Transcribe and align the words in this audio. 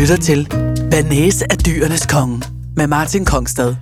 lytter 0.00 0.16
til 0.16 0.48
Banese 0.90 1.52
af 1.52 1.58
dyrenes 1.58 2.06
konge 2.06 2.42
med 2.76 2.86
Martin 2.86 3.24
Kongstad. 3.24 3.74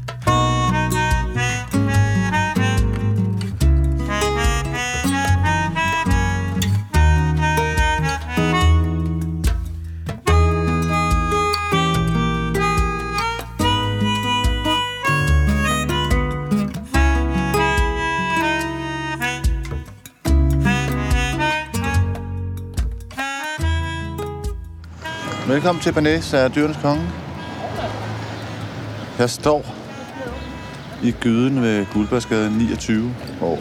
Velkommen 25.58 25.82
til 25.82 25.92
Banæs 25.92 26.34
af 26.34 26.52
Dyrenes 26.52 26.76
Konge. 26.82 27.04
Jeg 29.18 29.30
står 29.30 29.74
i 31.02 31.10
gyden 31.20 31.62
ved 31.62 31.86
Guldbergsgade 31.92 32.58
29, 32.58 33.14
hvor 33.38 33.58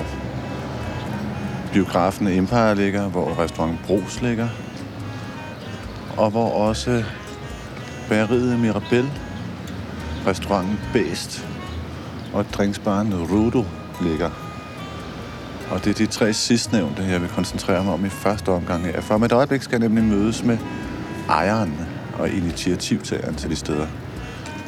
biografen 1.74 2.28
Empire 2.28 2.76
ligger, 2.76 3.10
hvor 3.10 3.40
restaurant 3.40 3.80
Bros 3.86 4.22
ligger, 4.22 4.48
og 6.18 6.30
hvor 6.30 6.50
også 6.50 7.04
bageriet 8.10 8.60
Mirabel, 8.60 9.12
restauranten 10.28 10.80
Bæst 10.94 11.46
og 12.34 12.46
drinksbaren 12.46 13.14
Rudo 13.32 13.66
ligger. 14.02 14.30
Og 15.72 15.86
det 15.86 15.90
er 15.90 15.94
de 15.94 16.06
tre 16.06 16.34
sidstnævnte, 16.34 17.04
jeg 17.04 17.22
vil 17.22 17.30
koncentrere 17.30 17.84
mig 17.84 17.94
om 17.94 18.06
i 18.06 18.10
første 18.10 18.50
omgang 18.50 18.86
her. 18.86 19.02
For 19.02 19.16
om 19.16 19.24
et 19.24 19.32
øjeblik 19.32 19.62
skal 19.62 19.82
jeg 19.82 19.90
nemlig 19.90 20.18
mødes 20.18 20.44
med 20.44 20.58
ejeren 21.30 21.87
og 22.20 22.30
initiativtageren 22.30 23.36
til 23.36 23.50
de 23.50 23.56
steder, 23.56 23.88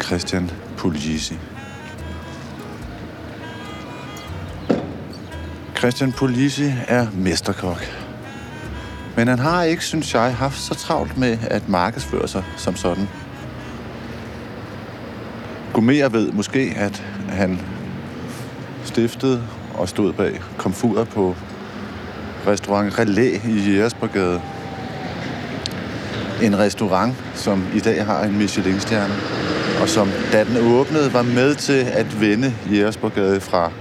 Christian 0.04 0.52
Puglisi. 0.78 1.38
Christian 5.78 6.12
Puglisi 6.12 6.72
er 6.88 7.08
mesterkok. 7.14 7.86
Men 9.16 9.28
han 9.28 9.40
har 9.40 9.64
ikke, 9.64 9.84
synes 9.84 10.14
jeg, 10.14 10.36
haft 10.36 10.60
så 10.60 10.76
travlt 10.76 11.18
med 11.18 11.38
at 11.42 11.70
markedsføre 11.70 12.28
sig 12.28 12.44
som 12.58 12.76
sådan. 12.76 13.08
Gourmet 15.74 16.14
ved 16.14 16.32
måske, 16.32 16.74
at 16.76 17.04
han 17.30 17.62
stiftede 18.84 19.44
og 19.74 19.90
stod 19.90 20.14
bag 20.14 20.42
komfuret 20.58 21.10
på 21.10 21.36
restaurant 22.48 23.00
Relæ 23.00 23.38
i 23.46 23.72
Jægersborgade 23.72 24.42
en 26.42 26.60
restaurant, 26.60 27.16
som 27.36 27.64
i 27.76 27.80
dag 27.80 28.06
har 28.06 28.24
en 28.24 28.38
Michelin-stjerne, 28.38 29.14
og 29.82 29.90
som, 29.90 30.10
da 30.32 30.44
den 30.44 30.58
åbnede, 30.58 31.14
var 31.14 31.22
med 31.22 31.56
til 31.56 31.88
at 31.94 32.22
vende 32.22 32.54
Jægersborggade 32.72 33.42
fra, 33.42 33.72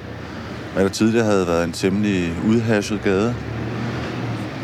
hvad 0.75 0.85
der 0.85 0.91
tidligere 0.91 1.25
havde 1.25 1.47
været 1.47 1.65
en 1.65 1.73
temmelig 1.73 2.33
udhasset 2.47 3.01
gade, 3.05 3.35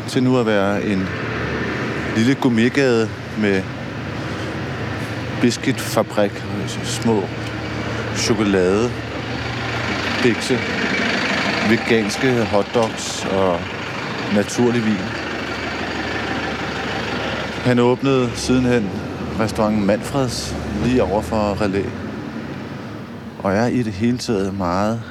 til 0.07 0.23
nu 0.23 0.37
at 0.37 0.45
være 0.45 0.83
en 0.83 1.07
lille 2.17 2.35
gummigade 2.35 3.09
med 3.39 3.61
biscuitfabrik, 5.41 6.43
små 6.83 7.23
chokolade, 8.17 8.91
bikse, 10.23 10.59
veganske 11.69 12.45
hotdogs 12.45 13.25
og 13.25 13.59
naturlig 14.35 14.85
vin. 14.85 15.24
Han 17.65 17.79
åbnede 17.79 18.31
sidenhen 18.35 18.89
restauranten 19.39 19.85
Manfreds 19.85 20.55
lige 20.83 21.03
over 21.03 21.21
for 21.21 21.61
Relæ. 21.61 21.83
Og 23.39 23.53
er 23.53 23.67
i 23.67 23.83
det 23.83 23.93
hele 23.93 24.17
taget 24.17 24.57
meget 24.57 25.01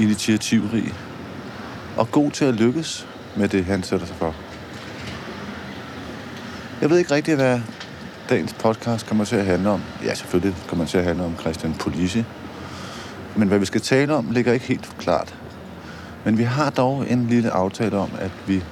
initiativrig 0.00 0.92
og 1.96 2.10
god 2.10 2.30
til 2.30 2.44
at 2.44 2.54
lykkes 2.54 3.06
med 3.36 3.48
det, 3.48 3.64
han 3.64 3.82
sætter 3.82 4.06
sig 4.06 4.16
for. 4.16 4.34
Jeg 6.80 6.90
ved 6.90 6.98
ikke 6.98 7.14
rigtig, 7.14 7.34
hvad 7.34 7.60
dagens 8.28 8.52
podcast 8.52 9.06
kommer 9.06 9.24
til 9.24 9.36
at 9.36 9.46
handle 9.46 9.70
om. 9.70 9.80
Ja, 10.04 10.14
selvfølgelig 10.14 10.56
kommer 10.68 10.84
til 10.84 10.98
at 10.98 11.04
handle 11.04 11.24
om 11.24 11.36
Christian 11.40 11.74
Polisi. 11.74 12.24
Men 13.36 13.48
hvad 13.48 13.58
vi 13.58 13.66
skal 13.66 13.80
tale 13.80 14.14
om, 14.14 14.30
ligger 14.30 14.52
ikke 14.52 14.66
helt 14.66 14.94
klart. 14.98 15.34
Men 16.24 16.38
vi 16.38 16.42
har 16.42 16.70
dog 16.70 17.10
en 17.10 17.26
lille 17.26 17.50
aftale 17.50 17.96
om, 17.96 18.10
at 18.18 18.30
vi 18.46 18.62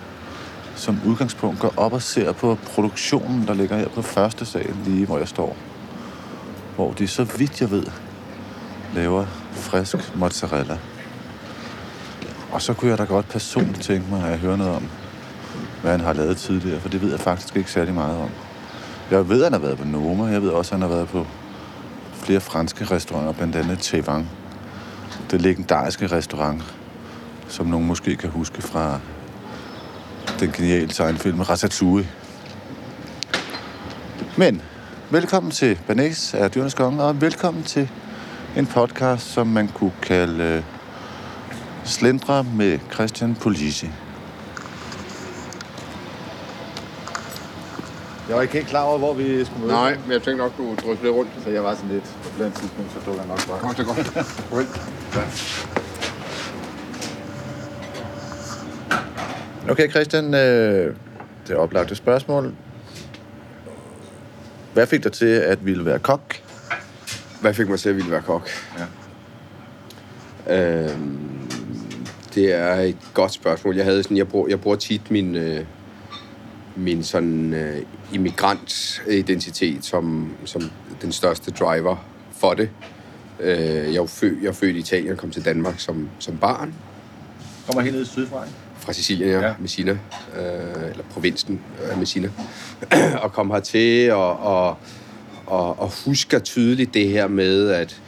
som 0.83 1.01
udgangspunkt 1.07 1.61
går 1.61 1.75
op 1.77 1.93
og 1.93 2.03
ser 2.03 2.33
på 2.33 2.59
produktionen, 2.75 3.47
der 3.47 3.55
ligger 3.55 3.77
her 3.77 3.89
på 3.89 4.03
første 4.03 4.45
sal, 4.45 4.75
lige 4.85 5.07
hvor 5.07 5.19
jeg 5.19 5.29
står. 5.29 5.57
Hvor 6.77 6.93
de, 6.93 7.09
så 7.09 7.25
vidt 7.25 7.61
jeg 7.61 7.71
ved, 7.71 7.87
laver 8.95 9.27
frisk 9.53 10.17
mozzarella. 10.17 10.79
Og 12.53 12.63
så 12.63 12.75
kunne 12.75 12.91
jeg 12.91 12.99
da 12.99 13.05
godt 13.05 13.29
personligt 13.29 13.83
tænke 13.83 14.11
mig 14.11 14.29
at 14.29 14.39
høre 14.39 14.59
noget 14.59 14.77
om, 14.77 14.89
hvad 15.83 15.91
han 15.91 16.01
har 16.01 16.13
lavet 16.13 16.37
tidligere, 16.37 16.81
for 16.81 16.89
det 16.89 17.03
ved 17.03 17.11
jeg 17.11 17.21
faktisk 17.21 17.57
ikke 17.57 17.71
særlig 17.71 17.95
meget 17.95 18.19
om. 18.19 18.31
Jeg 19.11 19.29
ved, 19.29 19.39
at 19.39 19.45
han 19.45 19.53
har 19.53 19.61
været 19.61 19.79
på 19.79 19.85
Noma. 19.85 20.25
Jeg 20.25 20.43
ved 20.43 20.51
også, 20.51 20.75
at 20.75 20.81
han 20.81 20.91
har 20.91 20.97
været 20.97 21.09
på 21.09 21.27
flere 22.13 22.41
franske 22.41 22.85
restauranter, 22.85 23.33
blandt 23.33 23.57
andet 23.57 23.79
Tevang. 23.79 24.31
Det 25.31 25.43
legendariske 25.43 26.07
restaurant, 26.07 26.63
som 27.49 27.67
nogen 27.67 27.87
måske 27.87 28.17
kan 28.17 28.31
huske 28.31 28.63
fra 28.63 29.01
den 30.41 30.53
geniale 30.53 30.89
tegnefilm 30.89 31.41
Ratatouille. 31.41 32.09
Men 34.37 34.63
velkommen 35.11 35.53
til 35.53 35.79
Banæs 35.87 36.35
af 36.35 36.51
Dyrenes 36.51 36.75
Konge, 36.75 37.03
og 37.03 37.21
velkommen 37.21 37.63
til 37.63 37.89
en 38.57 38.67
podcast, 38.67 39.27
som 39.27 39.47
man 39.47 39.69
kunne 39.69 39.93
kalde 40.03 40.59
uh, 40.59 40.65
Slendre 41.85 42.45
med 42.45 42.79
Christian 42.93 43.35
Polisi. 43.35 43.91
Jeg 48.29 48.37
var 48.37 48.43
ikke 48.43 48.55
helt 48.55 48.67
klar 48.67 48.83
over, 48.83 48.99
hvor 48.99 49.15
vi 49.15 49.45
skulle 49.45 49.61
møde. 49.61 49.73
Nej, 49.73 49.97
men 50.05 50.13
jeg 50.13 50.23
tænkte 50.23 50.37
nok, 50.37 50.57
du 50.59 50.75
drøste 50.87 51.03
lidt 51.05 51.15
rundt. 51.15 51.31
Så 51.45 51.51
jeg 51.51 51.65
var 51.65 51.75
sådan 51.75 51.91
lidt 51.91 52.05
på 52.05 52.43
andet 52.43 52.61
tidspunkt, 52.61 52.93
så 52.93 52.99
dukker 53.07 53.23
jeg 53.23 53.29
nok 53.29 53.49
bare. 53.49 53.59
Godt, 53.59 53.77
det 53.77 53.89
er 53.89 55.15
godt. 55.15 55.82
Okay, 59.71 59.91
Christian, 59.91 60.35
øh, 60.35 60.97
det 61.47 61.55
er 61.55 61.57
oplagte 61.57 61.95
spørgsmål. 61.95 62.55
Hvad 64.73 64.87
fik 64.87 65.05
dig 65.05 65.13
til 65.13 65.27
at 65.27 65.67
ville 65.67 65.85
være 65.85 65.99
kok? 65.99 66.35
Hvad 67.41 67.55
fik 67.55 67.69
mig 67.69 67.79
til 67.79 67.89
at 67.89 67.97
ville 67.97 68.11
være 68.11 68.23
kok? 68.23 68.49
Ja. 70.47 70.85
Øhm, 70.85 71.19
det 72.35 72.53
er 72.53 72.75
et 72.75 72.97
godt 73.15 73.33
spørgsmål. 73.33 73.77
Jeg 73.77 73.85
havde 73.85 74.03
sådan, 74.03 74.17
jeg 74.17 74.29
bruger, 74.29 74.49
jeg 74.49 74.61
bruger 74.61 74.77
tit 74.77 75.11
min, 75.11 75.37
øh, 75.37 75.65
min 76.77 77.03
sådan 77.05 77.55
øh, 77.55 77.83
immigrantidentitet 78.13 79.85
som, 79.85 80.35
som 80.45 80.63
den 81.03 81.13
største 81.13 81.51
driver 81.51 81.97
for 82.33 82.55
det. 82.55 82.71
Øh, 83.41 83.59
jeg, 83.59 83.87
er 83.87 83.93
jo 83.93 84.07
fød, 84.07 84.37
jeg 84.43 84.49
er 84.49 84.53
født 84.53 84.77
i 84.77 84.79
Italien 84.79 85.13
og 85.13 85.19
kom 85.19 85.31
til 85.31 85.45
Danmark 85.45 85.81
som, 85.81 86.09
som 86.19 86.39
barn. 86.39 86.75
Kommer 87.67 87.83
helt 87.83 87.97
ned 87.97 88.05
sydfra, 88.05 88.45
ikke? 88.45 88.57
Fra 88.83 88.93
Sicilien, 88.93 89.31
ja. 89.31 89.53
Messina, 89.59 89.93
øh, 89.93 90.91
eller 90.91 91.05
provinsen 91.11 91.61
af 91.91 91.99
Messina, 91.99 92.29
og 93.23 93.33
kom 93.33 93.51
hertil 93.51 94.13
og, 94.13 94.41
og, 94.41 94.77
og, 95.47 95.81
og 95.81 95.91
husker 96.05 96.39
tydeligt 96.39 96.95
det 96.95 97.09
her 97.09 97.29
med, 97.29 97.69
at, 97.69 98.01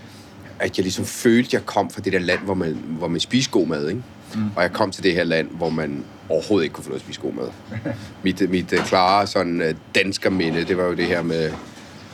at 0.58 0.78
jeg 0.78 0.82
ligesom 0.82 1.04
følte, 1.04 1.48
at 1.48 1.52
jeg 1.52 1.66
kom 1.66 1.90
fra 1.90 2.00
det 2.00 2.12
der 2.12 2.18
land, 2.18 2.40
hvor 2.40 2.54
man, 2.54 2.78
hvor 2.88 3.08
man 3.08 3.20
spiser 3.20 3.50
god 3.50 3.66
mad, 3.66 3.88
ikke? 3.88 4.02
Mm. 4.34 4.50
Og 4.56 4.62
jeg 4.62 4.72
kom 4.72 4.90
til 4.90 5.02
det 5.02 5.12
her 5.12 5.24
land, 5.24 5.48
hvor 5.50 5.70
man 5.70 6.04
overhovedet 6.28 6.64
ikke 6.64 6.74
kunne 6.74 6.84
få 6.84 6.90
lov 6.90 6.96
at 6.96 7.02
spise 7.02 7.20
god 7.20 7.32
mad. 7.32 7.48
mit, 8.24 8.50
mit 8.50 8.72
uh, 8.72 8.84
klare 8.84 9.26
sådan, 9.26 9.60
uh, 9.60 9.66
danskerminde, 9.94 10.64
det 10.64 10.76
var 10.76 10.84
jo 10.84 10.94
det 10.94 11.06
her 11.06 11.22
med 11.22 11.50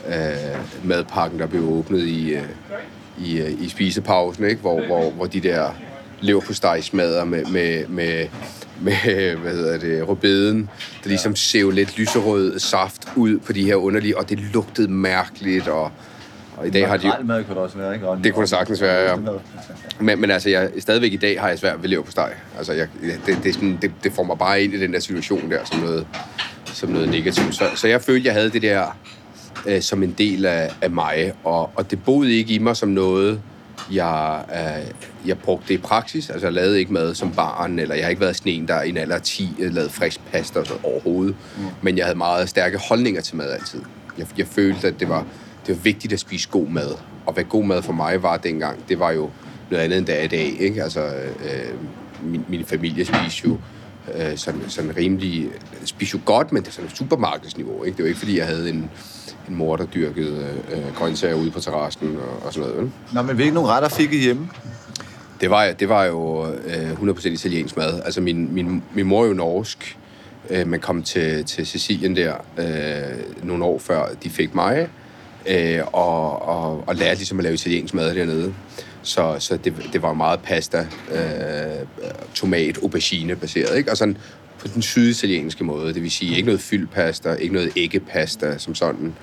uh, 0.07 0.89
madpakken, 0.89 1.39
der 1.39 1.47
blev 1.47 1.63
åbnet 1.63 2.07
i, 2.07 2.35
uh, 2.35 2.43
i, 3.27 3.43
uh, 3.43 3.63
i 3.63 3.69
spisepausen, 3.69 4.45
ikke? 4.45 4.61
Hvor, 4.61 4.87
hvor, 4.87 5.11
hvor 5.11 5.27
de 5.27 5.41
der 5.41 5.71
leverpostejsmadder 6.21 7.25
med, 7.25 7.45
med, 7.45 7.87
med, 7.89 8.27
med, 8.81 9.37
hvad 9.37 9.53
hedder 9.53 9.79
det, 9.79 10.09
rødbeden, 10.09 10.71
der 11.03 11.09
ligesom 11.09 11.37
sev 11.37 11.71
lidt 11.71 11.99
lyserød 11.99 12.59
saft 12.59 13.09
ud 13.17 13.39
på 13.39 13.53
de 13.53 13.65
her 13.65 13.75
underlige, 13.75 14.19
og 14.19 14.29
det 14.29 14.39
lugtede 14.39 14.89
mærkeligt, 14.89 15.69
og, 15.69 15.91
og 16.57 16.67
i 16.67 16.71
dag 16.71 16.89
har 16.89 16.97
de 16.97 17.07
jo... 17.07 17.13
mad 17.25 17.45
kunne 17.45 17.55
det 17.55 17.63
også 17.63 17.79
være, 17.79 17.95
ikke? 17.95 18.09
Og 18.09 18.25
Det 18.25 18.35
kunne 18.35 18.43
det 18.43 18.51
sagtens 18.51 18.83
være, 18.83 19.11
ja. 19.11 19.17
Men, 20.01 20.21
men 20.21 20.31
altså, 20.31 20.51
jeg, 20.51 20.71
stadigvæk 20.79 21.13
i 21.13 21.17
dag 21.17 21.41
har 21.41 21.49
jeg 21.49 21.59
svært 21.59 21.83
ved 21.83 21.89
leverpostej. 21.89 22.35
Altså, 22.59 22.73
jeg, 22.73 22.89
det, 23.27 23.39
det, 23.45 23.55
sådan, 23.55 23.79
det, 23.83 23.93
det 24.05 24.13
får 24.13 24.23
mig 24.23 24.39
bare 24.39 24.63
ind 24.63 24.75
i 24.75 24.81
den 24.81 24.93
der 24.93 25.01
situation 25.01 25.51
der, 25.51 25.65
som 25.65 25.81
noget, 25.81 26.07
som 26.65 26.89
noget 26.91 27.09
negativt. 27.09 27.55
Så, 27.55 27.65
så 27.75 27.89
jeg 27.89 28.03
følte, 28.03 28.27
jeg 28.27 28.35
havde 28.35 28.51
det 28.51 28.63
der 28.63 28.97
øh, 29.67 29.83
som 29.83 30.03
en 30.03 30.15
del 30.19 30.47
af, 30.47 30.71
af 30.83 30.91
mig, 30.91 31.33
og, 31.45 31.71
og 31.75 31.91
det 31.91 32.05
boede 32.05 32.33
ikke 32.33 32.55
i 32.55 32.59
mig 32.59 32.77
som 32.77 32.89
noget, 32.89 33.41
jeg, 33.93 34.45
øh, 34.55 35.29
jeg 35.29 35.39
brugte 35.39 35.69
det 35.69 35.75
i 35.75 35.79
praksis. 35.79 36.31
Altså, 36.31 36.47
jeg 36.47 36.55
lavede 36.55 36.79
ikke 36.79 36.93
mad 36.93 37.15
som 37.15 37.33
barn, 37.33 37.79
eller 37.79 37.95
jeg 37.95 38.05
har 38.05 38.11
ikke 38.11 38.21
været 38.21 38.37
sådan 38.37 38.53
en, 38.53 38.69
der 38.69 38.83
i 38.83 38.89
en 38.89 38.97
alder 38.97 39.15
af 39.15 39.23
10 39.23 39.55
lavede 39.59 39.91
frisk 39.91 40.21
pasta 40.33 40.59
og 40.59 40.67
sådan 40.67 40.85
overhovedet. 40.85 41.35
Mm. 41.57 41.65
Men 41.83 41.99
jeg 41.99 42.05
havde 42.05 42.19
meget 42.19 42.49
stærke 42.49 42.79
holdninger 42.79 43.21
til 43.21 43.37
mad 43.37 43.51
altid. 43.53 43.81
Jeg, 44.19 44.27
jeg 44.39 44.47
følte, 44.47 44.89
at 44.89 45.01
det 45.01 45.09
var, 45.09 45.27
det 45.67 45.77
var 45.77 45.83
vigtigt 45.83 46.13
at 46.13 46.21
spise 46.21 46.49
god 46.49 46.67
mad. 46.67 46.95
Og 47.27 47.33
hvad 47.33 47.45
god 47.45 47.65
mad 47.65 47.83
for 47.83 47.93
mig 47.93 48.23
var 48.23 48.37
dengang, 48.37 48.89
det 48.89 48.99
var 48.99 49.11
jo 49.11 49.31
noget 49.71 49.85
andet 49.85 49.99
end 49.99 50.07
det 50.07 50.19
er 50.19 50.23
i 50.23 50.29
dag. 50.29 50.57
Ikke? 50.61 50.83
Altså, 50.83 51.01
øh, 51.05 51.75
min, 52.23 52.45
min 52.49 52.65
familie 52.65 53.05
spiser 53.05 53.49
jo 53.49 53.59
øh, 54.15 54.37
sådan, 54.37 54.61
sådan 54.69 54.97
rimelig... 54.97 55.51
Spiser 55.85 56.19
jo 56.19 56.23
godt, 56.25 56.53
men 56.53 56.63
det 56.63 56.69
er 56.69 56.73
sådan 56.73 56.91
supermarkedsniveau. 56.91 57.85
Ikke? 57.85 57.97
Det 57.97 58.03
var 58.03 58.09
ikke, 58.09 58.19
fordi 58.19 58.39
jeg 58.39 58.47
havde 58.47 58.71
en 58.71 58.91
mor, 59.57 59.77
der 59.77 59.87
dyrkede 59.87 60.55
øh, 60.73 60.95
grøntsager 60.95 61.35
ude 61.35 61.51
på 61.51 61.61
terrassen 61.61 62.17
og, 62.17 62.47
og 62.47 62.53
sådan 62.53 62.69
noget. 62.69 62.83
Vel? 62.83 62.93
Nå, 63.13 63.23
men 63.23 63.37
hvilke 63.37 63.55
nogle 63.55 63.69
retter 63.69 63.89
fik 63.89 64.13
I 64.13 64.19
hjemme? 64.19 64.49
Det 65.41 65.51
var, 65.51 65.73
det 65.73 65.89
var 65.89 66.05
jo 66.05 66.47
øh, 66.47 66.93
100% 66.93 67.29
italiensk 67.29 67.77
mad. 67.77 68.03
Altså, 68.05 68.21
min, 68.21 68.55
min, 68.55 68.83
min 68.95 69.07
mor 69.07 69.23
er 69.23 69.29
jo 69.29 69.35
norsk, 69.35 69.99
øh, 70.51 70.67
men 70.67 70.81
kom 70.81 71.03
til, 71.03 71.45
til 71.45 71.67
Sicilien 71.67 72.17
der 72.17 72.35
øh, 72.59 73.45
nogle 73.47 73.65
år 73.65 73.79
før 73.79 74.07
de 74.25 74.31
fik 74.31 74.55
mig, 74.55 74.89
øh, 75.47 75.81
og, 75.93 76.43
og, 76.43 76.85
og 76.87 76.97
lærte 76.97 77.17
ligesom 77.17 77.39
at 77.39 77.43
lave 77.43 77.55
italiensk 77.55 77.95
mad 77.95 78.15
dernede. 78.15 78.55
Så, 79.03 79.37
så 79.39 79.57
det, 79.57 79.75
det 79.93 80.03
var 80.03 80.13
meget 80.13 80.41
pasta, 80.41 80.87
øh, 81.13 81.87
tomat, 82.35 82.79
aubergine 82.83 83.37
baseret, 83.37 83.79
ikke? 83.79 83.91
Og 83.91 83.97
sådan 83.97 84.17
på 84.61 84.69
den 84.69 84.83
syditalienske 84.83 85.65
måde, 85.65 85.95
det 85.95 86.03
vil 86.03 86.11
sige 86.11 86.37
ikke 86.37 86.47
noget 86.47 86.61
fyldpasta, 86.61 87.33
ikke 87.33 87.55
noget 87.55 87.73
æggepasta 87.77 88.59
som 88.59 88.75
sådan. 88.75 89.15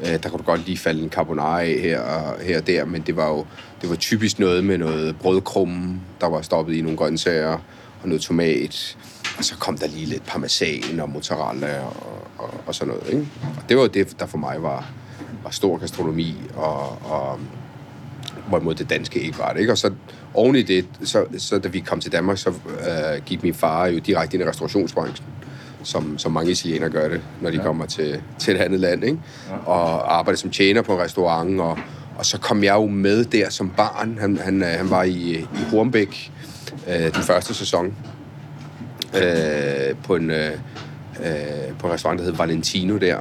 Øh, 0.00 0.22
der 0.22 0.28
kunne 0.28 0.38
du 0.38 0.44
godt 0.44 0.66
lige 0.66 0.78
falde 0.78 1.02
en 1.02 1.10
carbonara 1.10 1.62
af 1.62 1.78
her 1.80 2.00
og, 2.00 2.40
her 2.40 2.58
og 2.58 2.66
der, 2.66 2.84
men 2.84 3.02
det 3.02 3.16
var 3.16 3.28
jo 3.28 3.46
det 3.80 3.90
var 3.90 3.96
typisk 3.96 4.38
noget 4.38 4.64
med 4.64 4.78
noget 4.78 5.16
brødkrumme, 5.18 6.00
der 6.20 6.26
var 6.26 6.42
stoppet 6.42 6.74
i 6.74 6.80
nogle 6.80 6.96
grøntsager, 6.96 7.58
og 8.02 8.08
noget 8.08 8.22
tomat, 8.22 8.96
og 9.38 9.44
så 9.44 9.56
kom 9.56 9.78
der 9.78 9.86
lige 9.86 10.06
lidt 10.06 10.26
parmesan 10.26 11.00
og 11.00 11.10
mozzarella 11.10 11.80
og, 11.80 12.26
og, 12.38 12.54
og 12.66 12.74
sådan 12.74 12.94
noget. 12.94 13.12
Ikke? 13.12 13.26
Og 13.56 13.68
det 13.68 13.76
var 13.76 13.86
det, 13.86 14.20
der 14.20 14.26
for 14.26 14.38
mig 14.38 14.62
var, 14.62 14.90
var 15.42 15.50
stor 15.50 15.78
gastronomi, 15.78 16.34
og, 16.54 17.10
og 17.10 17.40
hvorimod 18.50 18.74
det 18.74 18.90
danske 18.90 19.20
ikke 19.20 19.38
var 19.38 19.52
det. 19.52 19.60
Ikke? 19.60 19.72
Og 19.72 19.78
så 19.78 19.90
oven 20.34 20.56
i 20.56 20.62
det, 20.62 20.86
så, 21.04 21.24
så 21.38 21.58
da 21.58 21.68
vi 21.68 21.80
kom 21.80 22.00
til 22.00 22.12
Danmark, 22.12 22.38
så 22.38 22.50
øh, 22.50 23.24
gik 23.26 23.42
min 23.42 23.54
far 23.54 23.86
jo 23.86 23.98
direkte 23.98 24.36
ind 24.36 24.44
i 24.44 24.48
restaurationsbranchen, 24.48 25.26
som, 25.82 26.18
som 26.18 26.32
mange 26.32 26.50
italienere 26.50 26.90
gør 26.90 27.08
det, 27.08 27.20
når 27.40 27.50
de 27.50 27.56
ja. 27.56 27.62
kommer 27.62 27.86
til, 27.86 28.22
til 28.38 28.54
et 28.54 28.60
andet 28.60 28.80
land, 28.80 29.04
ikke? 29.04 29.18
Ja. 29.50 29.56
og 29.66 30.18
arbejder 30.18 30.38
som 30.38 30.50
tjener 30.50 30.82
på 30.82 30.94
en 30.94 31.00
restaurant, 31.00 31.60
og, 31.60 31.78
og 32.18 32.26
så 32.26 32.38
kom 32.38 32.64
jeg 32.64 32.74
jo 32.74 32.86
med 32.86 33.24
der 33.24 33.50
som 33.50 33.70
barn. 33.76 34.18
Han, 34.20 34.36
han, 34.36 34.62
han 34.62 34.90
var 34.90 35.02
i, 35.02 35.38
i 35.38 35.46
Hornbæk 35.70 36.32
øh, 36.88 37.14
den 37.14 37.22
første 37.22 37.54
sæson 37.54 37.94
øh, 39.14 39.96
på 40.04 40.16
en, 40.16 40.30
øh, 40.30 40.52
øh, 41.20 41.76
på 41.78 41.86
en 41.86 41.92
restaurant, 41.92 42.18
der 42.18 42.24
hed 42.24 42.32
Valentino 42.32 42.96
der, 42.96 43.18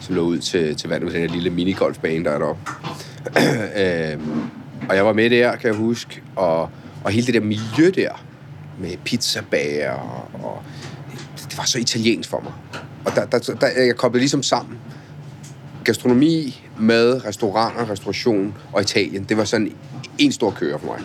som 0.00 0.14
lå 0.14 0.22
ud 0.22 0.38
til, 0.38 0.76
til 0.76 0.88
vandet 0.88 1.04
med 1.04 1.12
den 1.12 1.28
her 1.28 1.34
lille 1.34 1.50
minigolfbane, 1.50 2.24
der 2.24 2.30
er 2.30 2.38
deroppe. 2.38 2.70
øh, 3.82 4.18
og 4.88 4.96
jeg 4.96 5.06
var 5.06 5.12
med 5.12 5.30
der, 5.30 5.56
kan 5.56 5.70
jeg 5.70 5.76
huske, 5.76 6.22
og, 6.36 6.70
og 7.04 7.10
hele 7.10 7.26
det 7.26 7.34
der 7.34 7.40
miljø 7.40 7.90
der, 7.94 8.22
med 8.78 8.96
pizzabager, 9.04 9.90
og, 9.90 10.44
og 10.44 10.62
det 11.36 11.58
var 11.58 11.64
så 11.64 11.78
italiensk 11.78 12.30
for 12.30 12.40
mig. 12.40 12.52
Og 13.04 13.12
der, 13.14 13.26
der, 13.26 13.54
der 13.60 13.66
jeg 13.66 13.96
koblede 13.96 14.20
ligesom 14.20 14.42
sammen. 14.42 14.78
Gastronomi, 15.84 16.62
mad, 16.78 17.24
restauranter, 17.24 17.90
restauration 17.90 18.54
og 18.72 18.82
Italien, 18.82 19.24
det 19.24 19.36
var 19.36 19.44
sådan 19.44 19.72
en 20.18 20.32
stor 20.32 20.50
køre 20.50 20.78
for 20.78 20.86
mig. 20.86 21.00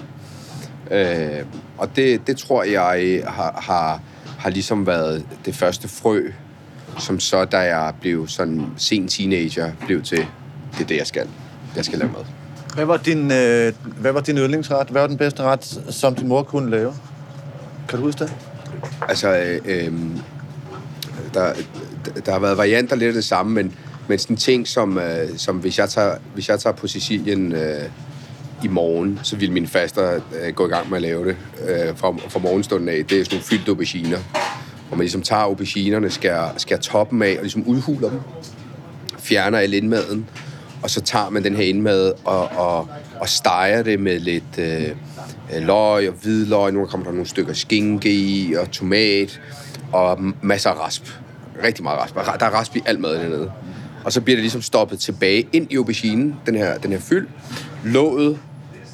Øh, 0.92 1.46
og 1.78 1.96
det, 1.96 2.28
det 2.28 2.38
tror 2.38 2.64
jeg 2.64 3.24
har, 3.28 3.62
har, 3.62 4.02
har 4.40 4.50
ligesom 4.50 4.88
været 4.88 5.26
det 5.46 5.56
første 5.56 5.88
frø, 5.88 6.32
som 7.00 7.20
så, 7.20 7.46
da 7.46 7.58
jeg 7.58 7.94
blev 8.02 8.28
sådan 8.28 8.66
sen 8.78 9.08
teenager, 9.08 9.72
blev 9.86 10.02
til, 10.02 10.28
det 10.72 10.82
er 10.82 10.88
det, 10.88 10.98
jeg 10.98 11.08
skal. 11.08 11.28
Jeg 11.76 11.86
skal 11.86 12.00
lave 12.00 12.12
mad. 12.12 12.41
Hvad 12.76 12.86
var 12.86 12.98
din, 12.98 13.32
øh, 13.32 13.74
hvad 13.84 14.12
var 14.12 14.22
din 14.22 14.38
yndlingsret? 14.38 14.88
Hvad 14.88 15.02
var 15.02 15.08
den 15.08 15.18
bedste 15.18 15.44
ret, 15.44 15.82
som 15.90 16.16
din 16.16 16.28
mor 16.28 16.44
kunne 16.44 16.72
lave? 16.72 16.94
Kan 17.90 18.00
du 18.00 18.06
huske 18.06 18.24
det? 18.24 18.34
Altså, 19.10 19.38
øh, 19.38 19.60
øh, 19.66 19.94
der, 21.34 21.54
der 22.26 22.32
har 22.32 22.40
været 22.40 22.58
varianter 22.58 22.96
lidt 22.96 23.08
af 23.08 23.14
det 23.14 23.26
samme, 23.26 23.54
men, 23.54 23.76
men 24.08 24.20
sådan 24.20 24.38
ting 24.38 24.68
som, 24.68 24.98
øh, 24.98 25.38
som 25.38 25.58
hvis, 25.58 25.80
jeg 25.80 25.90
tager, 25.90 26.16
hvis 26.34 26.50
jeg 26.50 26.60
tager 26.60 26.76
på 26.76 26.88
Sicilien 26.88 27.52
øh, 27.52 27.82
i 28.64 28.68
morgen, 28.68 29.20
så 29.24 29.36
vil 29.36 29.52
min 29.52 29.68
faster 29.68 30.20
øh, 30.42 30.54
gå 30.54 30.68
i 30.68 30.70
gang 30.70 30.90
med 30.90 30.98
at 30.98 31.02
lave 31.02 31.26
det 31.26 31.36
øh, 31.68 31.98
fra, 31.98 32.16
fra 32.30 32.40
morgenstunden 32.40 32.90
af. 32.90 33.06
Det 33.06 33.20
er 33.20 33.24
sådan 33.24 33.36
nogle 33.36 33.44
fyldte 33.44 33.70
auberginer, 33.70 34.18
hvor 34.88 34.98
man 34.98 35.04
ligesom 35.04 35.22
tager 35.22 35.42
auberginerne, 35.42 36.10
skærer, 36.10 36.50
skærer 36.58 36.80
toppen 36.80 37.22
af 37.22 37.36
og 37.38 37.42
ligesom 37.42 37.64
udhuler 37.64 38.10
dem, 38.10 38.20
fjerner 39.20 39.58
al 39.58 39.74
indmaden, 39.74 40.30
og 40.84 40.90
så 40.90 41.02
tager 41.02 41.30
man 41.30 41.44
den 41.44 41.56
her 41.56 41.64
indmad 41.64 42.14
og, 42.26 42.48
og, 42.48 42.88
og 43.20 43.30
steger 43.30 43.84
det 43.84 44.00
med 44.00 44.20
lidt 44.20 44.58
øh, 44.58 44.90
øh 45.56 45.62
løg 45.62 46.10
og 46.10 46.16
hvidløg. 46.22 46.74
Nu 46.74 46.86
kommer 46.86 47.06
der 47.06 47.12
nogle 47.12 47.28
stykker 47.28 47.54
skinke 47.54 48.14
i 48.14 48.54
og 48.54 48.72
tomat 48.72 49.42
og 49.92 50.20
masser 50.42 50.70
af 50.70 50.80
rasp. 50.80 51.08
Rigtig 51.64 51.84
meget 51.84 52.00
rasp. 52.00 52.16
Der 52.16 52.46
er 52.46 52.50
rasp 52.50 52.76
i 52.76 52.82
alt 52.86 53.00
mad 53.00 53.16
dernede. 53.16 53.52
Og 54.04 54.14
så 54.14 54.22
bliver 54.22 54.36
det 54.36 54.44
ligesom 54.44 54.62
stoppet 54.62 55.00
tilbage 55.00 55.48
ind 55.54 55.72
i 55.72 55.76
auberginen, 55.76 56.36
den 56.46 56.56
her, 56.56 56.78
den 56.78 56.92
her 56.92 57.00
fyld. 57.00 57.28
Låget, 57.84 58.40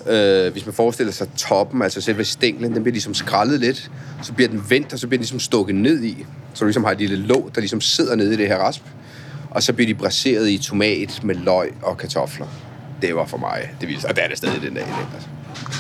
øh, 0.08 0.52
hvis 0.52 0.66
man 0.66 0.74
forestiller 0.74 1.14
sig 1.14 1.28
toppen, 1.38 1.82
altså 1.82 2.02
selve 2.02 2.24
stænglen, 2.24 2.74
den 2.74 2.84
bliver 2.84 2.94
ligesom 2.94 3.14
skrællet 3.14 3.60
lidt. 3.60 3.92
Så 4.24 4.34
bliver 4.34 4.50
den 4.50 4.64
vendt, 4.70 4.94
og 4.94 5.00
så 5.00 5.08
bliver 5.08 5.18
den 5.18 5.22
ligesom 5.22 5.40
stukket 5.40 5.76
ned 5.76 6.04
i. 6.04 6.26
Så 6.54 6.60
du 6.60 6.66
ligesom 6.66 6.84
har 6.84 6.92
et 6.92 6.98
lille 6.98 7.16
låg, 7.16 7.52
der 7.56 7.62
ligesom 7.62 7.82
sidder 7.82 8.16
nede 8.16 8.34
i 8.34 8.38
det 8.38 8.48
her 8.48 8.58
rasp. 8.58 8.84
Og 9.52 9.64
så 9.64 9.74
bliver 9.74 9.88
de 9.88 9.96
braseret 9.96 10.50
i 10.50 10.58
tomat 10.58 11.20
med 11.24 11.36
løg 11.36 11.74
og 11.82 11.98
kartofler. 11.98 12.48
Det 13.02 13.16
var 13.16 13.26
for 13.26 13.38
mig 13.38 13.70
det 13.82 13.88
vildeste. 13.88 14.08
Og 14.08 14.16
det 14.16 14.24
er 14.24 14.28
det 14.28 14.38
stadig 14.38 14.62
den 14.62 14.74
dag. 14.74 14.86
Altså. 15.14 15.30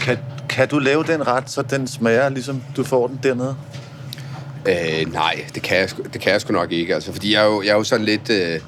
Kan, 0.02 0.18
kan 0.50 0.68
du 0.68 0.80
lave 0.80 1.04
den 1.04 1.28
ret, 1.28 1.50
så 1.50 1.62
den 1.62 1.88
smager, 1.88 2.30
ligesom 2.30 2.64
du 2.76 2.84
får 2.84 3.08
den 3.08 3.20
dernede? 3.24 3.56
Øh, 4.68 5.14
nej, 5.14 5.46
det 5.56 5.64
kan, 5.64 5.78
jeg, 5.78 5.90
det 6.14 6.22
kan 6.22 6.32
jeg 6.32 6.42
sgu 6.42 6.54
nok 6.54 6.72
ikke. 6.72 6.96
Altså, 6.96 7.14
fordi 7.14 7.34
jeg 7.34 7.42
er 7.42 7.46
jo, 7.46 7.62
jeg 7.62 7.70
er 7.70 7.76
jo 7.76 7.84
sådan 7.84 8.06
lidt... 8.06 8.30
Øh, 8.30 8.60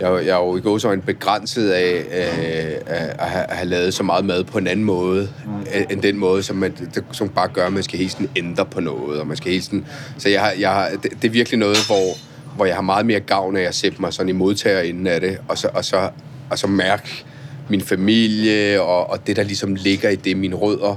jeg, 0.00 0.26
jeg 0.26 0.28
er 0.28 0.44
jo 0.44 0.56
i 0.56 0.60
går 0.60 0.78
så 0.78 0.92
en 0.92 1.00
begrænset 1.00 1.70
af 1.70 2.04
øh, 2.10 2.94
at, 3.18 3.30
have, 3.30 3.44
at 3.44 3.56
have 3.56 3.68
lavet 3.68 3.94
så 3.94 4.02
meget 4.02 4.24
mad 4.24 4.44
på 4.44 4.58
en 4.58 4.66
anden 4.66 4.84
måde, 4.84 5.28
mm. 5.44 5.66
end 5.90 6.02
den 6.02 6.18
måde, 6.18 6.42
som, 6.42 6.56
man, 6.56 6.72
som 7.12 7.28
bare 7.28 7.48
gør, 7.48 7.66
at 7.66 7.72
man 7.72 7.82
skal 7.82 7.98
hele 7.98 8.10
tiden 8.10 8.30
ændre 8.36 8.64
på 8.64 8.80
noget. 8.80 9.20
Og 9.20 9.26
man 9.26 9.36
skal 9.36 9.50
hele 9.50 9.62
tiden, 9.62 9.86
så 10.18 10.28
jeg 10.28 10.40
har, 10.40 10.52
jeg 10.58 10.70
har, 10.70 10.90
det, 11.02 11.12
det 11.22 11.28
er 11.28 11.32
virkelig 11.32 11.58
noget, 11.58 11.76
hvor, 11.86 12.14
hvor 12.58 12.66
jeg 12.66 12.74
har 12.74 12.82
meget 12.82 13.06
mere 13.06 13.20
gavn 13.20 13.56
af 13.56 13.62
at 13.62 13.74
sætte 13.74 14.00
mig 14.00 14.12
sådan 14.12 14.28
i 14.28 14.32
modtager 14.32 14.80
inden 14.80 15.06
af 15.06 15.20
det, 15.20 15.38
og 15.48 15.58
så, 15.58 15.70
og 15.74 15.84
så, 15.84 16.10
og 16.50 16.58
så 16.58 16.66
mærke 16.66 17.24
min 17.68 17.80
familie 17.80 18.82
og, 18.82 19.10
og 19.10 19.26
det, 19.26 19.36
der 19.36 19.42
ligesom 19.42 19.74
ligger 19.74 20.10
i 20.10 20.16
det, 20.16 20.36
mine 20.36 20.56
rødder, 20.56 20.96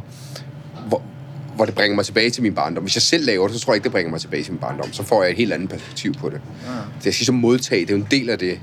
hvor, 0.87 1.01
hvor 1.55 1.65
det 1.65 1.75
bringer 1.75 1.95
mig 1.95 2.05
tilbage 2.05 2.29
til 2.29 2.43
min 2.43 2.55
barndom. 2.55 2.83
Hvis 2.83 2.95
jeg 2.95 3.01
selv 3.01 3.25
laver 3.25 3.47
det, 3.47 3.55
så 3.59 3.65
tror 3.65 3.73
jeg 3.73 3.75
ikke, 3.75 3.83
det 3.83 3.91
bringer 3.91 4.11
mig 4.11 4.21
tilbage 4.21 4.43
til 4.43 4.51
min 4.51 4.59
barndom. 4.59 4.93
Så 4.93 5.03
får 5.03 5.23
jeg 5.23 5.31
et 5.31 5.37
helt 5.37 5.53
andet 5.53 5.69
perspektiv 5.69 6.13
på 6.13 6.29
det. 6.29 6.41
Ja. 6.65 6.71
Så 6.99 7.05
jeg 7.05 7.13
skal 7.13 7.25
så 7.25 7.31
modtage, 7.31 7.81
det 7.81 7.89
er 7.89 7.97
jo 7.97 8.03
en 8.03 8.07
del 8.11 8.29
af 8.29 8.39
det, 8.39 8.59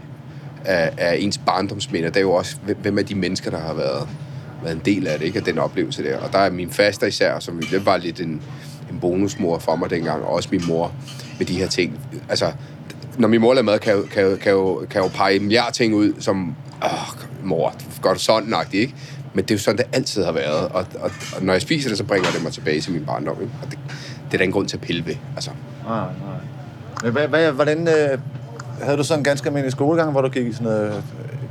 af, 0.65 0.93
af 0.97 1.17
ens 1.21 1.39
barndomsminder. 1.39 2.09
Det 2.09 2.17
er 2.17 2.21
jo 2.21 2.33
også, 2.33 2.57
hvem 2.83 2.99
er 2.99 3.03
de 3.03 3.15
mennesker, 3.15 3.51
der 3.51 3.59
har 3.59 3.75
været, 3.75 4.09
været 4.63 4.75
en 4.75 4.83
del 4.85 5.07
af 5.07 5.19
det, 5.19 5.27
ikke? 5.27 5.39
Af 5.39 5.45
den 5.45 5.59
oplevelse 5.59 6.03
der. 6.03 6.19
Og 6.19 6.33
der 6.33 6.39
er 6.39 6.51
min 6.51 6.71
faster 6.71 7.07
især, 7.07 7.39
som 7.39 7.63
det 7.71 7.87
var 7.87 7.97
lidt 7.97 8.21
en, 8.21 8.43
en 8.91 9.01
bonusmor 9.01 9.59
for 9.59 9.77
mig 9.77 9.91
dengang, 9.91 10.23
og 10.23 10.33
også 10.33 10.49
min 10.53 10.63
mor 10.69 10.93
med 11.39 11.47
de 11.47 11.59
her 11.59 11.69
ting. 11.69 12.01
Altså, 12.29 12.53
når 13.19 13.29
min 13.29 13.41
mor 13.41 13.55
laver 13.55 13.65
mad, 13.65 13.79
kan 13.79 13.95
jo, 13.95 14.03
kan 14.13 14.23
jo, 14.23 14.37
kan 14.37 14.53
jo, 14.53 14.87
kan 14.91 15.03
jo 15.03 15.09
pege 15.09 15.39
milliard 15.39 15.73
ting 15.73 15.95
ud, 15.95 16.13
som, 16.21 16.57
åh, 16.85 17.23
mor, 17.45 17.75
gør 18.03 18.13
du 18.13 18.19
sådan 18.19 18.55
ikke? 18.73 18.95
Men 19.35 19.45
det 19.45 19.51
er 19.51 19.55
jo 19.55 19.59
sådan, 19.59 19.79
det 19.79 19.87
altid 19.93 20.25
har 20.25 20.33
været. 20.33 20.69
Og, 20.69 20.87
og, 21.01 21.11
og 21.37 21.43
når 21.43 21.53
jeg 21.53 21.63
spiser 21.63 21.89
det, 21.89 21.99
så 21.99 22.05
bringer 22.05 22.31
det 22.31 22.43
mig 22.43 22.53
tilbage 22.53 22.81
til 22.81 22.93
min 22.93 23.05
barndom. 23.05 23.37
Ikke? 23.41 23.53
Og 23.63 23.71
det, 23.71 23.79
det 24.27 24.35
er 24.35 24.39
der 24.39 24.45
en 24.45 24.53
grund 24.53 24.69
til 24.69 24.77
at 24.77 24.81
pille 24.81 25.07
ved. 25.07 25.15
Altså. 25.35 25.51
Nej, 25.85 25.99
nej. 25.99 26.09
Men 27.03 27.13
hvad, 27.13 27.29
hvad, 27.29 27.53
hvordan, 27.53 27.89
øh, 27.89 28.19
havde 28.83 28.99
du 28.99 29.05
sådan 29.05 29.21
en 29.21 29.25
ganske 29.25 29.47
almindelig 29.47 29.73
skolegang, 29.73 30.11
hvor 30.11 30.21
du 30.21 30.29
gik 30.29 30.47
i 30.47 30.53
sådan 30.53 30.65
noget 30.65 30.89
øh, 30.89 31.03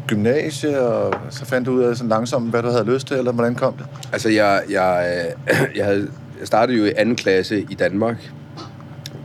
gymnasie, 0.08 0.82
og 0.82 1.14
så 1.30 1.46
fandt 1.46 1.66
du 1.66 1.72
ud 1.72 1.84
af 1.84 1.96
sådan 1.96 2.10
langsomt, 2.10 2.50
hvad 2.50 2.64
du 2.64 2.70
havde 2.70 2.86
lyst 2.86 3.08
til, 3.08 3.18
eller 3.18 3.32
hvordan 3.32 3.56
kom 3.56 3.74
det? 3.74 3.86
Altså, 4.14 4.30
jeg, 4.30 4.62
jeg, 4.70 5.26
jeg, 5.78 5.86
havde, 5.86 6.10
jeg 6.40 6.48
startede 6.48 6.78
jo 6.78 6.86
i 6.86 6.94
anden 6.98 7.16
klasse 7.16 7.66
i 7.70 7.76
Danmark, 7.76 8.32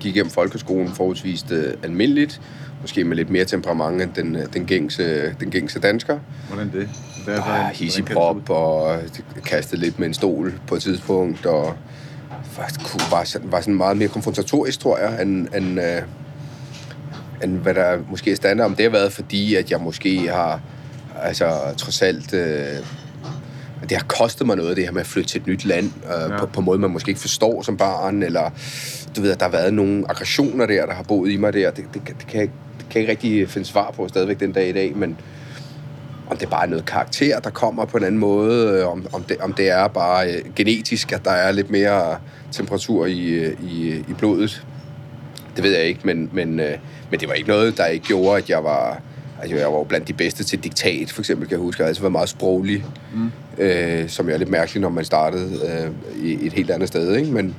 gik 0.03 0.17
igennem 0.17 0.31
folkeskolen 0.31 0.89
forholdsvis 0.89 1.45
uh, 1.51 1.59
almindeligt, 1.83 2.41
måske 2.81 3.05
med 3.05 3.17
lidt 3.17 3.31
mere 3.31 3.45
temperament 3.45 4.03
end 4.03 4.13
den, 4.15 4.37
øh, 4.37 4.47
den, 4.55 4.67
gængse, 4.67 5.35
den 5.41 5.51
gængse 5.51 5.81
dansker. 5.81 6.19
Hvordan 6.49 6.73
det? 6.73 6.89
Hvad, 7.25 7.37
Bare 7.37 7.71
hissigprop 7.75 8.51
og 8.51 8.99
kastede 9.47 9.81
lidt 9.81 9.99
med 9.99 10.07
en 10.07 10.15
stol 10.15 10.55
på 10.67 10.75
et 10.75 10.83
tidspunkt, 10.83 11.47
og 11.47 11.75
var, 13.11 13.25
sådan, 13.25 13.53
var 13.53 13.61
sådan 13.61 13.75
meget 13.75 13.97
mere 13.97 14.09
konfrontatorisk, 14.09 14.81
tror 14.81 14.99
jeg, 14.99 15.23
end, 15.23 15.49
end, 15.57 15.79
uh, 15.79 17.45
end 17.45 17.59
hvad 17.59 17.75
der 17.75 17.99
måske 18.11 18.31
er 18.31 18.37
standard. 18.37 18.67
Om 18.67 18.75
det 18.75 18.85
har 18.85 18.91
været, 18.91 19.13
fordi 19.13 19.55
at 19.55 19.71
jeg 19.71 19.81
måske 19.81 20.29
har, 20.29 20.61
altså 21.23 21.75
trods 21.77 22.03
alt, 22.03 22.35
uh, 23.83 23.89
det 23.89 23.97
har 23.97 24.05
kostet 24.09 24.47
mig 24.47 24.57
noget, 24.57 24.77
det 24.77 24.85
her 24.85 24.93
med 24.93 25.01
at 25.01 25.07
flytte 25.07 25.29
til 25.29 25.41
et 25.41 25.47
nyt 25.47 25.65
land, 25.65 25.87
uh, 25.87 26.31
ja. 26.31 26.39
på, 26.39 26.47
på 26.47 26.61
en 26.61 26.67
måde, 26.67 26.79
man 26.79 26.91
måske 26.91 27.09
ikke 27.09 27.21
forstår 27.21 27.63
som 27.63 27.77
barn, 27.77 28.23
eller 28.23 28.51
du 29.17 29.21
ved, 29.21 29.31
at 29.31 29.41
der 29.41 29.47
har 29.47 29.53
været 29.53 29.75
nogle 29.75 30.05
aggressioner 30.09 30.67
der, 30.67 30.87
der 30.87 30.95
har 30.95 31.03
boet 31.03 31.31
i 31.31 31.37
mig 31.37 31.53
der. 31.53 31.71
Det, 31.71 31.85
det, 31.95 32.03
det, 32.07 32.27
kan, 32.29 32.41
jeg, 32.41 32.49
kan 32.91 33.01
ikke 33.01 33.11
rigtig 33.11 33.49
finde 33.49 33.67
svar 33.67 33.91
på 33.91 34.09
stadigvæk 34.09 34.41
den 34.41 34.53
dag 34.53 34.69
i 34.69 34.73
dag, 34.73 34.97
men 34.97 35.17
om 36.33 36.39
det 36.39 36.51
bare 36.51 36.65
er 36.65 36.69
noget 36.69 36.87
karakter, 36.87 37.41
der 37.41 37.51
kommer 37.51 37.85
på 37.85 37.97
en 37.97 38.05
anden 38.05 38.21
måde, 38.21 38.79
øh, 38.79 38.89
om, 38.89 39.07
om, 39.13 39.23
det, 39.23 39.37
om 39.41 39.53
det 39.53 39.71
er 39.71 39.89
bare 39.89 40.33
øh, 40.33 40.55
genetisk, 40.57 41.13
at 41.13 41.25
der 41.25 41.31
er 41.31 41.53
lidt 41.53 41.71
mere 41.71 42.17
temperatur 42.53 43.07
i, 43.07 43.29
øh, 43.29 43.57
i, 43.63 44.05
i 44.09 44.13
blodet. 44.19 44.67
Det 45.57 45.65
ved 45.65 45.73
jeg 45.73 45.85
ikke, 45.85 46.01
men, 46.05 46.31
men, 46.33 46.61
øh, 46.61 46.79
men 47.11 47.21
det 47.21 47.29
var 47.29 47.35
ikke 47.35 47.49
noget, 47.49 47.77
der 47.77 47.87
ikke 47.87 48.07
gjorde, 48.07 48.39
at 48.39 48.51
jeg 48.51 48.65
var, 48.65 49.01
altså 49.41 49.57
jeg 49.57 49.67
var 49.67 49.79
jo 49.79 49.85
blandt 49.85 50.09
de 50.09 50.13
bedste 50.13 50.45
til 50.45 50.65
diktat, 50.65 51.13
for 51.13 51.23
eksempel, 51.23 51.49
kan 51.49 51.57
jeg 51.57 51.63
huske. 51.63 51.81
Jeg 51.81 51.85
har 51.85 51.89
altid 51.89 52.03
været 52.03 52.13
meget 52.13 52.29
sproglig, 52.29 52.85
mm. 53.15 53.31
Øh, 53.59 54.09
som 54.09 54.31
er 54.31 54.37
lidt 54.37 54.49
mærkeligt, 54.49 54.83
når 54.83 54.89
man 54.89 55.05
startede 55.05 55.61
øh, 55.69 56.25
i 56.25 56.47
et 56.47 56.53
helt 56.53 56.71
andet 56.71 56.89
sted, 56.89 57.17
ikke? 57.17 57.33
Men 57.33 57.57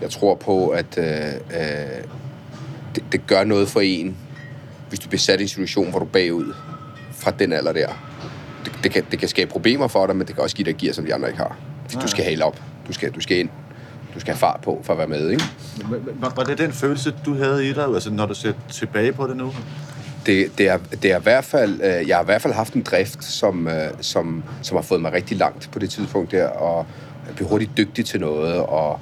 jeg 0.00 0.10
tror 0.10 0.34
på, 0.34 0.68
at 0.68 0.98
øh, 0.98 1.04
øh, 1.04 2.04
det, 2.94 3.04
det 3.12 3.26
gør 3.26 3.44
noget 3.44 3.68
for 3.68 3.80
en, 3.80 4.16
hvis 4.88 5.00
du 5.00 5.08
bliver 5.08 5.20
sat 5.20 5.40
i 5.40 5.42
en 5.42 5.48
situation, 5.48 5.90
hvor 5.90 5.98
du 5.98 6.04
er 6.04 6.10
bagud 6.10 6.54
fra 7.12 7.30
den 7.30 7.52
alder 7.52 7.72
der. 7.72 7.88
Det, 8.64 8.72
det, 8.82 8.90
kan, 8.90 9.04
det 9.10 9.18
kan 9.18 9.28
skabe 9.28 9.50
problemer 9.50 9.88
for 9.88 10.06
dig, 10.06 10.16
men 10.16 10.26
det 10.26 10.34
kan 10.34 10.44
også 10.44 10.56
give 10.56 10.66
dig 10.66 10.76
gear, 10.76 10.92
som 10.92 11.04
de 11.04 11.14
andre 11.14 11.28
ikke 11.28 11.38
har. 11.38 11.56
Hvis 11.88 12.02
du 12.02 12.08
skal 12.08 12.24
hale 12.24 12.44
op. 12.44 12.62
Du 12.88 12.92
skal, 12.92 13.10
du 13.12 13.20
skal 13.20 13.38
ind. 13.38 13.48
Du 14.14 14.20
skal 14.20 14.34
have 14.34 14.38
fart 14.38 14.60
på 14.64 14.80
for 14.84 14.92
at 14.92 14.98
være 14.98 15.08
med, 15.08 15.30
ikke? 15.30 15.44
Var, 16.20 16.32
var 16.36 16.44
det 16.44 16.58
den 16.58 16.72
følelse, 16.72 17.14
du 17.26 17.34
havde 17.34 17.68
i 17.68 17.72
dig, 17.72 17.84
altså 17.84 18.10
når 18.10 18.26
du 18.26 18.34
ser 18.34 18.52
tilbage 18.72 19.12
på 19.12 19.26
det 19.26 19.36
nu? 19.36 19.52
Det, 20.26 20.58
det, 20.58 20.68
er, 20.68 20.78
det 21.02 21.12
er 21.12 21.18
i 21.18 21.22
hvert 21.22 21.44
fald, 21.44 21.80
øh, 21.82 22.08
jeg 22.08 22.16
har 22.16 22.22
i 22.22 22.24
hvert 22.24 22.42
fald 22.42 22.54
haft 22.54 22.74
en 22.74 22.82
drift, 22.82 23.24
som, 23.24 23.68
øh, 23.68 23.90
som, 24.00 24.44
som 24.62 24.76
har 24.76 24.82
fået 24.82 25.00
mig 25.00 25.12
rigtig 25.12 25.36
langt 25.36 25.68
på 25.72 25.78
det 25.78 25.90
tidspunkt 25.90 26.30
der, 26.30 26.46
og 26.46 26.86
jeg 27.26 27.34
blev 27.36 27.48
hurtigt 27.48 27.70
dygtig 27.76 28.04
til 28.04 28.20
noget, 28.20 28.54
og 28.54 29.00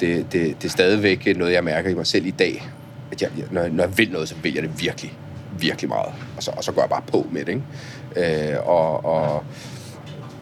det, 0.00 0.26
det, 0.32 0.56
det 0.62 0.64
er 0.64 0.72
stadigvæk 0.72 1.36
noget, 1.36 1.52
jeg 1.52 1.64
mærker 1.64 1.90
i 1.90 1.94
mig 1.94 2.06
selv 2.06 2.26
i 2.26 2.30
dag. 2.30 2.68
At 3.12 3.22
jeg, 3.22 3.30
når, 3.50 3.60
jeg, 3.60 3.70
når 3.70 3.84
jeg 3.84 3.98
vil 3.98 4.10
noget, 4.12 4.28
så 4.28 4.34
vil 4.42 4.54
jeg 4.54 4.62
det 4.62 4.80
virkelig, 4.80 5.12
virkelig 5.58 5.88
meget. 5.88 6.12
Og 6.36 6.42
så, 6.42 6.50
og 6.56 6.64
så 6.64 6.72
går 6.72 6.82
jeg 6.82 6.90
bare 6.90 7.02
på 7.06 7.26
med 7.30 7.44
det, 7.44 7.62
ikke? 8.16 8.52
Øh, 8.52 8.68
og, 8.68 9.04
og, 9.04 9.44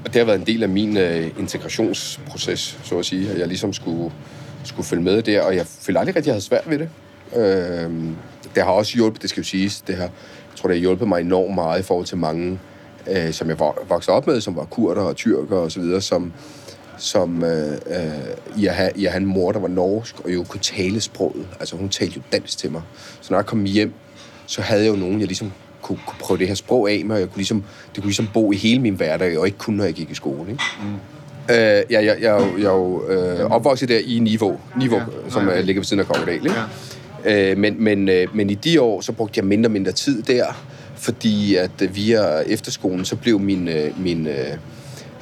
og 0.04 0.06
det 0.06 0.16
har 0.16 0.24
været 0.24 0.38
en 0.38 0.46
del 0.46 0.62
af 0.62 0.68
min 0.68 0.96
øh, 0.96 1.30
integrationsproces, 1.38 2.78
så 2.82 2.98
at 2.98 3.04
sige, 3.06 3.30
at 3.30 3.38
jeg 3.38 3.48
ligesom 3.48 3.72
skulle, 3.72 4.12
skulle 4.64 4.86
følge 4.86 5.02
med 5.02 5.22
der, 5.22 5.42
og 5.42 5.56
jeg 5.56 5.66
følte 5.66 5.98
aldrig 5.98 6.16
rigtig, 6.16 6.20
at 6.22 6.26
jeg 6.26 6.34
havde 6.34 6.44
svært 6.44 6.70
ved 6.70 6.78
det. 6.78 6.88
Øh, 7.36 7.90
det 8.54 8.62
har 8.62 8.70
også 8.70 8.94
hjulpet, 8.94 9.22
det 9.22 9.30
skal 9.30 9.40
jo 9.40 9.44
siges, 9.44 9.80
det 9.80 9.94
har, 9.94 10.02
jeg 10.04 10.56
tror, 10.56 10.68
det 10.68 10.76
har 10.76 10.80
hjulpet 10.80 11.08
mig 11.08 11.20
enormt 11.20 11.54
meget 11.54 11.80
i 11.80 11.82
forhold 11.82 12.06
til 12.06 12.18
mange, 12.18 12.58
øh, 13.10 13.32
som 13.32 13.48
jeg 13.48 13.58
voksede 13.88 14.16
op 14.16 14.26
med, 14.26 14.40
som 14.40 14.56
var 14.56 14.64
kurder 14.64 15.02
og 15.02 15.16
tyrker 15.16 15.56
og 15.56 15.72
så 15.72 15.80
videre, 15.80 16.00
som, 16.00 16.32
som 16.98 17.44
øh, 17.44 17.72
øh, 17.72 18.70
have, 18.70 18.90
i 18.96 19.06
at 19.06 19.12
have 19.12 19.20
en 19.20 19.26
mor, 19.26 19.52
der 19.52 19.58
var 19.58 19.68
norsk, 19.68 20.20
og 20.20 20.34
jo 20.34 20.44
kunne 20.48 20.60
tale 20.60 21.00
sproget. 21.00 21.46
Altså, 21.60 21.76
hun 21.76 21.88
talte 21.88 22.16
jo 22.16 22.22
dansk 22.32 22.58
til 22.58 22.72
mig. 22.72 22.82
Så 23.20 23.32
når 23.32 23.38
jeg 23.38 23.46
kom 23.46 23.64
hjem, 23.64 23.92
så 24.46 24.62
havde 24.62 24.84
jeg 24.84 24.90
jo 24.90 24.96
nogen, 24.96 25.20
jeg 25.20 25.26
ligesom 25.26 25.52
kunne, 25.82 25.98
kunne 26.06 26.18
prøve 26.18 26.38
det 26.38 26.48
her 26.48 26.54
sprog 26.54 26.90
af 26.90 27.02
med, 27.04 27.14
og 27.14 27.20
jeg 27.20 27.28
kunne 27.28 27.38
ligesom, 27.38 27.64
det 27.94 27.96
kunne 27.96 28.08
ligesom 28.08 28.28
bo 28.34 28.52
i 28.52 28.56
hele 28.56 28.80
min 28.80 28.94
hverdag, 28.94 29.38
og 29.38 29.46
ikke 29.46 29.58
kun, 29.58 29.74
når 29.74 29.84
jeg 29.84 29.94
gik 29.94 30.10
i 30.10 30.14
skole. 30.14 30.50
Ikke? 30.50 30.62
Mm. 30.82 30.94
Øh, 31.50 31.56
jeg, 31.56 31.84
jeg, 31.90 32.04
jeg, 32.04 32.20
jeg, 32.20 32.52
jeg 32.58 32.66
er 32.66 32.72
jo 32.72 33.08
øh, 33.08 33.50
opvokset 33.50 33.88
der 33.88 33.98
i 33.98 34.18
Niveau, 34.18 34.60
Niveau 34.78 34.98
ja. 34.98 35.30
som 35.30 35.48
ja. 35.48 35.60
ligger 35.60 35.80
ved 35.80 35.84
siden 35.84 36.00
af 36.00 36.06
Kongedal. 36.06 36.34
Ikke? 36.34 36.50
Ja. 36.50 36.62
Øh, 37.24 37.58
men, 37.58 37.84
men, 37.84 38.08
øh, 38.08 38.36
men 38.36 38.50
i 38.50 38.54
de 38.54 38.80
år, 38.80 39.00
så 39.00 39.12
brugte 39.12 39.38
jeg 39.38 39.44
mindre 39.44 39.68
og 39.68 39.72
mindre 39.72 39.92
tid 39.92 40.22
der, 40.22 40.66
fordi 40.96 41.54
at 41.54 41.82
øh, 41.82 41.96
via 41.96 42.40
efterskolen, 42.40 43.04
så 43.04 43.16
blev 43.16 43.40
min, 43.40 43.68
øh, 43.68 44.00
min 44.00 44.26
øh, 44.26 44.52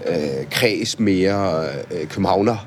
øh, 0.07 0.17
kreds 0.51 0.99
mere 0.99 1.65
øh, 1.91 2.07
københavner 2.09 2.67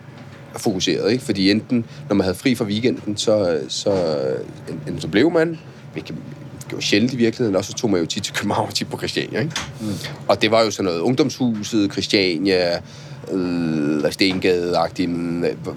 fokuseret, 0.57 1.11
ikke? 1.11 1.23
Fordi 1.23 1.51
enten, 1.51 1.85
når 2.09 2.15
man 2.15 2.23
havde 2.23 2.37
fri 2.37 2.55
fra 2.55 2.65
weekenden, 2.65 3.17
så, 3.17 3.59
så, 3.67 4.17
enten 4.87 5.01
så 5.01 5.07
blev 5.07 5.31
man, 5.31 5.59
hvilket 5.93 6.15
var 6.71 6.79
sjældent 6.79 7.13
i 7.13 7.15
virkeligheden, 7.15 7.55
og 7.55 7.65
så 7.65 7.73
tog 7.73 7.91
man 7.91 7.99
jo 7.99 8.05
tit 8.05 8.23
til 8.23 8.33
København, 8.33 8.71
tit 8.71 8.87
på 8.87 8.97
Christiania, 8.97 9.39
ikke? 9.39 9.55
Mm. 9.81 9.87
Og 10.27 10.41
det 10.41 10.51
var 10.51 10.63
jo 10.63 10.71
sådan 10.71 10.85
noget 10.85 10.99
ungdomshuset, 10.99 11.91
Christiania, 11.91 12.79
øh, 13.31 14.11
Stengade-agtigt, 14.11 15.09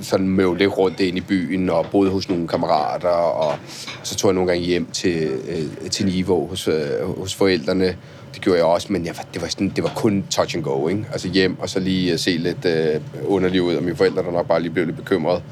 sådan 0.02 0.28
møvle 0.28 0.58
lidt 0.58 0.78
rundt 0.78 1.00
ind 1.00 1.16
i 1.16 1.20
byen, 1.20 1.70
og 1.70 1.86
boede 1.92 2.10
hos 2.10 2.28
nogle 2.28 2.48
kammerater, 2.48 3.08
og 3.08 3.58
så 4.02 4.16
tog 4.16 4.28
jeg 4.28 4.34
nogle 4.34 4.50
gange 4.50 4.66
hjem 4.66 4.86
til, 4.92 5.28
øh, 5.48 5.90
til 5.90 6.06
Niveau 6.06 6.46
hos, 6.46 6.68
øh, 6.68 7.18
hos 7.18 7.34
forældrene, 7.34 7.96
det 8.34 8.42
gjorde 8.42 8.58
jeg 8.58 8.66
også, 8.66 8.92
men 8.92 9.06
jeg, 9.06 9.14
det, 9.34 9.42
var 9.42 9.48
sådan, 9.48 9.72
det 9.76 9.84
var 9.84 9.92
kun 9.96 10.24
touch 10.30 10.56
and 10.56 10.64
go, 10.64 10.88
ikke? 10.88 11.06
Altså 11.12 11.28
hjem, 11.28 11.60
og 11.60 11.68
så 11.68 11.80
lige 11.80 12.18
se 12.18 12.30
lidt 12.30 12.64
øh, 12.64 13.00
underlig 13.26 13.62
ud, 13.62 13.74
og 13.74 13.82
mine 13.82 13.96
forældre 13.96 14.22
der 14.22 14.30
nok 14.30 14.48
bare 14.48 14.62
lige 14.62 14.72
blev 14.72 14.86
lidt 14.86 14.96
bekymrede, 14.96 15.42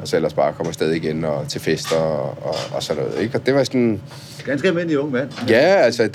og 0.00 0.08
så 0.08 0.16
ellers 0.16 0.34
bare 0.34 0.52
komme 0.52 0.68
afsted 0.68 0.92
igen, 0.92 1.24
og 1.24 1.48
til 1.48 1.60
fester 1.60 1.96
og, 1.96 2.38
og, 2.42 2.54
og 2.72 2.82
sådan 2.82 3.02
noget, 3.02 3.22
ikke? 3.22 3.38
Og 3.38 3.46
det 3.46 3.54
var 3.54 3.64
sådan... 3.64 4.00
Ganske 4.44 4.68
almindelig 4.68 4.98
ung 4.98 5.12
mand. 5.12 5.30
Ja, 5.48 5.56
altså 5.56 6.02
det... 6.02 6.14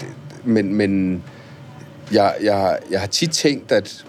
det 0.00 0.08
men, 0.44 0.74
men 0.74 1.22
jeg, 2.12 2.34
jeg, 2.42 2.78
jeg 2.90 3.00
har 3.00 3.06
tit 3.06 3.30
tænkt, 3.30 3.72
at 3.72 4.04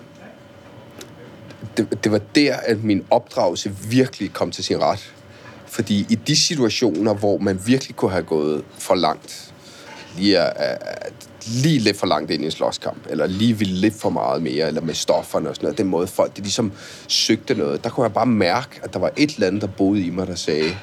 det, 1.78 2.04
det 2.04 2.12
var 2.12 2.22
der, 2.36 2.56
at 2.56 2.84
min 2.84 3.06
opdragelse 3.10 3.72
virkelig 3.90 4.34
kom 4.34 4.52
til 4.52 4.64
sin 4.64 4.82
ret. 4.82 5.14
Fordi 5.66 6.06
i 6.10 6.16
de 6.16 6.36
situationer, 6.36 7.14
hvor 7.14 7.38
man 7.38 7.60
virkelig 7.66 7.96
kunne 7.96 8.12
have 8.12 8.24
gået 8.24 8.64
for 8.78 8.96
langt, 8.96 9.54
lige, 10.18 10.40
at, 10.40 11.14
lige 11.48 11.80
lidt 11.80 11.98
for 11.98 12.08
langt 12.08 12.32
ind 12.32 12.42
i 12.42 12.46
en 12.46 12.52
slåskamp, 12.52 12.98
eller 13.10 13.28
lige 13.28 13.58
ville 13.58 13.74
lidt 13.74 13.94
for 13.94 14.10
meget 14.10 14.42
mere, 14.42 14.68
eller 14.68 14.82
med 14.82 14.94
stofferne 14.94 15.50
og 15.50 15.56
sådan 15.56 15.66
noget. 15.66 15.78
Den 15.78 15.88
måde 15.88 16.08
folk, 16.08 16.38
de 16.38 16.42
ligesom 16.42 16.72
søgte 17.08 17.56
noget. 17.56 17.84
Der 17.84 17.90
kunne 17.90 18.04
jeg 18.04 18.14
bare 18.14 18.26
mærke, 18.26 18.80
at 18.84 18.94
der 18.94 19.00
var 19.00 19.12
et 19.18 19.34
eller 19.34 19.48
andet, 19.48 19.62
der 19.62 19.68
boede 19.68 20.02
i 20.02 20.10
mig, 20.10 20.28
der 20.28 20.36
sagde, 20.36 20.78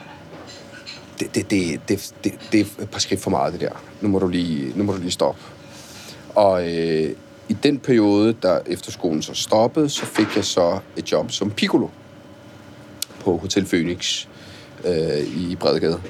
det, 1.21 1.35
det, 1.35 1.51
det, 1.51 1.81
det, 1.89 2.15
det, 2.25 2.33
det 2.53 2.61
er 2.61 2.83
et 2.83 2.91
par 2.91 2.99
skridt 2.99 3.21
for 3.21 3.31
meget, 3.31 3.53
det 3.53 3.61
der. 3.61 3.83
Nu 4.01 4.09
må 4.09 4.19
du 4.19 4.29
lige, 4.29 4.73
nu 4.77 4.85
må 4.85 4.93
du 4.93 4.99
lige 4.99 5.11
stoppe. 5.11 5.41
Og 6.35 6.75
øh, 6.75 7.11
i 7.49 7.53
den 7.53 7.79
periode, 7.79 8.33
da 8.33 8.59
efterskolen 8.67 9.23
så 9.23 9.35
stoppede, 9.35 9.89
så 9.89 10.07
fik 10.07 10.37
jeg 10.37 10.45
så 10.45 10.79
et 10.97 11.13
job 11.13 11.33
som 11.33 11.51
piccolo 11.51 11.89
på 13.21 13.37
Hotel 13.37 13.65
Phoenix 13.65 14.27
øh, 14.85 15.19
i 15.19 15.57
Bredegade. 15.57 16.01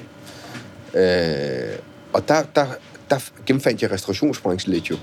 Øh, 0.93 1.79
og 2.13 2.27
der, 2.27 2.43
der, 2.55 2.65
der 3.09 3.19
gennemfandt 3.45 3.81
jeg 3.81 3.91
restaurationsbranchen 3.91 4.73
lidt 4.73 4.89
jo. 4.89 4.97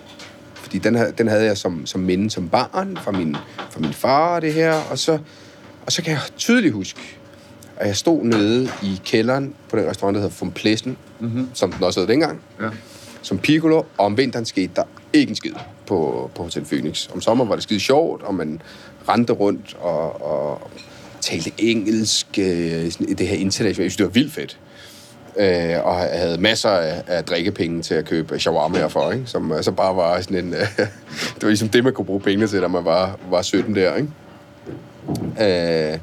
Fordi 0.55 0.79
den, 0.79 0.99
den 1.19 1.29
havde 1.29 1.45
jeg 1.45 1.59
som, 1.59 1.87
som 1.87 2.01
minde 2.01 2.31
som 2.31 2.49
barn 2.49 2.97
fra 2.97 3.13
min, 3.13 3.37
fra 3.71 3.81
min 3.81 3.93
far 3.93 4.35
og 4.35 4.43
det 4.43 4.55
her. 4.55 4.75
Og 4.91 4.99
så, 4.99 5.19
og 5.87 5.93
så 5.93 6.03
kan 6.03 6.13
jeg 6.13 6.21
tydeligt 6.37 6.75
huske, 6.75 7.01
at 7.77 7.87
jeg 7.87 7.97
stod 7.97 8.25
nede 8.25 8.71
i 8.83 9.01
kælderen 9.05 9.55
på 9.69 9.77
den 9.77 9.87
restaurant, 9.87 10.15
der 10.15 10.21
hedder 10.21 10.35
Fumplesen, 10.35 10.97
mm-hmm. 11.21 11.49
som 11.55 11.73
den 11.73 11.85
også 11.85 12.01
hed 12.01 12.09
dengang, 12.09 12.41
ja. 12.61 12.69
som 13.23 13.39
piccolo, 13.39 13.77
og 13.77 13.87
om 13.99 14.17
vinteren 14.17 14.45
skete 14.45 14.73
der 14.77 14.85
ikke 15.13 15.31
en 15.31 15.37
skid 15.37 15.55
på, 15.93 16.31
på 16.35 16.43
Hotel 16.43 16.65
Phoenix. 16.65 17.09
Om 17.15 17.21
sommeren 17.21 17.49
var 17.49 17.57
det 17.57 17.63
skide 17.63 17.81
sjovt, 17.81 18.23
og 18.23 18.35
man 18.35 18.63
rendte 19.09 19.33
rundt 19.33 19.77
og, 19.81 20.23
og 20.23 20.61
talte 21.21 21.53
engelsk, 21.59 22.27
øh, 22.39 22.91
sådan, 22.91 23.15
det 23.17 23.29
her 23.29 23.37
internationale. 23.37 23.69
Jeg 23.69 23.91
synes, 23.91 23.97
det 23.97 24.07
var 24.07 24.13
vildt 24.13 24.33
fedt 24.33 24.59
øh, 25.37 25.87
og 25.87 25.97
havde 25.97 26.39
masser 26.41 26.69
af, 26.69 27.03
af 27.07 27.25
drikkepenge 27.25 27.83
til 27.83 27.95
at 27.95 28.05
købe 28.05 28.39
shawarma 28.39 28.87
for, 28.87 29.11
ikke? 29.13 29.27
som 29.27 29.53
altså 29.53 29.73
bare 29.73 29.97
var 29.97 30.21
sådan 30.21 30.45
en... 30.45 30.55
Øh, 30.55 30.61
det 31.35 31.43
var 31.43 31.49
ligesom 31.49 31.69
det, 31.69 31.85
man 31.85 31.93
kunne 31.93 32.05
bruge 32.05 32.21
pengene 32.21 32.47
til, 32.47 32.63
da 32.63 32.69
man 32.69 32.85
var, 32.85 33.19
var 33.31 33.43
17 33.43 33.75
der. 33.75 33.95
Ikke? 33.97 34.09
Øh, 35.93 35.99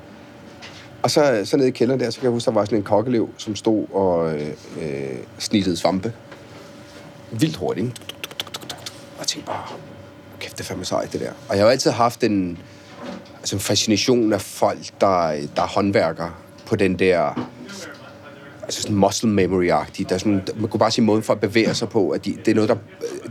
og 1.01 1.12
så, 1.12 1.41
så 1.43 1.58
nede 1.58 1.67
i 1.67 1.72
kælderen 1.72 2.00
der, 2.00 2.10
så 2.10 2.19
kan 2.19 2.24
jeg 2.24 2.31
huske, 2.31 2.46
der 2.46 2.51
var 2.51 2.65
sådan 2.65 2.77
en 2.77 2.84
kokkelev, 2.84 3.29
som 3.38 3.55
stod 3.55 3.86
og 3.93 4.34
øh, 4.34 4.48
øh 4.81 5.17
snittede 5.39 5.77
svampe. 5.77 6.13
Vildt 7.31 7.55
hurtigt, 7.55 7.88
ikke? 7.88 8.08
Og 9.19 9.23
jeg 9.23 9.27
tænkte 9.27 9.47
bare, 9.47 9.63
kæft, 10.39 10.57
det 10.57 10.63
er 10.63 10.67
fandme 10.67 10.85
sejt, 10.85 11.13
det 11.13 11.21
der. 11.21 11.31
Og 11.49 11.57
jeg 11.57 11.65
har 11.65 11.71
altid 11.71 11.91
haft 11.91 12.23
en, 12.23 12.57
altså 13.39 13.55
en 13.55 13.59
fascination 13.59 14.33
af 14.33 14.41
folk, 14.41 15.01
der, 15.01 15.47
der 15.55 15.61
er 15.61 15.67
håndværkere 15.67 16.31
på 16.65 16.75
den 16.75 16.99
der 16.99 17.49
altså 18.63 18.81
sådan 18.81 18.95
muscle 18.95 19.29
memory-agtigt. 19.29 20.09
Der 20.09 20.15
er 20.15 20.19
sådan, 20.19 20.41
man 20.55 20.69
kunne 20.69 20.79
bare 20.79 20.91
sige 20.91 21.05
måden 21.05 21.23
for 21.23 21.33
at 21.33 21.39
bevæge 21.39 21.73
sig 21.73 21.89
på, 21.89 22.09
at 22.09 22.25
de, 22.25 22.38
det 22.45 22.47
er 22.47 22.55
noget, 22.55 22.69
der... 22.69 22.75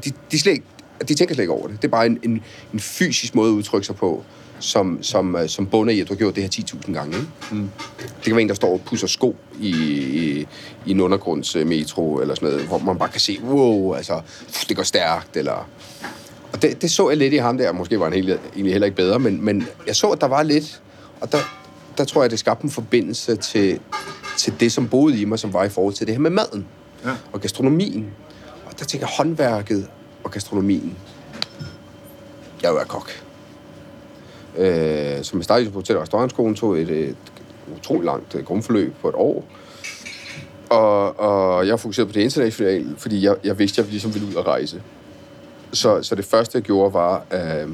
De, 0.04 0.12
de, 0.33 0.38
slet 0.38 0.52
ikke, 0.52 0.64
de 1.09 1.14
tænker 1.14 1.35
slet 1.35 1.43
ikke 1.43 1.52
over 1.52 1.69
det. 1.69 1.76
Det 1.83 1.88
er 1.88 1.93
bare 1.93 2.07
en, 2.07 2.19
en, 2.23 2.43
en 2.73 2.81
fysisk 2.81 3.35
måde 3.35 3.50
at 3.50 3.55
udtrykke 3.55 3.87
sig 3.87 3.97
på, 3.97 4.25
som, 4.61 5.02
som, 5.02 5.37
øh, 5.37 5.49
som 5.49 5.67
bunder 5.67 5.95
i, 5.95 6.00
at 6.00 6.09
du 6.09 6.12
har 6.12 6.19
gjort 6.19 6.35
det 6.35 6.43
her 6.43 6.50
10.000 6.50 6.93
gange. 6.93 7.17
Ikke? 7.17 7.28
Mm. 7.50 7.71
Det 7.99 8.25
kan 8.25 8.33
være 8.33 8.43
en, 8.43 8.49
der 8.49 8.55
står 8.55 8.73
og 8.73 8.81
pusser 8.87 9.07
sko 9.07 9.37
i, 9.61 9.71
i, 9.71 10.47
i 10.87 10.90
en 10.90 11.00
undergrundsmetro, 11.00 12.21
eller 12.21 12.35
sådan 12.35 12.49
noget, 12.49 12.67
hvor 12.67 12.78
man 12.78 12.99
bare 12.99 13.09
kan 13.09 13.21
se, 13.21 13.38
wow, 13.45 13.95
altså, 13.95 14.21
det 14.69 14.76
går 14.76 14.83
stærkt, 14.83 15.37
eller... 15.37 15.69
Og 16.52 16.62
det, 16.62 16.83
det 16.83 16.90
så 16.90 17.09
jeg 17.09 17.19
lidt 17.19 17.35
i 17.35 17.37
ham 17.37 17.59
der. 17.59 17.73
Måske 17.73 17.99
var 17.99 18.05
han 18.05 18.12
helt, 18.12 18.40
egentlig 18.55 18.73
heller 18.73 18.87
ikke 18.87 18.97
bedre, 18.97 19.19
men, 19.19 19.45
men 19.45 19.67
jeg 19.87 19.97
så, 19.97 20.07
at 20.07 20.21
der 20.21 20.26
var 20.26 20.43
lidt... 20.43 20.83
Og 21.21 21.33
der, 21.33 21.38
der 21.99 22.05
tror 22.05 22.23
jeg, 22.23 22.31
det 22.31 22.38
skabte 22.38 22.64
en 22.64 22.71
forbindelse 22.71 23.37
til, 23.37 23.81
til 24.37 24.61
det, 24.61 24.73
som 24.73 24.88
boede 24.88 25.21
i 25.21 25.25
mig, 25.25 25.38
som 25.38 25.52
var 25.52 25.64
i 25.64 25.69
forhold 25.69 25.95
til 25.95 26.07
det 26.07 26.14
her 26.14 26.21
med 26.21 26.31
maden 26.31 26.67
ja. 27.05 27.11
og 27.33 27.40
gastronomien. 27.40 28.07
Og 28.67 28.78
der 28.78 28.85
tænker 28.85 29.07
jeg, 29.07 29.14
håndværket 29.17 29.88
og 30.28 30.32
gastronomien. 30.32 30.97
Jeg 32.62 32.68
er 32.70 32.85
kok. 32.85 33.11
Øh, 34.56 35.25
som 35.25 35.38
jeg 35.38 35.44
startede 35.44 35.70
på 35.70 35.78
Hotel- 35.78 35.97
og 35.97 36.02
Restaurantskolen, 36.02 36.54
tog 36.54 36.78
et, 36.78 36.90
et 36.90 37.16
utroligt 37.76 38.04
langt 38.04 38.35
øh, 38.35 38.44
grundforløb 38.44 38.94
på 39.02 39.08
et 39.08 39.14
år. 39.14 39.44
Og, 40.70 41.20
og 41.20 41.66
jeg 41.66 41.80
fokuserede 41.80 42.08
på 42.08 42.12
det 42.12 42.20
internationale, 42.20 42.94
fordi 42.99 43.25
jeg, 43.25 43.37
jeg 43.44 43.58
vidste, 43.58 43.80
at 43.80 43.87
jeg 43.87 43.92
ligesom 43.92 44.14
ville 44.14 44.28
ud 44.28 44.35
og 44.35 44.47
rejse. 44.47 44.82
Så, 45.73 46.02
så 46.02 46.14
det 46.14 46.25
første, 46.25 46.58
jeg 46.58 46.62
gjorde, 46.62 46.94
var 46.94 47.25
øh, 47.32 47.70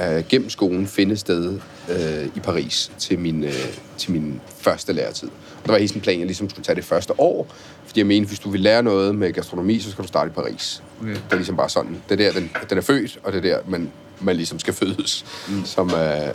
øh, 0.00 0.24
gennem 0.28 0.50
skolen 0.50 0.86
finde 0.86 1.12
et 1.12 1.18
sted 1.18 1.60
øh, 1.90 2.26
i 2.36 2.40
Paris 2.40 2.92
til 2.98 3.18
min, 3.18 3.44
øh, 3.44 3.78
til 3.98 4.12
min 4.12 4.40
første 4.58 4.92
læretid. 4.92 5.28
Og 5.28 5.66
der 5.66 5.72
var 5.72 5.78
helt 5.78 5.90
sådan 5.90 6.00
en 6.00 6.02
plan, 6.02 6.14
at 6.14 6.18
jeg 6.18 6.26
ligesom 6.26 6.50
skulle 6.50 6.64
tage 6.64 6.76
det 6.76 6.84
første 6.84 7.20
år, 7.20 7.46
fordi 7.86 8.00
jeg 8.00 8.06
mente, 8.06 8.28
hvis 8.28 8.38
du 8.38 8.50
vil 8.50 8.60
lære 8.60 8.82
noget 8.82 9.14
med 9.14 9.32
gastronomi, 9.32 9.80
så 9.80 9.90
skal 9.90 10.02
du 10.02 10.08
starte 10.08 10.28
i 10.28 10.32
Paris. 10.32 10.82
Okay. 11.00 11.10
Det 11.10 11.22
er 11.30 11.36
ligesom 11.36 11.56
bare 11.56 11.68
sådan. 11.68 12.02
Det 12.08 12.20
er 12.20 12.32
der, 12.32 12.40
den, 12.40 12.50
den 12.70 12.78
er 12.78 12.82
født, 12.82 13.18
og 13.24 13.32
det 13.32 13.38
er 13.38 13.42
der, 13.42 13.58
man, 13.66 13.92
man 14.20 14.36
ligesom 14.36 14.58
skal 14.58 14.74
fødes 14.74 15.24
mm. 15.48 15.64
som, 15.64 15.90
øh, 15.90 16.28
øh, 16.28 16.34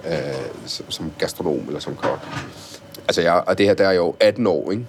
som, 0.66 0.92
som 0.92 1.12
gastronom 1.20 1.64
eller 1.68 1.80
som 1.80 1.96
kok. 1.96 2.20
Altså, 3.08 3.22
jeg, 3.22 3.44
og 3.48 3.58
det 3.58 3.66
her, 3.66 3.74
der 3.74 3.88
er 3.88 3.94
jo 3.94 4.16
18 4.20 4.48
år, 4.48 4.72
ikke? 4.72 4.86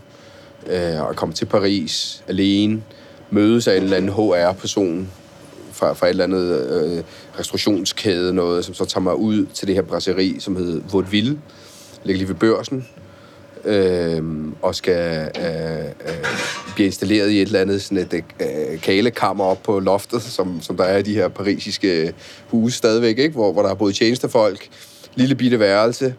Øh, 0.66 1.02
og 1.02 1.16
komme 1.16 1.34
til 1.34 1.44
Paris 1.44 2.24
alene, 2.28 2.82
mødes 3.30 3.68
af 3.68 3.76
en 3.76 3.82
eller 3.82 3.96
anden 3.96 4.12
HR-person 4.12 5.10
fra, 5.72 5.92
fra 5.92 6.06
et 6.06 6.10
eller 6.10 6.24
andet 6.24 6.70
øh, 6.70 7.04
restaurationskæde, 7.38 8.34
noget, 8.34 8.64
som 8.64 8.74
så 8.74 8.84
tager 8.84 9.02
mig 9.02 9.16
ud 9.16 9.46
til 9.46 9.68
det 9.68 9.74
her 9.74 9.82
brasserie, 9.82 10.40
som 10.40 10.56
hedder 10.56 10.80
Vaudeville, 10.92 11.38
ligger 12.04 12.18
lige 12.18 12.28
ved 12.28 12.34
børsen, 12.34 12.88
øh, 13.64 14.22
og 14.62 14.74
skal 14.74 15.30
øh, 15.38 15.84
øh, 15.84 16.26
blive 16.74 16.86
installeret 16.86 17.30
i 17.30 17.42
et 17.42 17.46
eller 17.46 17.60
andet 17.60 17.82
sådan 17.82 17.98
et 17.98 18.14
øh, 18.14 18.80
kalekammer 18.80 19.44
op 19.44 19.62
på 19.62 19.80
loftet, 19.80 20.22
som, 20.22 20.60
som 20.60 20.76
der 20.76 20.84
er 20.84 20.98
i 20.98 21.02
de 21.02 21.14
her 21.14 21.28
parisiske 21.28 22.06
øh, 22.06 22.12
huse 22.48 22.76
stadigvæk, 22.76 23.18
ikke? 23.18 23.34
Hvor, 23.34 23.52
hvor 23.52 23.62
der 23.62 23.70
er 23.70 23.74
både 23.74 23.92
tjenestefolk, 23.92 24.68
lille 25.14 25.34
bitte 25.34 25.58
værelse, 25.58 26.14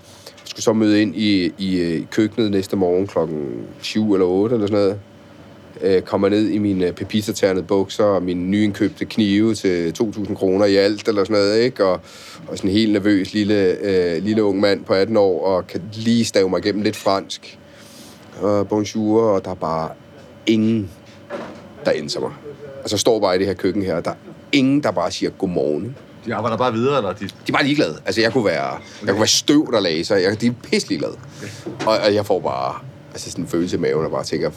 skulle 0.45 0.63
så 0.63 0.73
møde 0.73 1.01
ind 1.01 1.15
i, 1.15 1.51
i, 1.57 1.81
i 1.81 2.07
køkkenet 2.12 2.51
næste 2.51 2.75
morgen 2.75 3.07
klokken 3.07 3.67
7 3.81 4.13
eller 4.13 4.25
8 4.25 4.55
eller 4.55 4.67
sådan 4.67 4.81
noget. 4.81 5.00
Øh, 5.81 6.01
kommer 6.01 6.29
ned 6.29 6.49
i 6.49 6.57
mine 6.57 6.93
pepita 6.93 7.53
bukser 7.61 8.03
og 8.03 8.23
mine 8.23 8.43
nyindkøbte 8.43 9.05
knive 9.05 9.55
til 9.55 9.93
2.000 10.01 10.35
kroner 10.35 10.65
i 10.65 10.75
alt 10.75 11.07
eller 11.07 11.23
sådan 11.23 11.33
noget, 11.33 11.59
ikke? 11.59 11.85
Og, 11.85 11.99
og 12.47 12.57
sådan 12.57 12.69
en 12.69 12.75
helt 12.75 12.91
nervøs 12.93 13.33
lille, 13.33 13.77
øh, 13.81 14.23
lille 14.23 14.43
ung 14.43 14.59
mand 14.59 14.83
på 14.83 14.93
18 14.93 15.17
år 15.17 15.45
og 15.45 15.67
kan 15.67 15.81
lige 15.93 16.25
stave 16.25 16.49
mig 16.49 16.65
igennem 16.65 16.81
lidt 16.81 16.95
fransk. 16.95 17.59
Og 18.41 18.67
bonjour, 18.67 19.21
og 19.21 19.45
der 19.45 19.51
er 19.51 19.55
bare 19.55 19.89
ingen, 20.45 20.91
der 21.85 21.91
ændrer 21.95 22.21
mig. 22.21 22.31
Altså, 22.79 22.95
jeg 22.95 22.99
står 22.99 23.19
bare 23.19 23.35
i 23.35 23.39
det 23.39 23.47
her 23.47 23.53
køkken 23.53 23.83
her, 23.83 23.95
og 23.95 24.05
der 24.05 24.11
er 24.11 24.15
ingen, 24.51 24.83
der 24.83 24.91
bare 24.91 25.11
siger 25.11 25.29
godmorgen. 25.29 25.95
De 26.25 26.35
arbejder 26.35 26.57
bare 26.57 26.73
videre, 26.73 26.97
eller 26.97 27.13
de... 27.13 27.25
De 27.25 27.31
er 27.47 27.51
bare 27.51 27.63
ligeglade. 27.63 27.97
Altså, 28.05 28.21
jeg 28.21 28.33
kunne 28.33 28.45
være, 28.45 28.71
jeg 29.01 29.09
kunne 29.09 29.19
være 29.19 29.27
støv, 29.27 29.71
der 29.73 29.79
lagde 29.79 30.05
sig. 30.05 30.23
Jeg, 30.23 30.41
de 30.41 30.47
er 30.47 30.51
pisse 30.63 30.87
ligeglade. 30.87 31.15
Og, 31.85 31.97
og, 32.05 32.13
jeg 32.13 32.25
får 32.25 32.39
bare 32.39 32.75
altså 33.11 33.31
sådan 33.31 33.43
en 33.43 33.49
følelse 33.49 33.77
i 33.77 33.79
maven, 33.79 34.05
og 34.05 34.11
bare 34.11 34.23
tænker, 34.23 34.51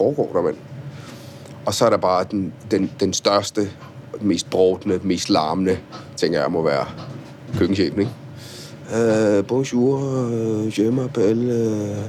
foregår 0.00 0.30
der, 0.34 0.42
mand? 0.42 0.56
Og 1.66 1.74
så 1.74 1.86
er 1.86 1.90
der 1.90 1.96
bare 1.96 2.24
den, 2.30 2.52
den, 2.70 2.90
den 3.00 3.12
største, 3.12 3.70
mest 4.20 4.50
brådende, 4.50 5.00
mest 5.02 5.30
larmende, 5.30 5.78
tænker 6.16 6.40
jeg, 6.40 6.50
må 6.50 6.62
være 6.62 6.86
køkkenchefen, 7.58 8.00
ikke? 8.00 8.12
Uh, 8.92 9.46
bonjour, 9.46 9.98
je 10.78 10.88
m'appelle... 10.88 11.52
Uh... 11.52 12.04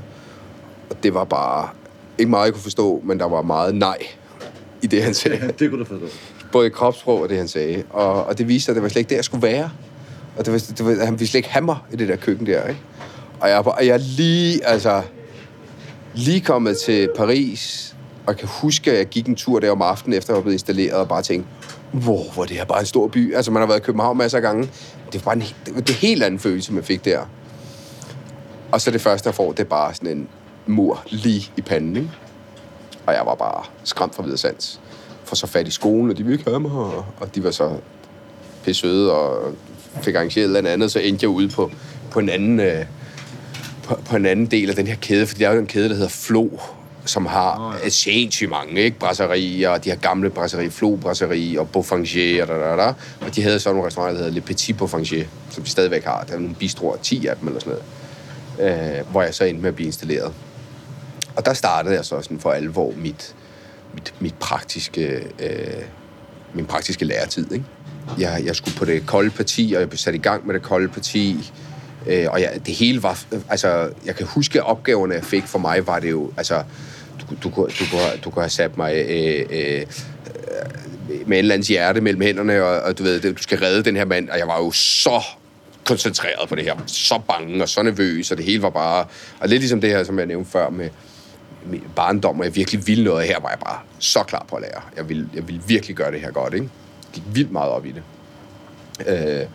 Og 0.90 1.04
det 1.04 1.14
var 1.14 1.24
bare 1.24 1.70
ikke 2.18 2.30
meget, 2.30 2.46
jeg 2.46 2.54
kunne 2.54 2.64
forstå, 2.64 3.02
men 3.04 3.20
der 3.20 3.26
var 3.26 3.42
meget 3.42 3.76
nej 3.76 3.98
i 4.82 4.88
det, 4.88 5.04
han 5.04 5.14
sagde. 5.14 5.48
det 5.60 5.70
kunne 5.70 5.80
du 5.80 5.86
forstå. 5.86 6.06
Både 6.52 6.68
i 6.68 6.70
kropssprog 6.70 7.22
og 7.22 7.30
det, 7.30 7.38
han 7.38 7.48
sagde. 7.48 7.84
Og, 7.90 8.26
og 8.26 8.38
det 8.38 8.48
viste 8.48 8.66
sig, 8.66 8.72
at 8.72 8.76
det 8.76 8.84
var 8.84 8.90
slet 8.90 9.00
ikke 9.00 9.10
der, 9.10 9.16
jeg 9.16 9.26
skulle 9.26 9.44
være. 9.44 9.70
Og 10.38 10.46
det 10.46 10.54
var, 10.54 10.60
det 10.78 10.86
var, 10.86 11.06
han 11.06 11.14
ville 11.14 11.28
slet 11.28 11.38
ikke 11.38 11.50
have 11.50 11.66
mig 11.66 11.78
i 11.94 11.96
det 11.96 12.08
der 12.08 12.16
køkken 12.16 12.46
der, 12.46 12.68
ikke? 12.68 12.82
Og 13.40 13.50
jeg, 13.50 13.68
og 13.68 13.88
jeg 13.88 14.00
lige, 14.00 14.66
altså, 14.66 15.02
lige 16.14 16.42
kommet 16.42 16.78
til 16.78 17.10
Paris, 17.16 17.96
og 18.28 18.38
kan 18.38 18.48
huske, 18.52 18.92
at 18.92 18.98
jeg 18.98 19.06
gik 19.06 19.28
en 19.28 19.36
tur 19.36 19.60
der 19.60 19.72
om 19.72 19.82
aftenen, 19.82 20.18
efter 20.18 20.34
jeg 20.34 20.36
var 20.36 20.42
blevet 20.42 20.56
installeret, 20.56 20.94
og 20.94 21.08
bare 21.08 21.22
tænkte, 21.22 21.50
wow, 21.94 22.32
hvor 22.34 22.46
det 22.46 22.58
her 22.58 22.66
bare 22.66 22.80
en 22.80 22.86
stor 22.86 23.08
by. 23.08 23.36
Altså, 23.36 23.52
man 23.52 23.62
har 23.62 23.68
været 23.68 23.80
i 23.80 23.84
København 23.84 24.18
masser 24.18 24.38
af 24.38 24.42
gange. 24.42 24.70
Det 25.14 25.26
var 25.26 25.32
bare 25.32 25.36
en, 25.36 25.42
det 25.66 25.76
var 25.76 25.82
en 25.82 25.94
helt 25.94 26.24
anden 26.24 26.40
følelse, 26.40 26.74
man 26.74 26.84
fik 26.84 27.06
der. 27.06 27.20
Og 28.72 28.82
så 28.82 28.92
det 28.92 29.02
første, 29.02 29.28
jeg 29.28 29.36
får, 29.36 29.52
det 29.52 29.60
er 29.60 29.64
bare 29.70 29.94
sådan 29.94 30.18
en 30.18 30.28
mur 30.68 31.04
lige 31.10 31.52
i 31.58 31.62
panden, 31.62 31.96
ikke? 31.96 32.10
Og 33.06 33.14
jeg 33.14 33.26
var 33.26 33.36
bare 33.36 33.64
skræmt 33.84 34.16
fra 34.16 34.24
videre 34.24 34.38
sans. 34.38 34.82
For 35.24 35.36
så 35.36 35.48
fat 35.48 35.68
i 35.68 35.72
skolen, 35.72 36.10
og 36.10 36.18
de 36.18 36.24
ville 36.24 36.40
ikke 36.40 36.50
have 36.50 36.60
mig, 36.60 36.72
og, 36.72 37.06
og 37.20 37.36
de 37.36 37.44
var 37.44 37.52
så 37.52 37.78
pissøde 38.64 39.14
og 39.14 39.54
fik 40.02 40.16
arrangeret 40.16 40.58
eller 40.58 40.72
andet, 40.72 40.92
så 40.92 41.00
endte 41.00 41.24
jeg 41.24 41.30
ude 41.30 41.50
på, 41.50 41.72
på 42.12 42.20
en 42.20 42.30
anden... 42.30 42.60
Øh, 42.60 42.86
på, 43.84 43.96
på 44.06 44.16
en 44.16 44.26
anden 44.26 44.46
del 44.46 44.70
af 44.70 44.76
den 44.76 44.88
her 44.88 44.96
kæde, 44.96 45.28
for 45.28 45.36
der 45.36 45.50
er 45.50 45.54
jo 45.54 45.60
en 45.60 45.68
kæde, 45.68 45.90
der 45.90 45.96
hedder 45.96 46.10
Flo, 46.10 46.50
som 47.06 47.26
har 47.26 47.60
oh, 47.60 47.76
ja. 47.82 47.88
et 47.88 47.94
sindssygt 47.94 48.50
mange, 48.50 48.82
ikke? 48.82 49.00
Brasserie, 49.00 49.70
og 49.70 49.84
de 49.84 49.90
her 49.90 49.98
gamle 49.98 50.30
brasserie, 50.30 50.72
Flo 50.72 50.96
Brasserie 50.96 51.60
og 51.60 51.70
Beaufanger, 51.70 52.42
og, 52.42 52.48
da, 52.48 52.54
da, 52.54 52.76
da. 52.76 52.94
og 53.22 53.36
de 53.36 53.44
havde 53.44 53.60
så 53.60 53.70
nogle 53.70 53.88
restauranter, 53.88 54.18
der 54.18 54.24
hedder 54.24 54.36
Le 54.36 54.42
Petit 54.42 54.78
Beaufanger, 54.78 55.24
som 55.50 55.64
de 55.64 55.70
stadigvæk 55.70 56.04
har. 56.04 56.24
Der 56.24 56.34
er 56.34 56.40
nogle 56.40 56.56
bistroer, 56.56 56.98
10 56.98 57.28
af 57.28 57.36
dem 57.38 57.48
eller 57.48 57.60
sådan 57.60 57.78
noget, 58.58 59.00
øh, 59.00 59.12
hvor 59.12 59.22
jeg 59.22 59.34
så 59.34 59.44
endte 59.44 59.62
med 59.62 59.70
at 59.70 59.76
blive 59.76 59.88
installeret. 59.88 60.34
Og 61.36 61.46
der 61.46 61.54
startede 61.54 61.96
jeg 61.96 62.06
så 62.06 62.22
sådan 62.22 62.40
for 62.40 62.52
alvor 62.52 62.94
mit, 62.98 63.36
mit, 63.94 64.14
mit 64.20 64.36
praktiske, 64.40 65.28
øh, 65.40 65.84
min 66.54 66.66
praktiske 66.66 67.06
læretid, 67.06 67.52
ikke? 67.52 67.66
Jeg, 68.20 68.42
jeg 68.46 68.56
skulle 68.56 68.78
på 68.78 68.86
det 68.86 69.06
kolde 69.06 69.30
parti, 69.30 69.74
og 69.76 69.80
jeg 69.80 69.90
blev 69.90 69.98
sat 69.98 70.16
i 70.16 70.18
gang 70.18 70.48
med 70.48 70.54
det 70.54 70.62
kolde 70.62 70.88
parti, 70.88 71.52
Øh, 72.08 72.28
og 72.30 72.40
ja, 72.40 72.50
det 72.66 72.76
hele 72.76 73.04
var... 73.04 73.24
Altså, 73.50 73.90
jeg 74.06 74.16
kan 74.16 74.26
huske, 74.26 74.64
opgaverne, 74.64 75.14
jeg 75.14 75.24
fik 75.24 75.44
for 75.44 75.60
mig, 75.60 75.88
var 75.88 76.00
det 76.00 76.12
jo... 76.12 76.32
Altså, 76.38 76.64
du, 77.22 77.36
du, 77.44 77.50
du, 77.50 77.68
du, 77.80 77.98
du 78.24 78.30
kunne 78.30 78.44
have 78.44 78.50
sat 78.50 78.78
mig... 78.78 78.96
Øh, 79.10 79.46
øh, 79.50 79.86
med 81.26 81.38
en 81.38 81.44
eller 81.44 81.54
andens 81.54 81.68
hjerte 81.68 82.02
mellem 82.02 82.22
hænderne, 82.22 82.64
og, 82.64 82.82
og 82.82 82.98
du 82.98 83.04
ved, 83.04 83.22
du 83.22 83.44
skal 83.44 83.58
redde 83.60 83.84
den 83.84 83.96
her 83.96 84.06
mand, 84.06 84.30
og 84.30 84.38
jeg 84.38 84.48
var 84.48 84.58
jo 84.58 84.72
så 84.72 85.24
koncentreret 85.84 86.50
på 86.50 86.56
det 86.56 86.64
her, 86.64 86.76
så 86.88 87.22
bange 87.28 87.64
og 87.64 87.70
så 87.70 87.84
nervøs, 87.84 88.32
og 88.32 88.38
det 88.38 88.46
hele 88.46 88.62
var 88.62 88.70
bare... 88.70 89.06
Og 89.40 89.50
lidt 89.50 89.62
ligesom 89.62 89.82
det 89.82 89.90
her, 89.90 90.04
som 90.04 90.20
jeg 90.20 90.28
nævnte 90.28 90.52
før 90.52 90.70
med, 90.70 90.90
med 91.66 91.80
barndom, 91.96 92.40
og 92.40 92.46
jeg 92.46 92.56
virkelig 92.56 92.88
ville 92.88 93.04
noget 93.04 93.28
her, 93.28 93.40
var 93.40 93.50
jeg 93.50 93.60
bare 93.60 93.80
så 94.00 94.24
klar 94.24 94.46
på 94.50 94.56
at 94.56 94.62
lære. 94.62 94.82
Jeg 94.98 95.10
ville, 95.10 95.30
jeg 95.34 95.48
ville 95.48 95.62
virkelig 95.68 95.96
gøre 95.96 96.12
det 96.12 96.22
her 96.22 96.32
godt, 96.32 96.54
ikke? 96.54 96.70
Jeg 97.06 97.14
gik 97.14 97.24
vildt 97.36 97.52
meget 97.52 97.72
op 97.72 97.86
i 97.86 97.92
det. 97.92 98.04
Øh, 99.08 99.46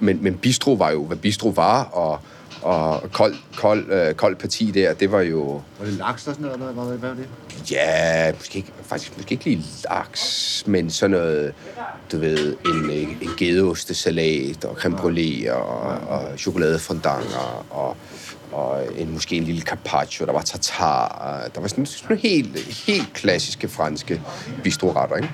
men, 0.00 0.18
men 0.22 0.34
bistro 0.34 0.72
var 0.72 0.90
jo, 0.90 1.04
hvad 1.04 1.16
bistro 1.16 1.48
var, 1.48 1.82
og, 1.84 2.20
og 2.62 3.12
kold, 3.12 3.34
kold, 3.56 3.92
øh, 3.92 4.14
kold 4.14 4.36
parti 4.36 4.70
der, 4.70 4.94
det 4.94 5.12
var 5.12 5.20
jo... 5.20 5.62
Var 5.78 5.86
det 5.86 5.94
laks 5.94 6.26
og 6.26 6.34
sådan 6.34 6.46
noget, 6.46 6.60
eller 6.60 6.84
hvad, 6.84 6.98
hvad 6.98 7.08
var 7.08 7.16
det? 7.16 7.28
Ja, 7.70 8.32
måske 8.32 8.56
ikke, 8.56 8.72
faktisk 8.82 9.16
måske 9.16 9.32
ikke 9.32 9.44
lige 9.44 9.64
laks, 9.90 10.64
men 10.66 10.90
sådan 10.90 11.10
noget, 11.10 11.54
du 12.12 12.18
ved, 12.18 12.56
en, 12.66 12.90
en 12.90 13.30
gedeostesalat 13.38 14.64
og 14.64 14.76
creme 14.76 14.96
brûlée 14.96 15.50
og, 15.52 15.80
og 16.08 16.38
chokoladefondant 16.38 17.36
og, 17.36 17.66
og, 17.70 17.96
og 18.52 18.86
en, 18.98 19.12
måske 19.12 19.36
en 19.36 19.44
lille 19.44 19.60
carpaccio, 19.60 20.26
der 20.26 20.32
var 20.32 20.42
tartar, 20.42 21.48
der 21.54 21.60
var 21.60 21.68
sådan, 21.68 21.86
sådan 21.86 22.16
helt, 22.16 22.58
helt 22.86 23.12
klassiske 23.12 23.68
franske 23.68 24.20
bistroretter, 24.62 25.16
ikke? 25.16 25.30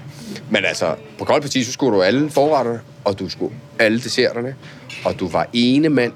Men 0.50 0.64
altså, 0.64 0.94
på 1.18 1.24
kold 1.24 1.42
parti, 1.42 1.64
så 1.64 1.72
skulle 1.72 1.96
du 1.96 2.02
alle 2.02 2.30
forretter, 2.30 2.78
og 3.04 3.18
du 3.18 3.28
skulle 3.28 3.54
alle 3.78 4.00
desserterne, 4.00 4.54
og 5.04 5.20
du 5.20 5.28
var 5.28 5.46
ene 5.52 5.88
mand, 5.88 6.12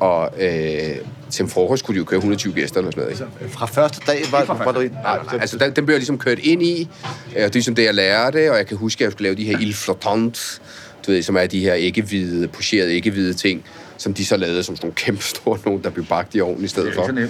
og 0.00 0.30
øh, 0.38 0.96
til 1.30 1.42
en 1.42 1.48
frokost 1.48 1.84
kunne 1.84 1.94
de 1.94 1.98
jo 1.98 2.04
køre 2.04 2.18
120 2.18 2.54
gæster 2.54 2.78
eller 2.78 2.90
sådan 2.90 3.02
noget. 3.02 3.20
Ikke? 3.20 3.32
Altså, 3.40 3.58
fra 3.58 3.66
første 3.66 4.00
dag 4.06 4.22
var, 4.30 4.44
fra 4.44 4.64
var 4.64 4.72
du 4.72 4.80
ind? 4.80 4.92
Nej, 4.92 5.18
altså 5.40 5.58
den, 5.58 5.72
den 5.76 5.86
blev 5.86 5.94
jeg 5.94 5.98
ligesom 5.98 6.18
kørt 6.18 6.38
ind 6.38 6.62
i, 6.62 6.88
og 7.26 7.34
det 7.34 7.44
er 7.44 7.50
ligesom 7.52 7.74
det, 7.74 7.84
jeg 7.84 7.94
lærte, 7.94 8.50
og 8.50 8.56
jeg 8.56 8.66
kan 8.66 8.76
huske, 8.76 9.02
at 9.02 9.04
jeg 9.04 9.12
skulle 9.12 9.26
lave 9.26 9.36
de 9.36 9.44
her 9.44 9.58
il 9.58 9.74
flottant, 9.74 10.62
du 11.06 11.10
ved, 11.10 11.22
som 11.22 11.36
er 11.36 11.46
de 11.46 11.60
her 11.60 11.74
ikke-hvide, 11.74 12.48
pocherede 12.48 12.94
ikke-hvide 12.94 13.34
ting, 13.34 13.64
som 14.00 14.14
de 14.14 14.24
så 14.24 14.36
lavede 14.36 14.62
som 14.62 14.76
sådan 14.76 14.86
nogle 14.86 14.94
kæmpe 14.94 15.22
store 15.22 15.58
nogen, 15.66 15.84
der 15.84 15.90
blev 15.90 16.04
bagt 16.06 16.34
i 16.34 16.40
ovnen 16.40 16.64
i 16.64 16.68
stedet 16.68 16.94
for. 16.94 17.20
Ja. 17.20 17.28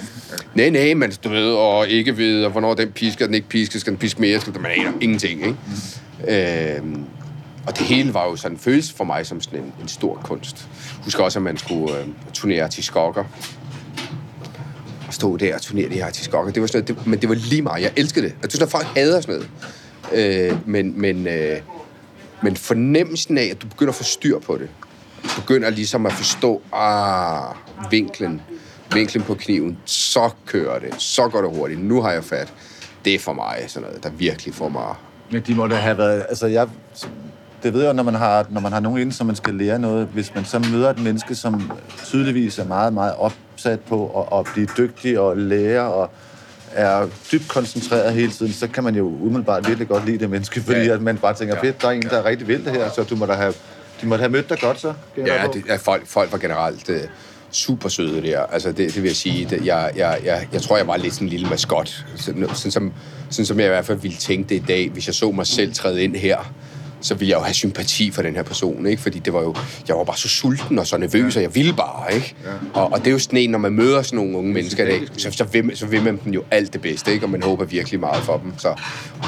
Nej, 0.54 0.70
nej, 0.70 0.94
men 0.94 1.12
du 1.24 1.28
ved, 1.28 1.52
og 1.52 1.88
ikke 1.88 2.16
ved, 2.16 2.44
og 2.44 2.50
hvornår 2.50 2.74
den 2.74 2.92
pisker, 2.92 3.26
den 3.26 3.34
ikke 3.34 3.48
pisker, 3.48 3.78
skal 3.78 3.90
den 3.90 3.98
piske 3.98 4.20
mere, 4.20 4.40
skal 4.40 4.60
man 4.60 4.70
aner 4.70 4.92
ingenting, 5.00 5.40
ikke? 5.40 5.56
Mm. 6.20 6.28
Øhm, 6.28 7.04
og 7.66 7.78
det 7.78 7.86
hele 7.86 8.14
var 8.14 8.24
jo 8.24 8.36
sådan 8.36 8.56
en 8.56 8.60
følelse 8.60 8.94
for 8.94 9.04
mig 9.04 9.26
som 9.26 9.40
sådan 9.40 9.58
en, 9.58 9.72
en 9.82 9.88
stor 9.88 10.20
kunst. 10.24 10.68
Husker 11.04 11.24
også, 11.24 11.38
at 11.38 11.42
man 11.42 11.58
skulle 11.58 11.98
øh, 11.98 12.06
turnere 12.32 12.68
til 12.68 12.84
skokker. 12.84 13.24
Og 15.06 15.14
stå 15.14 15.36
der 15.36 15.54
og 15.54 15.62
turnere 15.62 15.88
de 15.88 15.94
her 15.94 16.10
til 16.10 16.24
skokker. 16.24 16.52
Det 16.52 16.60
var 16.60 16.66
sådan 16.66 16.84
noget, 16.88 16.98
det, 16.98 17.06
men 17.06 17.20
det 17.20 17.28
var 17.28 17.34
lige 17.34 17.62
meget. 17.62 17.82
Jeg 17.82 17.92
elskede 17.96 18.24
det. 18.24 18.34
Jeg 18.42 18.50
synes, 18.50 18.62
at 18.62 18.70
folk 18.70 18.86
hader 18.86 19.20
sådan 19.20 19.34
noget. 19.34 20.50
Øh, 20.52 20.68
men, 20.68 21.00
men, 21.00 21.26
øh, 21.26 21.56
men 22.42 22.56
fornemmelsen 22.56 23.38
af, 23.38 23.48
at 23.50 23.62
du 23.62 23.66
begynder 23.66 23.92
at 23.92 23.96
få 23.96 24.04
styr 24.04 24.38
på 24.38 24.56
det, 24.56 24.68
begynder 25.36 25.70
ligesom 25.70 26.06
at 26.06 26.12
forstå, 26.12 26.62
ah, 26.72 27.54
vinklen, 27.90 28.42
vinklen 28.94 29.22
på 29.24 29.34
kniven, 29.34 29.78
så 29.84 30.30
kører 30.46 30.78
det, 30.78 30.94
så 31.02 31.28
går 31.28 31.42
det 31.42 31.56
hurtigt, 31.56 31.80
nu 31.84 32.02
har 32.02 32.10
jeg 32.12 32.24
fat. 32.24 32.52
Det 33.04 33.14
er 33.14 33.18
for 33.18 33.32
mig 33.32 33.64
sådan 33.68 33.88
noget, 33.88 34.04
der 34.04 34.10
virkelig 34.10 34.54
får 34.54 34.68
mig... 34.68 34.94
Men 35.32 35.42
de 35.46 35.54
må 35.54 35.66
da 35.66 35.74
have 35.74 35.98
været... 35.98 36.24
Altså, 36.28 36.46
jeg, 36.46 36.66
det 37.62 37.72
ved 37.74 37.84
jeg 37.84 37.94
når 37.94 38.02
man 38.02 38.14
har, 38.14 38.46
når 38.50 38.60
man 38.60 38.72
har 38.72 38.80
nogen 38.80 39.00
inde, 39.00 39.12
som 39.12 39.26
man 39.26 39.36
skal 39.36 39.54
lære 39.54 39.78
noget. 39.78 40.08
Hvis 40.12 40.34
man 40.34 40.44
så 40.44 40.58
møder 40.58 40.90
et 40.90 41.02
menneske, 41.02 41.34
som 41.34 41.72
tydeligvis 42.04 42.58
er 42.58 42.64
meget, 42.64 42.92
meget 42.92 43.14
opsat 43.18 43.80
på 43.80 44.26
at, 44.32 44.38
at 44.38 44.46
blive 44.54 44.68
dygtig 44.78 45.18
og 45.20 45.36
lære, 45.36 45.80
og 45.92 46.10
er 46.72 47.06
dybt 47.32 47.48
koncentreret 47.48 48.12
hele 48.12 48.30
tiden, 48.32 48.52
så 48.52 48.68
kan 48.68 48.84
man 48.84 48.94
jo 48.94 49.06
umiddelbart 49.06 49.66
virkelig 49.68 49.88
godt 49.88 50.06
lide 50.06 50.18
det 50.18 50.30
menneske, 50.30 50.60
fordi 50.60 50.80
Ja. 50.80 50.94
at 50.94 51.02
man 51.02 51.18
bare 51.18 51.34
tænker, 51.34 51.60
fedt, 51.60 51.82
der 51.82 51.88
er 51.88 51.92
en, 51.92 52.02
der 52.02 52.16
er 52.18 52.24
rigtig 52.24 52.48
vild 52.48 52.64
det 52.64 52.72
her, 52.72 52.90
så 52.90 53.02
du 53.02 53.16
må 53.16 53.26
da 53.26 53.32
have, 53.32 53.54
de 54.00 54.06
må 54.06 54.16
da 54.16 54.20
have 54.20 54.32
mødt 54.32 54.48
dig 54.48 54.58
godt 54.58 54.80
så. 54.80 54.94
Ja, 55.16 55.46
det, 55.52 55.64
ja 55.68 55.76
folk, 55.76 56.06
folk 56.06 56.32
var 56.32 56.38
generelt 56.38 56.88
uh, 56.88 56.96
super 57.50 57.88
søde 57.88 58.22
der. 58.22 58.40
Altså, 58.40 58.68
det, 58.68 58.94
det 58.94 59.02
vil 59.02 59.08
jeg 59.08 59.16
sige. 59.16 59.46
Det, 59.50 59.66
jeg, 59.66 59.92
jeg, 59.96 60.20
jeg, 60.24 60.48
jeg 60.52 60.62
tror, 60.62 60.76
jeg 60.76 60.86
var 60.86 60.96
lidt 60.96 61.14
sådan 61.14 61.26
en 61.26 61.30
lille 61.30 61.48
maskot. 61.48 62.04
Sådan, 62.16 62.48
sådan, 62.54 62.70
som, 62.70 62.92
sådan 63.30 63.46
som 63.46 63.58
jeg 63.58 63.66
i 63.66 63.68
hvert 63.68 63.86
fald 63.86 63.98
ville 63.98 64.16
tænke 64.16 64.48
det 64.48 64.54
i 64.54 64.64
dag, 64.68 64.90
hvis 64.90 65.06
jeg 65.06 65.14
så 65.14 65.30
mig 65.30 65.46
selv 65.46 65.74
træde 65.74 66.02
ind 66.02 66.16
her 66.16 66.52
så 67.00 67.14
ville 67.14 67.30
jeg 67.30 67.38
jo 67.38 67.42
have 67.42 67.54
sympati 67.54 68.10
for 68.10 68.22
den 68.22 68.34
her 68.34 68.42
person, 68.42 68.86
ikke? 68.86 69.02
Fordi 69.02 69.18
det 69.18 69.32
var 69.32 69.42
jo, 69.42 69.54
jeg 69.88 69.96
var 69.96 70.04
bare 70.04 70.16
så 70.16 70.28
sulten 70.28 70.78
og 70.78 70.86
så 70.86 70.96
nervøs, 70.96 71.36
og 71.36 71.42
jeg 71.42 71.54
ville 71.54 71.74
bare, 71.74 72.14
ikke? 72.14 72.34
Ja. 72.44 72.80
Og, 72.80 72.92
og 72.92 72.98
det 72.98 73.06
er 73.06 73.10
jo 73.10 73.18
sådan 73.18 73.38
en, 73.38 73.50
når 73.50 73.58
man 73.58 73.72
møder 73.72 74.02
sådan 74.02 74.16
nogle 74.16 74.38
unge 74.38 74.52
mennesker 74.52 74.84
i 74.84 74.86
dag, 74.86 75.00
så, 75.16 75.30
så, 75.30 75.44
vil, 75.44 75.76
så 75.76 75.86
vil 75.86 76.02
man 76.02 76.20
dem 76.24 76.32
jo 76.32 76.42
alt 76.50 76.72
det 76.72 76.80
bedste, 76.80 77.12
ikke? 77.12 77.26
Og 77.26 77.30
man 77.30 77.42
håber 77.42 77.64
virkelig 77.64 78.00
meget 78.00 78.22
for 78.22 78.36
dem. 78.36 78.52
Så, 78.58 78.74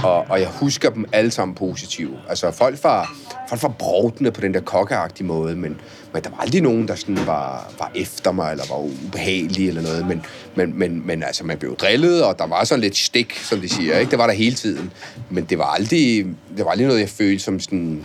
og, 0.04 0.26
og 0.28 0.40
jeg 0.40 0.48
husker 0.48 0.90
dem 0.90 1.04
alle 1.12 1.30
sammen 1.30 1.54
positive. 1.54 2.18
Altså, 2.28 2.50
folk 2.50 2.84
var, 2.84 3.14
folk 3.48 3.62
var 3.62 3.68
brovtende 3.68 4.30
på 4.30 4.40
den 4.40 4.54
der 4.54 4.60
kokkeagtige 4.60 5.26
måde, 5.26 5.56
men, 5.56 5.80
men 6.12 6.22
der 6.22 6.30
var 6.30 6.38
aldrig 6.38 6.62
nogen, 6.62 6.88
der 6.88 6.94
sådan 6.94 7.26
var, 7.26 7.72
var 7.78 7.90
efter 7.94 8.32
mig, 8.32 8.50
eller 8.50 8.64
var 8.68 8.78
ubehagelige 8.78 9.68
eller 9.68 9.82
noget. 9.82 10.06
Men, 10.06 10.24
men, 10.54 10.78
men, 10.78 11.06
men 11.06 11.22
altså, 11.22 11.44
man 11.44 11.58
blev 11.58 11.76
drillet, 11.76 12.24
og 12.24 12.38
der 12.38 12.46
var 12.46 12.64
sådan 12.64 12.80
lidt 12.80 12.96
stik, 12.96 13.38
som 13.38 13.60
de 13.60 13.68
siger, 13.68 13.98
ikke? 13.98 14.10
Det 14.10 14.18
var 14.18 14.26
der 14.26 14.34
hele 14.34 14.56
tiden. 14.56 14.92
Men 15.30 15.44
det 15.44 15.58
var 15.58 15.64
aldrig, 15.64 16.26
det 16.56 16.64
var 16.64 16.70
aldrig 16.70 16.86
noget, 16.86 17.00
jeg 17.00 17.08
følte 17.08 17.44
som 17.44 17.60
sådan, 17.60 18.04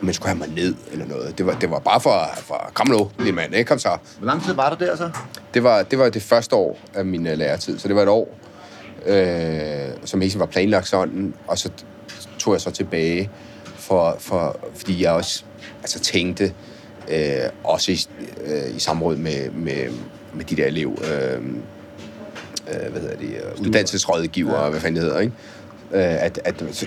man 0.00 0.14
skulle 0.14 0.28
have 0.28 0.38
mig 0.38 0.48
ned 0.48 0.74
eller 0.92 1.06
noget. 1.06 1.38
Det 1.38 1.46
var, 1.46 1.54
det 1.54 1.70
var 1.70 1.78
bare 1.78 2.00
for, 2.00 2.30
for 2.36 2.70
kom 2.74 2.88
nu, 2.88 3.10
lille 3.18 3.32
mand, 3.32 3.54
ikke? 3.54 3.68
Kom 3.68 3.78
så. 3.78 3.96
Hvor 4.18 4.26
lang 4.26 4.44
tid 4.44 4.54
var 4.54 4.74
du 4.74 4.84
der 4.84 4.96
så? 4.96 5.10
Det 5.54 5.62
var, 5.62 5.82
det 5.82 5.98
var 5.98 6.08
det 6.08 6.22
første 6.22 6.56
år 6.56 6.78
af 6.94 7.04
min 7.04 7.26
uh, 7.26 7.32
læretid, 7.32 7.78
så 7.78 7.88
det 7.88 7.96
var 7.96 8.02
et 8.02 8.08
år, 8.08 8.38
øh, 9.06 9.88
som 10.04 10.20
hele 10.20 10.38
var 10.38 10.46
planlagt 10.46 10.88
sådan, 10.88 11.34
og 11.46 11.58
så 11.58 11.70
tog 12.38 12.54
jeg 12.54 12.60
så 12.60 12.70
tilbage, 12.70 13.30
for, 13.64 14.16
for, 14.18 14.56
fordi 14.74 15.02
jeg 15.02 15.12
også 15.12 15.44
altså, 15.82 16.00
tænkte, 16.00 16.52
øh, 17.08 17.50
også 17.64 17.92
i, 17.92 17.98
øh, 18.44 18.76
i 18.76 18.78
samråd 18.78 19.16
med, 19.16 19.50
med, 19.50 19.88
med 20.34 20.44
de 20.44 20.56
der 20.56 20.66
elev, 20.66 20.98
øh, 21.02 21.42
øh, 22.74 22.92
hvad 22.92 23.00
hedder 23.00 23.16
det, 23.16 23.28
øh, 23.28 23.60
uddannelsesrådgiver, 23.60 24.64
ja. 24.64 24.70
hvad 24.70 24.80
fanden 24.80 24.96
det 24.96 25.04
hedder, 25.04 25.20
ikke? 25.20 25.32
Øh, 25.92 26.24
at, 26.24 26.40
at 26.44 26.64
så, 26.72 26.86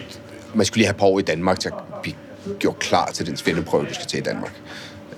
man 0.54 0.66
skulle 0.66 0.78
lige 0.78 0.86
have 0.86 0.94
et 0.94 1.00
par 1.00 1.08
år 1.08 1.20
i 1.20 1.22
Danmark 1.22 1.60
til 1.60 1.70
at 1.70 1.74
blive 2.02 2.16
gjort 2.60 2.80
klar 2.80 3.12
til 3.12 3.26
den 3.26 3.38
svendeprøve, 3.38 3.86
du 3.86 3.94
skal 3.94 4.08
til 4.08 4.20
i 4.20 4.24
Danmark. 4.24 4.54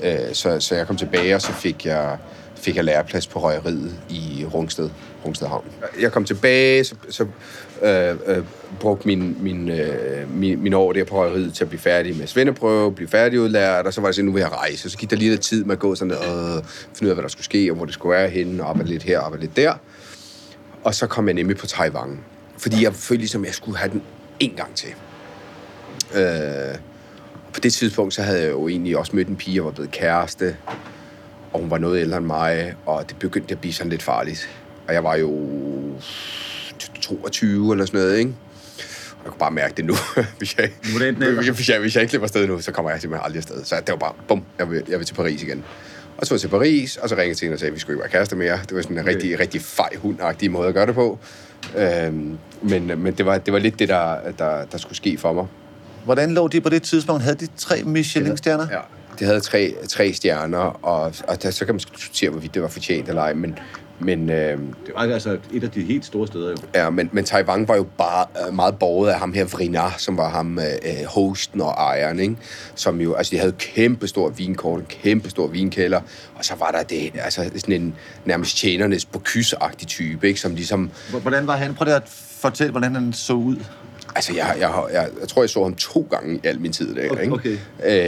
Øh, 0.04 0.34
så, 0.34 0.60
så 0.60 0.76
jeg 0.76 0.88
kom 0.88 0.98
tilbage, 0.98 1.36
og 1.36 1.42
så 1.42 1.52
fik 1.52 1.86
jeg, 1.86 2.18
fik 2.56 2.76
jeg 2.76 2.84
læreplads 2.84 3.28
på 3.28 3.40
røgeriet 3.40 3.96
i 4.10 4.46
Rungsted, 4.54 4.90
Rungsted 5.26 5.48
Havn. 5.48 5.66
Jeg 6.02 6.12
kom 6.12 6.26
tilbage, 6.26 6.84
så, 6.84 6.96
så 7.10 7.26
øh, 7.82 8.16
øh, 8.26 8.44
brugte 8.80 9.08
min, 9.08 9.38
min, 9.40 9.70
øh, 9.70 10.38
min, 10.38 10.64
min 10.64 10.74
år 10.74 10.94
der 10.94 11.04
på 11.04 11.16
højeriet 11.16 11.54
til 11.54 11.64
at 11.64 11.70
blive 11.70 11.80
færdig 11.80 12.18
med 12.18 12.28
svendeprøve, 12.28 12.94
blive 12.94 13.10
færdigudlært, 13.10 13.86
og 13.86 13.94
så 13.94 14.02
var 14.02 14.08
det 14.08 14.16
sådan, 14.16 14.26
nu 14.26 14.32
vil 14.32 14.40
jeg 14.40 14.52
rejse. 14.52 14.90
Så 14.90 14.98
gik 14.98 15.10
der 15.10 15.16
lige 15.16 15.30
lidt 15.30 15.42
tid 15.42 15.64
med 15.64 15.74
at 15.74 15.80
gå 15.80 15.96
sådan 15.96 16.12
og 16.12 16.64
finde 16.66 17.04
ud 17.04 17.10
af, 17.10 17.16
hvad 17.16 17.24
der 17.24 17.30
skulle 17.30 17.46
ske, 17.46 17.72
og 17.72 17.76
hvor 17.76 17.86
det 17.86 17.94
skulle 17.94 18.18
være 18.18 18.30
henne, 18.30 18.64
og 18.64 18.70
arbejde 18.70 18.90
lidt 18.90 19.04
her, 19.04 19.20
og 19.20 19.26
arbejde 19.26 19.44
lidt 19.44 19.56
der. 19.56 19.74
Og 20.84 20.96
så 20.96 21.08
kom 21.08 21.28
jeg 21.28 21.34
nemlig 21.34 21.58
på 21.58 21.68
Taiwan. 21.68 22.20
Fordi 22.58 22.84
jeg 22.84 22.94
følte 22.94 23.22
ligesom, 23.22 23.42
at 23.42 23.48
jeg 23.48 23.56
skulle 23.56 23.78
have 23.78 23.92
den 23.92 24.02
en 24.40 24.54
gang 24.56 24.76
til. 24.76 24.90
Øh, 26.16 26.76
på 27.54 27.60
det 27.60 27.74
tidspunkt, 27.74 28.14
så 28.14 28.22
havde 28.22 28.42
jeg 28.42 28.52
jo 28.52 28.68
egentlig 28.68 28.98
også 28.98 29.16
mødt 29.16 29.28
en 29.28 29.36
pige, 29.36 29.56
jeg 29.56 29.66
var 29.66 29.72
blevet 29.72 29.92
kæreste. 29.92 30.56
Og 31.54 31.60
hun 31.60 31.72
var 31.72 31.78
noget 31.78 32.02
ældre 32.02 32.18
end 32.18 32.26
mig, 32.26 32.76
og 32.86 33.10
det 33.10 33.20
begyndte 33.20 33.52
at 33.52 33.60
blive 33.60 33.74
sådan 33.74 33.90
lidt 33.90 34.04
farligt. 34.04 34.50
Og 34.88 34.94
jeg 34.94 35.04
var 35.04 35.16
jo 35.16 35.50
22 37.02 37.72
eller 37.72 37.86
sådan 37.86 38.00
noget, 38.00 38.18
ikke? 38.18 38.34
Og 39.12 39.24
jeg 39.26 39.32
kunne 39.32 39.40
bare 39.40 39.52
mærke 39.52 39.74
det 39.78 39.86
nu. 39.86 39.96
hvis, 40.38 40.58
jeg, 40.58 40.72
Nu 40.90 40.96
er 40.96 41.00
det 41.00 41.08
enten 41.08 41.24
eller. 41.24 41.52
hvis, 41.54 41.70
jeg, 41.70 41.80
hvis 41.80 41.96
jeg 41.96 42.02
ikke 42.02 42.10
slipper 42.10 42.26
afsted 42.26 42.48
nu, 42.48 42.62
så 42.62 42.72
kommer 42.72 42.92
jeg 42.92 43.02
simpelthen 43.02 43.26
aldrig 43.26 43.38
afsted. 43.38 43.64
Så 43.66 43.76
det 43.76 43.90
var 43.90 43.96
bare, 43.98 44.14
bum, 44.28 44.44
jeg 44.60 44.72
vil, 44.72 44.84
jeg 44.90 44.98
vil 45.00 45.08
til 45.08 45.14
Paris 45.16 45.44
igen. 45.44 45.64
Og 46.18 46.28
så 46.28 46.34
var 46.34 46.36
jeg 46.36 46.42
til 46.42 46.48
Paris, 46.48 46.98
og 46.98 47.10
så 47.10 47.16
ringede 47.16 47.30
jeg 47.30 47.38
til 47.38 47.46
hende 47.46 47.56
og 47.56 47.60
sagde, 47.60 47.70
at 47.70 47.76
vi 47.76 47.80
skulle 47.80 47.96
ikke 47.96 48.02
være 48.02 48.10
kærester 48.12 48.36
mere. 48.36 48.60
Det 48.70 48.76
var 48.76 48.82
sådan 48.82 48.98
en 48.98 49.02
Okay. 49.04 49.14
rigtig, 49.14 49.40
rigtig 49.40 49.62
fej 49.62 49.90
hundagtig 49.98 50.52
måde 50.52 50.68
at 50.68 50.74
gøre 50.74 50.86
det 50.86 50.96
på. 50.96 51.20
Øhm, 51.78 52.38
men 52.62 52.88
men 52.98 53.14
det, 53.14 53.26
var, 53.26 53.38
det 53.38 53.54
var 53.54 53.60
lidt 53.60 53.80
det, 53.80 53.90
der, 53.90 54.16
der, 54.38 54.66
der 54.66 54.78
skulle 54.78 54.96
ske 54.96 55.18
for 55.18 55.34
mig. 55.34 55.46
Hvordan 56.06 56.34
lå 56.34 56.48
de 56.48 56.62
på 56.62 56.70
det 56.70 56.84
tidspunkt? 56.84 57.24
Havde 57.24 57.36
de 57.36 57.48
tre 57.58 57.84
Michelin-stjerner? 57.86 58.68
Ja. 58.72 58.80
Det 59.20 59.28
havde 59.28 59.40
tre, 59.40 59.76
tre 59.90 60.14
stjerner, 60.14 60.58
og, 60.86 61.14
og 61.28 61.44
der, 61.44 61.52
så 61.52 61.66
kan 61.66 61.76
man 61.76 61.80
diskutere, 61.80 62.30
hvorvidt 62.30 62.54
det 62.54 62.62
var 62.62 62.68
fortjent 62.68 63.10
eller 63.10 63.22
ej, 63.22 63.34
men, 63.34 63.60
men, 64.00 64.30
øh, 64.30 64.58
Det 64.58 64.94
var 64.96 65.02
altså 65.02 65.38
et 65.54 65.64
af 65.64 65.70
de 65.72 65.82
helt 65.82 66.06
store 66.06 66.28
steder 66.28 66.50
jo. 66.50 66.56
ja, 66.76 66.90
men, 66.90 67.10
men 67.12 67.24
Taiwan 67.26 67.68
var 67.68 67.76
jo 67.76 67.86
bare 67.98 68.26
øh, 68.48 68.54
meget 68.56 68.76
borget 68.80 69.10
af 69.10 69.20
ham 69.20 69.34
her 69.34 69.46
Vrina, 69.46 69.82
som 69.98 70.18
var 70.18 70.30
ham 70.30 70.60
øh, 70.60 71.06
hosten 71.08 71.62
og 71.62 71.70
ejeren, 71.70 72.20
ikke? 72.20 72.36
som 72.76 73.02
jo, 73.02 73.14
altså 73.14 73.32
de 73.32 73.40
havde 73.40 73.54
kæmpe 73.60 74.08
stor 74.08 74.30
vinkort, 74.30 74.80
en 74.80 74.86
kæmpe 74.90 75.30
stor 75.30 75.48
vinkælder, 75.48 76.02
og 76.36 76.46
så 76.46 76.54
var 76.60 76.72
der 76.72 76.84
det, 76.84 77.12
altså 77.16 77.50
sådan 77.56 77.82
en 77.82 77.96
nærmest 78.26 78.58
tjenernes 78.58 79.06
på 79.06 79.22
agtig 79.62 79.88
type, 79.88 80.28
ikke? 80.28 80.40
som 80.40 80.56
ligesom, 80.56 80.92
Hvordan 81.22 81.48
var 81.48 81.56
han? 81.56 81.74
Prøv 81.76 81.88
at 81.94 82.04
fortælle, 82.40 82.72
hvordan 82.72 82.96
han 82.96 83.14
så 83.14 83.34
ud. 83.34 83.56
Altså, 84.16 84.34
jeg, 84.36 84.56
jeg, 84.60 84.72
jeg, 84.94 85.08
jeg 85.20 85.28
tror, 85.28 85.42
jeg 85.44 85.50
så 85.50 85.64
ham 85.64 85.76
to 85.76 86.08
gange 86.12 86.36
i 86.44 86.48
al 86.48 86.60
min 86.60 86.72
tid 86.72 86.96
der, 86.96 87.10
Okay, 87.10 87.22
ikke? 87.22 87.34
okay. 87.34 87.58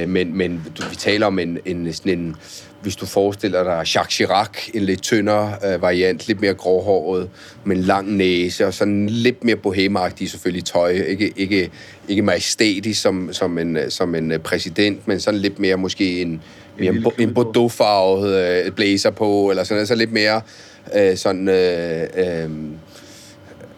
Øh, 0.04 0.10
men 0.10 0.38
men 0.38 0.64
du, 0.78 0.84
vi 0.90 0.96
taler 0.96 1.28
om 1.28 1.40
en, 1.40 1.58
en, 1.66 1.94
sådan 1.94 2.20
en... 2.20 2.36
Hvis 2.82 2.96
du 2.96 3.06
forestiller 3.06 3.64
dig 3.64 3.78
Jacques 3.96 4.14
Chirac, 4.14 4.50
en 4.74 4.82
lidt 4.82 5.02
tyndere 5.02 5.56
øh, 5.66 5.82
variant, 5.82 6.28
lidt 6.28 6.42
mere 6.42 6.54
gråhåret, 6.54 7.30
med 7.64 7.76
en 7.76 7.82
lang 7.84 8.16
næse, 8.16 8.68
og 8.68 8.74
sådan 8.74 9.08
lidt 9.10 9.44
mere 9.44 9.56
bohemagtig 9.56 10.30
selvfølgelig 10.30 10.66
tøj. 10.66 10.90
Ikke, 10.90 11.34
ikke, 11.36 11.72
ikke 12.08 12.22
majestætisk 12.22 13.02
som, 13.02 13.30
som, 13.34 13.58
en, 13.58 13.78
øh, 13.78 13.90
som 13.90 14.16
en 14.16 14.32
øh, 14.32 14.40
præsident, 14.40 15.08
men 15.08 15.20
sådan 15.20 15.40
lidt 15.40 15.60
mere 15.60 15.78
måske 15.78 16.22
en, 16.22 16.42
mere 16.80 16.90
en, 16.90 17.06
en 17.20 17.34
bordeaux-farvet 17.34 18.66
øh, 18.66 18.72
blazer 18.72 19.10
på, 19.12 19.50
eller 19.50 19.64
sådan 19.64 19.76
noget. 19.76 19.88
Så 19.88 19.96
lidt 19.96 20.12
mere 20.12 20.42
øh, 20.96 21.18
sådan... 21.18 21.48
Øh, 21.48 22.08
øh, 22.18 22.50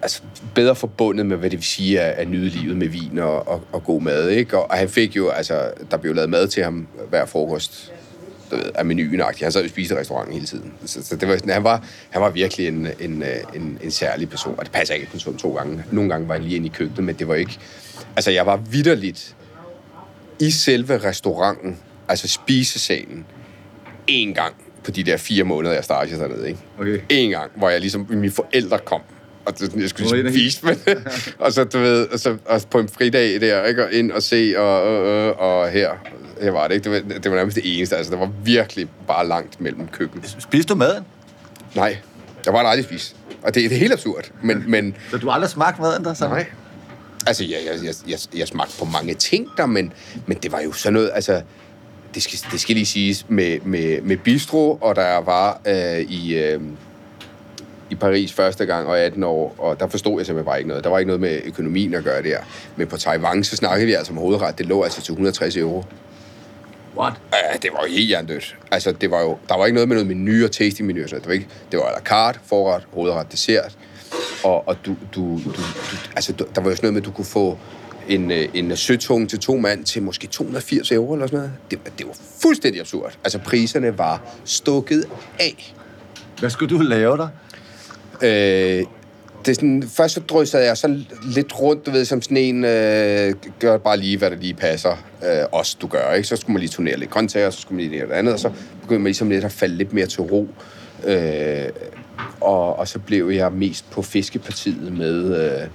altså, 0.01 0.21
bedre 0.55 0.75
forbundet 0.75 1.25
med, 1.25 1.37
hvad 1.37 1.49
det 1.49 1.59
vil 1.59 1.65
sige 1.65 2.01
at, 2.01 2.13
at 2.17 2.27
nyde 2.27 2.49
livet 2.49 2.77
med 2.77 2.87
vin 2.87 3.19
og, 3.19 3.47
og, 3.47 3.61
og 3.71 3.83
god 3.83 4.01
mad, 4.01 4.29
ikke? 4.29 4.57
Og, 4.57 4.71
og 4.71 4.77
han 4.77 4.89
fik 4.89 5.15
jo, 5.15 5.29
altså, 5.29 5.71
der 5.91 5.97
blev 5.97 6.15
lavet 6.15 6.29
mad 6.29 6.47
til 6.47 6.63
ham 6.63 6.87
hver 7.09 7.25
frokost, 7.25 7.91
af 8.75 8.85
menuen 8.85 9.21
Han 9.41 9.51
sad 9.51 9.63
jo 9.63 9.69
spiste 9.69 9.95
i 9.95 9.97
restauranten 9.97 10.33
hele 10.33 10.45
tiden. 10.45 10.73
Så, 10.85 11.03
så 11.03 11.15
det 11.15 11.27
var, 11.27 11.35
sådan, 11.37 11.53
han, 11.53 11.63
var, 11.63 11.85
han 12.09 12.21
var 12.21 12.29
virkelig 12.29 12.67
en, 12.67 12.87
en, 12.99 13.23
en, 13.55 13.79
en 13.83 13.91
særlig 13.91 14.29
person. 14.29 14.55
Og 14.57 14.65
det 14.65 14.71
passer 14.71 14.95
ikke, 14.95 15.07
at 15.13 15.13
jeg 15.13 15.21
ham 15.25 15.37
to 15.37 15.55
gange. 15.55 15.83
Nogle 15.91 16.09
gange 16.09 16.27
var 16.27 16.33
han 16.33 16.43
lige 16.43 16.55
inde 16.55 16.67
i 16.67 16.71
køkkenet, 16.75 17.03
men 17.03 17.15
det 17.15 17.27
var 17.27 17.35
ikke... 17.35 17.59
Altså, 18.15 18.31
jeg 18.31 18.45
var 18.45 18.57
vidderligt 18.57 19.35
i 20.39 20.51
selve 20.51 20.97
restauranten, 20.97 21.77
altså 22.07 22.27
spisesalen, 22.27 23.25
en 24.07 24.33
gang 24.33 24.55
på 24.83 24.91
de 24.91 25.03
der 25.03 25.17
fire 25.17 25.43
måneder, 25.43 25.73
jeg 25.73 25.83
startede 25.83 26.19
dernede, 26.19 26.47
ikke? 26.47 26.59
Okay. 26.79 26.99
En 27.09 27.29
gang, 27.29 27.51
hvor 27.55 27.69
jeg 27.69 27.79
ligesom, 27.79 28.05
mine 28.09 28.31
forældre 28.31 28.79
kom, 28.79 29.01
og 29.45 29.59
det, 29.59 29.75
jeg 29.75 29.89
skulle 29.89 30.23
det 30.23 30.33
spise 30.33 30.65
med 30.65 30.75
og 31.39 31.53
så, 31.53 31.63
du 31.63 31.79
ved, 31.79 32.07
og 32.07 32.19
så 32.19 32.37
og 32.45 32.61
på 32.71 32.79
en 32.79 32.89
fridag 32.89 33.41
der, 33.41 33.65
ikke, 33.65 33.85
og 33.85 33.93
ind 33.93 34.11
og 34.11 34.23
se, 34.23 34.53
og, 34.57 34.81
og, 34.81 35.03
og, 35.03 35.35
og 35.39 35.69
her, 35.69 35.89
her 36.41 36.51
var 36.51 36.67
det 36.67 36.75
ikke, 36.75 36.91
det 36.91 36.91
var, 36.91 37.19
det 37.19 37.31
var 37.31 37.37
nærmest 37.37 37.55
det 37.55 37.77
eneste, 37.77 37.95
altså, 37.97 38.11
der 38.11 38.19
var 38.19 38.31
virkelig 38.43 38.87
bare 39.07 39.27
langt 39.27 39.61
mellem 39.61 39.87
køkken. 39.87 40.23
Spiste 40.39 40.73
du 40.73 40.77
maden? 40.77 41.03
Nej, 41.75 41.97
jeg 42.45 42.53
var 42.53 42.59
aldrig 42.59 42.85
spist, 42.85 43.15
og 43.41 43.55
det, 43.55 43.69
det 43.69 43.75
er 43.75 43.79
helt 43.79 43.93
absurd, 43.93 44.31
men, 44.41 44.63
men 44.67 44.95
Så 45.11 45.17
du 45.17 45.27
har 45.27 45.33
aldrig 45.33 45.49
smagt 45.49 45.79
maden 45.79 46.03
der? 46.03 46.13
Sådan? 46.13 46.31
Nej. 46.35 46.45
Altså, 47.27 47.43
jeg, 47.43 47.57
jeg, 47.65 47.85
jeg, 47.85 47.93
jeg, 48.07 48.19
jeg 48.39 48.47
smagte 48.47 48.73
på 48.79 48.85
mange 48.85 49.13
ting 49.13 49.47
der, 49.57 49.65
men, 49.65 49.93
men 50.25 50.37
det 50.37 50.51
var 50.51 50.61
jo 50.61 50.71
sådan 50.71 50.93
noget, 50.93 51.11
altså, 51.13 51.41
det 52.15 52.23
skal, 52.23 52.39
det 52.51 52.59
skal 52.59 52.75
lige 52.75 52.85
siges, 52.85 53.25
med, 53.29 53.59
med, 53.59 54.01
med 54.01 54.17
bistro, 54.17 54.77
og 54.81 54.95
der 54.95 55.17
var 55.17 55.61
øh, 55.67 55.99
i, 55.99 56.37
øh, 56.37 56.61
i 57.89 57.95
Paris 57.95 58.33
første 58.33 58.65
gang 58.65 58.87
og 58.87 58.99
18 58.99 59.23
år, 59.23 59.55
og 59.57 59.79
der 59.79 59.87
forstod 59.87 60.19
jeg 60.19 60.25
simpelthen 60.25 60.45
bare 60.45 60.57
ikke 60.57 60.67
noget. 60.67 60.83
Der 60.83 60.89
var 60.89 60.99
ikke 60.99 61.07
noget 61.07 61.21
med 61.21 61.39
økonomien 61.45 61.93
at 61.93 62.03
gøre 62.03 62.23
der. 62.23 62.37
Men 62.75 62.87
på 62.87 62.97
Taiwan, 62.97 63.43
så 63.43 63.55
snakkede 63.55 63.85
vi 63.85 63.93
altså 63.93 64.11
om 64.11 64.17
hovedret. 64.17 64.57
Det 64.57 64.65
lå 64.65 64.83
altså 64.83 65.01
til 65.01 65.11
160 65.11 65.57
euro. 65.57 65.83
What? 66.97 67.13
Ja, 67.33 67.57
det 67.61 67.69
var 67.73 67.79
jo 67.87 67.93
helt 67.93 68.07
hjernedødt. 68.07 68.55
Altså, 68.71 68.91
det 68.91 69.11
var 69.11 69.21
jo, 69.21 69.37
der 69.49 69.57
var 69.57 69.65
ikke 69.65 69.73
noget 69.73 69.87
med 69.89 69.95
noget 69.97 70.17
menu 70.17 70.45
og 70.45 70.51
tasting 70.51 70.87
menu. 70.87 71.07
Så 71.07 71.15
det 71.15 71.27
var, 71.27 71.33
ikke, 71.33 71.47
det 71.71 71.79
var 71.79 71.85
à 71.85 71.93
la 71.95 71.99
carte, 72.01 72.39
forret, 72.45 72.83
hovedret, 72.93 73.31
dessert. 73.31 73.77
Og, 74.43 74.67
og 74.67 74.77
du, 74.85 74.95
du, 75.15 75.21
du, 75.45 75.51
du, 75.51 75.61
altså, 76.15 76.33
der 76.55 76.61
var 76.61 76.69
jo 76.69 76.75
sådan 76.75 76.87
noget 76.87 76.93
med, 76.93 77.01
at 77.01 77.05
du 77.05 77.11
kunne 77.11 77.25
få 77.25 77.57
en, 78.09 78.31
øh, 78.31 78.45
en 78.53 78.75
søtunge 78.77 79.27
til 79.27 79.39
to 79.39 79.57
mand 79.57 79.83
til 79.85 80.01
måske 80.03 80.27
280 80.27 80.91
euro 80.91 81.13
eller 81.13 81.27
sådan 81.27 81.39
noget. 81.39 81.51
Det, 81.71 81.79
var- 81.85 81.91
det 81.97 82.07
var 82.07 82.13
fuldstændig 82.41 82.81
absurd. 82.81 83.13
Altså, 83.23 83.39
priserne 83.39 83.97
var 83.97 84.21
stukket 84.45 85.05
af. 85.39 85.73
Hvad 86.39 86.49
skulle 86.49 86.77
du 86.77 86.81
lave 86.81 87.17
der? 87.17 87.27
Øh, 88.23 88.85
det 89.45 89.51
er 89.51 89.55
sådan, 89.55 89.83
først 89.83 90.13
så 90.13 90.19
dryssede 90.19 90.65
jeg 90.65 90.77
så 90.77 90.99
lidt 91.35 91.59
rundt, 91.59 91.85
du 91.85 91.91
ved, 91.91 92.05
som 92.05 92.21
sådan 92.21 92.37
en, 92.37 92.65
øh, 92.65 93.33
gør 93.59 93.77
bare 93.77 93.97
lige, 93.97 94.17
hvad 94.17 94.31
der 94.31 94.37
lige 94.37 94.53
passer 94.53 95.03
øh, 95.23 95.45
os, 95.51 95.75
du 95.75 95.87
gør, 95.87 96.11
ikke? 96.13 96.27
Så 96.27 96.35
skulle 96.35 96.53
man 96.53 96.59
lige 96.59 96.69
turnere 96.69 96.97
lidt 96.97 97.09
grøntsager, 97.09 97.49
så 97.49 97.61
skulle 97.61 97.81
man 97.81 97.89
lige 97.89 98.05
det 98.05 98.11
andet, 98.11 98.33
og 98.33 98.39
så 98.39 98.49
begyndte 98.81 98.99
man 98.99 99.05
ligesom 99.05 99.29
lidt 99.29 99.45
at 99.45 99.51
falde 99.51 99.75
lidt 99.75 99.93
mere 99.93 100.05
til 100.05 100.21
ro. 100.21 100.47
Øh, 101.03 101.69
og, 102.41 102.79
og 102.79 102.87
så 102.87 102.99
blev 102.99 103.29
jeg 103.29 103.51
mest 103.51 103.91
på 103.91 104.01
fiskepartiet 104.01 104.93
med, 104.97 105.45
øh, 105.45 105.67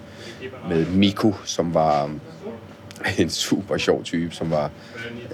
med 0.68 0.86
Miko, 0.86 1.34
som 1.44 1.74
var 1.74 2.10
en 3.18 3.30
super 3.30 3.76
sjov 3.76 4.04
type, 4.04 4.34
som 4.34 4.50
var 4.50 4.70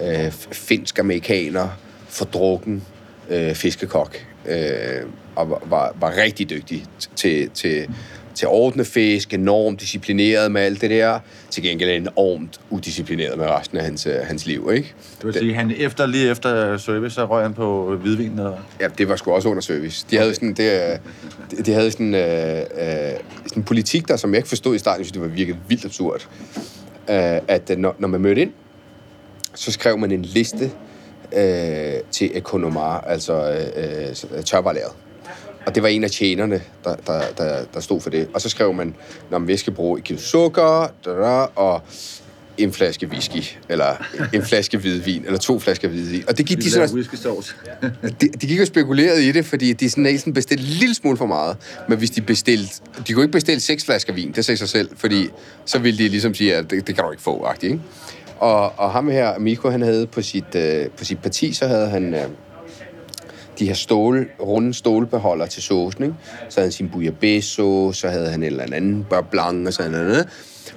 øh, 0.01 0.31
finsk 0.51 0.99
amerikaner, 0.99 1.67
fordrukken 2.07 2.83
øh, 3.29 3.55
fiskekok, 3.55 4.25
øh, 4.45 5.01
og 5.35 5.49
var, 5.49 5.95
var, 5.99 6.17
rigtig 6.17 6.49
dygtig 6.49 6.83
til, 7.15 7.49
til, 7.49 7.87
til 8.35 8.45
at 8.45 8.51
ordne 8.51 8.85
fisk, 8.85 9.33
enormt 9.33 9.81
disciplineret 9.81 10.51
med 10.51 10.61
alt 10.61 10.81
det 10.81 10.89
der, 10.89 11.19
til 11.49 11.63
gengæld 11.63 11.89
enormt 11.89 12.59
udisciplineret 12.69 13.37
med 13.37 13.45
resten 13.45 13.77
af 13.77 13.83
hans, 13.83 14.05
øh, 14.05 14.13
hans 14.23 14.45
liv, 14.45 14.69
ikke? 14.73 14.93
Det 15.17 15.25
vil 15.25 15.33
sige, 15.33 15.53
han 15.53 15.73
efter, 15.77 16.05
lige 16.05 16.31
efter 16.31 16.77
service, 16.77 17.15
så 17.15 17.25
røg 17.25 17.43
han 17.43 17.53
på 17.53 17.95
hvidvin, 17.95 18.31
eller? 18.31 18.57
Ja, 18.81 18.87
det 18.87 19.09
var 19.09 19.15
sgu 19.15 19.31
også 19.31 19.49
under 19.49 19.61
service. 19.61 20.05
De 20.11 20.17
havde 20.17 20.33
sådan, 20.33 20.53
det, 20.53 20.71
øh, 20.71 20.97
de, 21.51 21.63
de 21.63 21.73
havde 21.73 21.91
sådan, 21.91 22.15
øh, 22.15 22.57
øh, 22.57 22.65
sådan 23.43 23.57
en 23.57 23.63
politik 23.63 24.07
der, 24.07 24.15
som 24.15 24.29
jeg 24.29 24.37
ikke 24.37 24.49
forstod 24.49 24.75
i 24.75 24.79
starten, 24.79 24.99
jeg 24.99 25.05
synes, 25.05 25.11
det 25.13 25.21
var 25.21 25.27
virkelig 25.27 25.59
vildt 25.67 25.85
absurd. 25.85 26.27
Øh, 27.09 27.39
at 27.47 27.69
øh, 27.71 27.77
når, 27.77 27.95
når 27.99 28.07
man 28.07 28.21
mødte 28.21 28.41
ind, 28.41 28.51
så 29.53 29.71
skrev 29.71 29.97
man 29.97 30.11
en 30.11 30.21
liste 30.21 30.71
øh, 31.33 31.93
til 32.11 32.37
Economar, 32.37 33.01
altså 33.01 33.51
øh, 33.75 34.43
tørvalæret. 34.43 34.91
Og 35.65 35.75
det 35.75 35.83
var 35.83 35.89
en 35.89 36.03
af 36.03 36.11
tjenerne, 36.11 36.61
der, 36.83 36.95
der, 36.95 37.21
der, 37.37 37.65
der 37.73 37.79
stod 37.79 38.01
for 38.01 38.09
det. 38.09 38.27
Og 38.33 38.41
så 38.41 38.49
skrev 38.49 38.73
man, 38.73 38.95
når 39.31 39.37
man 39.37 39.57
skal 39.57 39.73
bruge 39.73 39.99
et 39.99 40.03
kilo 40.03 40.19
sukker, 40.19 40.87
da, 41.05 41.11
og 41.55 41.81
en 42.57 42.73
flaske 42.73 43.07
whisky, 43.07 43.57
eller 43.69 44.05
en 44.33 44.43
flaske 44.43 44.77
hvidvin, 44.77 45.25
eller 45.25 45.39
to 45.39 45.59
flasker 45.59 45.87
hvidvin. 45.87 46.23
Og 46.27 46.37
det 46.37 46.45
gik 46.45 46.57
de 46.57 46.71
sådan... 46.71 46.89
Whisky 46.95 47.15
sauce. 47.15 47.55
de, 48.21 48.29
de 48.41 48.47
gik 48.47 48.59
og 48.59 48.67
spekulerede 48.67 49.27
i 49.27 49.31
det, 49.31 49.45
fordi 49.45 49.73
de 49.73 49.89
sådan, 49.89 50.19
sådan 50.19 50.33
bestilte 50.33 50.63
en 50.63 50.69
lille 50.69 50.95
smule 50.95 51.17
for 51.17 51.25
meget. 51.25 51.57
Men 51.89 51.97
hvis 51.97 52.09
de 52.09 52.21
bestilte... 52.21 52.69
De 53.07 53.13
kunne 53.13 53.23
ikke 53.23 53.31
bestille 53.31 53.59
seks 53.59 53.85
flasker 53.85 54.13
vin, 54.13 54.31
det 54.31 54.45
sagde 54.45 54.57
sig 54.57 54.69
selv, 54.69 54.89
fordi 54.95 55.29
så 55.65 55.79
ville 55.79 56.03
de 56.03 56.09
ligesom 56.09 56.33
sige, 56.33 56.55
at 56.55 56.71
det, 56.71 56.87
det 56.87 56.95
kan 56.95 57.03
du 57.03 57.11
ikke 57.11 57.23
få, 57.23 57.43
agtigt, 57.43 57.71
ikke? 57.71 57.83
Og, 58.39 58.79
og 58.79 58.91
ham 58.91 59.09
her, 59.09 59.39
Miko, 59.39 59.69
han 59.69 59.81
havde 59.81 60.07
på 60.07 60.21
sit, 60.21 60.55
øh, 60.55 60.87
på 60.89 61.05
sit 61.05 61.19
parti, 61.19 61.53
så 61.53 61.67
havde 61.67 61.89
han 61.89 62.13
øh, 62.13 62.21
de 63.59 63.67
her 63.67 63.73
stål, 63.73 64.27
runde 64.39 64.73
stålbeholder 64.73 65.45
til 65.45 65.63
saucen, 65.63 66.03
ikke? 66.03 66.15
Så 66.49 66.59
havde 66.59 66.67
han 66.67 66.71
sin 66.71 66.89
bouillabaisse, 66.89 67.61
så 67.93 68.07
havde 68.09 68.29
han 68.29 68.43
en 68.43 68.43
eller 68.43 68.63
anden 68.63 69.05
beurre 69.09 69.23
blanc, 69.31 69.67
og 69.67 69.73
sådan 69.73 69.91
noget. 69.91 70.27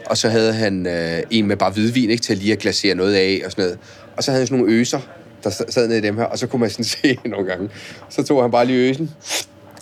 Og 0.06 0.16
så 0.16 0.28
havde 0.28 0.52
han 0.52 0.86
øh, 0.86 1.22
en 1.30 1.46
med 1.46 1.56
bare 1.56 1.70
hvidvin, 1.70 2.10
ikke? 2.10 2.22
Til 2.22 2.38
lige 2.38 2.52
at 2.52 2.58
glasere 2.58 2.94
noget 2.94 3.14
af, 3.14 3.42
og 3.44 3.50
sådan 3.50 3.64
noget. 3.64 3.78
Og 4.16 4.24
så 4.24 4.30
havde 4.30 4.40
han 4.40 4.46
sådan 4.46 4.58
nogle 4.58 4.74
øser, 4.74 5.00
der 5.44 5.50
sad 5.68 5.88
nede 5.88 5.98
i 5.98 6.02
dem 6.02 6.16
her, 6.16 6.24
og 6.24 6.38
så 6.38 6.46
kunne 6.46 6.60
man 6.60 6.70
sådan 6.70 6.84
se 7.02 7.18
nogle 7.24 7.46
gange. 7.46 7.68
Så 8.08 8.22
tog 8.22 8.42
han 8.42 8.50
bare 8.50 8.66
lige 8.66 8.90
øsen, 8.90 9.10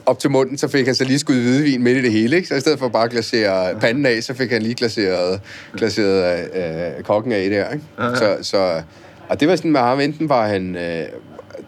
op 0.06 0.18
til 0.18 0.30
munden, 0.30 0.58
så 0.58 0.68
fik 0.68 0.86
han 0.86 0.94
så 0.94 1.04
lige 1.04 1.18
skudt 1.18 1.38
hvidvin 1.38 1.82
midt 1.82 1.98
i 1.98 2.02
det 2.02 2.12
hele, 2.12 2.36
ikke? 2.36 2.48
Så 2.48 2.54
i 2.54 2.60
stedet 2.60 2.78
for 2.78 2.88
bare 2.88 3.04
at 3.04 3.10
glasere 3.10 3.80
panden 3.80 4.06
af, 4.06 4.22
så 4.22 4.34
fik 4.34 4.50
han 4.50 4.62
lige 4.62 4.74
glaseret, 4.74 5.40
glaseret 5.76 6.48
øh, 6.54 7.04
kokken 7.04 7.32
af 7.32 7.50
der, 7.50 7.72
ikke? 7.72 7.84
Ja, 7.98 8.04
ja. 8.04 8.14
Så, 8.14 8.36
så, 8.42 8.82
og 9.28 9.40
det 9.40 9.48
var 9.48 9.56
sådan 9.56 9.70
med 9.70 9.80
ham, 9.80 10.00
enten 10.00 10.28
var 10.28 10.48
han... 10.48 10.76
Øh, 10.76 11.06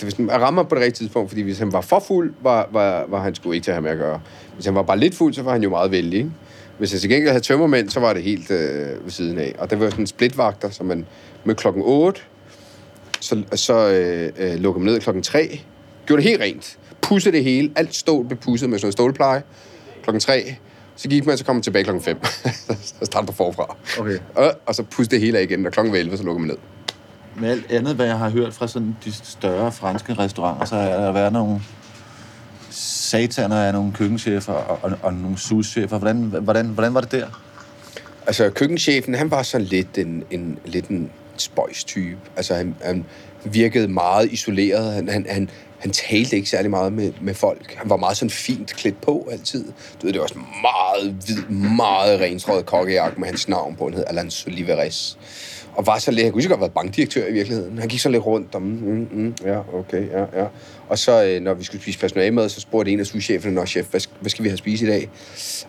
det 0.00 0.06
var 0.06 0.10
sådan, 0.10 0.30
at 0.30 0.40
ramme 0.40 0.64
på 0.64 0.74
det 0.74 0.82
rigtige 0.82 1.04
tidspunkt, 1.06 1.30
fordi 1.30 1.42
hvis 1.42 1.58
han 1.58 1.72
var 1.72 1.80
for 1.80 2.04
fuld, 2.08 2.34
var, 2.42 2.68
var, 2.72 3.04
var 3.08 3.22
han 3.22 3.34
sgu 3.34 3.52
ikke 3.52 3.64
til 3.64 3.70
at 3.70 3.74
have 3.74 3.82
med 3.82 3.90
at 3.90 3.98
gøre. 3.98 4.20
Hvis 4.54 4.66
han 4.66 4.74
var 4.74 4.82
bare 4.82 4.98
lidt 4.98 5.14
fuld, 5.14 5.34
så 5.34 5.42
var 5.42 5.52
han 5.52 5.62
jo 5.62 5.70
meget 5.70 5.90
vældig, 5.90 6.18
ikke? 6.18 6.30
Hvis 6.78 6.92
han 6.92 7.00
til 7.00 7.10
gengæld 7.10 7.30
havde 7.30 7.44
tømmermænd, 7.44 7.90
så 7.90 8.00
var 8.00 8.12
det 8.12 8.22
helt 8.22 8.50
øh, 8.50 9.04
ved 9.04 9.10
siden 9.10 9.38
af. 9.38 9.54
Og 9.58 9.70
der 9.70 9.76
var 9.76 9.90
sådan 9.90 10.02
en 10.02 10.06
splitvagter, 10.06 10.70
som 10.70 10.86
man 10.86 11.06
med 11.44 11.54
klokken 11.54 11.82
8, 11.86 12.20
så, 13.20 13.42
så 13.54 13.88
øh, 13.88 14.32
øh, 14.38 14.54
lukkede 14.54 14.84
man 14.84 14.92
ned 14.92 15.00
klokken 15.00 15.22
3, 15.22 15.60
gjorde 16.06 16.22
det 16.22 16.30
helt 16.30 16.42
rent, 16.42 16.78
pudsede 17.02 17.36
det 17.36 17.44
hele, 17.44 17.70
alt 17.76 17.94
stål 17.94 18.26
blev 18.26 18.38
pudset 18.38 18.70
med 18.70 18.78
sådan 18.78 18.86
noget 18.86 18.92
stålpleje, 18.92 19.42
klokken 20.02 20.20
3, 20.20 20.54
så 20.96 21.08
gik 21.08 21.26
man, 21.26 21.38
så 21.38 21.44
kom 21.44 21.56
man 21.56 21.62
tilbage 21.62 21.84
klokken 21.84 22.02
5. 22.02 22.18
så 22.68 22.94
startede 23.02 23.26
på 23.26 23.32
forfra. 23.32 23.76
Okay. 24.00 24.18
Og, 24.34 24.52
og 24.66 24.74
så 24.74 24.82
pudsede 24.82 25.16
det 25.16 25.20
hele 25.20 25.38
af 25.38 25.42
igen, 25.42 25.66
og 25.66 25.72
klokken 25.72 25.92
var 25.92 25.98
11, 25.98 26.16
så 26.16 26.22
lukkede 26.22 26.46
man 26.46 26.48
ned. 26.48 26.77
Med 27.40 27.50
alt 27.50 27.70
andet, 27.70 27.94
hvad 27.94 28.06
jeg 28.06 28.18
har 28.18 28.30
hørt 28.30 28.54
fra 28.54 28.68
sådan 28.68 28.96
de 29.04 29.12
større 29.12 29.72
franske 29.72 30.14
restauranter, 30.14 30.64
så 30.64 30.76
er 30.76 31.00
der 31.00 31.12
været 31.12 31.32
nogle 31.32 31.60
sataner 32.70 33.56
af 33.56 33.72
nogle 33.72 33.92
køkkenchefer 33.92 34.52
og, 34.52 34.78
og, 34.82 34.98
og 35.02 35.14
nogle 35.14 35.38
souschefer. 35.38 35.98
Hvordan, 35.98 36.16
hvordan, 36.22 36.66
hvordan 36.66 36.94
var 36.94 37.00
det 37.00 37.12
der? 37.12 37.26
Altså, 38.26 38.50
køkkenchefen, 38.50 39.14
han 39.14 39.30
var 39.30 39.42
sådan 39.42 39.66
lidt 39.66 39.98
en, 39.98 40.24
en, 40.30 40.58
lidt 40.64 40.88
en 40.88 41.10
spøjs 41.36 41.84
type. 41.84 42.18
Altså, 42.36 42.54
han, 42.54 42.76
han 42.84 43.04
virkede 43.44 43.88
meget 43.88 44.32
isoleret. 44.32 44.92
Han, 44.92 45.08
han, 45.08 45.26
han, 45.30 45.50
han 45.78 45.90
talte 45.90 46.36
ikke 46.36 46.50
særlig 46.50 46.70
meget 46.70 46.92
med, 46.92 47.12
med 47.20 47.34
folk. 47.34 47.74
Han 47.74 47.90
var 47.90 47.96
meget 47.96 48.16
sådan 48.16 48.30
fint 48.30 48.74
klædt 48.76 49.00
på 49.00 49.28
altid. 49.32 49.64
Du 49.64 50.06
ved, 50.06 50.12
det 50.12 50.20
var 50.20 50.26
sådan 50.26 50.46
meget 50.62 51.14
hvid, 51.26 51.56
meget 51.76 52.20
renstrøget 52.20 52.66
kokkejagt 52.66 53.18
med 53.18 53.26
hans 53.26 53.48
navn 53.48 53.76
på. 53.76 53.84
Han 53.84 53.94
hed 53.94 54.04
Alain 54.06 54.30
Soliveres 54.30 55.18
og 55.78 55.86
var 55.86 55.98
så 55.98 56.10
lidt, 56.10 56.24
han 56.24 56.32
kunne 56.32 56.42
ikke 56.42 56.48
godt 56.48 56.60
være 56.60 56.70
bankdirektør 56.70 57.26
i 57.26 57.32
virkeligheden. 57.32 57.78
Han 57.78 57.88
gik 57.88 58.00
så 58.00 58.08
lidt 58.08 58.26
rundt 58.26 58.54
om, 58.54 58.62
mm, 58.62 59.08
mm, 59.12 59.34
ja, 59.44 59.58
okay, 59.74 60.10
ja, 60.10 60.40
ja. 60.40 60.46
Og 60.88 60.98
så, 60.98 61.24
øh, 61.24 61.40
når 61.40 61.54
vi 61.54 61.64
skulle 61.64 61.82
spise 61.82 61.98
personalemad, 61.98 62.48
så 62.48 62.60
spurgte 62.60 62.90
en 62.92 63.00
af 63.00 63.06
souscheferne, 63.06 63.54
nå 63.54 63.66
chef, 63.66 63.86
hvad, 63.90 64.00
hvad 64.20 64.30
skal 64.30 64.44
vi 64.44 64.48
have 64.48 64.56
spise 64.58 64.84
i 64.84 64.88
dag? 64.88 65.10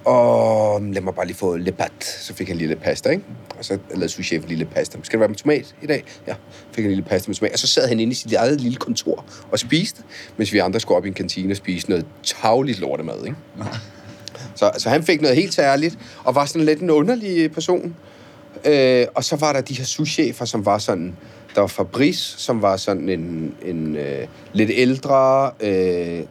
Og 0.05 0.81
lad 0.81 1.01
mig 1.01 1.15
bare 1.15 1.25
lige 1.25 1.37
få 1.37 1.57
le 1.57 1.71
pat. 1.71 2.03
Så 2.03 2.33
fik 2.33 2.47
han 2.47 2.57
lige 2.57 2.67
lidt 2.67 2.81
pasta, 2.81 3.09
ikke? 3.09 3.23
Og 3.57 3.65
så 3.65 3.77
lavede 3.89 4.09
souschefen 4.09 4.47
lige 4.47 4.57
lidt 4.57 4.73
pasta. 4.73 4.97
Skal 5.03 5.17
det 5.17 5.19
være 5.19 5.29
med 5.29 5.35
tomat 5.37 5.75
i 5.81 5.87
dag? 5.87 6.03
Ja, 6.27 6.33
fik 6.71 6.83
han 6.83 6.91
lige 6.91 6.95
lidt 6.95 7.07
pasta 7.07 7.29
med 7.29 7.35
tomat. 7.35 7.53
Og 7.53 7.59
så 7.59 7.67
sad 7.67 7.87
han 7.87 7.99
inde 7.99 8.11
i 8.11 8.15
sit 8.15 8.33
eget 8.33 8.61
lille 8.61 8.77
kontor 8.77 9.25
og 9.51 9.59
spiste, 9.59 10.01
mens 10.37 10.53
vi 10.53 10.57
andre 10.57 10.79
skulle 10.79 10.97
op 10.97 11.05
i 11.05 11.07
en 11.07 11.13
kantine 11.13 11.53
og 11.53 11.57
spise 11.57 11.89
noget 11.89 12.05
tagligt 12.23 12.79
lortemad, 12.79 13.25
ikke? 13.25 13.37
Så, 14.55 14.71
så 14.77 14.89
han 14.89 15.03
fik 15.03 15.21
noget 15.21 15.35
helt 15.35 15.53
særligt, 15.53 15.97
og 16.23 16.35
var 16.35 16.45
sådan 16.45 16.65
lidt 16.65 16.79
en 16.79 16.89
underlig 16.89 17.51
person. 17.51 17.95
Øh, 18.65 19.05
og 19.15 19.23
så 19.23 19.35
var 19.35 19.53
der 19.53 19.61
de 19.61 19.73
her 19.73 19.85
souschefer, 19.85 20.45
som 20.45 20.65
var 20.65 20.77
sådan... 20.77 21.15
Der 21.55 21.61
var 21.61 21.67
Fabrice, 21.67 22.39
som 22.39 22.61
var 22.61 22.77
sådan 22.77 23.09
en, 23.09 23.55
en 23.65 23.95
øh, 23.95 24.27
lidt 24.53 24.71
ældre, 24.73 25.51
øh, 25.59 26.23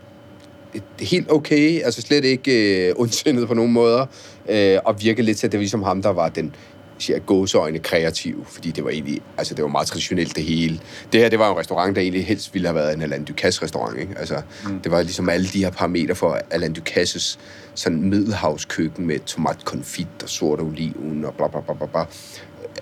helt 1.00 1.32
okay, 1.32 1.82
altså 1.82 2.00
slet 2.00 2.24
ikke 2.24 2.88
øh, 2.88 2.94
ondsindet 3.00 3.48
på 3.48 3.54
nogen 3.54 3.72
måder, 3.72 4.06
øh, 4.48 4.78
og 4.84 5.02
virkede 5.02 5.26
lidt 5.26 5.38
til, 5.38 5.46
at 5.46 5.52
det 5.52 5.58
var 5.58 5.62
ligesom 5.62 5.82
ham, 5.82 6.02
der 6.02 6.10
var 6.10 6.28
den 6.28 6.54
siger 6.98 7.18
gåseøjne 7.18 7.78
kreativ, 7.78 8.46
fordi 8.48 8.70
det 8.70 8.84
var 8.84 8.90
egentlig, 8.90 9.22
altså 9.38 9.54
det 9.54 9.62
var 9.62 9.68
meget 9.68 9.87
traditionelt 9.87 10.37
det 10.37 10.44
hele. 10.44 10.80
Det 11.12 11.20
her, 11.20 11.28
det 11.28 11.38
var 11.38 11.50
en 11.50 11.58
restaurant, 11.58 11.96
der 11.96 12.02
egentlig 12.02 12.26
helst 12.26 12.54
ville 12.54 12.68
have 12.68 12.74
været 12.74 12.94
en 12.94 13.02
Alain 13.02 13.24
Ducasse 13.24 13.62
restaurant, 13.62 13.98
ikke? 13.98 14.14
Altså, 14.18 14.42
mm. 14.64 14.80
det 14.80 14.92
var 14.92 15.02
ligesom 15.02 15.28
alle 15.28 15.46
de 15.46 15.64
her 15.64 15.70
parametre 15.70 16.14
for 16.14 16.40
Alain 16.50 16.72
Ducasses 16.72 17.38
sådan 17.74 18.02
middelhavskøkken 18.02 19.06
med 19.06 19.18
tomatkonfit 19.18 20.08
og 20.22 20.28
sort 20.28 20.61
oliven 20.61 21.24
og 21.24 21.34
bla 21.34 21.48
bla 21.48 21.61
bla 21.61 21.74
bla 21.74 21.87
bla. 21.87 22.04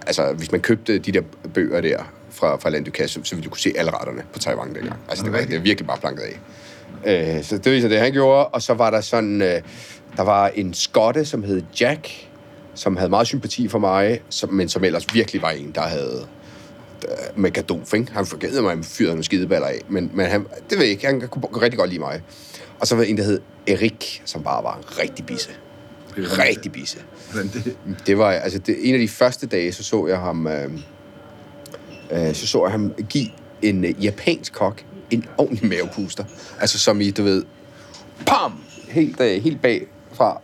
Altså, 0.06 0.32
hvis 0.32 0.52
man 0.52 0.60
købte 0.60 0.98
de 0.98 1.12
der 1.12 1.22
bøger 1.54 1.80
der 1.80 2.12
fra, 2.30 2.56
fra 2.56 2.68
Alain 2.68 2.84
Ducasse, 2.84 3.20
så 3.24 3.34
ville 3.34 3.44
du 3.44 3.50
kunne 3.50 3.60
se 3.60 3.72
alle 3.76 3.90
retterne 3.90 4.22
på 4.32 4.38
Taiwan 4.38 4.74
dengang. 4.74 5.00
Altså, 5.08 5.24
det 5.24 5.32
var, 5.32 5.38
det 5.38 5.56
var 5.56 5.62
virkelig 5.62 5.86
bare 5.86 5.98
planket 5.98 6.22
af. 6.22 6.38
Øh, 7.06 7.44
så 7.44 7.58
det 7.58 7.72
viser 7.72 7.88
det, 7.88 7.98
han 7.98 8.12
gjorde. 8.12 8.46
Og 8.46 8.62
så 8.62 8.74
var 8.74 8.90
der 8.90 9.00
sådan, 9.00 9.42
øh, 9.42 9.62
der 10.16 10.22
var 10.22 10.48
en 10.48 10.74
skotte, 10.74 11.24
som 11.24 11.42
hed 11.42 11.62
Jack, 11.80 12.28
som 12.76 12.96
havde 12.96 13.10
meget 13.10 13.26
sympati 13.26 13.68
for 13.68 13.78
mig, 13.78 14.20
som, 14.28 14.52
men 14.52 14.68
som 14.68 14.84
ellers 14.84 15.14
virkelig 15.14 15.42
var 15.42 15.50
en, 15.50 15.72
der 15.74 15.82
havde 15.82 16.26
øh, 17.04 17.40
med 17.42 17.50
Gadolf, 17.50 17.94
ikke? 17.94 18.12
Han 18.12 18.26
forgade 18.26 18.62
mig, 18.62 18.84
fyret 18.84 19.08
nogle 19.08 19.24
skideballer 19.24 19.68
af, 19.68 19.80
men, 19.88 20.10
men 20.14 20.26
han, 20.26 20.46
det 20.70 20.78
ved 20.78 20.84
jeg 20.84 20.90
ikke, 20.90 21.06
han 21.06 21.20
kunne 21.20 21.62
rigtig 21.62 21.78
godt 21.78 21.90
lide 21.90 22.00
mig. 22.00 22.22
Og 22.80 22.86
så 22.86 22.94
var 22.94 23.02
der 23.02 23.10
en, 23.10 23.16
der 23.16 23.24
hed 23.24 23.40
Erik, 23.66 24.22
som 24.24 24.42
bare 24.42 24.64
var 24.64 24.76
en 24.76 24.98
rigtig 24.98 25.26
bisse. 25.26 25.50
Rigtig 26.16 26.72
bisse. 26.72 26.98
Det? 27.32 27.76
det 28.06 28.18
var, 28.18 28.30
altså, 28.30 28.58
det, 28.58 28.88
en 28.88 28.94
af 28.94 29.00
de 29.00 29.08
første 29.08 29.46
dage, 29.46 29.72
så 29.72 29.82
så 29.82 30.06
jeg 30.06 30.18
ham, 30.18 30.46
øh, 30.46 30.70
øh, 32.10 32.34
så 32.34 32.46
så 32.46 32.64
jeg 32.64 32.70
ham 32.70 32.92
give 33.08 33.28
en 33.62 33.84
øh, 33.84 34.04
japansk 34.04 34.52
kok 34.52 34.84
en 35.10 35.24
ordentlig 35.38 35.68
mavepuster. 35.68 36.24
Altså 36.60 36.78
som 36.78 37.00
i, 37.00 37.10
du 37.10 37.22
ved, 37.22 37.44
pam! 38.26 38.52
Helt, 38.88 39.20
øh, 39.20 39.42
helt 39.42 39.62
bag 39.62 39.86
fra 40.12 40.40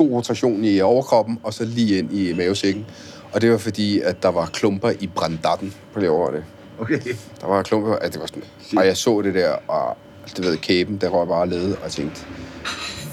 god 0.00 0.10
rotation 0.10 0.64
i 0.64 0.80
overkroppen, 0.80 1.38
og 1.42 1.54
så 1.54 1.64
lige 1.64 1.98
ind 1.98 2.12
i 2.12 2.32
mavesækken. 2.32 2.86
Og 3.32 3.40
det 3.40 3.50
var 3.50 3.58
fordi, 3.58 4.00
at 4.00 4.22
der 4.22 4.28
var 4.28 4.46
klumper 4.46 4.90
i 5.00 5.06
brandatten 5.06 5.74
på 5.92 6.00
det 6.00 6.08
over 6.08 6.30
det. 6.30 6.44
Okay. 6.78 7.00
Der 7.40 7.46
var 7.46 7.62
klumper, 7.62 7.94
at 7.94 8.12
det 8.12 8.20
var 8.20 8.26
sådan... 8.26 8.42
Og 8.76 8.86
jeg 8.86 8.96
så 8.96 9.22
det 9.22 9.34
der, 9.34 9.52
og 9.68 9.96
det 10.36 10.44
ved, 10.44 10.56
kæben, 10.56 10.96
der 10.96 11.08
røg 11.08 11.28
bare 11.28 11.48
led, 11.48 11.76
og 11.84 11.90
tænkte, 11.90 12.20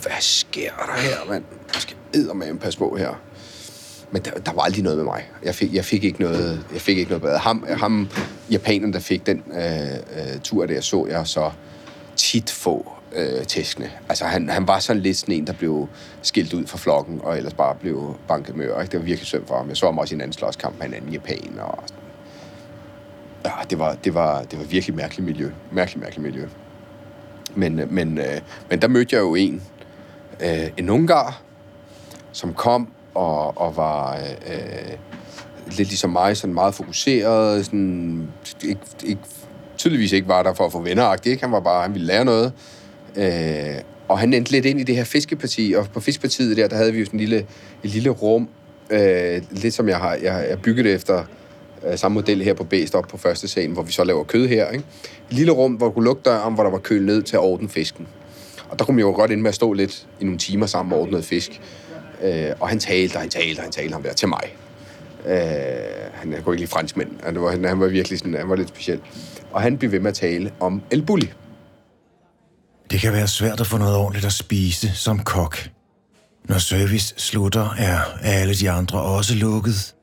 hvad 0.01 0.11
sker 0.19 0.71
der 0.71 1.01
her, 1.01 1.29
mand? 1.29 1.43
Jeg 1.73 1.81
skal 1.81 1.95
eddermame 2.13 2.59
passe 2.59 2.79
på 2.79 2.95
her. 2.95 3.21
Men 4.11 4.21
der, 4.21 4.31
der, 4.31 4.53
var 4.53 4.61
aldrig 4.61 4.83
noget 4.83 4.97
med 4.97 5.05
mig. 5.05 5.29
Jeg 5.43 5.55
fik, 5.55 5.73
jeg 5.73 5.85
fik 5.85 6.03
ikke 6.03 6.21
noget, 6.21 6.65
jeg 6.73 6.81
fik 6.81 6.97
ikke 6.97 7.09
noget 7.09 7.21
bedre. 7.21 7.37
Ham, 7.37 7.65
ham 7.69 8.09
japaneren, 8.51 8.93
der 8.93 8.99
fik 8.99 9.25
den 9.25 9.43
øh, 9.53 9.91
øh, 9.93 10.39
tur 10.43 10.65
der, 10.65 10.81
så 10.81 11.05
jeg 11.09 11.27
så 11.27 11.51
tit 12.15 12.49
få 12.49 12.96
øh, 13.17 13.45
tæskende. 13.45 13.89
Altså, 14.09 14.25
han, 14.25 14.49
han 14.49 14.67
var 14.67 14.79
sådan 14.79 15.01
lidt 15.01 15.17
sådan 15.17 15.35
en, 15.35 15.47
der 15.47 15.53
blev 15.53 15.87
skilt 16.21 16.53
ud 16.53 16.67
fra 16.67 16.77
flokken, 16.77 17.21
og 17.23 17.37
ellers 17.37 17.53
bare 17.53 17.75
blev 17.75 18.15
banket 18.27 18.55
med 18.55 18.65
ører. 18.65 18.85
Det 18.85 18.99
var 18.99 19.05
virkelig 19.05 19.27
synd 19.27 19.45
for 19.47 19.57
ham. 19.57 19.67
Jeg 19.69 19.77
så 19.77 19.85
ham 19.85 19.97
også 19.97 20.13
i 20.13 20.15
en 20.15 20.21
anden 20.21 20.33
slåskamp 20.33 20.79
med 20.79 20.85
en 20.87 20.93
anden 20.93 21.11
japaner. 21.11 21.63
Og 21.63 21.83
sådan. 21.87 22.03
Ja, 23.45 23.51
det 23.69 23.79
var, 23.79 23.95
det, 24.03 24.13
var, 24.13 24.41
det 24.41 24.59
var 24.59 24.65
virkelig 24.65 24.95
mærkeligt 24.95 25.25
miljø. 25.25 25.51
Mærkeligt, 25.71 26.01
mærkeligt 26.01 26.33
miljø. 26.33 26.47
Men, 27.55 27.79
øh, 27.79 27.91
men, 27.91 28.17
øh, 28.17 28.41
men 28.69 28.81
der 28.81 28.87
mødte 28.87 29.15
jeg 29.15 29.21
jo 29.21 29.35
en, 29.35 29.63
øh, 30.39 30.69
en 30.77 30.89
ungar, 30.89 31.41
som 32.31 32.53
kom 32.53 32.91
og, 33.13 33.57
og 33.57 33.77
var 33.77 34.15
øh, 34.15 34.97
lidt 35.65 35.87
ligesom 35.87 36.09
mig, 36.09 36.37
sådan 36.37 36.53
meget 36.53 36.73
fokuseret, 36.73 37.65
sådan, 37.65 38.27
ikke, 38.63 38.81
ikke, 39.03 39.21
tydeligvis 39.77 40.11
ikke 40.11 40.27
var 40.27 40.43
der 40.43 40.53
for 40.53 40.65
at 40.65 40.71
få 40.71 40.81
venner, 40.81 41.13
ikke? 41.25 41.43
Han 41.43 41.51
var 41.51 41.59
bare, 41.59 41.81
han 41.81 41.93
ville 41.93 42.07
lære 42.07 42.25
noget. 42.25 42.53
Øh, 43.17 43.81
og 44.07 44.19
han 44.19 44.33
endte 44.33 44.51
lidt 44.51 44.65
ind 44.65 44.79
i 44.79 44.83
det 44.83 44.95
her 44.95 45.03
fiskeparti, 45.03 45.73
og 45.77 45.87
på 45.93 45.99
fiskepartiet 45.99 46.57
der, 46.57 46.67
der 46.67 46.75
havde 46.75 46.93
vi 46.93 46.99
jo 46.99 47.05
sådan 47.05 47.19
en 47.19 47.25
lille, 47.25 47.45
et 47.83 47.89
lille 47.89 48.09
rum, 48.09 48.49
øh, 48.89 49.41
lidt 49.51 49.73
som 49.73 49.89
jeg 49.89 49.97
har, 49.97 50.13
jeg, 50.13 50.45
jeg 50.49 50.61
bygget 50.61 50.85
det 50.85 50.93
efter 50.93 51.23
øh, 51.87 51.97
samme 51.97 52.13
model 52.13 52.41
her 52.41 52.53
på 52.53 52.63
Bæst 52.63 52.95
op 52.95 53.07
på 53.07 53.17
første 53.17 53.47
salen, 53.47 53.71
hvor 53.71 53.83
vi 53.83 53.91
så 53.91 54.03
laver 54.03 54.23
kød 54.23 54.47
her. 54.47 54.69
Ikke? 54.69 54.85
Et 55.31 55.37
lille 55.37 55.51
rum, 55.51 55.73
hvor 55.73 55.87
du 55.87 55.93
kunne 55.93 56.05
lukke 56.05 56.21
døren, 56.25 56.53
hvor 56.53 56.63
der 56.63 56.71
var 56.71 56.77
køl 56.77 57.05
ned 57.05 57.23
til 57.23 57.35
at 57.35 57.41
ordne 57.41 57.69
fisken. 57.69 58.07
Og 58.69 58.79
der 58.79 58.85
kunne 58.85 58.95
man 58.95 59.05
jo 59.05 59.11
godt 59.11 59.31
ind 59.31 59.41
med 59.41 59.49
at 59.49 59.55
stå 59.55 59.73
lidt 59.73 60.07
i 60.19 60.23
nogle 60.23 60.39
timer 60.39 60.65
sammen 60.65 60.93
og 60.93 60.99
ordne 60.99 61.11
noget 61.11 61.25
fisk. 61.25 61.61
Øh, 62.23 62.49
og 62.59 62.69
han 62.69 62.79
talte, 62.79 63.15
og 63.15 63.21
han 63.21 63.29
talte, 63.29 63.59
og 63.59 63.63
han 63.63 63.71
talte 63.71 63.93
ham 63.93 64.03
der 64.03 64.13
til 64.13 64.27
mig. 64.27 64.55
Øh, 65.27 65.35
han 66.13 66.31
kunne 66.43 66.55
ikke 66.55 66.61
lide 66.61 66.67
franskmænd. 66.69 67.09
Han 67.23 67.41
var, 67.41 67.51
han, 67.51 67.65
han 67.65 67.79
var 67.79 67.87
virkelig 67.87 68.19
sådan, 68.19 68.33
han 68.33 68.49
var 68.49 68.55
lidt 68.55 68.69
speciel. 68.69 68.99
Og 69.51 69.61
han 69.61 69.77
blev 69.77 69.91
ved 69.91 69.99
med 69.99 70.09
at 70.09 70.15
tale 70.15 70.51
om 70.59 70.81
El 70.91 71.01
Bulli. 71.01 71.33
Det 72.91 72.99
kan 72.99 73.13
være 73.13 73.27
svært 73.27 73.59
at 73.59 73.67
få 73.67 73.77
noget 73.77 73.95
ordentligt 73.95 74.25
at 74.25 74.33
spise 74.33 74.91
som 74.95 75.19
kok. 75.19 75.69
Når 76.49 76.57
service 76.57 77.13
slutter, 77.17 77.75
er 77.77 77.99
alle 78.21 78.53
de 78.53 78.71
andre 78.71 79.01
også 79.01 79.35
lukket. 79.35 79.93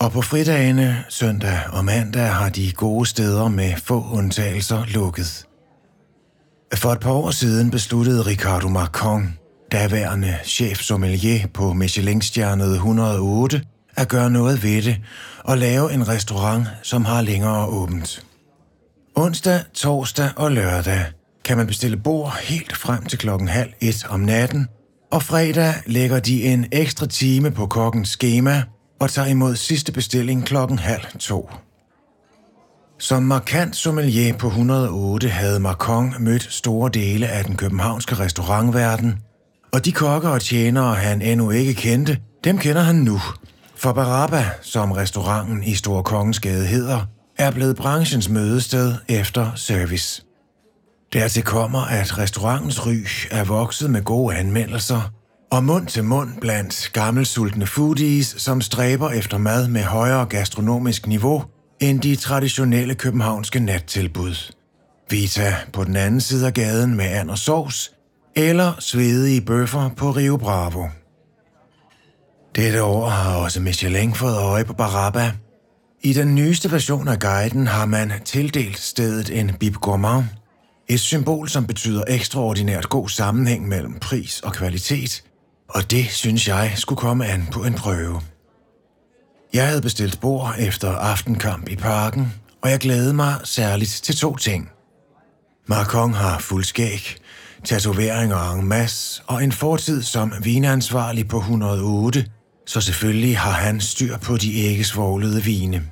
Og 0.00 0.12
på 0.12 0.22
fridagene, 0.22 1.04
søndag 1.08 1.60
og 1.72 1.84
mandag 1.84 2.28
har 2.28 2.48
de 2.48 2.72
gode 2.72 3.06
steder 3.06 3.48
med 3.48 3.72
få 3.76 4.06
undtagelser 4.12 4.84
lukket. 4.86 5.46
For 6.74 6.92
et 6.92 7.00
par 7.00 7.12
år 7.12 7.30
siden 7.30 7.70
besluttede 7.70 8.22
Ricardo 8.22 8.68
Marcon, 8.68 9.38
daværende 9.72 10.38
chef 10.44 10.78
sommelier 10.78 11.46
på 11.46 11.72
Michelin-stjernet 11.72 12.74
108, 12.74 13.62
at 13.96 14.08
gøre 14.08 14.30
noget 14.30 14.62
ved 14.62 14.82
det 14.82 14.96
og 15.44 15.58
lave 15.58 15.92
en 15.92 16.08
restaurant, 16.08 16.66
som 16.82 17.04
har 17.04 17.22
længere 17.22 17.66
åbent. 17.66 18.26
Onsdag, 19.14 19.60
torsdag 19.74 20.30
og 20.36 20.50
lørdag 20.50 21.04
kan 21.44 21.56
man 21.56 21.66
bestille 21.66 21.96
bord 21.96 22.36
helt 22.42 22.76
frem 22.76 23.04
til 23.04 23.18
klokken 23.18 23.48
halv 23.48 23.72
et 23.80 24.06
om 24.08 24.20
natten, 24.20 24.68
og 25.12 25.22
fredag 25.22 25.74
lægger 25.86 26.20
de 26.20 26.44
en 26.44 26.66
ekstra 26.72 27.06
time 27.06 27.50
på 27.50 27.66
kokkens 27.66 28.08
schema 28.08 28.62
og 29.00 29.10
tager 29.10 29.28
imod 29.28 29.56
sidste 29.56 29.92
bestilling 29.92 30.46
klokken 30.46 30.78
halv 30.78 31.04
to. 31.18 31.50
Som 32.98 33.22
markant 33.22 33.76
sommelier 33.76 34.36
på 34.36 34.46
108 34.46 35.28
havde 35.28 35.60
Macron 35.60 36.14
mødt 36.18 36.52
store 36.52 36.90
dele 36.94 37.28
af 37.28 37.44
den 37.44 37.56
københavnske 37.56 38.14
restaurantverden, 38.14 39.18
og 39.72 39.84
de 39.84 39.92
kokker 39.92 40.28
og 40.28 40.40
tjenere, 40.40 40.94
han 40.94 41.22
endnu 41.22 41.50
ikke 41.50 41.74
kendte, 41.74 42.18
dem 42.44 42.58
kender 42.58 42.82
han 42.82 42.94
nu. 42.94 43.20
For 43.76 43.92
Baraba, 43.92 44.44
som 44.62 44.92
restauranten 44.92 45.62
i 45.62 45.74
Store 45.74 46.02
Kongensgade 46.02 46.66
hedder, 46.66 47.00
er 47.38 47.50
blevet 47.50 47.76
branchens 47.76 48.28
mødested 48.28 48.94
efter 49.08 49.50
service. 49.54 50.23
Dertil 51.14 51.42
kommer, 51.42 51.80
at 51.80 52.18
restaurantens 52.18 52.86
ry 52.86 53.06
er 53.30 53.44
vokset 53.44 53.90
med 53.90 54.02
gode 54.02 54.36
anmeldelser, 54.36 55.12
og 55.52 55.64
mund 55.64 55.86
til 55.86 56.04
mund 56.04 56.30
blandt 56.40 56.90
gammelsultne 56.92 57.66
foodies, 57.66 58.34
som 58.38 58.60
stræber 58.60 59.10
efter 59.10 59.38
mad 59.38 59.68
med 59.68 59.82
højere 59.82 60.26
gastronomisk 60.26 61.06
niveau 61.06 61.44
end 61.80 62.00
de 62.00 62.16
traditionelle 62.16 62.94
københavnske 62.94 63.60
nattilbud. 63.60 64.52
Vita 65.10 65.56
på 65.72 65.84
den 65.84 65.96
anden 65.96 66.20
side 66.20 66.46
af 66.46 66.54
gaden 66.54 66.96
med 66.96 67.04
and 67.04 67.30
og 67.30 67.38
sovs, 67.38 67.90
eller 68.36 68.72
svedige 68.78 69.40
bøffer 69.40 69.90
på 69.96 70.10
Rio 70.10 70.36
Bravo. 70.36 70.86
Dette 72.56 72.82
år 72.82 73.08
har 73.08 73.36
også 73.36 73.60
Michelin 73.60 74.14
fået 74.14 74.36
øje 74.36 74.64
på 74.64 74.72
Baraba. 74.72 75.32
I 76.02 76.12
den 76.12 76.34
nyeste 76.34 76.72
version 76.72 77.08
af 77.08 77.18
guiden 77.18 77.66
har 77.66 77.86
man 77.86 78.12
tildelt 78.24 78.78
stedet 78.78 79.40
en 79.40 79.52
bib 79.60 79.74
gourmand, 79.74 80.24
et 80.88 81.00
symbol, 81.00 81.48
som 81.48 81.66
betyder 81.66 82.04
ekstraordinært 82.08 82.88
god 82.88 83.08
sammenhæng 83.08 83.68
mellem 83.68 83.98
pris 84.00 84.40
og 84.40 84.52
kvalitet, 84.52 85.24
og 85.68 85.90
det 85.90 86.06
synes 86.10 86.48
jeg 86.48 86.72
skulle 86.76 86.98
komme 86.98 87.26
an 87.26 87.48
på 87.52 87.64
en 87.64 87.74
prøve. 87.74 88.20
Jeg 89.52 89.66
havde 89.66 89.82
bestilt 89.82 90.20
bord 90.20 90.54
efter 90.58 90.90
aftenkamp 90.90 91.68
i 91.68 91.76
parken, 91.76 92.32
og 92.62 92.70
jeg 92.70 92.78
glædede 92.78 93.14
mig 93.14 93.34
særligt 93.44 93.90
til 93.90 94.16
to 94.16 94.36
ting. 94.36 94.70
Markong 95.66 96.16
har 96.16 96.38
fuld 96.38 96.64
skæg, 96.64 97.16
tatoveringer 97.64 98.50
en 98.52 98.66
masse 98.66 99.22
og 99.26 99.44
en 99.44 99.52
fortid 99.52 100.02
som 100.02 100.32
vinansvarlig 100.42 101.28
på 101.28 101.38
108, 101.38 102.26
så 102.66 102.80
selvfølgelig 102.80 103.38
har 103.38 103.50
han 103.52 103.80
styr 103.80 104.16
på 104.16 104.36
de 104.36 104.52
ikke 104.52 104.84
svoglede 104.84 105.42
vine. 105.42 105.82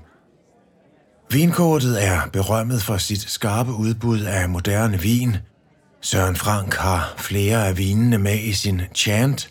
Vinkortet 1.31 2.05
er 2.05 2.21
berømmet 2.33 2.83
for 2.83 2.97
sit 2.97 3.21
skarpe 3.21 3.73
udbud 3.73 4.21
af 4.21 4.49
moderne 4.49 5.01
vin. 5.01 5.37
Søren 6.01 6.37
Frank 6.37 6.75
har 6.75 7.15
flere 7.19 7.69
af 7.69 7.79
vinene 7.79 8.19
med 8.19 8.39
i 8.39 8.53
sin 8.53 8.81
chant, 8.95 9.49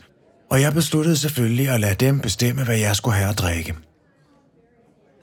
og 0.50 0.62
jeg 0.62 0.74
besluttede 0.74 1.18
selvfølgelig 1.18 1.70
at 1.70 1.80
lade 1.80 1.96
dem 1.96 2.20
bestemme, 2.20 2.64
hvad 2.64 2.78
jeg 2.78 2.96
skulle 2.96 3.16
have 3.16 3.30
at 3.30 3.40
drikke. 3.40 3.76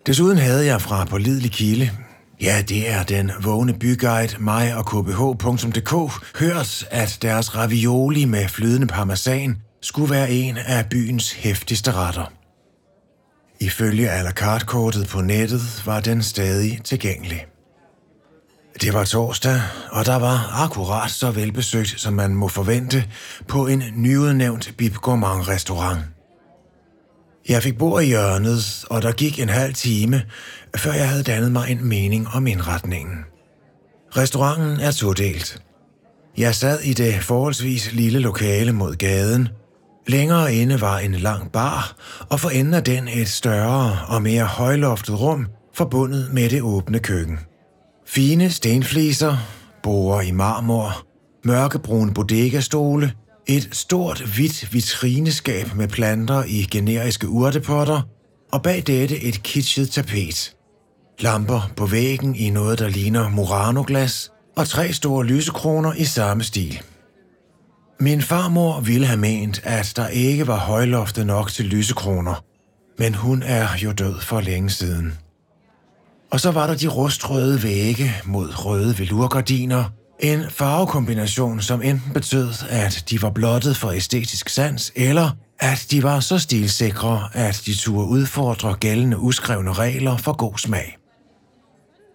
Desuden 0.06 0.38
havde 0.38 0.66
jeg 0.66 0.80
fra 0.80 1.04
pålidelig 1.04 1.50
kilde, 1.50 1.90
ja, 2.40 2.62
det 2.68 2.90
er 2.90 3.02
den 3.02 3.30
vågne 3.42 3.74
byguide 3.78 4.34
mig 4.38 4.76
og 4.76 4.86
kbh.dk, 4.86 5.92
hørt, 6.38 6.88
at 6.90 7.18
deres 7.22 7.56
ravioli 7.56 8.24
med 8.24 8.48
flydende 8.48 8.86
parmesan 8.86 9.56
skulle 9.82 10.10
være 10.10 10.30
en 10.30 10.56
af 10.56 10.86
byens 10.90 11.32
hæftigste 11.32 11.92
retter. 11.92 12.37
Ifølge 13.60 14.10
à 14.10 14.22
la 14.22 14.30
carte 14.30 14.66
kortet 14.66 15.08
på 15.08 15.20
nettet 15.20 15.82
var 15.86 16.00
den 16.00 16.22
stadig 16.22 16.80
tilgængelig. 16.84 17.46
Det 18.80 18.94
var 18.94 19.04
torsdag, 19.04 19.60
og 19.90 20.06
der 20.06 20.16
var 20.16 20.62
akkurat 20.64 21.10
så 21.10 21.30
velbesøgt, 21.30 22.00
som 22.00 22.12
man 22.12 22.34
må 22.34 22.48
forvente 22.48 23.04
på 23.48 23.66
en 23.66 23.82
nyudnævnt 23.96 24.74
Bib 24.76 24.94
Gourmand 24.94 25.48
restaurant. 25.48 26.00
Jeg 27.48 27.62
fik 27.62 27.78
bord 27.78 28.02
i 28.02 28.06
hjørnet, 28.06 28.84
og 28.90 29.02
der 29.02 29.12
gik 29.12 29.40
en 29.40 29.48
halv 29.48 29.74
time, 29.74 30.22
før 30.76 30.92
jeg 30.92 31.08
havde 31.08 31.22
dannet 31.22 31.52
mig 31.52 31.70
en 31.70 31.84
mening 31.84 32.28
om 32.28 32.46
indretningen. 32.46 33.16
Restauranten 34.16 34.80
er 34.80 34.90
todelt. 34.90 35.62
Jeg 36.36 36.54
sad 36.54 36.80
i 36.80 36.92
det 36.92 37.22
forholdsvis 37.22 37.92
lille 37.92 38.18
lokale 38.18 38.72
mod 38.72 38.94
gaden. 38.94 39.48
Længere 40.08 40.54
inde 40.54 40.80
var 40.80 40.98
en 40.98 41.14
lang 41.14 41.52
bar, 41.52 41.96
og 42.30 42.40
for 42.40 42.50
enden 42.50 42.74
af 42.74 42.84
den 42.84 43.08
et 43.08 43.28
større 43.28 43.98
og 44.08 44.22
mere 44.22 44.44
højloftet 44.44 45.20
rum, 45.20 45.46
forbundet 45.74 46.30
med 46.32 46.50
det 46.50 46.62
åbne 46.62 46.98
køkken. 46.98 47.38
Fine 48.06 48.50
stenfliser, 48.50 49.36
borer 49.82 50.20
i 50.20 50.30
marmor, 50.30 51.06
mørkebrune 51.44 52.14
bodegastole, 52.14 53.12
et 53.46 53.68
stort 53.72 54.20
hvidt 54.20 54.74
vitrineskab 54.74 55.74
med 55.74 55.88
planter 55.88 56.44
i 56.44 56.66
generiske 56.70 57.28
urtepotter, 57.28 58.02
og 58.52 58.62
bag 58.62 58.82
dette 58.86 59.22
et 59.22 59.42
kitschet 59.42 59.90
tapet. 59.90 60.54
Lamper 61.20 61.70
på 61.76 61.86
væggen 61.86 62.36
i 62.36 62.50
noget, 62.50 62.78
der 62.78 62.88
ligner 62.88 63.28
Murano-glas, 63.28 64.30
og 64.56 64.68
tre 64.68 64.92
store 64.92 65.24
lysekroner 65.24 65.92
i 65.92 66.04
samme 66.04 66.44
stil. 66.44 66.82
Min 68.00 68.22
farmor 68.22 68.80
ville 68.80 69.06
have 69.06 69.20
ment, 69.20 69.60
at 69.64 69.92
der 69.96 70.08
ikke 70.08 70.46
var 70.46 70.58
højloftet 70.58 71.26
nok 71.26 71.50
til 71.50 71.64
lysekroner, 71.64 72.44
men 72.98 73.14
hun 73.14 73.42
er 73.42 73.68
jo 73.82 73.92
død 73.92 74.20
for 74.20 74.40
længe 74.40 74.70
siden. 74.70 75.18
Og 76.30 76.40
så 76.40 76.50
var 76.50 76.66
der 76.66 76.74
de 76.74 76.88
rustrøde 76.88 77.62
vægge 77.62 78.12
mod 78.24 78.64
røde 78.64 78.98
velurgardiner, 78.98 79.84
en 80.20 80.44
farvekombination, 80.50 81.60
som 81.60 81.82
enten 81.82 82.12
betød, 82.12 82.52
at 82.70 83.04
de 83.10 83.22
var 83.22 83.30
blottet 83.30 83.76
for 83.76 83.90
æstetisk 83.90 84.48
sans, 84.48 84.92
eller 84.96 85.30
at 85.60 85.86
de 85.90 86.02
var 86.02 86.20
så 86.20 86.38
stilsikre, 86.38 87.28
at 87.32 87.62
de 87.66 87.74
turde 87.74 88.08
udfordre 88.08 88.74
gældende 88.74 89.18
uskrevne 89.18 89.72
regler 89.72 90.16
for 90.16 90.36
god 90.36 90.58
smag. 90.58 90.96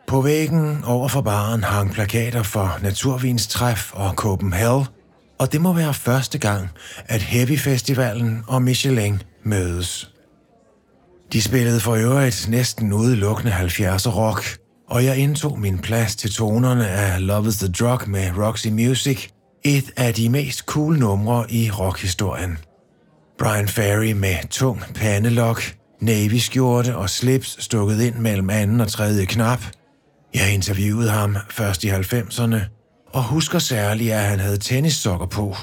På 0.08 0.22
væggen 0.22 0.84
over 0.84 1.08
for 1.08 1.22
baren 1.22 1.64
hang 1.64 1.92
plakater 1.92 2.44
for 2.44 2.80
Naturvinstræf 2.82 3.94
og 3.94 4.14
Copenhagen, 4.14 4.86
og 5.44 5.52
det 5.52 5.62
må 5.62 5.74
være 5.74 5.94
første 5.94 6.38
gang, 6.38 6.70
at 7.06 7.22
Heavy 7.22 7.58
Festivalen 7.58 8.44
og 8.48 8.62
Michelin 8.62 9.22
mødes. 9.46 10.12
De 11.34 11.42
spillede 11.42 11.80
for 11.80 11.96
øvrigt 11.96 12.46
næsten 12.50 12.94
udelukkende 12.94 13.52
70'er 13.52 14.10
rock, 14.10 14.58
og 14.90 15.06
jeg 15.06 15.18
indtog 15.18 15.60
min 15.60 15.80
plads 15.80 16.16
til 16.16 16.34
tonerne 16.34 16.88
af 16.88 17.28
Love 17.28 17.48
is 17.48 17.58
the 17.58 17.68
Drug 17.68 18.00
med 18.08 18.32
Roxy 18.38 18.68
Music, 18.68 19.28
et 19.64 19.92
af 19.98 20.14
de 20.14 20.30
mest 20.30 20.60
cool 20.60 21.00
numre 21.00 21.52
i 21.52 21.72
rockhistorien. 21.72 22.58
Brian 23.40 23.68
Ferry 23.68 24.12
med 24.12 24.50
tung 24.50 24.82
pandelok, 24.96 25.62
navy 26.02 26.38
skjorte 26.38 26.96
og 26.96 27.10
slips 27.10 27.64
stukket 27.64 28.02
ind 28.02 28.16
mellem 28.16 28.50
anden 28.50 28.82
og 28.82 28.88
tredje 28.88 29.26
knap. 29.26 29.60
Jeg 30.34 30.54
interviewede 30.54 31.10
ham 31.10 31.38
først 31.50 31.84
i 31.84 31.90
90'erne, 31.90 32.83
og 33.14 33.24
husker 33.24 33.60
særligt, 33.60 34.14
at 34.14 34.20
han 34.20 34.40
havde 34.40 34.58
tennissokker 34.58 35.26
på, 35.26 35.56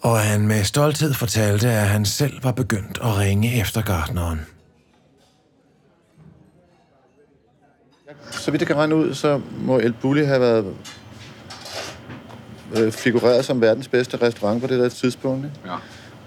og 0.00 0.20
at 0.20 0.26
han 0.26 0.46
med 0.46 0.64
stolthed 0.64 1.14
fortalte, 1.14 1.68
at 1.68 1.88
han 1.88 2.04
selv 2.04 2.44
var 2.44 2.52
begyndt 2.52 2.98
at 3.02 3.16
ringe 3.16 3.60
efter 3.60 3.82
gartneren. 3.82 4.40
Så 8.30 8.50
vidt 8.50 8.60
jeg 8.60 8.66
kan 8.66 8.76
regne 8.76 8.94
ud, 8.96 9.14
så 9.14 9.40
må 9.60 9.78
El 9.78 9.92
Bulli 9.92 10.24
have 10.24 10.40
været 10.40 10.74
øh, 12.76 12.92
figureret 12.92 13.44
som 13.44 13.60
verdens 13.60 13.88
bedste 13.88 14.16
restaurant 14.16 14.60
på 14.60 14.66
det 14.66 14.78
der 14.78 14.88
tidspunkt. 14.88 15.44
Ikke? 15.44 15.56
Ja. 15.66 15.76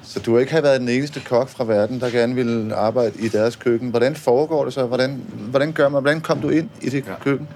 Så 0.03 0.19
du 0.19 0.33
har 0.33 0.39
ikke 0.39 0.51
have 0.51 0.63
været 0.63 0.79
den 0.79 0.89
eneste 0.89 1.19
kok 1.19 1.49
fra 1.49 1.63
verden, 1.63 1.99
der 1.99 2.09
gerne 2.09 2.35
ville 2.35 2.75
arbejde 2.75 3.19
i 3.19 3.27
deres 3.27 3.55
køkken. 3.55 3.89
Hvordan 3.89 4.15
foregår 4.15 4.63
det 4.65 4.73
så? 4.73 4.85
Hvordan, 4.85 5.23
hvordan 5.37 5.73
gør 5.73 5.89
man? 5.89 6.01
Hvordan 6.01 6.21
kom 6.21 6.41
du 6.41 6.49
ind 6.49 6.69
i 6.81 6.89
det 6.89 7.07
ja. 7.07 7.13
køkken? 7.21 7.47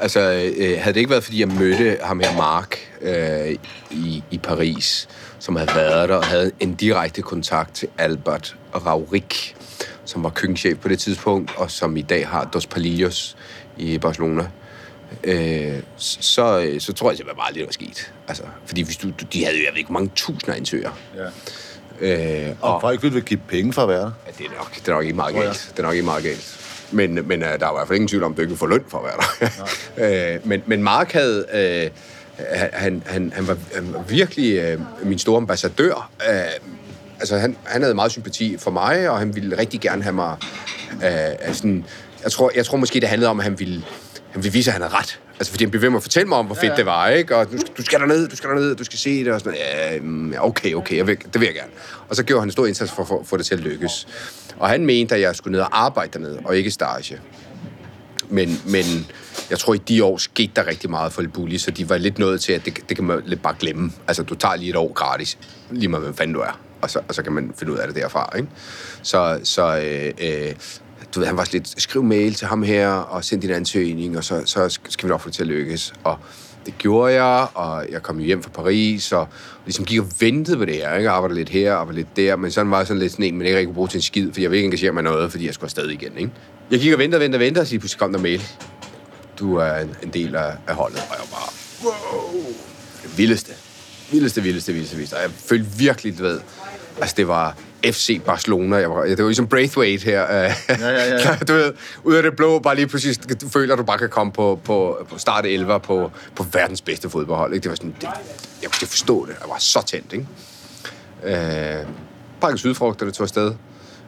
Altså, 0.00 0.52
øh, 0.56 0.78
havde 0.78 0.94
det 0.94 0.96
ikke 0.96 1.10
været, 1.10 1.24
fordi 1.24 1.40
jeg 1.40 1.48
mødte 1.48 1.98
ham 2.02 2.20
her, 2.20 2.36
Mark, 2.36 2.78
øh, 3.00 3.56
i, 3.90 4.22
i 4.30 4.38
Paris, 4.38 5.08
som 5.38 5.56
havde 5.56 5.70
været 5.74 6.08
der 6.08 6.14
og 6.14 6.24
havde 6.24 6.50
en 6.60 6.74
direkte 6.74 7.22
kontakt 7.22 7.74
til 7.74 7.88
Albert 7.98 8.56
Raurik, 8.86 9.56
som 10.04 10.24
var 10.24 10.30
køkkenchef 10.30 10.78
på 10.78 10.88
det 10.88 10.98
tidspunkt, 10.98 11.50
og 11.56 11.70
som 11.70 11.96
i 11.96 12.02
dag 12.02 12.28
har 12.28 12.44
Dos 12.44 12.66
Palillos 12.66 13.36
i 13.76 13.98
Barcelona, 13.98 14.48
øh, 15.24 15.72
så, 15.96 16.60
øh, 16.60 16.80
så 16.80 16.92
tror 16.92 17.10
jeg 17.10 17.16
simpelthen 17.16 17.36
bare, 17.38 17.48
at 17.48 17.54
det 17.54 17.66
var 17.66 17.72
sket. 17.72 18.12
Altså, 18.28 18.42
fordi 18.66 18.82
hvis 18.82 18.96
du, 18.96 19.08
de 19.32 19.44
havde 19.44 19.58
jo, 19.58 19.64
jeg 19.64 19.72
ved 19.72 19.78
ikke, 19.78 19.92
mange 19.92 20.10
tusinder 20.14 20.54
ansøgere. 20.54 20.92
Ja. 21.16 22.48
Øh, 22.48 22.54
Og 22.60 22.80
folk 22.80 23.02
ville 23.02 23.20
give 23.20 23.40
penge 23.48 23.72
for 23.72 23.82
at 23.82 23.88
være 23.88 24.00
der. 24.00 24.10
Ja, 24.26 24.30
det 24.38 24.46
er 24.46 24.50
nok, 24.58 24.74
det 24.74 24.88
er 24.88 24.92
nok 24.92 25.04
ikke 25.04 25.16
meget 25.16 25.34
galt. 25.34 25.68
Det 25.72 25.78
er 25.78 25.82
nok 25.82 25.92
ikke 25.94 26.04
meget 26.04 26.22
galt. 26.24 26.54
Men, 26.90 27.14
men 27.14 27.42
uh, 27.42 27.48
der 27.48 27.66
er 27.66 27.70
i 27.70 27.76
hvert 27.76 27.88
fald 27.88 27.96
ingen 27.96 28.08
tvivl 28.08 28.22
om, 28.24 28.30
at 28.32 28.36
du 28.36 28.42
ikke 28.42 28.50
vil 28.50 28.58
få 28.58 28.66
løn 28.66 28.84
for 28.88 28.98
at 28.98 29.04
være 29.04 29.50
der. 29.98 30.36
uh, 30.36 30.46
men, 30.48 30.62
men 30.66 30.82
Mark 30.82 31.12
havde... 31.12 31.90
Uh, 31.92 31.98
han, 32.72 33.02
han, 33.06 33.32
han, 33.34 33.48
var, 33.48 33.56
han 33.74 33.92
var 33.92 34.02
virkelig 34.02 34.74
uh, 34.74 35.06
min 35.06 35.18
store 35.18 35.36
ambassadør. 35.36 36.10
Uh, 36.28 36.34
altså, 37.20 37.38
han, 37.38 37.56
han 37.64 37.82
havde 37.82 37.94
meget 37.94 38.12
sympati 38.12 38.56
for 38.58 38.70
mig, 38.70 39.10
og 39.10 39.18
han 39.18 39.34
ville 39.34 39.58
rigtig 39.58 39.80
gerne 39.80 40.02
have 40.02 40.14
mig... 40.14 40.36
Uh, 40.92 41.54
sådan, 41.54 41.84
jeg, 42.24 42.32
tror, 42.32 42.50
jeg 42.54 42.66
tror 42.66 42.76
måske, 42.76 43.00
det 43.00 43.08
handlede 43.08 43.30
om, 43.30 43.40
at 43.40 43.44
han 43.44 43.58
ville, 43.58 43.84
han 44.38 44.44
ville 44.44 44.52
vise, 44.52 44.70
at 44.70 44.72
han 44.72 44.82
havde 44.82 44.94
ret. 44.94 45.20
Altså, 45.38 45.50
fordi 45.52 45.64
han 45.64 45.70
blev 45.70 45.82
ved 45.82 45.90
med 45.90 45.96
at 45.96 46.02
fortælle 46.02 46.28
mig 46.28 46.38
om, 46.38 46.46
hvor 46.46 46.54
fedt 46.54 46.64
ja, 46.64 46.70
ja. 46.70 46.76
det 46.76 46.86
var, 46.86 47.08
ikke? 47.08 47.36
Og 47.36 47.52
du 47.52 47.58
skal, 47.58 47.72
du 47.76 47.82
skal 47.82 48.00
derned, 48.00 48.28
du 48.28 48.36
skal 48.36 48.50
derned, 48.50 48.74
du 48.76 48.84
skal 48.84 48.98
se 48.98 49.24
det, 49.24 49.32
og 49.32 49.40
sådan 49.40 49.58
ja, 49.58 50.00
mm, 50.00 50.32
ja, 50.32 50.46
okay, 50.46 50.74
okay, 50.74 50.96
jeg 50.96 51.06
vil, 51.06 51.18
det 51.32 51.40
vil 51.40 51.46
jeg 51.46 51.54
gerne. 51.54 51.70
Og 52.08 52.16
så 52.16 52.22
gjorde 52.22 52.40
han 52.40 52.48
en 52.48 52.52
stor 52.52 52.66
indsats 52.66 52.92
for 52.92 53.02
at 53.20 53.26
få- 53.26 53.36
det 53.36 53.46
til 53.46 53.54
at 53.54 53.60
lykkes. 53.60 54.08
Og 54.58 54.68
han 54.68 54.86
mente, 54.86 55.14
at 55.14 55.20
jeg 55.20 55.36
skulle 55.36 55.52
ned 55.52 55.60
og 55.60 55.84
arbejde 55.84 56.10
dernede, 56.12 56.40
og 56.44 56.56
ikke 56.56 56.70
stage. 56.70 57.20
Men, 58.28 58.60
men 58.66 58.84
jeg 59.50 59.58
tror, 59.58 59.74
i 59.74 59.78
de 59.78 60.04
år 60.04 60.16
skete 60.16 60.52
der 60.56 60.66
rigtig 60.66 60.90
meget 60.90 61.12
for 61.12 61.22
Bulli, 61.34 61.58
så 61.58 61.70
de 61.70 61.88
var 61.88 61.96
lidt 61.96 62.18
nået 62.18 62.40
til, 62.40 62.52
at 62.52 62.64
det, 62.64 62.78
det 62.88 62.96
kan 62.96 63.04
man 63.04 63.22
lidt 63.26 63.42
bare 63.42 63.54
glemme. 63.60 63.92
Altså, 64.08 64.22
du 64.22 64.34
tager 64.34 64.56
lige 64.56 64.70
et 64.70 64.76
år 64.76 64.92
gratis, 64.92 65.38
lige 65.70 65.88
meget 65.88 66.04
hvem 66.04 66.14
fanden 66.14 66.34
du 66.34 66.40
er, 66.40 66.60
og 66.80 66.90
så, 66.90 67.00
og 67.08 67.14
så 67.14 67.22
kan 67.22 67.32
man 67.32 67.52
finde 67.58 67.72
ud 67.72 67.78
af 67.78 67.86
det 67.86 67.96
derfra, 67.96 68.32
ikke? 68.36 68.48
Så, 69.02 69.40
så 69.44 69.76
øh, 69.78 70.12
øh, 70.20 70.54
du 71.14 71.20
ved, 71.20 71.26
han 71.26 71.36
var 71.36 71.44
sådan 71.44 71.58
lidt, 71.58 71.82
skriv 71.82 72.02
mail 72.02 72.34
til 72.34 72.46
ham 72.46 72.62
her, 72.62 72.88
og 72.88 73.24
send 73.24 73.40
din 73.42 73.50
ansøgning, 73.50 74.16
og 74.16 74.24
så, 74.24 74.42
så 74.44 74.78
skal 74.88 75.08
vi 75.08 75.10
nok 75.10 75.20
få 75.20 75.28
det 75.28 75.34
til 75.34 75.42
at 75.42 75.48
lykkes. 75.48 75.92
Og 76.04 76.18
det 76.66 76.78
gjorde 76.78 77.24
jeg, 77.24 77.46
og 77.54 77.86
jeg 77.90 78.02
kom 78.02 78.18
hjem 78.18 78.42
fra 78.42 78.50
Paris, 78.50 79.12
og 79.12 79.28
ligesom 79.64 79.84
gik 79.84 80.00
og 80.00 80.06
ventede 80.20 80.56
på 80.56 80.64
det 80.64 80.74
her, 80.74 80.94
ikke? 80.94 81.08
Jeg 81.08 81.16
arbejdede 81.16 81.38
lidt 81.38 81.48
her, 81.48 81.74
arbejdede 81.74 82.00
lidt 82.00 82.16
der, 82.16 82.36
men 82.36 82.50
sådan 82.50 82.70
var 82.70 82.78
jeg 82.78 82.86
sådan 82.86 83.00
lidt 83.00 83.12
sådan 83.12 83.24
en, 83.24 83.38
man 83.38 83.46
ikke 83.46 83.58
rigtig 83.58 83.66
kunne 83.66 83.74
bruge 83.74 83.88
til 83.88 83.98
en 83.98 84.02
skid, 84.02 84.32
for 84.32 84.40
jeg 84.40 84.50
ville 84.50 84.58
ikke 84.58 84.64
engagere 84.64 84.92
mig 84.92 85.00
i 85.00 85.04
noget, 85.04 85.30
fordi 85.30 85.46
jeg 85.46 85.54
skulle 85.54 85.66
afsted 85.66 85.88
igen, 85.88 86.12
ikke? 86.16 86.30
Jeg 86.70 86.80
gik 86.80 86.92
og 86.92 86.98
ventede 86.98 87.18
og 87.18 87.20
ventede 87.20 87.36
og 87.36 87.40
ventede, 87.40 87.62
og 87.62 87.66
så 87.66 87.78
pludselig 87.78 87.98
kom 87.98 88.12
der 88.12 88.20
mail. 88.20 88.42
Du 89.38 89.56
er 89.56 89.74
en, 89.74 89.96
en 90.02 90.10
del 90.10 90.36
af, 90.36 90.52
af 90.66 90.74
holdet, 90.74 90.98
og 90.98 91.16
jeg 91.16 91.26
var 91.30 91.38
bare, 91.38 91.50
wow, 91.84 92.44
det 93.02 93.18
vildeste. 93.18 93.52
Vildeste, 94.12 94.42
vildeste, 94.42 94.72
vildeste, 94.72 94.96
vildeste. 94.96 95.14
Og 95.14 95.22
jeg 95.22 95.30
følte 95.30 95.66
virkelig, 95.78 96.18
du 96.18 96.22
ved, 96.22 96.40
altså 97.00 97.14
det 97.16 97.28
var 97.28 97.56
FC 97.84 98.20
Barcelona. 98.26 98.76
Jeg 98.76 98.90
var, 98.90 99.02
det 99.02 99.18
var 99.18 99.24
ligesom 99.24 99.46
Braithwaite 99.46 100.04
her. 100.04 100.20
Ja, 100.20 100.54
ja, 100.68 101.14
ja. 101.14 101.36
du 101.48 101.52
ved, 101.52 101.72
ud 102.04 102.14
af 102.14 102.22
det 102.22 102.36
blå, 102.36 102.58
bare 102.58 102.76
lige 102.76 102.86
pludselig, 102.86 103.40
du 103.40 103.48
føler, 103.48 103.72
at 103.74 103.78
du 103.78 103.84
bare 103.84 103.98
kan 103.98 104.08
komme 104.08 104.32
på, 104.32 104.60
på, 104.64 105.06
på 105.10 105.18
start 105.18 105.46
11 105.46 105.80
på, 105.80 106.10
på 106.36 106.46
verdens 106.52 106.82
bedste 106.82 107.10
fodboldhold. 107.10 107.54
Ikke? 107.54 107.62
Det 107.62 107.70
var 107.70 107.76
sådan, 107.76 107.94
det, 108.00 108.08
jeg 108.62 108.70
kunne 108.70 108.88
forstå 108.88 109.26
det. 109.26 109.36
Jeg 109.40 109.48
var 109.48 109.58
så 109.58 109.82
tændt, 109.86 110.12
ikke? 110.12 110.26
Øh, 111.24 111.86
pakket 112.40 112.58
sydfrugt, 112.58 113.00
det 113.00 113.14
tog 113.14 113.24
afsted. 113.24 113.54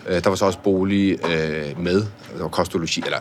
Øh, 0.09 0.25
der 0.25 0.29
var 0.29 0.37
så 0.37 0.45
også 0.45 0.59
bolig 0.59 1.27
øh, 1.27 1.81
med. 1.81 2.01
Der 2.37 2.43
var 2.43 2.49
kost 2.49 2.75
og 2.75 2.81
logi, 2.81 3.03
eller 3.05 3.18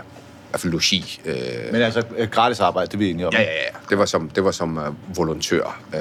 hvert 0.50 0.62
fald 0.62 0.74
logi. 0.74 1.22
Øh, 1.26 1.36
Men 1.72 1.82
altså, 1.82 2.04
øh, 2.18 2.30
gratis 2.30 2.60
arbejde, 2.60 2.88
det 2.88 2.94
er 2.94 2.98
vi 2.98 3.10
enige 3.10 3.28
om. 3.28 3.34
Ja, 3.34 3.42
ja, 3.42 3.48
ja. 3.54 3.70
Det 3.90 3.98
var 3.98 4.06
som, 4.06 4.30
det 4.30 4.44
var 4.44 4.52
som 4.52 4.78
uh, 4.78 5.18
volontør 5.18 5.82
uh, 5.94 6.00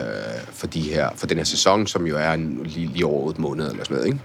for, 0.53 0.66
de 0.66 0.80
her, 0.80 1.09
for 1.16 1.26
den 1.26 1.36
her 1.36 1.44
sæson, 1.44 1.86
som 1.86 2.07
jo 2.07 2.16
er 2.16 2.32
en, 2.32 2.61
lige, 2.64 2.86
lige 2.86 3.07
over 3.07 3.26
8 3.26 3.40
måneder 3.40 3.70
eller 3.70 3.84
sådan 3.84 3.94
noget, 3.96 4.07
ikke? 4.07 4.20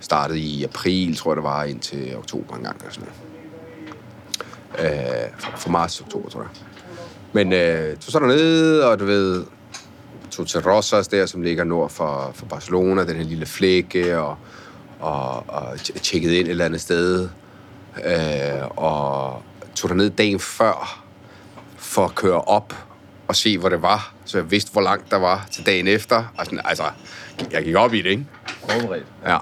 Startede 0.00 0.38
i 0.38 0.64
april, 0.64 1.16
tror 1.16 1.30
jeg 1.32 1.36
det 1.36 1.44
var, 1.44 1.64
indtil 1.64 2.16
oktober 2.16 2.56
engang 2.56 2.76
eller 2.80 2.92
sådan 2.92 3.08
noget. 3.08 3.18
Uh, 4.78 5.38
fra, 5.38 5.56
fra 5.56 5.70
marts 5.70 5.94
til 5.96 6.04
oktober, 6.04 6.28
tror 6.28 6.40
jeg. 6.40 6.50
Men 7.32 7.46
uh, 7.52 7.98
tog 7.98 8.12
så 8.12 8.18
derned, 8.18 8.80
og 8.80 8.98
du 8.98 9.04
ved, 9.04 9.44
tog 10.30 10.46
til 10.46 10.60
Rosas 10.60 11.08
der, 11.08 11.26
som 11.26 11.42
ligger 11.42 11.64
nord 11.64 11.90
for, 11.90 12.30
for 12.34 12.46
Barcelona, 12.46 13.04
den 13.04 13.16
her 13.16 13.24
lille 13.24 13.46
flække, 13.46 14.18
og, 14.18 14.36
og, 15.00 15.44
og 15.48 15.72
tj- 15.74 15.98
tjekkede 15.98 16.36
ind 16.38 16.46
et 16.46 16.50
eller 16.50 16.64
andet 16.64 16.80
sted. 16.80 17.28
Øh, 18.04 18.68
og 18.76 19.42
tog 19.78 19.90
derned 19.90 20.10
dagen 20.10 20.40
før, 20.40 21.04
for 21.76 22.04
at 22.04 22.14
køre 22.14 22.40
op 22.40 22.74
og 23.28 23.36
se, 23.36 23.58
hvor 23.58 23.68
det 23.68 23.82
var, 23.82 24.14
så 24.24 24.38
jeg 24.38 24.50
vidste, 24.50 24.72
hvor 24.72 24.80
langt 24.80 25.10
der 25.10 25.16
var 25.16 25.46
til 25.50 25.66
dagen 25.66 25.86
efter. 25.86 26.16
Og 26.38 26.44
sådan, 26.44 26.60
altså, 26.64 26.84
jeg 27.50 27.64
gik 27.64 27.74
op 27.74 27.94
i 27.94 28.02
det, 28.02 28.10
ikke? 28.10 28.26
Forberedt. 28.70 29.06
Ja. 29.26 29.38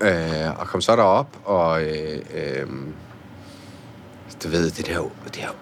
Øh, 0.00 0.60
og 0.60 0.66
kom 0.66 0.80
så 0.80 0.96
derop, 0.96 1.36
og 1.44 1.82
øh, 1.82 2.18
øh, 2.34 2.66
du 4.42 4.48
ved, 4.48 4.70
det 4.70 4.86
der, 4.86 5.10
det 5.34 5.42
er 5.42 5.46
jo 5.46 5.52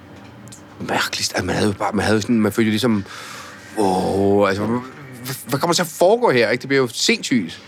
mærkeligt. 0.86 1.32
Altså, 1.34 1.44
man 1.44 1.54
havde 1.54 1.68
jo 1.68 1.78
bare, 1.78 1.92
man 1.92 2.04
havde 2.04 2.22
sådan, 2.22 2.40
man 2.40 2.52
følte 2.52 2.70
ligesom, 2.70 3.04
wow, 3.78 4.46
altså, 4.46 4.64
hvad, 4.64 4.80
hvad 5.48 5.58
kommer 5.58 5.74
til 5.74 5.82
at 5.82 5.88
foregå 5.88 6.30
her, 6.30 6.50
ikke? 6.50 6.62
Det 6.62 6.68
bliver 6.68 6.82
jo 6.82 6.88
sindssygt. 6.92 7.62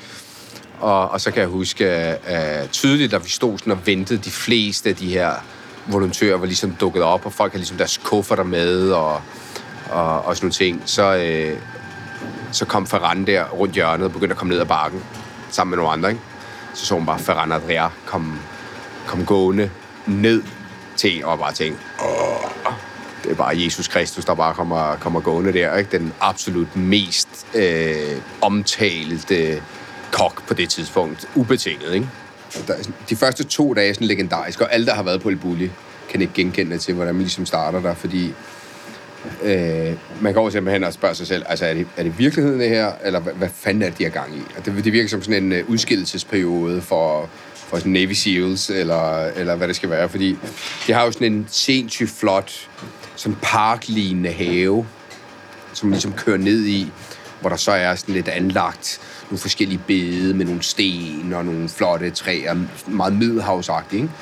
Og, 0.80 1.10
og 1.10 1.20
så 1.20 1.30
kan 1.30 1.40
jeg 1.40 1.48
huske 1.48 2.16
uh, 2.28 2.68
tydeligt, 2.70 3.14
at 3.14 3.24
vi 3.24 3.28
stod 3.28 3.58
sådan 3.58 3.72
og 3.72 3.86
ventede, 3.86 4.18
de 4.18 4.30
fleste 4.30 4.88
af 4.88 4.96
de 4.96 5.08
her 5.08 5.34
volontører 5.86 6.36
var 6.36 6.46
ligesom 6.46 6.76
dukket 6.80 7.02
op, 7.02 7.26
og 7.26 7.32
folk 7.32 7.52
havde 7.52 7.60
ligesom 7.60 7.76
deres 7.76 7.98
kufferter 7.98 8.44
med, 8.44 8.90
og, 8.90 9.22
og, 9.90 10.24
og 10.24 10.36
sådan 10.36 10.44
nogle 10.44 10.52
ting. 10.52 10.82
Så, 10.84 11.16
øh, 11.16 11.58
så 12.52 12.64
kom 12.64 12.86
Ferran 12.86 13.26
der 13.26 13.44
rundt 13.44 13.74
hjørnet 13.74 14.04
og 14.06 14.12
begyndte 14.12 14.32
at 14.32 14.38
komme 14.38 14.52
ned 14.52 14.60
ad 14.60 14.66
bakken, 14.66 15.04
sammen 15.50 15.70
med 15.70 15.76
nogle 15.76 15.92
andre, 15.92 16.10
ikke? 16.10 16.22
Så 16.74 16.86
så 16.86 16.94
hun 16.94 17.06
bare 17.06 17.18
Ferran 17.18 17.52
Adria 17.52 17.88
komme 18.06 18.38
kom 19.06 19.26
gående 19.26 19.70
ned 20.06 20.42
til 20.96 21.16
en, 21.16 21.24
og 21.24 21.38
bare 21.38 21.52
tænkte, 21.52 21.82
åh, 22.02 22.72
det 23.24 23.30
er 23.30 23.34
bare 23.34 23.64
Jesus 23.64 23.88
Kristus, 23.88 24.24
der 24.24 24.34
bare 24.34 24.54
kommer, 24.54 24.96
kommer 24.96 25.20
gående 25.20 25.52
der, 25.52 25.76
ikke? 25.76 25.98
Den 25.98 26.12
absolut 26.20 26.76
mest 26.76 27.46
øh, 27.54 28.20
omtalte 28.40 29.62
kok 30.12 30.46
på 30.46 30.54
det 30.54 30.70
tidspunkt, 30.70 31.28
ubetinget, 31.34 31.94
ikke? 31.94 32.08
Der, 32.66 32.74
er 32.74 32.82
de 33.08 33.16
første 33.16 33.44
to 33.44 33.74
dage 33.74 33.88
er 33.88 33.92
sådan 33.92 34.06
legendariske, 34.06 34.64
og 34.64 34.74
alle, 34.74 34.86
der 34.86 34.94
har 34.94 35.02
været 35.02 35.20
på 35.20 35.28
El 35.28 35.36
Bulli, 35.36 35.70
kan 36.10 36.20
ikke 36.20 36.32
genkende 36.34 36.72
det 36.72 36.80
til, 36.80 36.94
hvordan 36.94 37.14
man 37.14 37.22
ligesom 37.22 37.46
starter 37.46 37.80
der, 37.80 37.94
fordi 37.94 38.34
øh, 39.42 39.92
man 40.20 40.34
går 40.34 40.50
simpelthen 40.50 40.84
og 40.84 40.92
spørger 40.92 41.14
sig 41.14 41.26
selv, 41.26 41.44
altså 41.48 41.66
er 41.66 41.74
det, 41.74 41.86
er 41.96 42.02
det 42.02 42.18
virkeligheden 42.18 42.60
det 42.60 42.68
her, 42.68 42.92
eller 43.04 43.20
hvad, 43.20 43.32
hvad 43.32 43.48
fanden 43.54 43.82
er 43.82 43.88
det, 43.88 43.98
de 43.98 44.04
har 44.04 44.10
gang 44.10 44.36
i? 44.36 44.42
Og 44.56 44.66
det, 44.66 44.84
det 44.84 44.92
virker 44.92 45.08
som 45.08 45.22
sådan 45.22 45.52
en 45.52 45.60
uh, 45.60 45.70
udskillelsesperiode 45.70 46.82
for, 46.82 47.30
for 47.54 47.76
sådan 47.76 47.92
Navy 47.92 48.12
Seals, 48.12 48.70
eller, 48.70 49.24
eller 49.24 49.56
hvad 49.56 49.68
det 49.68 49.76
skal 49.76 49.90
være, 49.90 50.08
fordi 50.08 50.36
de 50.86 50.92
har 50.92 51.04
jo 51.04 51.12
sådan 51.12 51.32
en 51.32 51.46
sindssygt 51.50 52.10
flot, 52.10 52.68
sådan 53.16 53.38
parklignende 53.42 54.32
have, 54.32 54.86
som 55.72 55.88
man 55.88 55.94
ligesom 55.94 56.12
kører 56.12 56.38
ned 56.38 56.64
i, 56.64 56.92
hvor 57.40 57.50
der 57.50 57.56
så 57.56 57.72
er 57.72 57.94
sådan 57.94 58.14
lidt 58.14 58.28
anlagt 58.28 59.00
nogle 59.30 59.40
forskellige 59.40 59.80
bede 59.86 60.34
med 60.34 60.46
nogle 60.46 60.62
sten 60.62 61.32
og 61.32 61.44
nogle 61.44 61.68
flotte 61.68 62.10
træer, 62.10 62.56
meget 62.86 63.12
middelhavsagtigt, 63.12 64.02
ikke? 64.02 64.14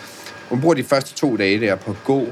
Og 0.50 0.56
man 0.56 0.60
bruger 0.60 0.74
de 0.74 0.84
første 0.84 1.14
to 1.14 1.36
dage 1.36 1.60
der 1.60 1.74
på 1.74 1.90
at 1.90 1.96
gå 2.04 2.26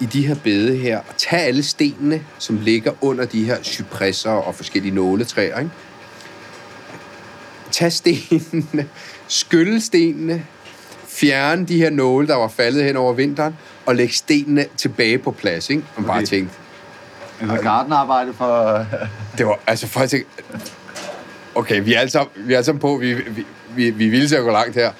i 0.00 0.04
de 0.04 0.26
her 0.26 0.34
bede 0.44 0.76
her, 0.76 0.98
og 0.98 1.16
tage 1.16 1.42
alle 1.42 1.62
stenene, 1.62 2.24
som 2.38 2.58
ligger 2.62 2.92
under 3.00 3.24
de 3.24 3.44
her 3.44 3.62
cypresser 3.62 4.30
og 4.30 4.54
forskellige 4.54 4.94
nåletræer, 4.94 5.58
ikke? 5.58 5.70
Tag 7.70 7.92
stenene, 7.92 8.88
skylle 9.28 9.80
stenene, 9.80 10.44
fjerne 11.08 11.66
de 11.66 11.76
her 11.76 11.90
nåle, 11.90 12.26
der 12.26 12.34
var 12.36 12.48
faldet 12.48 12.84
hen 12.84 12.96
over 12.96 13.12
vinteren, 13.12 13.56
og 13.86 13.94
lægge 13.96 14.14
stenene 14.14 14.66
tilbage 14.76 15.18
på 15.18 15.30
plads, 15.30 15.70
ikke? 15.70 15.82
Bare 15.96 16.16
Okay. 16.16 16.26
tænkte, 16.26 16.54
Altså, 17.40 17.56
gardenarbejde 17.56 18.32
for... 18.32 18.86
det 19.38 19.46
var, 19.46 19.58
altså 19.66 19.86
folk 19.86 20.10
tænkte, 20.10 20.42
okay, 21.54 21.82
vi 21.84 21.94
er 21.94 22.00
alle 22.00 22.10
sammen, 22.10 22.30
vi 22.36 22.52
er 22.52 22.56
alle 22.56 22.64
sammen 22.64 22.80
på, 22.80 22.96
vi, 22.96 23.14
vi, 23.14 23.44
vi, 23.74 23.90
vi 23.90 24.08
ville 24.08 24.28
til 24.28 24.36
at 24.36 24.42
gå 24.42 24.50
langt 24.50 24.74
her. 24.74 24.92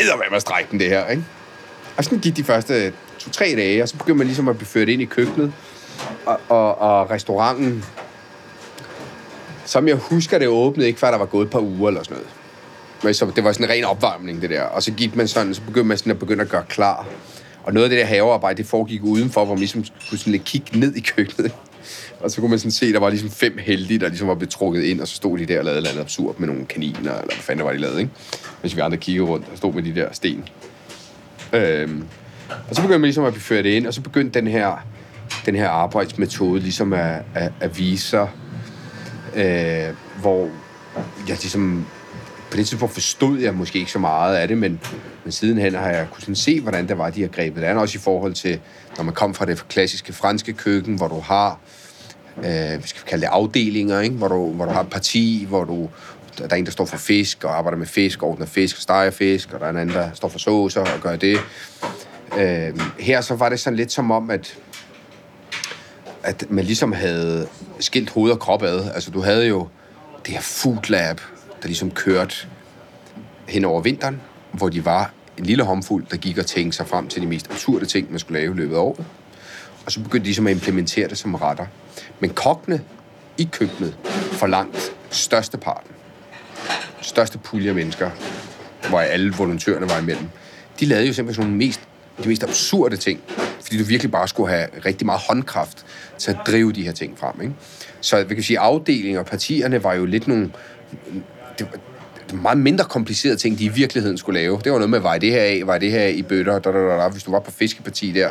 Eddermame 0.00 0.30
hvad 0.30 0.40
strække 0.40 0.70
den, 0.70 0.80
det 0.80 0.88
her, 0.88 1.08
ikke? 1.08 1.24
Og 1.96 2.04
sådan 2.04 2.18
gik 2.18 2.36
de 2.36 2.44
første 2.44 2.92
to-tre 3.18 3.54
dage, 3.56 3.82
og 3.82 3.88
så 3.88 3.96
begyndte 3.96 4.18
man 4.18 4.26
ligesom 4.26 4.48
at 4.48 4.56
blive 4.56 4.66
ført 4.66 4.88
ind 4.88 5.02
i 5.02 5.04
køkkenet, 5.04 5.52
og, 6.26 6.40
og, 6.48 6.78
og 6.78 7.10
restauranten 7.10 7.84
som 9.70 9.88
jeg 9.88 9.96
husker, 9.96 10.38
det 10.38 10.48
åbnede 10.48 10.86
ikke, 10.86 11.00
før 11.00 11.10
der 11.10 11.18
var 11.18 11.26
gået 11.26 11.44
et 11.44 11.50
par 11.50 11.60
uger 11.60 11.88
eller 11.88 12.02
sådan 12.02 12.16
noget. 12.16 12.30
Men 13.02 13.14
så, 13.14 13.32
det 13.36 13.44
var 13.44 13.52
sådan 13.52 13.66
en 13.66 13.70
ren 13.70 13.84
opvarmning, 13.84 14.42
det 14.42 14.50
der. 14.50 14.62
Og 14.62 14.82
så 14.82 14.90
gik 14.92 15.16
man 15.16 15.28
sådan, 15.28 15.54
så 15.54 15.60
begyndte 15.60 15.84
man 15.84 15.98
sådan 15.98 16.10
at 16.10 16.18
begynde 16.18 16.42
at 16.42 16.48
gøre 16.48 16.64
klar. 16.68 17.06
Og 17.62 17.72
noget 17.72 17.84
af 17.84 17.90
det 17.90 17.98
der 17.98 18.04
havearbejde, 18.04 18.56
det 18.56 18.66
foregik 18.66 19.02
udenfor, 19.02 19.44
hvor 19.44 19.54
man 19.54 19.58
ligesom 19.58 19.84
kunne 20.08 20.18
sådan 20.18 20.30
lidt 20.32 20.44
kigge 20.44 20.78
ned 20.78 20.94
i 20.94 21.00
køkkenet. 21.00 21.52
Og 22.20 22.30
så 22.30 22.40
kunne 22.40 22.50
man 22.50 22.58
sådan 22.58 22.70
se, 22.70 22.92
der 22.92 23.00
var 23.00 23.10
ligesom 23.10 23.30
fem 23.30 23.58
heldige, 23.58 23.98
der 23.98 24.08
ligesom 24.08 24.28
var 24.28 24.34
betrukket 24.34 24.82
ind, 24.82 25.00
og 25.00 25.08
så 25.08 25.14
stod 25.14 25.38
de 25.38 25.46
der 25.46 25.58
og 25.58 25.64
lavede 25.64 25.82
noget 25.82 26.00
absurd 26.00 26.38
med 26.38 26.48
nogle 26.48 26.66
kaniner, 26.66 26.98
eller 27.00 27.34
hvad 27.34 27.42
fanden 27.42 27.66
var 27.66 27.72
de 27.72 27.78
lavet, 27.78 27.98
ikke? 27.98 28.10
Hvis 28.60 28.76
vi 28.76 28.80
andre 28.80 28.98
kiggede 28.98 29.26
rundt 29.26 29.46
og 29.52 29.58
stod 29.58 29.72
med 29.72 29.82
de 29.82 29.94
der 29.94 30.08
sten. 30.12 30.44
Øhm, 31.52 32.04
og 32.68 32.74
så 32.74 32.82
begyndte 32.82 32.98
man 32.98 33.06
ligesom 33.06 33.24
at 33.24 33.34
ført 33.34 33.64
det 33.64 33.70
ind, 33.70 33.86
og 33.86 33.94
så 33.94 34.00
begyndte 34.00 34.40
den 34.40 34.48
her, 34.48 34.86
den 35.46 35.54
her 35.54 35.68
arbejdsmetode 35.68 36.60
ligesom 36.60 36.92
at, 36.92 37.22
at, 37.34 37.52
at 37.60 37.78
vise 37.78 38.08
sig, 38.08 38.28
øh, 39.36 39.94
hvor 40.20 40.50
jeg 41.28 41.36
ligesom 41.42 41.86
det 42.60 42.68
tidspunkt 42.68 42.94
forstod 42.94 43.38
jeg 43.38 43.54
måske 43.54 43.78
ikke 43.78 43.90
så 43.90 43.98
meget 43.98 44.36
af 44.36 44.48
det, 44.48 44.58
men, 44.58 44.80
men 45.24 45.32
sidenhen 45.32 45.74
har 45.74 45.88
jeg 45.88 46.06
kunnet 46.12 46.38
se, 46.38 46.60
hvordan 46.60 46.88
det 46.88 46.98
var, 46.98 47.10
de 47.10 47.20
har 47.20 47.28
grebet 47.28 47.62
det 47.62 47.68
an, 47.68 47.78
også 47.78 47.98
i 47.98 48.00
forhold 48.00 48.34
til, 48.34 48.60
når 48.96 49.04
man 49.04 49.14
kom 49.14 49.34
fra 49.34 49.44
det 49.44 49.68
klassiske 49.68 50.12
franske 50.12 50.52
køkken, 50.52 50.94
hvor 50.94 51.08
du 51.08 51.20
har, 51.20 51.58
øh, 52.36 52.82
vi 52.82 52.88
skal 52.88 53.02
vi 53.02 53.08
kalde 53.08 53.22
det, 53.22 53.28
afdelinger, 53.32 54.00
ikke? 54.00 54.16
Hvor, 54.16 54.28
du, 54.28 54.52
hvor 54.52 54.64
du 54.64 54.70
har 54.70 54.80
et 54.80 54.90
parti, 54.90 55.46
hvor 55.48 55.64
du, 55.64 55.88
der 56.38 56.46
er 56.50 56.54
en, 56.54 56.64
der 56.64 56.72
står 56.72 56.84
for 56.84 56.96
fisk 56.96 57.44
og 57.44 57.58
arbejder 57.58 57.78
med 57.78 57.86
fisk, 57.86 58.22
ordner 58.22 58.46
fisk 58.46 58.76
og 58.76 58.82
steger 58.82 59.10
fisk, 59.10 59.52
og 59.52 59.60
der 59.60 59.66
er 59.66 59.70
en 59.70 59.76
anden, 59.76 59.96
der 59.96 60.10
står 60.14 60.28
for 60.28 60.38
saucer 60.38 60.80
og 60.80 61.00
gør 61.02 61.16
det. 61.16 61.38
Øh, 62.38 62.80
her 62.98 63.20
så 63.20 63.34
var 63.34 63.48
det 63.48 63.60
sådan 63.60 63.76
lidt 63.76 63.92
som 63.92 64.10
om, 64.10 64.30
at 64.30 64.58
at 66.22 66.50
man 66.50 66.64
ligesom 66.64 66.92
havde 66.92 67.48
skilt 67.80 68.10
hoved 68.10 68.32
og 68.32 68.38
krop 68.38 68.62
ad. 68.62 68.90
Altså, 68.94 69.10
du 69.10 69.20
havde 69.20 69.46
jo 69.46 69.68
det 70.26 70.34
her 70.34 70.40
food 70.40 70.90
lab, 70.90 71.20
der 71.62 71.66
ligesom 71.66 71.90
kørte 71.90 72.34
hen 73.48 73.64
over 73.64 73.80
vinteren, 73.80 74.20
hvor 74.52 74.68
de 74.68 74.84
var 74.84 75.12
en 75.38 75.46
lille 75.46 75.64
håndfuld, 75.64 76.06
der 76.10 76.16
gik 76.16 76.38
og 76.38 76.46
tænkte 76.46 76.76
sig 76.76 76.86
frem 76.86 77.08
til 77.08 77.22
de 77.22 77.26
mest 77.26 77.50
absurde 77.50 77.86
ting, 77.86 78.10
man 78.10 78.18
skulle 78.18 78.40
lave 78.40 78.54
i 78.54 78.56
løbet 78.56 78.74
af 78.74 78.80
året. 78.80 79.04
Og 79.86 79.92
så 79.92 80.00
begyndte 80.00 80.24
de 80.24 80.26
ligesom 80.26 80.46
at 80.46 80.52
implementere 80.52 81.08
det 81.08 81.18
som 81.18 81.34
retter. 81.34 81.66
Men 82.20 82.30
kokkene 82.30 82.80
i 83.38 83.48
køkkenet 83.52 83.96
forlangt 84.32 84.92
størsteparten, 85.10 85.90
største 87.00 87.38
pulje 87.38 87.68
af 87.68 87.74
mennesker, 87.74 88.10
hvor 88.88 89.00
alle 89.00 89.32
volontørerne 89.32 89.88
var 89.88 89.98
imellem, 89.98 90.28
de 90.80 90.86
lavede 90.86 91.06
jo 91.06 91.12
simpelthen 91.12 91.42
sådan 91.42 91.50
nogle 91.50 91.66
mest, 91.66 91.80
de 92.22 92.28
mest 92.28 92.42
absurde 92.42 92.96
ting, 92.96 93.20
fordi 93.62 93.78
du 93.78 93.84
virkelig 93.84 94.10
bare 94.10 94.28
skulle 94.28 94.50
have 94.50 94.66
rigtig 94.84 95.06
meget 95.06 95.20
håndkraft 95.28 95.86
til 96.18 96.30
at 96.30 96.36
drive 96.46 96.72
de 96.72 96.82
her 96.82 96.92
ting 96.92 97.18
frem. 97.18 97.40
Ikke? 97.40 97.54
Så 98.00 98.24
vi 98.24 98.34
kan 98.34 98.44
sige, 98.44 98.58
afdelinger 98.58 99.20
og 99.20 99.26
partierne 99.26 99.84
var 99.84 99.94
jo 99.94 100.04
lidt 100.04 100.28
nogle... 100.28 100.52
Det 101.60 101.68
var, 102.32 102.42
meget 102.42 102.58
mindre 102.58 102.84
komplicerede 102.84 103.36
ting, 103.36 103.58
de 103.58 103.64
i 103.64 103.68
virkeligheden 103.68 104.18
skulle 104.18 104.40
lave. 104.40 104.60
Det 104.64 104.72
var 104.72 104.78
noget 104.78 104.90
med, 104.90 104.98
var 104.98 105.18
det 105.18 105.30
her 105.30 105.42
af, 105.42 105.62
var 105.64 105.78
det 105.78 105.90
her 105.90 106.06
i 106.06 106.22
bøtter, 106.22 106.58
da, 106.58 106.72
da, 106.72 106.78
da, 106.78 106.96
da. 106.96 107.08
hvis 107.08 107.22
du 107.22 107.30
var 107.30 107.40
på 107.40 107.50
fiskeparti 107.50 108.12
der, 108.12 108.30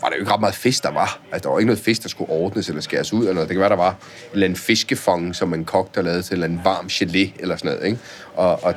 var 0.00 0.08
der 0.08 0.16
jo 0.16 0.20
ikke 0.20 0.32
ret 0.32 0.40
meget 0.40 0.54
fisk, 0.54 0.82
der 0.82 0.90
var. 0.90 1.20
Altså, 1.32 1.48
der 1.48 1.52
var 1.52 1.58
ikke 1.58 1.66
noget 1.66 1.80
fisk, 1.80 2.02
der 2.02 2.08
skulle 2.08 2.30
ordnes 2.30 2.68
eller 2.68 2.82
skæres 2.82 3.12
ud, 3.12 3.20
eller 3.20 3.32
noget. 3.32 3.48
Det 3.48 3.54
kan 3.54 3.60
være, 3.60 3.70
der 3.70 3.76
var 3.76 3.90
en 3.90 3.96
eller 4.32 4.44
anden 4.44 4.56
fiskefong, 4.56 5.36
som 5.36 5.54
en 5.54 5.64
kok, 5.64 5.94
der 5.94 6.02
lavede 6.02 6.22
til 6.22 6.32
en 6.32 6.32
eller 6.32 6.44
anden 6.44 6.60
varm 6.64 6.86
gelé, 6.86 7.40
eller 7.40 7.56
sådan 7.56 7.70
noget, 7.70 7.86
ikke? 7.86 7.98
Og, 8.34 8.64
og 8.64 8.74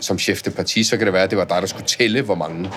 som 0.00 0.18
chef 0.18 0.42
de 0.42 0.50
parti, 0.50 0.84
så 0.84 0.96
kan 0.96 1.06
det 1.06 1.14
være, 1.14 1.22
at 1.22 1.30
det 1.30 1.38
var 1.38 1.44
dig, 1.44 1.60
der 1.60 1.66
skulle 1.66 1.86
tælle, 1.86 2.22
hvor 2.22 2.34
mange, 2.34 2.70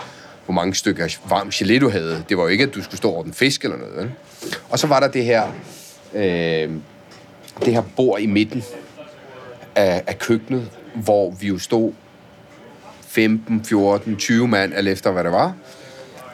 hvor 0.46 0.54
mange 0.54 0.76
stykker 0.76 1.18
varm 1.30 1.48
gelé 1.48 1.80
du 1.80 1.90
havde. 1.90 2.24
Det 2.30 2.38
var 2.38 2.44
jo 2.44 2.50
ikke, 2.50 2.64
at 2.64 2.76
du 2.76 2.84
skulle 2.84 2.98
stå 2.98 3.12
over 3.12 3.24
den 3.24 3.34
fisk 3.34 3.64
eller 3.64 3.78
noget. 3.78 4.04
Ikke? 4.04 4.16
Og 4.70 4.80
så 4.80 4.88
var 4.88 5.00
der 5.00 5.08
det 5.08 5.26
her, 5.26 5.44
øh, 6.14 6.70
det 7.66 7.74
her 7.74 7.84
bord 7.96 8.20
i 8.20 8.26
midten 8.26 8.64
af, 9.78 10.04
af 10.08 10.20
køkkenet, 10.20 10.70
hvor 10.96 11.32
vi 11.32 11.48
jo 11.48 11.60
stod 11.60 11.94
15, 13.02 13.66
14, 13.66 14.16
20 14.16 14.48
mand, 14.48 14.74
alt 14.74 14.88
efter 14.88 15.12
hvad 15.12 15.24
det 15.24 15.32
var, 15.32 15.54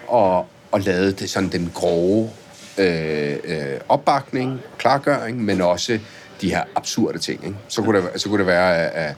og, 0.07 0.47
og 0.71 0.81
lavede 0.81 1.11
det 1.11 1.29
sådan 1.29 1.49
den 1.49 1.71
grove 1.73 2.29
øh, 2.77 3.35
øh, 3.43 3.79
opbakning, 3.89 4.59
klargøring, 4.77 5.43
men 5.43 5.61
også 5.61 5.99
de 6.41 6.49
her 6.49 6.63
absurde 6.75 7.19
ting. 7.19 7.45
Ikke? 7.45 7.57
Så, 7.67 7.81
kunne 7.81 8.01
det, 8.01 8.21
så 8.21 8.29
kunne 8.29 8.37
det 8.39 8.47
være, 8.47 8.77
at, 8.77 9.09
at 9.09 9.15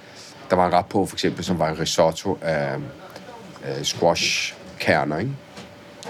der 0.49 0.55
var 0.55 0.67
en 0.67 0.73
ret 0.73 0.85
på, 0.85 1.05
for 1.05 1.15
eksempel, 1.15 1.43
som 1.43 1.59
var 1.59 1.69
en 1.69 1.79
risotto 1.79 2.37
af, 2.41 2.75
øh, 3.67 3.83
squash-kerner, 3.83 5.17
ikke? 5.17 5.31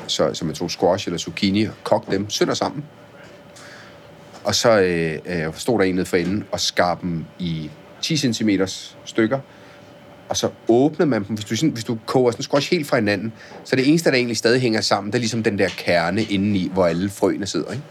Så, 0.07 0.33
så 0.33 0.45
man 0.45 0.55
tog 0.55 0.71
squash 0.71 1.07
eller 1.07 1.17
zucchini 1.17 1.63
og 1.63 1.73
kogte 1.83 2.11
dem 2.11 2.29
sønder 2.29 2.53
sammen. 2.53 2.85
Og 4.43 4.55
så 4.55 4.79
øh, 4.79 5.19
øh, 5.25 5.53
stod 5.55 5.79
der 5.79 5.85
en 5.85 5.95
nede 5.95 6.05
for 6.05 6.17
enden 6.17 6.45
og 6.51 6.59
skar 6.59 6.95
dem 6.95 7.25
i 7.39 7.71
10 8.05 8.33
cm 8.33 8.49
stykker. 9.05 9.39
Og 10.29 10.37
så 10.37 10.49
åbnede 10.67 11.09
man 11.09 11.23
dem. 11.23 11.35
Hvis 11.35 11.45
du, 11.45 11.55
sådan, 11.55 11.69
hvis 11.69 11.83
du 11.83 11.97
koger 12.05 12.31
sådan 12.31 12.39
en 12.39 12.43
squash 12.43 12.71
helt 12.71 12.87
fra 12.87 12.97
hinanden, 12.97 13.33
så 13.63 13.75
det 13.75 13.89
eneste, 13.89 14.09
der 14.09 14.15
egentlig 14.15 14.37
stadig 14.37 14.61
hænger 14.61 14.81
sammen, 14.81 15.11
det 15.11 15.17
er 15.17 15.19
ligesom 15.19 15.43
den 15.43 15.59
der 15.59 15.69
kerne 15.69 16.23
indeni, 16.23 16.69
hvor 16.73 16.85
alle 16.85 17.09
frøene 17.09 17.45
sidder. 17.45 17.71
Ikke? 17.71 17.83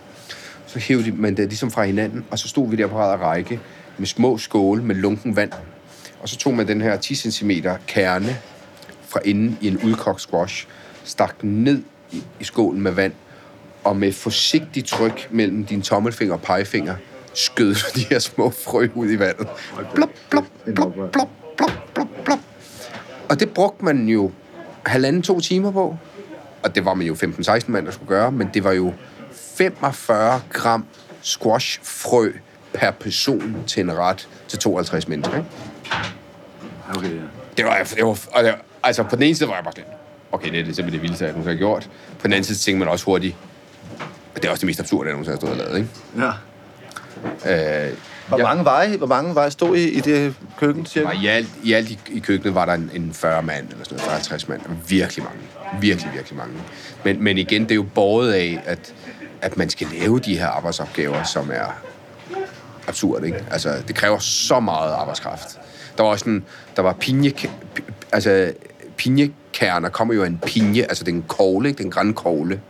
Så 0.66 0.78
hævde 0.78 1.12
man 1.12 1.36
det 1.36 1.48
ligesom 1.48 1.70
fra 1.70 1.84
hinanden, 1.84 2.24
og 2.30 2.38
så 2.38 2.48
stod 2.48 2.70
vi 2.70 2.76
der 2.76 2.86
på 2.86 2.98
ræd 2.98 3.20
række 3.20 3.60
med 3.98 4.06
små 4.06 4.38
skåle 4.38 4.82
med 4.82 4.94
lunken 4.94 5.36
vand. 5.36 5.52
Og 6.20 6.28
så 6.28 6.36
tog 6.36 6.54
man 6.54 6.68
den 6.68 6.80
her 6.80 6.96
10 6.96 7.14
cm 7.14 7.50
kerne 7.86 8.36
fra 9.08 9.20
inden 9.24 9.58
i 9.60 9.68
en 9.68 9.78
udkogt 9.78 10.20
squash, 10.20 10.66
stak 11.04 11.40
den 11.40 11.64
ned 11.64 11.82
i, 12.12 12.22
i 12.40 12.44
skålen 12.44 12.82
med 12.82 12.92
vand, 12.92 13.12
og 13.84 13.96
med 13.96 14.12
forsigtigt 14.12 14.86
tryk 14.86 15.28
mellem 15.30 15.64
din 15.64 15.82
tommelfinger 15.82 16.34
og 16.34 16.42
pegefinger, 16.42 16.94
skød 17.34 17.74
de 17.96 18.04
her 18.10 18.18
små 18.18 18.50
frø 18.50 18.88
ud 18.94 19.10
i 19.10 19.18
vandet. 19.18 19.48
Blop, 19.94 20.10
blop, 20.30 20.44
blop, 20.64 20.94
blop, 20.94 21.28
blop, 21.56 21.70
blop, 21.94 22.08
blop. 22.24 22.38
Og 23.28 23.40
det 23.40 23.50
brugte 23.50 23.84
man 23.84 24.08
jo 24.08 24.32
halvanden, 24.86 25.22
to 25.22 25.40
timer 25.40 25.70
på. 25.70 25.96
Og 26.62 26.74
det 26.74 26.84
var 26.84 26.94
man 26.94 27.06
jo 27.06 27.14
15-16 27.14 27.64
mand, 27.66 27.86
der 27.86 27.92
skulle 27.92 28.08
gøre, 28.08 28.32
men 28.32 28.50
det 28.54 28.64
var 28.64 28.72
jo 28.72 28.92
45 29.32 30.40
gram 30.52 30.86
squashfrø 31.22 32.32
per 32.74 32.90
person 32.90 33.56
til 33.66 33.80
en 33.80 33.98
ret 33.98 34.28
til 34.48 34.58
52 34.58 35.08
mennesker. 35.08 35.36
Ikke? 35.36 35.48
Okay, 36.96 37.14
ja. 37.14 37.20
Det 37.56 37.64
var, 37.64 37.86
det 37.96 38.04
var, 38.04 38.18
og 38.32 38.44
det, 38.44 38.54
altså 38.82 39.02
på 39.02 39.16
den 39.16 39.22
ene 39.22 39.34
side 39.34 39.48
var 39.48 39.54
jeg 39.54 39.64
bare 39.64 39.72
sådan, 39.76 39.90
okay, 40.32 40.50
det 40.50 40.60
er 40.60 40.64
det 40.64 40.76
simpelthen 40.76 40.92
det 40.92 41.02
vildeste, 41.02 41.24
jeg 41.24 41.32
nogensinde 41.32 41.56
har 41.56 41.58
gjort. 41.58 41.90
På 42.18 42.26
den 42.26 42.32
anden 42.32 42.44
side 42.44 42.58
tænkte 42.58 42.78
man 42.78 42.88
også 42.88 43.04
hurtigt, 43.04 43.36
det 44.34 44.44
er 44.44 44.50
også 44.50 44.60
det 44.60 44.66
mest 44.66 44.80
absurde, 44.80 45.06
jeg 45.06 45.12
nogensinde 45.12 45.34
har 45.34 45.40
stået 45.40 45.52
og 45.52 45.58
lavet, 45.58 45.76
ikke? 45.78 46.26
ja. 46.26 46.32
Øh, 47.46 47.92
Hvor, 48.28 48.38
Ja. 48.38 48.42
mange 48.44 48.64
veje, 48.64 48.96
hvor 48.96 49.06
mange 49.06 49.34
veje 49.34 49.50
stod 49.50 49.76
I 49.76 49.88
i 49.90 50.00
det 50.00 50.34
køkken, 50.58 50.86
cirka? 50.86 51.10
i 51.22 51.26
alt, 51.26 51.48
i, 51.62 51.72
alt 51.72 51.90
i, 51.90 51.98
i 52.10 52.18
køkkenet 52.18 52.54
var 52.54 52.64
der 52.64 52.72
en, 52.72 52.90
en 52.94 53.10
40 53.14 53.42
mand, 53.42 53.68
eller 53.70 53.84
sådan 53.84 53.96
noget, 53.98 54.10
50 54.12 54.48
mand. 54.48 54.60
Virkelig 54.88 55.24
mange. 55.24 55.38
Virkelig, 55.80 56.10
virkelig 56.14 56.36
mange. 56.38 56.54
Men, 57.04 57.22
men 57.22 57.38
igen, 57.38 57.62
det 57.62 57.70
er 57.70 57.74
jo 57.74 57.86
båret 57.94 58.32
af, 58.32 58.62
at, 58.64 58.94
at 59.42 59.56
man 59.56 59.70
skal 59.70 59.86
lave 60.00 60.18
de 60.18 60.38
her 60.38 60.46
arbejdsopgaver, 60.46 61.22
som 61.22 61.50
er 61.52 61.82
absurd, 62.88 63.24
ikke? 63.24 63.44
Altså, 63.50 63.74
det 63.88 63.96
kræver 63.96 64.18
så 64.18 64.60
meget 64.60 64.92
arbejdskraft. 64.92 65.58
Der 65.96 66.02
var 66.02 66.10
også 66.10 66.28
en, 66.30 66.44
der 66.76 66.82
var 66.82 66.92
pinje, 66.92 67.32
altså, 68.12 68.52
pinjekerner 68.96 69.88
kommer 69.88 70.14
jo 70.14 70.22
af 70.22 70.26
en 70.26 70.38
pinje, 70.46 70.82
altså 70.82 71.04
det 71.04 71.10
er 71.12 71.16
en 71.16 71.24
kogle, 71.28 71.68
ikke? 71.68 71.76
Det 71.78 71.82
er 71.84 71.86
en 71.86 71.90
grænkogle. 71.92 72.60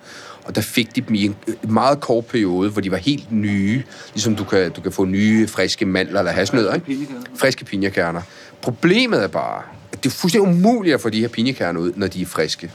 Og 0.45 0.55
der 0.55 0.61
fik 0.61 0.97
de 0.97 1.01
dem 1.01 1.15
i 1.15 1.25
en 1.25 1.37
en 1.47 1.73
meget 1.73 2.01
kort 2.01 2.27
periode, 2.27 2.71
hvor 2.71 2.81
de 2.81 2.91
var 2.91 2.97
helt 2.97 3.33
nye. 3.33 3.83
Ligesom 4.15 4.37
du 4.37 4.45
kan, 4.45 4.71
du 4.71 4.81
kan 4.81 4.93
få 4.93 5.05
nye, 5.05 5.49
friske 5.49 5.87
mandler 5.87 6.19
eller 6.19 6.33
hasnødder, 6.33 6.75
ikke? 6.75 7.07
Friske 7.37 7.65
pinjekerner. 7.65 8.23
Problemet 8.63 9.23
er 9.23 9.29
bare, 9.29 9.63
at 9.93 10.05
det 10.05 10.11
er 10.11 10.15
fuldstændig 10.15 10.51
umuligt 10.51 10.95
at 10.95 11.01
få 11.01 11.11
de 11.11 11.21
her 11.21 11.29
pinjekerner 11.29 11.81
ud, 11.81 11.93
når 11.97 12.07
de 12.07 12.23
er 12.23 12.27
friske. 12.27 12.71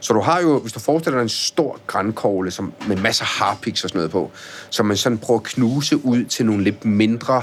Så 0.00 0.12
du 0.12 0.20
har 0.20 0.40
jo, 0.40 0.58
hvis 0.58 0.72
du 0.72 0.80
forestiller 0.80 1.18
dig 1.18 1.22
en 1.22 1.28
stor 1.28 1.80
grænkogle 1.86 2.50
som, 2.50 2.72
med 2.88 2.96
masser 2.96 3.24
af 3.24 3.28
harpiks 3.28 3.84
og 3.84 3.90
sådan 3.90 3.98
noget 3.98 4.10
på, 4.10 4.30
som 4.70 4.86
man 4.86 4.96
sådan 4.96 5.18
prøver 5.18 5.40
at 5.40 5.46
knuse 5.46 6.04
ud 6.04 6.24
til 6.24 6.46
nogle 6.46 6.64
lidt 6.64 6.84
mindre, 6.84 7.42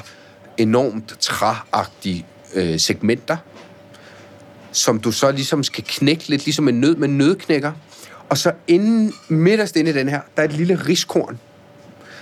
enormt 0.58 1.16
træagtige 1.20 2.26
øh, 2.54 2.80
segmenter, 2.80 3.38
som 4.72 5.00
du 5.00 5.12
så 5.12 5.32
ligesom 5.32 5.64
skal 5.64 5.84
knække 5.88 6.30
lidt, 6.30 6.46
ligesom 6.46 6.68
en 6.68 6.82
nød 6.82 6.96
med 6.96 7.08
nødknækker. 7.08 7.72
Og 8.30 8.38
så 8.38 8.52
inden, 8.68 9.14
midterst 9.28 9.76
inde 9.76 9.90
i 9.90 9.94
den 9.94 10.10
her, 10.10 10.22
der 10.36 10.44
er 10.44 10.48
et 10.48 10.54
lille 10.54 10.76
riskorn, 10.88 11.40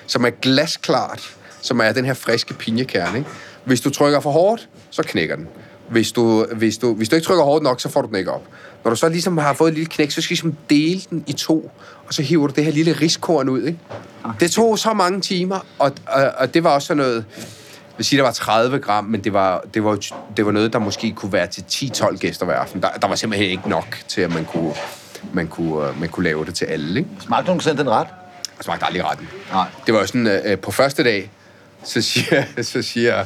som 0.08 0.26
er 0.26 0.30
glasklart, 0.30 1.36
som 1.62 1.80
er 1.80 1.92
den 1.92 2.06
her 2.06 2.14
friske 2.14 2.54
pinjekerne. 2.54 3.18
Ikke? 3.18 3.30
Hvis 3.66 3.82
du 3.82 3.90
trykker 3.90 4.20
for 4.20 4.32
hårdt, 4.32 4.70
så 4.90 5.04
knækker 5.04 5.36
den. 5.36 5.48
Hvis 5.90 6.12
du, 6.12 6.46
hvis, 6.56 6.78
du, 6.78 6.94
hvis 6.94 7.10
du 7.10 7.16
ikke 7.16 7.26
trykker 7.26 7.44
hårdt 7.44 7.64
nok, 7.64 7.82
så 7.82 7.90
får 7.90 8.02
du 8.02 8.08
den 8.08 8.16
ikke 8.16 8.32
op. 8.32 8.44
Når 8.84 8.90
du 8.90 8.96
så 8.96 9.10
ligesom 9.10 9.38
har 9.38 9.54
fået 9.54 9.68
et 9.70 9.74
lille 9.74 9.90
knæk, 9.90 10.12
så 10.12 10.22
skal 10.22 10.38
du 10.38 10.48
ligesom 10.48 10.56
dele 10.70 11.02
den 11.10 11.24
i 11.28 11.34
to, 11.34 11.72
og 12.08 12.14
så 12.14 12.22
hiver 12.22 12.48
du 12.48 12.54
det 12.54 12.66
her 12.66 12.72
lille 12.72 12.92
riskorn 12.92 13.50
ud. 13.50 13.62
Ikke? 13.62 13.80
Det 14.40 14.52
tog 14.52 14.80
så 14.80 14.94
mange 14.94 15.22
timer, 15.22 15.66
og, 15.80 15.92
og, 16.08 16.32
og 16.38 16.54
det 16.54 16.64
var 16.64 16.70
også 16.70 16.88
sådan 16.88 16.98
noget... 16.98 17.16
Jeg 17.16 17.98
vil 18.00 18.06
sige, 18.06 18.18
der 18.18 18.24
var 18.24 18.32
30 18.32 18.80
gram, 18.80 19.06
men 19.06 19.24
det 19.24 19.34
var, 19.34 19.64
det 19.74 19.84
var, 19.84 19.98
det 20.38 20.46
var 20.46 20.52
noget, 20.52 20.74
der 20.74 20.80
måske 20.80 21.12
kunne 21.12 21.34
være 21.34 21.48
til 21.48 21.62
10-12 21.62 22.18
gæster 22.18 22.46
hver 22.46 22.56
aften. 22.56 22.82
Der, 22.82 22.90
der 22.90 23.08
var 23.08 23.16
simpelthen 23.16 23.50
ikke 23.50 23.70
nok 23.70 23.98
til, 24.08 24.22
at 24.22 24.34
man 24.34 24.46
kunne, 24.46 24.74
man 25.34 25.48
kunne, 25.48 25.88
øh, 25.90 26.00
man 26.00 26.10
kunne 26.10 26.24
lave 26.24 26.46
det 26.46 26.56
til 26.56 26.66
alle. 26.66 27.00
Ikke? 27.00 27.10
Smagte 27.20 27.44
du 27.44 27.48
nogensinde 27.48 27.78
den 27.78 27.90
ret? 27.90 28.08
Jeg 28.58 28.64
smagte 28.64 28.86
aldrig 28.86 29.06
retten. 29.06 29.28
Nej. 29.52 29.68
Det 29.86 29.94
var 29.94 30.00
jo 30.00 30.08
sådan, 30.08 30.28
øh, 30.28 30.60
på 30.60 30.72
første 30.72 31.04
dag, 31.04 31.32
så 31.84 32.02
siger, 32.02 32.44
så 32.62 32.82
siger 32.82 33.26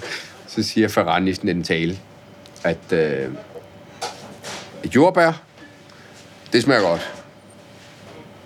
så 0.50 0.64
siger 0.64 0.88
Ferran 0.88 1.28
i 1.28 1.34
sådan 1.34 1.50
en 1.50 1.64
tale, 1.64 2.00
at 2.64 2.94
øh, 2.94 3.30
jordbær, 4.96 5.42
det 6.54 6.64
smager 6.64 6.82
godt. 6.82 7.14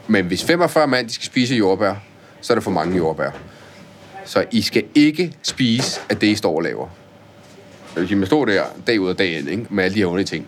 Men 0.07 0.25
hvis 0.25 0.43
45 0.43 0.87
mand 0.87 1.07
de 1.07 1.13
skal 1.13 1.25
spise 1.25 1.55
jordbær, 1.55 1.95
så 2.41 2.53
er 2.53 2.55
der 2.55 2.61
for 2.61 2.71
mange 2.71 2.97
jordbær. 2.97 3.29
Så 4.25 4.45
I 4.51 4.61
skal 4.61 4.83
ikke 4.95 5.33
spise 5.43 6.01
af 6.09 6.17
det, 6.17 6.27
I 6.27 6.35
står 6.35 6.55
og 6.55 6.61
laver. 6.61 6.87
Det 7.93 8.01
vil 8.01 8.07
sige, 8.07 8.17
man 8.17 8.27
står 8.27 8.45
der 8.45 8.63
dag 8.87 8.99
ud 8.99 9.09
og 9.09 9.19
dag 9.19 9.37
ind, 9.37 9.49
ikke? 9.49 9.65
med 9.69 9.83
alle 9.83 9.95
de 9.95 9.99
her 9.99 10.07
onde 10.07 10.23
ting. 10.23 10.47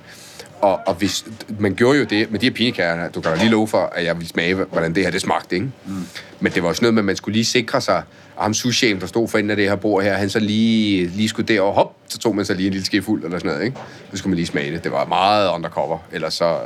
Og, 0.66 0.80
og 0.86 0.93
hvis, 0.93 1.26
man 1.59 1.76
gjorde 1.76 1.99
jo 1.99 2.03
det 2.05 2.32
med 2.32 2.39
de 2.39 2.45
her 2.45 2.53
pinekager, 2.53 3.09
du 3.09 3.22
kan 3.22 3.32
da 3.32 3.38
lige 3.38 3.49
love 3.49 3.68
for, 3.68 3.78
at 3.95 4.05
jeg 4.05 4.16
ville 4.16 4.30
smage, 4.30 4.53
hvordan 4.53 4.95
det 4.95 5.03
her 5.03 5.11
det 5.11 5.22
smagte. 5.22 5.55
Ikke? 5.55 5.70
Mm. 5.86 5.93
Men 6.39 6.51
det 6.51 6.63
var 6.63 6.70
også 6.70 6.82
noget 6.82 6.93
med, 6.93 7.01
at 7.01 7.05
man 7.05 7.16
skulle 7.16 7.34
lige 7.34 7.45
sikre 7.45 7.82
sig, 7.82 7.97
at 7.97 8.03
ham 8.43 8.53
sushi 8.53 8.93
der 8.93 9.07
stod 9.07 9.28
for 9.28 9.38
enden 9.38 9.49
af 9.51 9.55
det 9.57 9.70
her 9.70 9.76
bord 9.76 10.03
her, 10.03 10.13
han 10.13 10.30
så 10.30 10.39
lige, 10.39 11.07
lige 11.07 11.30
skulle 11.30 11.47
derover, 11.47 11.74
hop, 11.74 11.95
så 12.07 12.18
tog 12.18 12.36
man 12.36 12.45
så 12.45 12.53
lige 12.53 12.68
en 12.68 12.74
lille 12.74 12.86
skefuld 12.86 13.24
eller 13.24 13.38
sådan 13.39 13.51
noget. 13.51 13.66
Ikke? 13.66 13.78
Så 14.11 14.18
skulle 14.18 14.32
man 14.32 14.36
lige 14.36 14.45
smage 14.45 14.72
det. 14.72 14.84
Det 14.84 14.91
var 14.91 15.05
meget 15.05 15.49
undercover, 15.49 15.97
ellers 16.11 16.34
så 16.34 16.57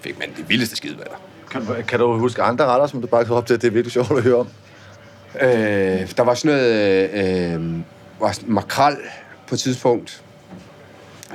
fik 0.00 0.18
man 0.18 0.28
det 0.36 0.48
vildeste 0.48 0.76
skidevætter. 0.76 1.14
Kan, 1.50 1.66
du- 1.66 1.74
kan 1.88 1.98
du 1.98 2.18
huske 2.18 2.42
andre 2.42 2.64
retter, 2.66 2.86
som 2.86 3.00
du 3.00 3.06
bare 3.06 3.24
kan 3.24 3.34
op 3.34 3.46
til? 3.46 3.56
Det 3.60 3.66
er 3.66 3.70
virkelig 3.70 3.92
sjovt 3.92 4.10
at 4.10 4.22
høre 4.22 4.36
om. 4.36 4.48
Øh, 5.42 5.48
der 6.16 6.22
var 6.22 6.34
sådan 6.34 6.56
noget 6.58 7.10
øh, 7.54 7.74
var 8.20 8.32
sådan 8.32 8.54
makrel 8.54 8.96
på 9.48 9.54
et 9.54 9.58
tidspunkt, 9.60 10.22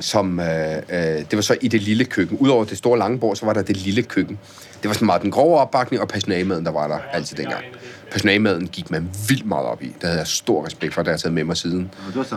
som, 0.00 0.40
øh, 0.40 0.76
øh, 0.76 0.98
det 0.98 1.32
var 1.32 1.40
så 1.40 1.56
i 1.60 1.68
det 1.68 1.82
lille 1.82 2.04
køkken. 2.04 2.38
Udover 2.38 2.64
det 2.64 2.78
store 2.78 2.98
lange 2.98 3.18
bord, 3.18 3.36
så 3.36 3.46
var 3.46 3.52
der 3.52 3.62
det 3.62 3.76
lille 3.76 4.02
køkken. 4.02 4.38
Det 4.82 4.88
var 4.88 4.94
sådan 4.94 5.06
meget 5.06 5.22
den 5.22 5.30
grove 5.30 5.58
opbakning, 5.58 6.02
og 6.02 6.08
personalemaden, 6.08 6.64
der 6.64 6.72
var 6.72 6.88
der 6.88 6.98
altid 7.12 7.36
dengang. 7.36 7.64
Personalemaden 8.10 8.68
gik 8.68 8.90
man 8.90 9.10
vildt 9.28 9.46
meget 9.46 9.66
op 9.66 9.82
i. 9.82 9.86
Det 9.86 10.02
havde 10.02 10.18
jeg 10.18 10.26
stor 10.26 10.66
respekt 10.66 10.94
for, 10.94 11.02
da 11.02 11.08
jeg 11.08 11.12
har 11.12 11.18
taget 11.18 11.34
med 11.34 11.44
mig 11.44 11.56
siden. 11.56 11.90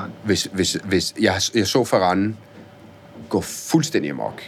Det. 0.04 0.26
Hvis, 0.26 0.50
hvis, 0.52 0.78
hvis 0.84 1.14
jeg, 1.22 1.42
jeg 1.56 1.68
så 1.68 1.84
Ferran 1.84 2.38
gå 3.30 3.42
fuldstændig 3.42 4.12
amok 4.12 4.42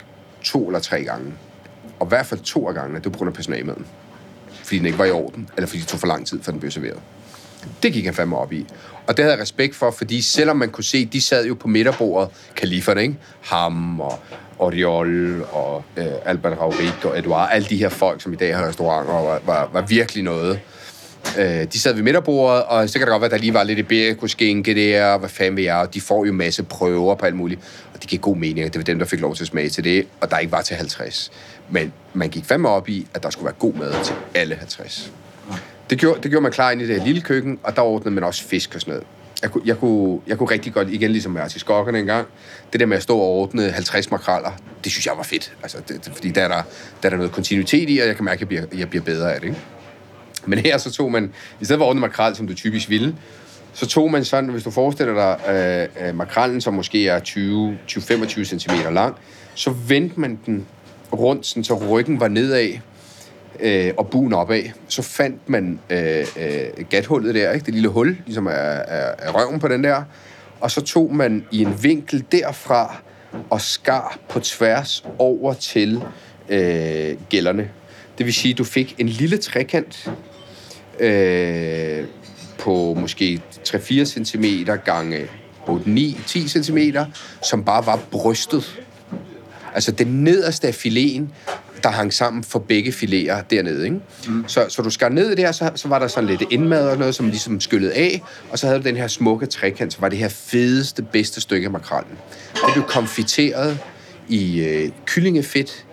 to 0.44 0.68
eller 0.68 0.80
tre 0.80 1.04
gange, 1.04 1.34
og 2.00 2.08
i 2.08 2.10
hvert 2.10 2.26
fald 2.26 2.40
to 2.40 2.68
af 2.68 2.74
gangene, 2.74 2.96
det 3.00 3.06
var 3.06 3.12
på 3.12 3.18
grund 3.18 3.28
af 3.28 3.34
personalemaden. 3.34 3.86
Fordi 4.64 4.78
den 4.78 4.86
ikke 4.86 4.98
var 5.00 5.06
i 5.06 5.12
orden, 5.12 5.50
eller 5.56 5.68
fordi 5.68 5.80
det 5.80 5.88
tog 5.88 6.00
for 6.00 6.08
lang 6.08 6.28
tid, 6.28 6.44
før 6.44 6.52
den 6.52 6.60
blev 6.60 6.72
serveret. 6.72 7.00
Det 7.84 7.94
gik 7.94 8.06
han 8.06 8.14
fandme 8.14 8.38
op 8.38 8.54
i. 8.54 8.66
Og 9.08 9.18
det 9.18 9.24
havde 9.24 9.34
jeg 9.34 9.42
respekt 9.42 9.76
for, 9.76 9.92
fordi 9.92 10.22
selvom 10.22 10.58
man 10.58 10.70
kunne 10.70 10.84
se, 10.84 11.06
de 11.06 11.22
sad 11.22 11.46
jo 11.46 11.54
på 11.54 11.68
midterbordet, 11.68 12.30
kaliferne, 12.56 13.02
ikke? 13.02 13.16
Ham 13.42 14.02
og 14.02 14.20
Oriol 14.60 15.44
og 15.52 15.84
øh, 15.98 16.06
Albert 16.26 16.60
Raurik 16.60 17.06
og 17.06 17.20
Edouard, 17.20 17.50
alle 17.52 17.68
de 17.68 17.78
her 17.78 17.90
folk, 17.90 18.22
som 18.22 18.34
i 18.34 18.36
dag 18.36 18.58
har 18.58 18.68
restauranter, 18.68 19.14
var, 19.14 19.42
var, 19.46 19.70
var 19.74 19.82
virkelig 19.82 20.24
noget. 20.24 20.60
Øh, 21.38 21.66
de 21.74 21.80
sad 21.80 21.94
ved 21.94 22.04
midterbordet, 22.04 22.64
og 22.64 22.90
så 22.90 23.00
kan 23.00 23.08
det 23.08 23.12
godt 23.12 23.22
være, 23.22 23.26
at 23.28 23.32
der 23.32 23.38
lige 23.38 23.54
var 23.54 23.64
lidt 23.64 23.80
iberikoskinke 23.80 24.76
der, 24.76 25.06
og 25.06 25.20
hvad 25.20 25.30
fanden 25.30 25.58
ved 25.58 25.64
jeg, 25.64 25.76
og 25.76 25.94
de 25.94 26.02
får 26.02 26.26
jo 26.26 26.34
masse 26.34 26.64
prøver 26.64 27.16
på 27.16 27.26
alt 27.26 27.36
muligt. 27.36 27.62
Og 27.94 28.02
det 28.02 28.10
giver 28.10 28.22
god 28.22 28.36
mening, 28.36 28.66
at 28.66 28.74
det 28.74 28.80
var 28.80 28.84
dem, 28.84 29.00
der 29.00 29.06
fik 29.06 29.20
lov 29.20 29.36
til 29.36 29.44
at 29.44 29.48
smage 29.48 29.70
til 29.70 29.84
det, 29.84 30.08
og 30.22 30.32
der 30.32 30.38
ikke 30.38 30.52
var 30.52 30.62
til 30.62 30.76
50. 30.76 31.32
Men 31.70 31.94
man 32.14 32.30
gik 32.30 32.46
fandme 32.46 32.70
op 32.70 32.90
i, 32.90 33.08
at 33.14 33.24
der 33.24 33.30
skulle 33.30 33.46
være 33.46 33.56
god 33.60 33.74
mad 33.74 34.04
til 34.04 34.16
alle 34.36 34.56
50. 34.56 35.12
Det 35.90 36.00
gjorde, 36.00 36.22
det 36.22 36.32
gjorde 36.32 36.44
man 36.44 36.52
klar 36.52 36.72
ind 36.72 36.82
i 36.82 36.88
det 36.88 36.96
her 36.96 37.06
lille 37.06 37.22
køkken, 37.22 37.60
og 37.64 37.76
der 37.76 37.82
ordnede 37.82 38.12
man 38.12 38.24
også 38.24 38.44
fisk 38.44 38.76
og 38.76 38.82
sådan 38.82 38.92
noget. 38.92 39.08
Jeg 39.42 39.52
kunne, 39.52 39.64
jeg 39.66 39.78
kunne, 39.78 40.20
jeg 40.28 40.38
kunne 40.38 40.50
rigtig 40.50 40.74
godt, 40.74 40.90
igen 40.90 41.12
ligesom 41.12 41.38
skokkerne 41.48 41.98
en 41.98 42.04
engang, 42.04 42.28
det 42.74 42.80
der 42.80 42.86
med 42.86 42.98
at 42.98 43.04
stå 43.04 43.18
og 43.18 43.28
ordne 43.28 43.72
50 43.72 44.12
makraller, 44.12 44.52
det 44.84 44.92
synes 44.92 45.06
jeg 45.06 45.14
var 45.18 45.24
fedt. 45.24 45.54
Altså, 45.64 45.78
det, 45.88 46.06
det, 46.06 46.14
fordi 46.14 46.32
der 46.32 46.42
er 46.42 46.48
der, 46.48 46.62
der 47.02 47.08
er 47.08 47.10
der 47.10 47.18
noget 47.18 47.32
kontinuitet 47.32 47.90
i, 47.90 48.00
og 48.00 48.08
jeg 48.08 48.16
kan 48.16 48.26
mærke, 48.26 48.36
at 48.36 48.40
jeg 48.40 48.48
bliver, 48.48 48.80
jeg 48.80 48.90
bliver 48.90 49.04
bedre 49.04 49.34
af 49.34 49.40
det. 49.40 49.48
Ikke? 49.48 49.60
Men 50.46 50.60
her 50.60 50.78
så 50.78 50.92
tog 50.92 51.12
man, 51.12 51.34
i 51.62 51.66
stedet 51.66 51.80
for 51.80 51.86
at 51.86 51.90
ordne 51.90 52.02
makrel, 52.02 52.36
som 52.36 52.48
du 52.48 52.54
typisk 52.54 52.90
ville, 52.90 53.16
så 53.74 53.88
tog 53.88 54.12
man 54.12 54.26
sådan, 54.26 54.50
hvis 54.50 54.64
du 54.64 54.72
forestiller 54.72 55.14
dig 55.14 55.56
øh, 56.00 56.08
øh 56.08 56.16
makrallen, 56.16 56.62
som 56.62 56.74
måske 56.74 57.08
er 57.08 57.20
20-25 57.20 58.44
cm 58.44 58.94
lang, 58.94 59.16
så 59.56 59.70
vendte 59.70 60.20
man 60.20 60.40
den 60.46 60.66
rundt, 61.14 61.46
sådan, 61.46 61.64
så 61.64 61.74
ryggen 61.90 62.20
var 62.20 62.28
nedad, 62.28 62.80
øh, 63.62 63.94
og 63.98 64.08
buen 64.08 64.34
opad. 64.34 64.64
Så 64.88 65.02
fandt 65.02 65.50
man 65.50 65.80
øh, 65.90 66.26
øh, 66.40 66.86
gathullet 66.90 67.36
der, 67.36 67.52
ikke? 67.52 67.66
det 67.66 67.74
lille 67.74 67.90
hul, 67.90 68.18
ligesom 68.26 68.48
er, 68.48 68.52
er, 68.52 69.16
er 69.20 69.32
røven 69.32 69.60
på 69.60 69.68
den 69.68 69.84
der, 69.84 70.04
og 70.60 70.72
så 70.72 70.82
tog 70.82 71.16
man 71.16 71.46
i 71.52 71.62
en 71.62 71.84
vinkel 71.84 72.26
derfra 72.32 72.96
og 73.50 73.62
skar 73.62 74.20
på 74.30 74.40
tværs 74.40 75.06
over 75.18 75.54
til 75.54 76.04
øh, 76.50 77.16
gælderne. 77.30 77.70
Det 78.18 78.26
vil 78.26 78.34
sige, 78.34 78.52
at 78.52 78.58
du 78.58 78.64
fik 78.64 78.96
en 78.98 79.10
lille 79.10 79.38
trekant 79.38 80.12
øh, 81.00 82.04
på 82.58 82.94
måske 82.94 83.42
3-4 83.68 84.06
cm 84.06 84.46
gange 84.86 85.28
8-9-10 85.68 86.48
cm, 86.48 86.78
som 87.44 87.64
bare 87.64 87.86
var 87.86 88.00
brystet. 88.12 88.82
Altså 89.74 89.92
det 89.92 90.08
nederste 90.08 90.68
af 90.68 90.86
filéen, 90.86 91.24
der 91.84 91.90
hang 91.90 92.14
sammen 92.14 92.44
for 92.44 92.60
begge 92.60 92.92
filéer 92.92 93.42
dernede. 93.50 93.86
Ikke? 93.86 94.00
Mm. 94.28 94.44
Så, 94.48 94.66
så 94.70 94.82
du 94.82 94.90
skar 94.90 95.10
ned 95.10 95.36
der, 95.36 95.52
så, 95.52 95.72
så 95.76 95.88
var 95.88 96.00
der 96.00 96.08
sådan 96.08 96.30
lidt 96.30 96.44
indmad 96.50 96.90
og 96.90 96.98
noget, 96.98 97.16
som 97.16 97.28
ligesom 97.28 97.60
skyllede 97.60 97.94
af, 97.94 98.22
og 98.52 98.60
så 98.60 98.68
havde 98.68 98.80
du 98.80 98.84
den 98.84 98.98
her 98.98 99.08
smukke 99.08 99.46
trekant, 99.46 99.94
som 99.94 100.02
var 100.02 100.10
det 100.10 100.18
her 100.18 100.30
fedeste, 100.30 101.02
bedste 101.02 101.42
stykke 101.42 101.66
af 101.66 101.72
makrallen. 101.72 102.18
Det 102.54 102.74
blev 102.74 102.86
konfiteret 102.86 103.80
i 104.28 104.62
øh, 104.62 104.90
kyllingefedt, 105.06 105.86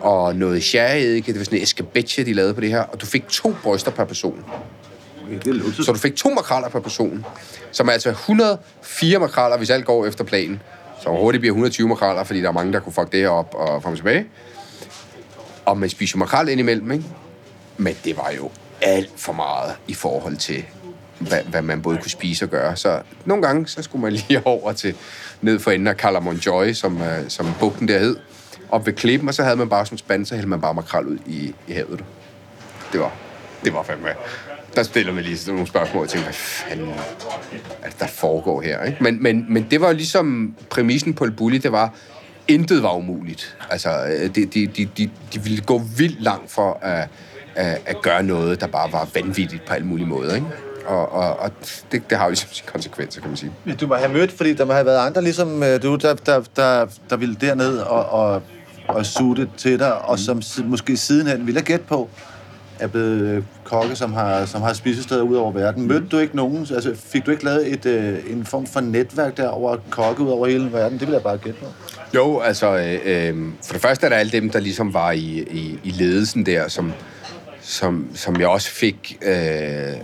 og 0.00 0.36
noget 0.36 0.62
sherryeddike, 0.62 1.32
det 1.32 1.38
var 1.38 1.44
sådan 1.44 1.58
en 1.58 1.62
escabeche, 1.62 2.24
de 2.24 2.32
lavede 2.32 2.54
på 2.54 2.60
det 2.60 2.68
her, 2.68 2.80
og 2.80 3.00
du 3.00 3.06
fik 3.06 3.28
to 3.28 3.54
bryster 3.62 3.90
per 3.90 4.04
person. 4.04 4.44
Det 5.44 5.46
er 5.46 5.52
luksus. 5.52 5.86
Så 5.86 5.92
du 5.92 5.98
fik 5.98 6.16
to 6.16 6.30
makraller 6.30 6.68
per 6.68 6.80
person, 6.80 7.26
som 7.72 7.88
er 7.88 7.92
altså 7.92 8.10
104 8.10 9.18
makraller, 9.18 9.58
hvis 9.58 9.70
alt 9.70 9.84
går 9.84 10.06
efter 10.06 10.24
planen. 10.24 10.62
Så 11.02 11.10
hurtigt 11.10 11.40
bliver 11.40 11.52
120 11.52 11.88
makraller, 11.88 12.24
fordi 12.24 12.42
der 12.42 12.48
er 12.48 12.52
mange, 12.52 12.72
der 12.72 12.80
kunne 12.80 12.92
fuck 12.92 13.12
det 13.12 13.20
her 13.20 13.28
op 13.28 13.54
og 13.54 13.82
og 13.84 13.96
tilbage. 13.96 14.26
Og 15.68 15.78
man 15.78 15.88
spiser 15.88 16.12
jo 16.16 16.18
makrel 16.18 16.48
indimellem, 16.48 16.92
ikke? 16.92 17.04
Men 17.76 17.96
det 18.04 18.16
var 18.16 18.30
jo 18.36 18.50
alt 18.82 19.12
for 19.16 19.32
meget 19.32 19.74
i 19.88 19.94
forhold 19.94 20.36
til, 20.36 20.64
hvad, 21.18 21.42
hvad 21.42 21.62
man 21.62 21.82
både 21.82 21.98
kunne 21.98 22.10
spise 22.10 22.44
og 22.44 22.48
gøre. 22.48 22.76
Så 22.76 23.00
nogle 23.24 23.42
gange, 23.42 23.68
så 23.68 23.82
skulle 23.82 24.02
man 24.02 24.12
lige 24.12 24.46
over 24.56 24.72
til 24.72 24.94
ned 25.40 25.58
for 25.58 25.70
enden 25.70 25.86
af 25.86 25.94
Calamon 25.94 26.36
Joy, 26.36 26.72
som, 26.72 27.02
øh, 27.02 27.28
som 27.28 27.46
bugten 27.60 27.88
der 27.88 27.98
hed, 27.98 28.16
op 28.70 28.86
ved 28.86 28.92
klippen, 28.92 29.28
og 29.28 29.34
så 29.34 29.42
havde 29.42 29.56
man 29.56 29.68
bare 29.68 29.86
som 29.86 29.98
spand, 29.98 30.26
så 30.26 30.34
hældte 30.34 30.48
man 30.48 30.60
bare 30.60 30.74
makrel 30.74 31.06
ud 31.06 31.18
i, 31.26 31.54
i 31.68 31.72
havet. 31.72 32.04
Det 32.92 33.00
var, 33.00 33.12
det 33.64 33.72
var 33.74 33.82
fandme... 33.82 34.08
Der 34.74 34.82
stiller 34.82 35.12
man 35.12 35.24
lige 35.24 35.38
sådan 35.38 35.54
nogle 35.54 35.68
spørgsmål, 35.68 36.02
og 36.02 36.08
tænker, 36.08 36.24
hvad 36.24 36.34
fanden 36.34 36.88
er 37.82 37.88
det, 37.88 38.00
der 38.00 38.06
foregår 38.06 38.60
her? 38.60 38.84
Ikke? 38.84 39.02
Men, 39.02 39.22
men, 39.22 39.46
men 39.48 39.66
det 39.70 39.80
var 39.80 39.88
jo 39.88 39.94
ligesom 39.94 40.54
præmissen 40.70 41.14
på 41.14 41.24
El 41.24 41.30
Bulli, 41.30 41.58
det 41.58 41.72
var, 41.72 41.94
intet 42.48 42.82
var 42.82 42.94
umuligt. 42.94 43.56
Altså, 43.70 43.90
øh, 44.06 44.34
de, 44.34 44.46
de, 44.46 44.66
de, 44.66 44.88
de, 44.98 45.10
de 45.34 45.42
ville 45.42 45.62
gå 45.62 45.78
vildt 45.96 46.22
langt 46.22 46.50
for 46.50 46.78
at, 46.82 47.08
at, 47.54 47.82
at 47.86 48.02
gøre 48.02 48.22
noget, 48.22 48.60
der 48.60 48.66
bare 48.66 48.92
var 48.92 49.08
vanvittigt 49.14 49.64
på 49.66 49.74
alle 49.74 49.86
mulige 49.86 50.06
måder. 50.06 50.34
Ikke? 50.34 50.46
Og, 50.86 51.12
og, 51.12 51.36
og 51.40 51.50
det, 51.92 52.10
det 52.10 52.18
har 52.18 52.24
jo 52.24 52.30
ligesom 52.30 52.50
sine 52.52 52.66
konsekvenser, 52.66 53.20
kan 53.20 53.30
man 53.30 53.36
sige. 53.36 53.52
Du 53.80 53.86
må 53.86 53.94
have 53.94 54.12
mødt, 54.12 54.32
fordi 54.32 54.54
der 54.54 54.64
må 54.64 54.72
have 54.72 54.86
været 54.86 55.06
andre 55.06 55.22
ligesom 55.22 55.62
øh, 55.62 55.82
du, 55.82 55.96
der, 55.96 56.14
der, 56.14 56.42
der, 56.56 56.86
der 57.10 57.16
ville 57.16 57.34
derned 57.40 57.78
og, 57.78 58.06
og, 58.06 58.42
og 58.88 59.06
suge 59.06 59.36
det 59.36 59.48
til 59.56 59.78
dig, 59.78 59.98
og 59.98 60.18
som 60.18 60.42
måske 60.64 60.96
sidenhen, 60.96 61.46
ville 61.46 61.60
have 61.60 61.66
gætte 61.66 61.84
på, 61.84 62.10
er 62.80 62.86
blevet 62.86 63.20
øh, 63.20 63.42
kokke, 63.64 63.96
som 63.96 64.12
har, 64.12 64.44
som 64.44 64.62
har 64.62 64.72
spisesteder 64.72 65.22
ud 65.22 65.36
over 65.36 65.52
verden. 65.52 65.88
Mødte 65.88 66.06
du 66.06 66.18
ikke 66.18 66.36
nogen, 66.36 66.66
altså 66.74 66.94
fik 66.94 67.26
du 67.26 67.30
ikke 67.30 67.44
lavet 67.44 67.72
et, 67.72 67.86
øh, 67.86 68.18
en 68.30 68.44
form 68.44 68.66
for 68.66 68.80
netværk 68.80 69.36
der 69.36 69.48
over 69.48 69.76
kokke 69.90 70.22
ud 70.22 70.28
over 70.28 70.46
hele 70.46 70.72
verden? 70.72 70.98
Det 70.98 71.06
vil 71.06 71.12
jeg 71.12 71.22
bare 71.22 71.38
gætte 71.38 71.60
på. 71.60 71.66
Jo, 72.14 72.40
altså, 72.40 72.76
øh, 72.76 72.98
øh, 73.04 73.36
for 73.66 73.72
det 73.72 73.82
første 73.82 74.06
er 74.06 74.10
der 74.10 74.16
alle 74.16 74.32
dem, 74.32 74.50
der 74.50 74.60
ligesom 74.60 74.94
var 74.94 75.12
i, 75.12 75.46
i, 75.50 75.78
i 75.84 75.90
ledelsen 75.90 76.46
der, 76.46 76.68
som, 76.68 76.92
som, 77.60 78.08
som 78.14 78.40
jeg 78.40 78.48
også 78.48 78.70
fik 78.70 79.18
øh, 79.22 79.94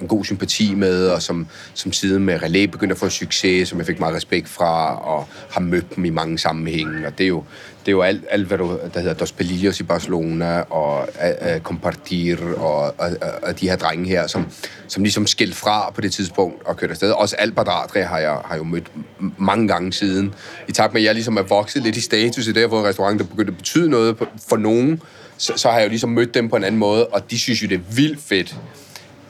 en 0.00 0.08
god 0.08 0.24
sympati 0.24 0.74
med, 0.74 1.08
og 1.08 1.22
som, 1.22 1.46
som 1.74 1.92
siden 1.92 2.24
med 2.24 2.42
Relais 2.42 2.70
begyndte 2.70 2.92
at 2.92 2.98
få 2.98 3.08
succes, 3.08 3.68
som 3.68 3.78
jeg 3.78 3.86
fik 3.86 4.00
meget 4.00 4.14
respekt 4.14 4.48
fra, 4.48 4.96
og 4.96 5.28
har 5.50 5.60
mødt 5.60 5.96
dem 5.96 6.04
i 6.04 6.10
mange 6.10 6.38
sammenhænge. 6.38 7.06
Og 7.06 7.18
det 7.18 7.24
er 7.24 7.28
jo, 7.28 7.44
det 7.84 7.88
er 7.88 7.92
jo 7.92 8.02
alt, 8.02 8.24
alt 8.30 8.46
hvad 8.46 8.58
du, 8.58 8.78
der 8.94 9.00
hedder 9.00 9.14
Dos 9.14 9.32
Pelillos 9.32 9.80
i 9.80 9.82
Barcelona, 9.82 10.60
og 10.60 11.08
uh, 11.42 11.60
Compartir, 11.62 12.36
og, 12.56 12.82
og, 12.82 12.94
og, 12.98 13.30
og 13.42 13.60
de 13.60 13.68
her 13.68 13.76
drenge 13.76 14.08
her, 14.08 14.26
som, 14.26 14.46
som 14.88 15.02
ligesom 15.02 15.26
skilt 15.26 15.56
fra 15.56 15.90
på 15.90 16.00
det 16.00 16.12
tidspunkt 16.12 16.66
og 16.66 16.76
kørte 16.76 16.90
afsted. 16.90 17.10
Også 17.10 17.36
Albert 17.38 17.68
Adre 17.68 18.02
har 18.02 18.18
jeg, 18.18 18.38
har 18.44 18.56
jo 18.56 18.64
mødt 18.64 18.90
mange 19.38 19.68
gange 19.68 19.92
siden. 19.92 20.34
I 20.68 20.72
takt 20.72 20.92
med, 20.92 21.02
at 21.02 21.06
jeg 21.06 21.14
ligesom 21.14 21.36
er 21.36 21.42
vokset 21.42 21.82
lidt 21.82 21.96
i 21.96 22.00
status 22.00 22.46
i 22.46 22.52
det, 22.52 22.68
hvor 22.68 22.80
en 22.80 22.86
restaurant, 22.86 23.20
der 23.20 23.26
begyndte 23.26 23.50
at 23.50 23.56
betyde 23.56 23.90
noget 23.90 24.16
for 24.48 24.56
nogen, 24.56 25.02
så, 25.36 25.52
så 25.56 25.68
har 25.68 25.78
jeg 25.78 25.84
jo 25.84 25.90
ligesom 25.90 26.10
mødt 26.10 26.34
dem 26.34 26.48
på 26.48 26.56
en 26.56 26.64
anden 26.64 26.78
måde, 26.78 27.06
og 27.06 27.30
de 27.30 27.38
synes 27.38 27.62
jo, 27.62 27.68
det 27.68 27.74
er 27.74 27.94
vildt 27.94 28.20
fedt, 28.22 28.56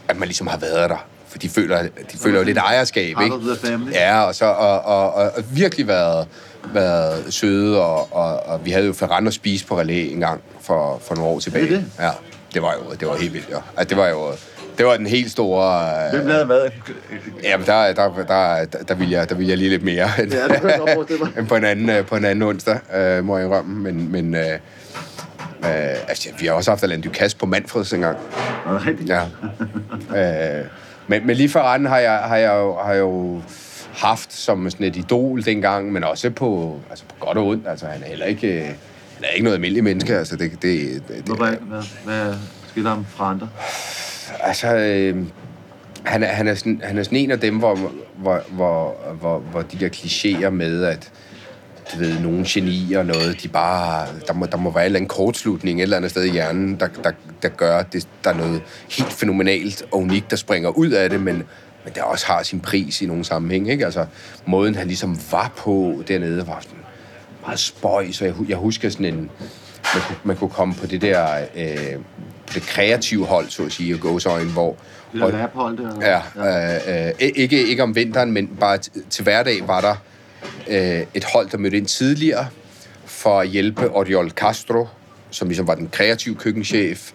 at 0.09 0.19
man 0.19 0.29
ligesom 0.29 0.47
har 0.47 0.59
været 0.59 0.91
der. 0.91 1.07
For 1.29 1.39
de 1.39 1.49
føler, 1.49 1.83
de 1.83 2.19
føler 2.19 2.39
jo 2.39 2.45
lidt 2.45 2.59
ejerskab, 2.59 3.09
ikke? 3.09 3.37
Ja, 3.93 4.23
og, 4.23 4.35
så, 4.35 4.45
og, 4.45 4.81
og, 4.81 5.15
og, 5.15 5.33
og 5.37 5.45
virkelig 5.53 5.89
været, 5.89 6.27
været 6.73 7.35
søde, 7.35 7.81
og, 7.85 8.09
og, 8.17 8.47
og 8.47 8.65
vi 8.65 8.71
havde 8.71 8.87
jo 8.87 8.93
Ferrand 8.93 9.29
at 9.29 9.35
spise 9.35 9.67
på 9.67 9.79
Relais 9.81 10.13
en 10.13 10.21
gang 10.21 10.41
for, 10.61 11.01
for 11.05 11.15
nogle 11.15 11.31
år 11.31 11.39
tilbage. 11.39 11.69
det? 11.69 11.85
Ja, 12.01 12.11
det 12.55 12.63
var 12.63 12.75
jo 12.75 12.95
det 13.01 13.09
var 13.09 13.17
helt 13.17 13.33
vildt, 13.35 13.49
ja. 13.51 13.57
Altså, 13.77 13.89
det 13.95 13.97
var 14.03 14.09
jo 14.09 14.33
Det 14.79 14.87
var 14.87 14.97
den 14.97 15.07
helt 15.07 15.31
store... 15.31 15.81
Hvem 16.11 16.21
Øh, 16.21 16.29
lavede 16.29 16.45
hvad? 16.45 16.61
jamen, 17.45 17.67
der, 17.67 17.93
der, 17.93 18.09
der, 18.15 18.65
der, 18.65 18.79
der, 18.89 18.95
ville 18.95 19.13
jeg, 19.13 19.29
der 19.29 19.35
ville 19.35 19.51
jeg 19.51 19.59
lige 19.59 19.71
lidt 19.71 19.83
mere 19.85 20.09
end, 20.23 20.33
Ja, 20.33 20.49
det 20.49 20.63
jeg 20.65 21.07
end 21.39 21.47
på, 21.49 21.57
en 21.57 21.65
anden, 21.65 21.91
øh, 21.91 22.07
på 22.07 22.17
en 22.17 22.25
anden 22.25 22.43
onsdag, 22.43 22.79
øh, 22.95 23.25
må 23.25 23.37
jeg 23.39 23.47
indrømme. 23.47 23.93
Men, 23.93 24.13
men 24.13 24.35
øh, 24.35 24.53
øh, 25.65 26.09
altså, 26.09 26.29
vi 26.41 26.47
har 26.47 26.53
også 26.55 26.71
haft 26.71 26.83
Alain 26.83 27.01
Ducasse 27.01 27.37
på 27.37 27.47
Manfreds 27.47 27.93
engang. 27.93 28.19
Det 28.19 28.87
rigtigt? 28.87 29.11
Ja. 29.11 30.61
øh, 30.61 30.67
men, 31.07 31.27
men 31.27 31.37
lige 31.37 31.49
for 31.49 31.61
retten 31.61 31.89
har 31.89 31.99
jeg, 31.99 32.13
har, 32.19 32.37
jeg 32.37 32.55
jo, 32.55 32.77
har 32.85 32.93
jeg 32.93 33.01
jo 33.01 33.43
haft 33.95 34.33
som 34.33 34.71
sådan 34.71 34.87
et 34.87 34.97
idol 34.97 35.45
dengang, 35.45 35.93
men 35.93 36.05
også 36.05 36.31
på, 36.31 36.81
altså 36.91 37.05
på 37.09 37.15
godt 37.21 37.39
og 37.39 37.47
ondt. 37.47 37.69
Altså, 37.69 37.87
han 37.87 38.03
er 38.03 38.07
heller 38.07 38.27
ikke, 38.27 38.61
øh, 38.61 38.67
han 39.15 39.25
er 39.25 39.29
ikke 39.29 39.45
noget 39.45 39.55
almindeligt 39.55 39.85
menneske. 39.85 40.17
Altså, 40.17 40.37
det, 40.37 40.51
det, 40.51 41.03
det, 41.09 41.17
ikke? 41.17 41.35
Hvad, 41.35 41.83
hvad 42.05 42.35
skiller 42.69 42.91
ham 42.91 43.07
fra 43.09 43.31
andre? 43.31 43.49
altså, 44.41 44.77
øh, 44.77 45.17
han, 46.05 46.23
er, 46.23 46.27
han, 46.27 46.49
er 46.49 46.55
sådan, 46.55 46.81
han 46.85 46.99
er 46.99 47.03
sådan 47.03 47.19
en 47.19 47.31
af 47.31 47.41
dem, 47.41 47.59
hvor, 47.59 47.79
hvor, 48.17 48.43
hvor, 48.51 48.97
hvor, 49.21 49.39
hvor 49.39 49.63
de 49.63 49.77
der 49.81 49.89
klichéer 49.89 50.51
med, 50.51 50.85
at 50.85 51.13
du 51.93 51.99
ved, 51.99 52.21
nogle 52.21 52.45
genier 52.49 52.99
og 52.99 53.07
noget, 53.07 53.43
de 53.43 53.49
bare, 53.49 54.07
der 54.27 54.33
må, 54.33 54.47
der 54.47 54.57
må 54.57 54.71
være 54.71 54.83
en 54.83 54.87
eller 54.87 54.99
anden 54.99 55.09
kortslutning 55.09 55.79
et 55.79 55.83
eller 55.83 55.97
andet 55.97 56.11
sted 56.11 56.25
i 56.25 56.31
hjernen, 56.31 56.81
der, 56.81 56.89
der, 57.05 57.11
der 57.43 57.49
gør, 57.49 57.79
at 57.79 57.93
det, 57.93 58.09
der 58.25 58.31
er 58.31 58.35
noget 58.35 58.63
helt 58.91 59.13
fænomenalt 59.13 59.83
og 59.93 59.99
unikt, 59.99 60.31
der 60.31 60.37
springer 60.37 60.69
ud 60.69 60.91
af 60.91 61.11
det, 61.11 61.21
men, 61.21 61.43
men 61.85 61.93
der 61.95 62.03
også 62.03 62.27
har 62.27 62.43
sin 62.43 62.61
pris 62.61 63.03
i 63.03 63.07
nogle 63.07 63.25
sammenhæng, 63.25 63.71
ikke? 63.71 63.85
Altså, 63.85 64.07
måden 64.47 64.75
han 64.75 64.87
ligesom 64.87 65.19
var 65.31 65.53
på 65.57 66.03
dernede, 66.09 66.47
var 66.47 66.61
sådan 66.61 66.79
meget 67.47 67.59
spøj, 67.59 68.13
så 68.13 68.25
jeg, 68.25 68.35
jeg 68.49 68.57
husker 68.57 68.89
sådan 68.89 69.07
en, 69.07 69.31
man 69.95 70.03
kunne, 70.07 70.17
man 70.25 70.37
kunne 70.37 70.51
komme 70.51 70.75
på 70.75 70.87
det 70.87 71.03
der, 71.03 71.47
øh, 71.57 71.95
på 72.47 72.55
det 72.55 72.63
kreative 72.63 73.27
hold, 73.27 73.49
så 73.49 73.65
at 73.65 73.73
sige, 73.73 73.95
og 73.95 74.01
gåsøjne, 74.01 74.51
hvor, 74.51 74.77
Det 75.13 75.21
der 75.21 75.31
laphold 75.31 75.79
der? 75.79 76.23
Ja, 76.37 77.05
øh, 77.05 77.09
øh, 77.09 77.13
ikke, 77.19 77.67
ikke 77.67 77.83
om 77.83 77.95
vinteren, 77.95 78.33
men 78.33 78.47
bare 78.61 78.79
til 79.11 79.23
hverdag 79.23 79.69
var 79.69 79.81
der 79.81 79.95
øh, 80.69 81.07
et 81.15 81.25
hold, 81.25 81.51
der 81.51 81.59
mødte 81.59 81.77
ind 81.77 81.87
tidligere 81.87 82.47
for 83.05 83.41
at 83.41 83.49
hjælpe 83.49 83.91
Oriol 83.91 84.31
Castro, 84.31 84.87
som 85.31 85.49
ligesom 85.49 85.67
var 85.67 85.75
den 85.75 85.89
kreative 85.89 86.35
køkkenchef, 86.35 87.13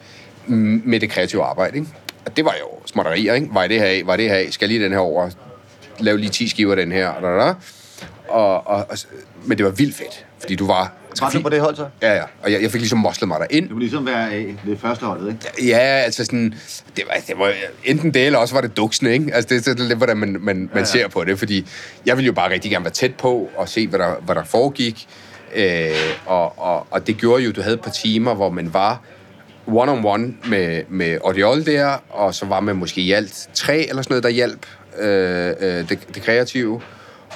med 0.48 1.00
det 1.00 1.10
kreative 1.10 1.44
arbejde. 1.44 1.78
Ikke? 1.78 1.90
Og 2.30 2.38
det 2.38 2.46
var 2.46 2.56
jo 2.60 2.68
småtterier, 2.86 3.34
ikke? 3.34 3.48
Var 3.54 3.68
det 3.68 3.80
her 3.80 3.86
af? 3.86 4.02
Var 4.06 4.16
det 4.16 4.30
her 4.30 4.36
af? 4.36 4.48
Skal 4.52 4.68
lige 4.68 4.84
den 4.84 4.92
her 4.92 5.00
over? 5.00 5.30
Lav 6.00 6.16
lige 6.16 6.30
10 6.30 6.48
skiver 6.48 6.76
den 6.76 6.92
her. 6.92 7.14
Da, 7.22 7.28
da, 7.28 7.38
da. 7.48 7.54
Og, 8.28 8.68
og, 8.68 8.86
og, 8.90 8.98
men 9.46 9.58
det 9.58 9.66
var 9.66 9.72
vildt 9.72 9.96
fedt, 9.96 10.26
fordi 10.40 10.56
du 10.56 10.68
var... 10.68 10.94
Var 11.22 11.30
du 11.30 11.42
på 11.42 11.50
det 11.50 11.62
hold 11.62 11.76
så? 11.76 11.88
Ja, 12.02 12.14
ja. 12.14 12.24
Og 12.44 12.52
jeg, 12.52 12.62
jeg 12.62 12.72
fik 12.72 12.82
ligesom 12.82 13.00
moslet 13.00 13.28
mig 13.28 13.40
derind. 13.40 13.66
Det 13.66 13.74
må 13.74 13.80
ligesom 13.80 14.06
være 14.06 14.34
A, 14.34 14.44
det 14.66 14.80
første 14.82 15.06
holdet, 15.06 15.28
ikke? 15.28 15.68
Ja, 15.68 15.78
altså 15.78 16.26
sådan, 16.26 16.54
det 16.96 17.04
var, 17.08 17.22
det 17.28 17.40
var 17.40 17.54
enten 17.84 18.14
det, 18.14 18.26
eller 18.26 18.40
også 18.40 18.54
var 18.54 18.62
det 18.62 18.78
duksende, 18.78 19.14
ikke? 19.14 19.34
Altså 19.34 19.56
det, 19.56 19.66
det 19.66 19.80
er 19.80 19.88
lidt, 19.88 19.98
hvordan 19.98 20.18
man, 20.18 20.30
man, 20.30 20.40
man 20.42 20.70
Ja, 20.74 20.80
ja. 20.80 20.86
ser 20.86 21.08
på 21.08 21.24
det, 21.24 21.40
fordi 21.40 21.68
jeg 22.06 22.18
ville 22.18 22.26
jo 22.28 22.34
bare 22.34 22.52
rigtig 22.52 22.72
gerne 22.72 22.86
være 22.86 22.94
tæt 22.94 23.16
på 23.16 23.50
og 23.58 23.70
se, 23.70 23.88
hvad 23.88 24.00
der, 24.00 24.14
hvad 24.26 24.36
der 24.36 24.44
foregik. 24.44 25.08
Øh, 25.56 25.90
og, 26.26 26.60
og, 26.60 26.88
og 26.92 27.08
det 27.08 27.18
gjorde 27.18 27.44
jo, 27.44 27.50
at 27.50 27.56
du 27.56 27.62
havde 27.62 27.74
et 27.76 27.82
par 27.82 27.92
timer, 27.92 28.34
hvor 28.34 28.50
man 28.50 28.74
var 28.74 29.02
one-on-one 29.78 30.50
med, 30.50 30.84
med 30.90 31.18
Oriol 31.22 31.66
der, 31.66 31.98
og 32.10 32.34
så 32.36 32.46
var 32.46 32.60
man 32.60 32.76
måske 32.76 33.02
i 33.02 33.12
alt 33.12 33.50
tre 33.54 33.90
eller 33.90 34.02
sådan 34.02 34.12
noget, 34.14 34.24
der 34.24 34.30
hjalp 34.30 34.66
øh, 35.00 35.54
øh, 35.60 35.90
det, 35.90 36.00
det 36.16 36.24
kreative. 36.24 36.82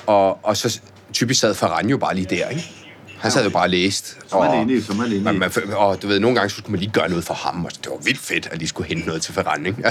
Og, 0.05 0.45
og 0.45 0.57
så 0.57 0.79
typisk 1.13 1.39
sad 1.39 1.53
Ferran 1.53 1.89
jo 1.89 1.97
bare 1.97 2.15
lige 2.15 2.35
der, 2.35 2.49
ikke? 2.49 2.71
Han 3.19 3.31
sad 3.31 3.43
jo 3.43 3.49
bare 3.49 3.63
og 3.63 3.69
læste. 3.69 4.15
Man 4.33 4.41
og- 4.41 4.61
enig, 4.61 4.83
så 4.83 4.91
er 4.91 5.21
man 5.23 5.39
man, 5.39 5.51
og 5.75 6.01
du 6.01 6.07
ved, 6.07 6.19
nogle 6.19 6.35
gange 6.35 6.49
så 6.49 6.55
skulle 6.57 6.71
man 6.71 6.79
lige 6.79 6.91
gøre 6.91 7.09
noget 7.09 7.23
for 7.23 7.33
ham, 7.33 7.65
og 7.65 7.71
det 7.71 7.87
var 7.89 7.97
vildt 8.03 8.19
fedt, 8.19 8.47
at 8.51 8.59
de 8.59 8.67
skulle 8.67 8.87
hente 8.89 9.07
noget 9.07 9.21
til 9.21 9.33
Ferran, 9.33 9.65
ikke? 9.65 9.83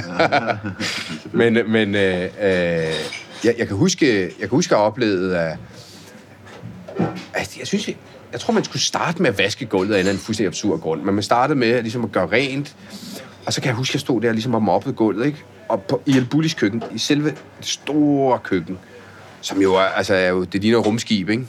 men 1.39 1.59
men 1.71 1.95
øh, 1.95 2.23
øh, 2.23 2.31
jeg, 3.45 3.55
jeg, 3.59 3.67
kan 3.69 3.77
huske, 3.77 4.23
jeg 4.23 4.31
kan 4.39 4.49
huske, 4.49 4.75
at 4.75 4.79
jeg 4.79 4.87
oplevede, 4.87 5.39
at, 5.39 5.57
at 7.35 7.59
jeg 7.59 7.67
synes, 7.67 7.89
jeg, 8.33 8.41
tror, 8.41 8.53
man 8.53 8.65
skulle 8.65 8.83
starte 8.83 9.23
med 9.23 9.31
at 9.31 9.39
vaske 9.39 9.67
gulvet 9.67 9.95
af 9.95 9.97
en 9.97 9.99
eller 9.99 10.11
anden 10.11 10.25
fuldstændig 10.25 10.49
absurd 10.49 10.81
grund, 10.81 11.03
men 11.03 11.15
man 11.15 11.23
startede 11.23 11.59
med 11.59 11.83
ligesom 11.83 12.05
at 12.05 12.13
gøre 12.13 12.27
rent, 12.27 12.77
og 13.47 13.53
så 13.53 13.61
kan 13.61 13.69
jeg 13.69 13.77
huske, 13.77 13.91
at 13.91 13.95
jeg 13.95 14.01
stod 14.01 14.21
der 14.21 14.33
ligesom 14.33 14.55
og 14.55 14.63
moppede 14.63 14.95
gulvet, 14.95 15.27
ikke? 15.27 15.39
Og 15.69 15.83
på, 15.83 16.03
i 16.07 16.17
El 16.17 16.55
køkken, 16.57 16.83
i 16.95 16.99
selve 16.99 17.31
det 17.31 17.67
store 17.67 18.39
køkken, 18.39 18.79
som 19.41 19.63
jo 19.63 19.75
er, 19.75 19.81
altså, 19.81 20.15
er 20.15 20.29
jo, 20.29 20.45
det 20.45 20.63
ligner 20.63 20.79
rumskib, 20.79 21.29
ikke? 21.29 21.47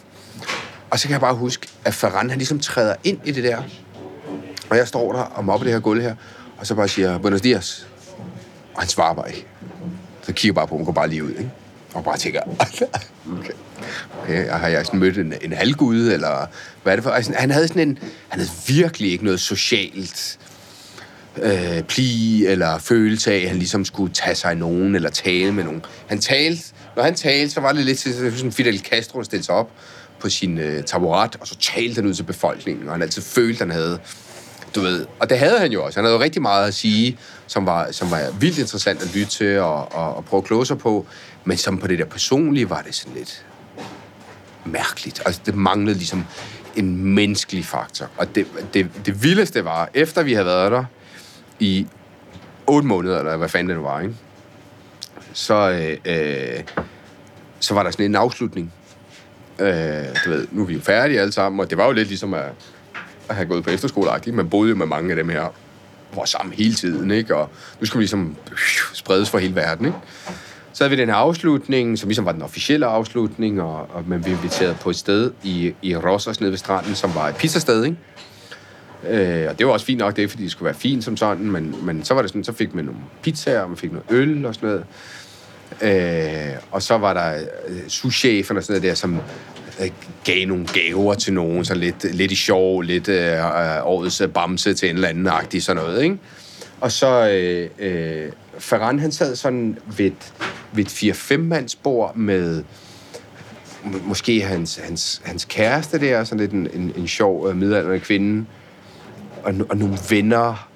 Og 0.89 0.99
så 0.99 1.07
kan 1.07 1.13
jeg 1.13 1.21
bare 1.21 1.36
huske, 1.36 1.67
at 1.86 1.93
Ferran, 1.93 2.29
han 2.29 2.39
ligesom 2.39 2.59
træder 2.59 2.95
ind 3.03 3.19
i 3.25 3.31
det 3.31 3.43
der. 3.43 3.63
Og 4.69 4.77
jeg 4.77 4.88
står 4.88 5.11
der 5.11 5.21
og 5.21 5.45
mopper 5.45 5.63
det 5.63 5.73
her 5.73 5.79
gulv 5.79 6.01
her, 6.01 6.15
og 6.57 6.67
så 6.67 6.75
bare 6.75 6.88
siger, 6.88 7.17
Buenos 7.17 7.41
dias. 7.41 7.88
Og 8.75 8.81
han 8.81 8.89
svarer 8.89 9.13
bare 9.13 9.29
ikke. 9.29 9.45
Så 10.21 10.34
kigger 10.34 10.47
jeg 10.47 10.55
bare 10.55 10.67
på 10.67 10.77
ham, 10.77 10.86
går 10.86 10.91
bare 10.91 11.07
lige 11.09 11.23
ud, 11.23 11.29
ikke? 11.29 11.51
Og 11.93 12.03
bare 12.03 12.17
tænker, 12.17 12.41
okay. 12.59 12.85
okay 14.21 14.49
har 14.49 14.67
jeg 14.67 14.85
sådan 14.85 14.99
mødt 14.99 15.17
en, 15.17 15.33
en 15.41 15.53
halvgud, 15.53 16.11
eller 16.11 16.47
hvad 16.83 16.93
er 16.93 16.95
det 16.95 17.03
for? 17.03 17.11
Altså, 17.11 17.33
han 17.35 17.51
havde 17.51 17.67
sådan 17.67 17.89
en, 17.89 17.99
han 18.29 18.39
havde 18.39 18.51
virkelig 18.67 19.11
ikke 19.11 19.23
noget 19.23 19.39
socialt 19.39 20.39
øh, 21.41 21.83
pli 21.83 22.45
eller 22.45 22.77
følelse 22.77 23.33
af, 23.33 23.37
at 23.37 23.47
han 23.47 23.57
ligesom 23.57 23.85
skulle 23.85 24.13
tage 24.13 24.35
sig 24.35 24.55
nogen 24.55 24.95
eller 24.95 25.09
tale 25.09 25.51
med 25.51 25.63
nogen. 25.63 25.85
Han 26.07 26.19
talte, 26.19 26.63
når 26.95 27.03
han 27.03 27.15
talte, 27.15 27.49
så 27.49 27.61
var 27.61 27.71
det 27.71 27.85
lidt 27.85 27.99
til 27.99 28.37
sådan 28.37 28.51
Fidel 28.51 28.79
Castro, 28.79 29.23
stillede 29.23 29.45
sig 29.45 29.55
op 29.55 29.71
på 30.19 30.29
sin 30.29 30.57
øh, 30.57 30.83
taburet, 30.83 31.35
og 31.41 31.47
så 31.47 31.57
talte 31.59 31.95
han 31.95 32.05
ud 32.05 32.13
til 32.13 32.23
befolkningen, 32.23 32.87
og 32.87 32.93
han 32.93 33.01
altid 33.01 33.21
følte, 33.21 33.59
han 33.59 33.71
havde 33.71 33.99
du 34.75 34.81
ved, 34.81 35.05
og 35.19 35.29
det 35.29 35.39
havde 35.39 35.59
han 35.59 35.71
jo 35.71 35.85
også. 35.85 35.99
Han 35.99 36.05
havde 36.05 36.17
jo 36.17 36.23
rigtig 36.23 36.41
meget 36.41 36.67
at 36.67 36.73
sige, 36.73 37.17
som 37.47 37.65
var, 37.65 37.91
som 37.91 38.11
var 38.11 38.31
vildt 38.39 38.57
interessant 38.57 39.01
at 39.01 39.15
lytte 39.15 39.31
til 39.31 39.59
og, 39.59 39.95
og, 39.95 40.15
og 40.15 40.25
prøve 40.25 40.41
at 40.41 40.47
kloge 40.47 40.65
sig 40.65 40.77
på. 40.77 41.05
Men 41.45 41.57
som 41.57 41.77
på 41.77 41.87
det 41.87 41.99
der 41.99 42.05
personlige 42.05 42.69
var 42.69 42.81
det 42.81 42.95
sådan 42.95 43.13
lidt 43.13 43.45
mærkeligt. 44.65 45.21
Altså, 45.25 45.41
det 45.45 45.55
manglede 45.55 45.97
ligesom 45.97 46.25
en 46.75 47.05
menneskelig 47.05 47.65
faktor. 47.65 48.09
Og 48.17 48.35
det, 48.35 48.47
det, 48.73 48.89
det 49.05 49.23
vildeste 49.23 49.65
var, 49.65 49.89
efter 49.93 50.23
vi 50.23 50.33
havde 50.33 50.45
været 50.45 50.71
der 50.71 50.85
i 51.59 51.87
otte 52.67 52.87
måneder, 52.87 53.19
eller 53.19 53.37
hvad 53.37 53.49
fanden 53.49 53.69
det 53.69 53.77
nu 53.77 53.83
var, 53.83 54.01
ikke? 54.01 54.15
Så, 55.33 55.71
øh, 55.71 55.97
øh, 56.05 56.63
så 57.59 57.73
var 57.73 57.83
der 57.83 57.91
sådan 57.91 58.05
en 58.05 58.15
afslutning. 58.15 58.73
Øh, 59.59 59.67
du 60.25 60.29
ved, 60.29 60.47
nu 60.51 60.61
er 60.61 60.65
vi 60.65 60.73
jo 60.73 60.81
færdige 60.81 61.19
alle 61.19 61.31
sammen, 61.31 61.59
og 61.59 61.69
det 61.69 61.77
var 61.77 61.85
jo 61.85 61.91
lidt 61.91 62.07
ligesom 62.07 62.33
at, 62.33 62.51
at 63.29 63.35
have 63.35 63.47
gået 63.47 63.63
på 63.63 63.69
efterskole 63.69 64.09
Man 64.33 64.49
boede 64.49 64.69
jo 64.69 64.75
med 64.75 64.85
mange 64.85 65.09
af 65.09 65.15
dem 65.15 65.29
her, 65.29 65.53
var 66.15 66.25
sammen 66.25 66.53
hele 66.53 66.73
tiden, 66.73 67.11
ikke? 67.11 67.35
Og 67.35 67.49
nu 67.79 67.85
skal 67.85 67.97
vi 67.97 68.03
ligesom 68.03 68.35
øh, 68.51 68.57
spredes 68.93 69.29
for 69.29 69.37
hele 69.37 69.55
verden, 69.55 69.85
ikke? 69.85 69.97
Så 70.74 70.84
havde 70.84 70.95
vi 70.95 71.01
den 71.01 71.09
her 71.09 71.15
afslutning, 71.15 71.99
som 71.99 72.09
ligesom 72.09 72.26
var 72.26 72.32
den 72.32 72.41
officielle 72.41 72.86
afslutning, 72.86 73.61
og, 73.61 73.89
og 73.93 74.03
man 74.07 74.21
blev 74.21 74.34
inviteret 74.34 74.78
på 74.82 74.89
et 74.89 74.95
sted 74.95 75.32
i, 75.43 75.74
i 75.82 75.95
Rossos 75.95 76.39
nede 76.39 76.51
ved 76.51 76.57
stranden, 76.57 76.95
som 76.95 77.15
var 77.15 77.28
et 77.28 77.36
pizzasted, 77.36 77.84
ikke? 77.84 77.97
Øh, 79.09 79.49
og 79.49 79.59
det 79.59 79.67
var 79.67 79.74
også 79.74 79.86
fint 79.86 79.99
nok 79.99 80.15
det, 80.15 80.30
fordi 80.30 80.43
det 80.43 80.51
skulle 80.51 80.65
være 80.65 80.74
fint 80.74 81.03
som 81.03 81.17
sådan, 81.17 81.51
men, 81.51 81.76
men 81.82 82.03
så 82.03 82.13
var 82.13 82.21
det 82.21 82.30
sådan, 82.30 82.43
så 82.43 82.53
fik 82.53 82.76
man 82.76 82.86
nogle 82.86 82.99
pizzaer, 83.21 83.61
og 83.61 83.69
man 83.69 83.78
fik 83.78 83.91
noget 83.91 84.05
øl 84.09 84.45
og 84.45 84.55
sådan 84.55 84.69
noget. 84.69 84.86
Øh, 85.82 86.55
og 86.71 86.82
så 86.82 86.97
var 86.97 87.13
der 87.13 87.34
øh, 87.67 87.88
souschefen 87.88 88.57
og 88.57 88.63
sådan 88.63 88.74
noget 88.74 88.89
der, 88.89 88.95
som 88.95 89.19
øh, 89.82 89.89
gav 90.24 90.47
nogle 90.47 90.67
gaver 90.67 91.13
til 91.13 91.34
nogen, 91.34 91.65
så 91.65 91.76
lidt, 91.76 92.15
lidt 92.15 92.32
i 92.32 92.36
sjov, 92.36 92.82
lidt 92.82 93.09
øh, 93.09 93.34
øh 93.34 93.88
årets 93.88 94.21
bamse 94.34 94.74
til 94.74 94.89
en 94.89 94.95
eller 94.95 95.07
anden 95.07 95.28
agtig 95.28 95.63
sådan 95.63 95.84
noget, 95.84 96.03
ikke? 96.03 96.17
Og 96.82 96.91
så 96.91 97.30
øh, 97.30 97.69
øh, 97.80 98.32
Ferran, 98.60 98.99
han 98.99 99.12
sad 99.12 99.36
sådan 99.36 99.78
ved 99.97 100.06
et, 100.06 100.34
ved 100.72 100.86
et 100.86 101.16
4-5-mands 101.32 101.76
bord 101.76 102.16
med 102.16 102.64
måske 103.84 104.41
hans, 104.41 104.76
hans, 104.84 105.22
hans 105.26 105.45
kæreste 105.45 105.99
der, 105.99 106.24
sådan 106.24 106.39
lidt 106.39 106.51
en, 106.51 106.68
en, 106.74 106.93
en 106.95 107.08
sjov 107.08 107.47
uh, 107.47 107.56
midaldrende 107.56 107.99
kvinde, 107.99 108.45
og, 109.43 109.54
og 109.70 109.78
nogle 109.78 109.97
venner, 110.10 110.70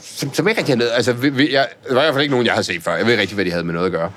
som, 0.00 0.34
som 0.34 0.48
ikke 0.48 0.58
rigtig 0.58 0.72
havde 0.72 0.78
noget, 0.78 0.92
altså, 0.94 1.12
vi, 1.12 1.28
vi, 1.28 1.52
jeg, 1.52 1.68
det 1.88 1.94
var 1.94 2.00
i 2.00 2.04
hvert 2.04 2.14
fald 2.14 2.22
ikke 2.22 2.32
nogen, 2.32 2.46
jeg 2.46 2.54
havde 2.54 2.66
set 2.66 2.82
før. 2.82 2.94
Jeg 2.96 3.04
ved 3.04 3.12
ikke 3.12 3.22
rigtig, 3.22 3.34
hvad 3.34 3.44
de 3.44 3.50
havde 3.50 3.64
med 3.64 3.74
noget 3.74 3.86
at 3.86 3.92
gøre. 3.92 4.12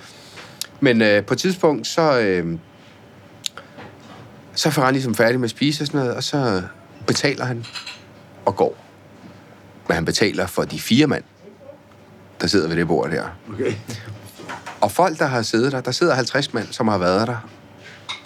Men 0.80 1.02
øh, 1.02 1.26
på 1.26 1.34
et 1.34 1.40
tidspunkt, 1.40 1.88
så, 1.88 2.20
øh, 2.20 2.58
så 4.56 4.70
er 4.70 4.74
Ferran 4.74 4.94
ligesom 4.94 5.16
færdig 5.16 5.40
med 5.40 5.46
at 5.46 5.50
spise 5.50 5.84
og 5.84 5.88
sådan 5.88 6.00
noget, 6.00 6.16
og 6.16 6.24
så 6.24 6.62
betaler 7.08 7.46
han 7.46 7.66
og 8.46 8.56
går. 8.56 8.78
Men 9.88 9.96
han 9.96 10.06
betaler 10.06 10.48
for 10.48 10.64
de 10.64 10.80
fire 10.80 11.08
mand, 11.08 11.24
der 12.42 12.48
sidder 12.48 12.68
ved 12.68 12.76
det 12.76 12.88
bord 12.88 13.12
der. 13.12 13.24
Okay. 13.54 13.74
Og 14.82 14.92
folk, 14.92 15.20
der 15.20 15.26
har 15.26 15.42
siddet 15.42 15.72
der, 15.72 15.82
der 15.82 15.92
sidder 15.92 16.16
50 16.16 16.54
mand, 16.54 16.68
som 16.72 16.88
har 16.88 16.98
været 16.98 17.28
der 17.28 17.38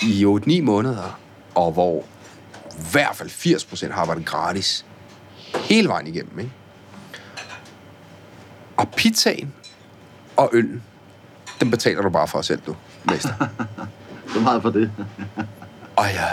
i 0.01 0.25
8-9 0.25 0.61
måneder, 0.61 1.19
og 1.55 1.71
hvor 1.71 2.03
i 2.71 2.83
hvert 2.91 3.15
fald 3.15 3.29
80 3.29 3.65
procent 3.65 3.93
har 3.93 4.01
arbejdet 4.01 4.25
gratis 4.25 4.85
hele 5.55 5.87
vejen 5.87 6.07
igennem. 6.07 6.39
Ikke? 6.39 6.51
Og 8.77 8.89
pizzaen 8.97 9.53
og 10.37 10.49
øllen, 10.53 10.83
den 11.59 11.71
betaler 11.71 12.01
du 12.01 12.09
bare 12.09 12.27
for 12.27 12.41
selv, 12.41 12.61
du, 12.67 12.75
mester. 13.11 13.33
Så 14.33 14.39
meget 14.39 14.61
for 14.61 14.69
det. 14.69 14.91
Og, 15.95 16.05
ja, 16.05 16.27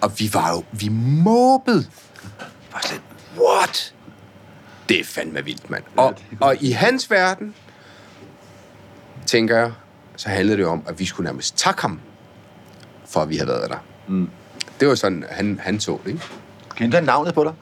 og 0.00 0.12
vi 0.18 0.30
var 0.32 0.50
jo, 0.50 0.64
vi 0.72 0.88
måbede. 1.24 1.86
Var 2.72 2.80
sådan, 2.82 3.02
what? 3.38 3.94
Det 4.88 5.00
er 5.00 5.04
fandme 5.04 5.44
vildt, 5.44 5.70
mand. 5.70 5.84
Og, 5.96 6.14
og 6.40 6.56
i 6.62 6.70
hans 6.70 7.10
verden, 7.10 7.54
tænker 9.26 9.58
jeg, 9.58 9.72
så 10.16 10.28
handlede 10.28 10.58
det 10.58 10.66
om, 10.66 10.82
at 10.88 10.98
vi 10.98 11.04
skulle 11.04 11.24
nærmest 11.24 11.56
takke 11.56 11.82
ham, 11.82 12.00
for 13.06 13.20
at 13.20 13.28
vi 13.28 13.36
havde 13.36 13.48
været 13.48 13.70
der. 13.70 13.84
Mm. 14.08 14.30
Det 14.80 14.88
var 14.88 14.94
sådan, 14.94 15.24
han, 15.30 15.60
han 15.62 15.80
så 15.80 15.98
det, 16.04 16.10
ikke? 16.10 16.22
Kendte 16.76 16.94
han 16.94 17.04
navnet 17.04 17.34
på 17.34 17.44
dig? 17.44 17.52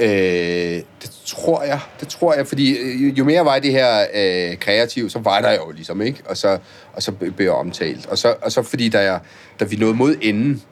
Øh, 0.00 0.82
det 1.02 1.10
tror 1.26 1.62
jeg, 1.62 1.80
det 2.00 2.08
tror 2.08 2.34
jeg, 2.34 2.46
fordi 2.46 2.76
øh, 2.78 3.18
jo 3.18 3.24
mere 3.24 3.44
var 3.44 3.58
det 3.58 3.72
her 3.72 4.06
øh, 4.14 4.58
kreativ, 4.58 5.10
så 5.10 5.18
var 5.18 5.40
der 5.40 5.52
jo 5.52 5.70
ligesom, 5.70 6.00
ikke? 6.02 6.22
Og 6.28 6.36
så, 6.36 6.58
og 6.92 7.02
så 7.02 7.12
blev 7.12 7.32
jeg 7.38 7.52
omtalt. 7.52 8.06
Og 8.06 8.18
så, 8.18 8.34
og 8.42 8.52
så 8.52 8.62
fordi 8.62 8.88
da, 8.88 9.00
jeg, 9.00 9.20
da 9.60 9.64
vi 9.64 9.76
nåede 9.76 9.94
mod 9.94 10.16
enden, 10.22 10.62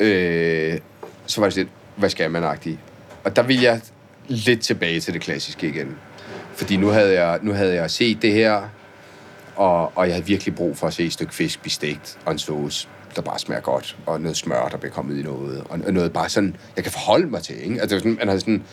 øh, 0.00 0.78
så 1.26 1.40
var 1.40 1.48
det 1.48 1.56
lidt, 1.56 1.68
hvad 1.96 2.10
skal 2.10 2.30
man 2.30 2.44
agtigt? 2.44 2.78
Og 3.24 3.36
der 3.36 3.42
ville 3.42 3.62
jeg 3.62 3.80
lidt 4.28 4.60
tilbage 4.60 5.00
til 5.00 5.14
det 5.14 5.22
klassiske 5.22 5.68
igen. 5.68 5.96
Fordi 6.54 6.76
nu 6.76 6.88
havde 6.88 7.22
jeg, 7.22 7.38
nu 7.42 7.52
havde 7.52 7.74
jeg 7.74 7.90
set 7.90 8.22
det 8.22 8.32
her, 8.32 8.62
og, 9.56 9.96
og 9.96 10.06
jeg 10.06 10.14
havde 10.14 10.26
virkelig 10.26 10.54
brug 10.54 10.76
for 10.76 10.86
at 10.86 10.94
se 10.94 11.04
et 11.04 11.12
stykke 11.12 11.34
fisk 11.34 11.60
blive 11.60 11.72
stegt, 11.72 12.18
og 12.24 12.32
en 12.32 12.38
sauce, 12.38 12.88
der 13.16 13.22
bare 13.22 13.38
smager 13.38 13.60
godt, 13.60 13.96
og 14.06 14.20
noget 14.20 14.36
smør, 14.36 14.68
der 14.68 14.76
bliver 14.76 14.92
kommet 14.92 15.18
i 15.18 15.22
noget, 15.22 15.64
og 15.70 15.92
noget 15.92 16.12
bare 16.12 16.28
sådan, 16.28 16.56
jeg 16.76 16.84
kan 16.84 16.92
forholde 16.92 17.26
mig 17.26 17.42
til, 17.42 17.62
ikke? 17.64 17.80
Altså, 17.80 17.98
sådan, 17.98 18.16
man 18.18 18.28
har 18.28 18.38
sådan, 18.38 18.64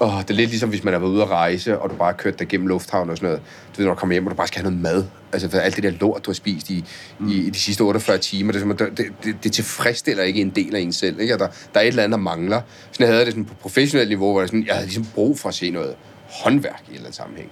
åh, 0.00 0.18
det 0.20 0.30
er 0.30 0.34
lidt 0.34 0.50
ligesom, 0.50 0.68
hvis 0.68 0.84
man 0.84 0.92
har 0.92 1.00
været 1.00 1.10
ude 1.10 1.22
at 1.22 1.30
rejse, 1.30 1.78
og 1.78 1.90
du 1.90 1.94
bare 1.94 2.12
har 2.12 2.16
kørt 2.16 2.38
dig 2.38 2.48
gennem 2.48 2.66
lufthavn 2.66 3.10
og 3.10 3.16
sådan 3.16 3.26
noget. 3.26 3.42
Du 3.72 3.76
ved, 3.76 3.86
når 3.86 3.94
du 3.94 3.98
kommer 3.98 4.14
hjem, 4.14 4.26
og 4.26 4.30
du 4.30 4.36
bare 4.36 4.46
skal 4.46 4.62
have 4.62 4.70
noget 4.70 4.82
mad. 4.82 5.04
Altså, 5.32 5.48
for 5.48 5.58
alt 5.58 5.76
det 5.76 5.84
der 5.84 5.90
lort, 5.90 6.24
du 6.26 6.30
har 6.30 6.34
spist 6.34 6.70
i, 6.70 6.84
mm. 7.18 7.28
i, 7.28 7.34
i 7.34 7.50
de 7.50 7.58
sidste 7.58 7.82
48 7.82 8.18
timer, 8.18 8.52
det, 8.52 8.78
det, 8.78 9.12
det, 9.24 9.36
det, 9.44 9.52
tilfredsstiller 9.52 10.22
ikke 10.22 10.40
en 10.40 10.50
del 10.50 10.76
af 10.76 10.80
en 10.80 10.92
selv, 10.92 11.20
ikke? 11.20 11.34
Og 11.34 11.40
der, 11.40 11.48
der 11.74 11.80
er 11.80 11.84
et 11.84 11.88
eller 11.88 12.02
andet, 12.02 12.18
der 12.18 12.22
mangler. 12.22 12.60
Sådan 12.92 13.06
jeg 13.06 13.14
havde 13.14 13.24
det 13.24 13.32
sådan 13.32 13.44
på 13.44 13.54
professionelt 13.54 14.08
niveau, 14.08 14.32
hvor 14.32 14.40
jeg, 14.40 14.48
sådan, 14.48 14.66
jeg 14.66 14.74
havde 14.74 14.86
ligesom 14.86 15.06
brug 15.14 15.38
for 15.38 15.48
at 15.48 15.54
se 15.54 15.70
noget 15.70 15.94
håndværk 16.30 16.82
i 16.86 16.90
en 16.90 16.94
eller 16.94 17.00
anden 17.00 17.12
sammenhæng. 17.12 17.50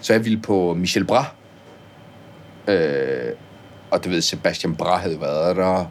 Så 0.00 0.12
jeg 0.12 0.24
ville 0.24 0.40
på 0.40 0.74
Michel 0.74 1.04
Bras, 1.04 1.26
øh, 2.68 3.32
og 3.92 4.04
du 4.04 4.08
ved, 4.08 4.22
Sebastian 4.22 4.76
Bra 4.76 4.98
havde 4.98 5.20
været 5.20 5.56
der, 5.56 5.86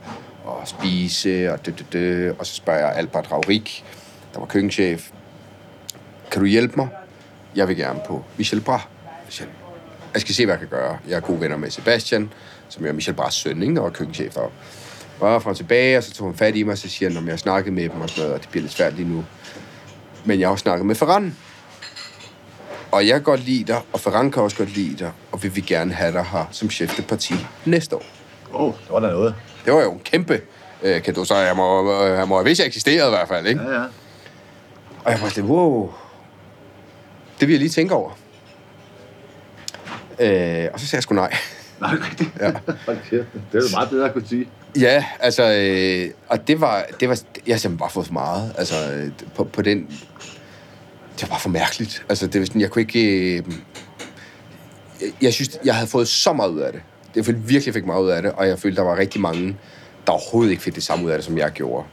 og 0.45 0.61
spise, 0.65 1.53
og 1.53 1.65
det, 1.65 1.79
det, 1.79 1.85
det. 1.93 2.35
Og 2.39 2.45
så 2.45 2.55
spørger 2.55 2.79
jeg 2.79 2.95
Albert 2.95 3.31
Raurik, 3.31 3.85
der 4.33 4.39
var 4.39 4.45
køkkenchef, 4.45 5.09
kan 6.31 6.41
du 6.41 6.47
hjælpe 6.47 6.73
mig? 6.75 6.89
Jeg 7.55 7.67
vil 7.67 7.77
gerne 7.77 7.99
på 8.07 8.23
Michel 8.37 8.61
Bra. 8.61 8.81
Jeg 10.13 10.21
skal 10.21 10.35
se, 10.35 10.45
hvad 10.45 10.53
jeg 10.53 10.59
kan 10.59 10.67
gøre. 10.67 10.97
Jeg 11.07 11.15
er 11.15 11.19
gode 11.19 11.41
venner 11.41 11.57
med 11.57 11.69
Sebastian, 11.69 12.33
som 12.69 12.85
er 12.85 12.91
Michel 12.91 13.13
Bras 13.13 13.33
søn, 13.33 13.61
ikke, 13.61 13.75
der 13.75 13.81
var 13.81 13.89
køkkenchef 13.89 14.37
Og 14.37 14.51
Og 15.19 15.43
fra 15.43 15.53
tilbage, 15.53 15.97
og 15.97 16.03
så 16.03 16.13
tog 16.13 16.27
han 16.27 16.35
fat 16.37 16.55
i 16.55 16.63
mig, 16.63 16.71
og 16.71 16.77
så 16.77 16.89
siger 16.89 17.09
han, 17.09 17.17
om 17.17 17.25
jeg 17.25 17.31
har 17.31 17.37
snakket 17.37 17.73
med 17.73 17.89
dem 17.89 18.01
og 18.01 18.09
sådan 18.09 18.21
noget, 18.21 18.33
og 18.33 18.41
det 18.41 18.49
bliver 18.49 18.61
lidt 18.61 18.73
svært 18.73 18.95
lige 18.95 19.09
nu. 19.09 19.25
Men 20.25 20.39
jeg 20.39 20.47
har 20.47 20.51
også 20.51 20.63
snakket 20.63 20.85
med 20.85 20.95
Ferran, 20.95 21.35
og 22.91 23.07
jeg 23.07 23.13
kan 23.13 23.23
godt 23.23 23.39
lide 23.39 23.63
dig, 23.63 23.81
og 23.93 23.99
Ferran 23.99 24.31
kan 24.31 24.43
også 24.43 24.57
godt 24.57 24.75
lide 24.75 24.97
dig, 24.97 25.11
og 25.31 25.43
vi 25.43 25.47
vil 25.47 25.65
gerne 25.65 25.93
have 25.93 26.11
dig 26.11 26.23
her 26.23 26.45
som 26.51 26.69
chef 26.69 26.95
de 26.95 27.01
parti 27.01 27.33
næste 27.65 27.95
år. 27.95 28.03
Åh, 28.53 28.61
oh, 28.61 28.73
det 28.73 28.91
var 28.91 28.99
da 28.99 29.07
noget. 29.07 29.35
Det 29.65 29.73
var 29.73 29.81
jo 29.81 29.91
en 29.91 29.99
kæmpe 29.99 30.41
øh, 30.83 31.03
kado, 31.03 31.23
så 31.25 31.35
jeg 31.35 31.55
må, 31.55 31.93
øh, 32.03 32.17
jeg 32.17 32.27
må 32.27 32.35
have 32.35 32.45
vidst, 32.45 32.59
jeg 32.59 32.67
eksisterede 32.67 33.07
i 33.07 33.15
hvert 33.15 33.27
fald, 33.27 33.47
ikke? 33.47 33.61
Ja, 33.61 33.71
ja. 33.71 33.83
Og 35.05 35.11
jeg 35.11 35.21
var 35.21 35.29
sådan, 35.29 35.49
wow, 35.49 35.93
det 37.39 37.47
vil 37.47 37.53
jeg 37.53 37.59
lige 37.59 37.69
tænke 37.69 37.95
over. 37.95 38.11
Øh, 40.19 40.67
og 40.73 40.79
så 40.79 40.87
sagde 40.87 40.97
jeg 40.97 41.03
sgu 41.03 41.15
nej. 41.15 41.35
Nej, 41.79 41.91
rigtigt. 41.91 42.29
Ja. 42.41 42.47
det 42.47 43.25
er 43.53 43.53
jo 43.53 43.61
meget 43.73 43.89
bedre 43.89 44.05
at 44.07 44.13
kunne 44.13 44.27
sige. 44.27 44.47
Ja, 44.79 45.05
altså, 45.19 45.43
øh, 45.43 46.11
og 46.27 46.47
det 46.47 46.61
var, 46.61 46.85
det 46.99 47.09
var, 47.09 47.19
jeg 47.47 47.53
har 47.53 47.59
simpelthen 47.59 47.77
bare 47.77 47.89
fået 47.89 48.05
for 48.05 48.13
meget, 48.13 48.55
altså, 48.57 48.75
øh, 48.93 49.11
på, 49.35 49.43
på 49.43 49.61
den, 49.61 49.87
det 51.15 51.21
var 51.21 51.27
bare 51.27 51.39
for 51.39 51.49
mærkeligt. 51.49 52.05
Altså, 52.09 52.27
det 52.27 52.41
var 52.41 52.45
sådan, 52.45 52.61
jeg 52.61 52.69
kunne 52.69 52.81
ikke, 52.81 53.35
øh, 53.37 53.43
jeg, 55.01 55.11
jeg 55.21 55.33
synes, 55.33 55.59
jeg 55.65 55.75
havde 55.75 55.87
fået 55.87 56.07
så 56.07 56.33
meget 56.33 56.49
ud 56.49 56.59
af 56.59 56.71
det. 56.71 56.81
Jeg 57.15 57.25
følte 57.25 57.41
virkelig 57.41 57.73
fik 57.73 57.85
meget 57.85 58.03
ud 58.03 58.09
af 58.09 58.21
det, 58.21 58.31
og 58.31 58.47
jeg 58.47 58.59
følte, 58.59 58.75
der 58.75 58.83
var 58.83 58.97
rigtig 58.97 59.21
mange, 59.21 59.57
der 60.07 60.11
overhovedet 60.11 60.51
ikke 60.51 60.63
fik 60.63 60.75
det 60.75 60.83
samme 60.83 61.05
ud 61.05 61.11
af 61.11 61.17
det, 61.17 61.25
som 61.25 61.37
jeg 61.37 61.51
gjorde. 61.51 61.87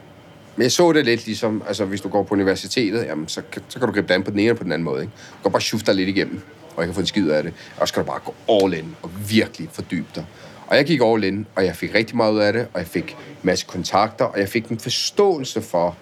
Men 0.55 0.63
jeg 0.63 0.71
så 0.71 0.91
det 0.91 1.05
lidt 1.05 1.25
ligesom, 1.25 1.63
altså 1.67 1.85
hvis 1.85 2.01
du 2.01 2.09
går 2.09 2.23
på 2.23 2.33
universitetet, 2.33 3.05
jamen, 3.05 3.27
så, 3.27 3.41
så 3.67 3.79
kan 3.79 3.87
du 3.87 3.93
gribe 3.93 4.07
det 4.07 4.13
an 4.13 4.23
på 4.23 4.31
den 4.31 4.39
ene 4.39 4.51
og 4.51 4.57
på 4.57 4.63
den 4.63 4.71
anden 4.71 4.83
måde. 4.83 5.01
Ikke? 5.01 5.13
Du 5.37 5.43
kan 5.43 5.51
bare 5.51 5.61
shufte 5.61 5.85
dig 5.85 5.95
lidt 5.95 6.09
igennem, 6.09 6.41
og 6.75 6.81
jeg 6.81 6.85
kan 6.85 6.93
få 6.93 6.99
en 7.01 7.07
skid 7.07 7.29
af 7.29 7.43
det. 7.43 7.53
Og 7.77 7.87
så 7.87 7.93
kan 7.93 8.03
du 8.03 8.07
bare 8.07 8.19
gå 8.25 8.33
all 8.49 8.73
in 8.73 8.95
og 9.01 9.11
virkelig 9.29 9.69
fordybe 9.71 10.07
dig. 10.15 10.25
Og 10.67 10.75
jeg 10.77 10.85
gik 10.85 11.01
all 11.03 11.23
in, 11.23 11.47
og 11.55 11.65
jeg 11.65 11.75
fik 11.75 11.93
rigtig 11.95 12.17
meget 12.17 12.33
ud 12.33 12.39
af 12.39 12.53
det, 12.53 12.67
og 12.73 12.79
jeg 12.79 12.87
fik 12.87 13.11
en 13.11 13.37
masse 13.43 13.65
kontakter, 13.65 14.25
og 14.25 14.39
jeg 14.39 14.49
fik 14.49 14.67
en 14.67 14.79
forståelse 14.79 15.61
for 15.61 15.97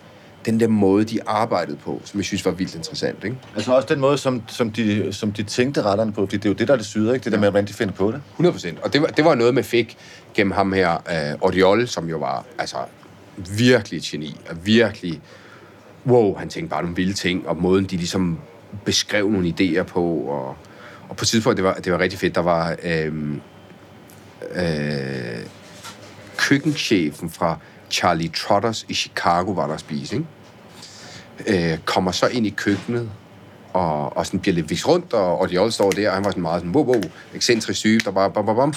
den 0.47 0.59
der 0.59 0.67
måde, 0.67 1.03
de 1.03 1.19
arbejdede 1.27 1.77
på, 1.77 2.01
som 2.05 2.17
jeg 2.17 2.25
synes 2.25 2.45
var 2.45 2.51
vildt 2.51 2.75
interessant. 2.75 3.23
Ikke? 3.23 3.37
Altså 3.55 3.73
også 3.73 3.87
den 3.87 3.99
måde, 3.99 4.17
som, 4.17 4.41
som, 4.47 4.71
de, 4.71 5.13
som 5.13 5.31
de 5.31 5.43
tænkte 5.43 5.81
retterne 5.81 6.13
på, 6.13 6.25
fordi 6.25 6.37
det 6.37 6.45
er 6.45 6.49
jo 6.49 6.53
det, 6.53 6.67
der 6.67 6.73
er 6.73 6.77
det 6.77 6.85
syde, 6.85 7.13
ikke? 7.13 7.23
Det 7.23 7.31
der 7.31 7.39
med, 7.39 7.49
hvordan 7.49 7.67
de 7.67 7.73
finder 7.73 7.93
på 7.93 8.11
det. 8.11 8.21
100 8.31 8.53
procent. 8.53 8.79
Og 8.79 8.93
det 8.93 9.01
var, 9.01 9.07
det 9.07 9.25
var 9.25 9.35
noget, 9.35 9.53
man 9.53 9.63
fik 9.63 9.97
gennem 10.33 10.51
ham 10.51 10.73
her, 10.73 10.95
uh, 11.41 11.47
Oriol, 11.47 11.87
som 11.87 12.09
jo 12.09 12.17
var 12.17 12.45
altså, 12.59 12.77
virkelig 13.57 13.97
et 13.97 14.03
geni, 14.03 14.39
og 14.49 14.65
virkelig, 14.65 15.21
wow, 16.05 16.35
han 16.35 16.49
tænkte 16.49 16.69
bare 16.69 16.81
nogle 16.81 16.95
vilde 16.95 17.13
ting, 17.13 17.47
og 17.47 17.57
måden, 17.57 17.85
de 17.85 17.97
ligesom 17.97 18.39
beskrev 18.85 19.31
nogle 19.31 19.53
idéer 19.59 19.83
på, 19.83 20.03
og, 20.03 20.55
og 21.09 21.15
på 21.17 21.23
et 21.23 21.27
tidspunkt, 21.27 21.57
det 21.57 21.65
var, 21.65 21.73
det 21.73 21.91
var 21.91 21.99
rigtig 21.99 22.19
fedt, 22.19 22.35
der 22.35 22.41
var 22.41 22.75
øhm, 22.83 23.41
øh, 24.55 25.39
køkkenchefen 26.37 27.29
fra 27.29 27.57
Charlie 27.91 28.29
Trotters 28.29 28.85
i 28.89 28.93
Chicago, 28.93 29.51
var 29.51 29.67
der 29.67 29.73
at 29.73 29.79
spise, 29.79 30.15
ikke? 30.15 30.27
Øh, 31.47 31.77
kommer 31.85 32.11
så 32.11 32.27
ind 32.27 32.47
i 32.47 32.49
køkkenet, 32.49 33.09
og, 33.73 34.17
og 34.17 34.25
sådan 34.25 34.39
bliver 34.39 34.55
lidt 34.55 34.69
vist 34.69 34.87
rundt, 34.87 35.13
og, 35.13 35.41
og 35.41 35.49
de 35.49 35.59
alle 35.59 35.71
står 35.71 35.91
der, 35.91 36.09
og 36.09 36.15
han 36.15 36.25
var 36.25 36.31
sådan 36.31 36.41
meget 36.41 36.61
sådan, 36.61 36.75
wow, 36.75 36.85
wow, 36.85 37.01
ekscentrisk 37.33 37.79
syg, 37.79 37.99
der 38.05 38.11
bare 38.11 38.31
bam, 38.31 38.45
bam, 38.45 38.55
bam. 38.55 38.73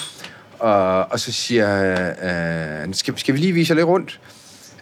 Og, 0.59 1.11
og 1.11 1.19
så 1.19 1.31
siger 1.31 1.67
øh, 2.87 2.93
skal, 2.93 3.17
skal 3.17 3.33
vi 3.33 3.39
lige 3.39 3.53
vise 3.53 3.71
jer 3.71 3.75
lidt 3.75 3.87
rundt? 3.87 4.19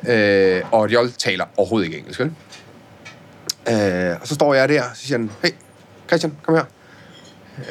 Øh, 0.07 0.61
og 0.71 0.93
Jol 0.93 1.11
taler 1.11 1.45
overhovedet 1.57 1.85
ikke 1.85 1.97
engelsk, 1.97 2.19
vel? 2.19 2.31
Øh, 3.69 4.17
og 4.21 4.27
så 4.27 4.35
står 4.35 4.53
jeg 4.53 4.69
der, 4.69 4.83
og 4.83 4.95
så 4.95 5.05
siger 5.05 5.17
han, 5.17 5.31
hey, 5.43 5.49
Christian, 6.07 6.37
kom 6.43 6.55
her. 6.55 6.65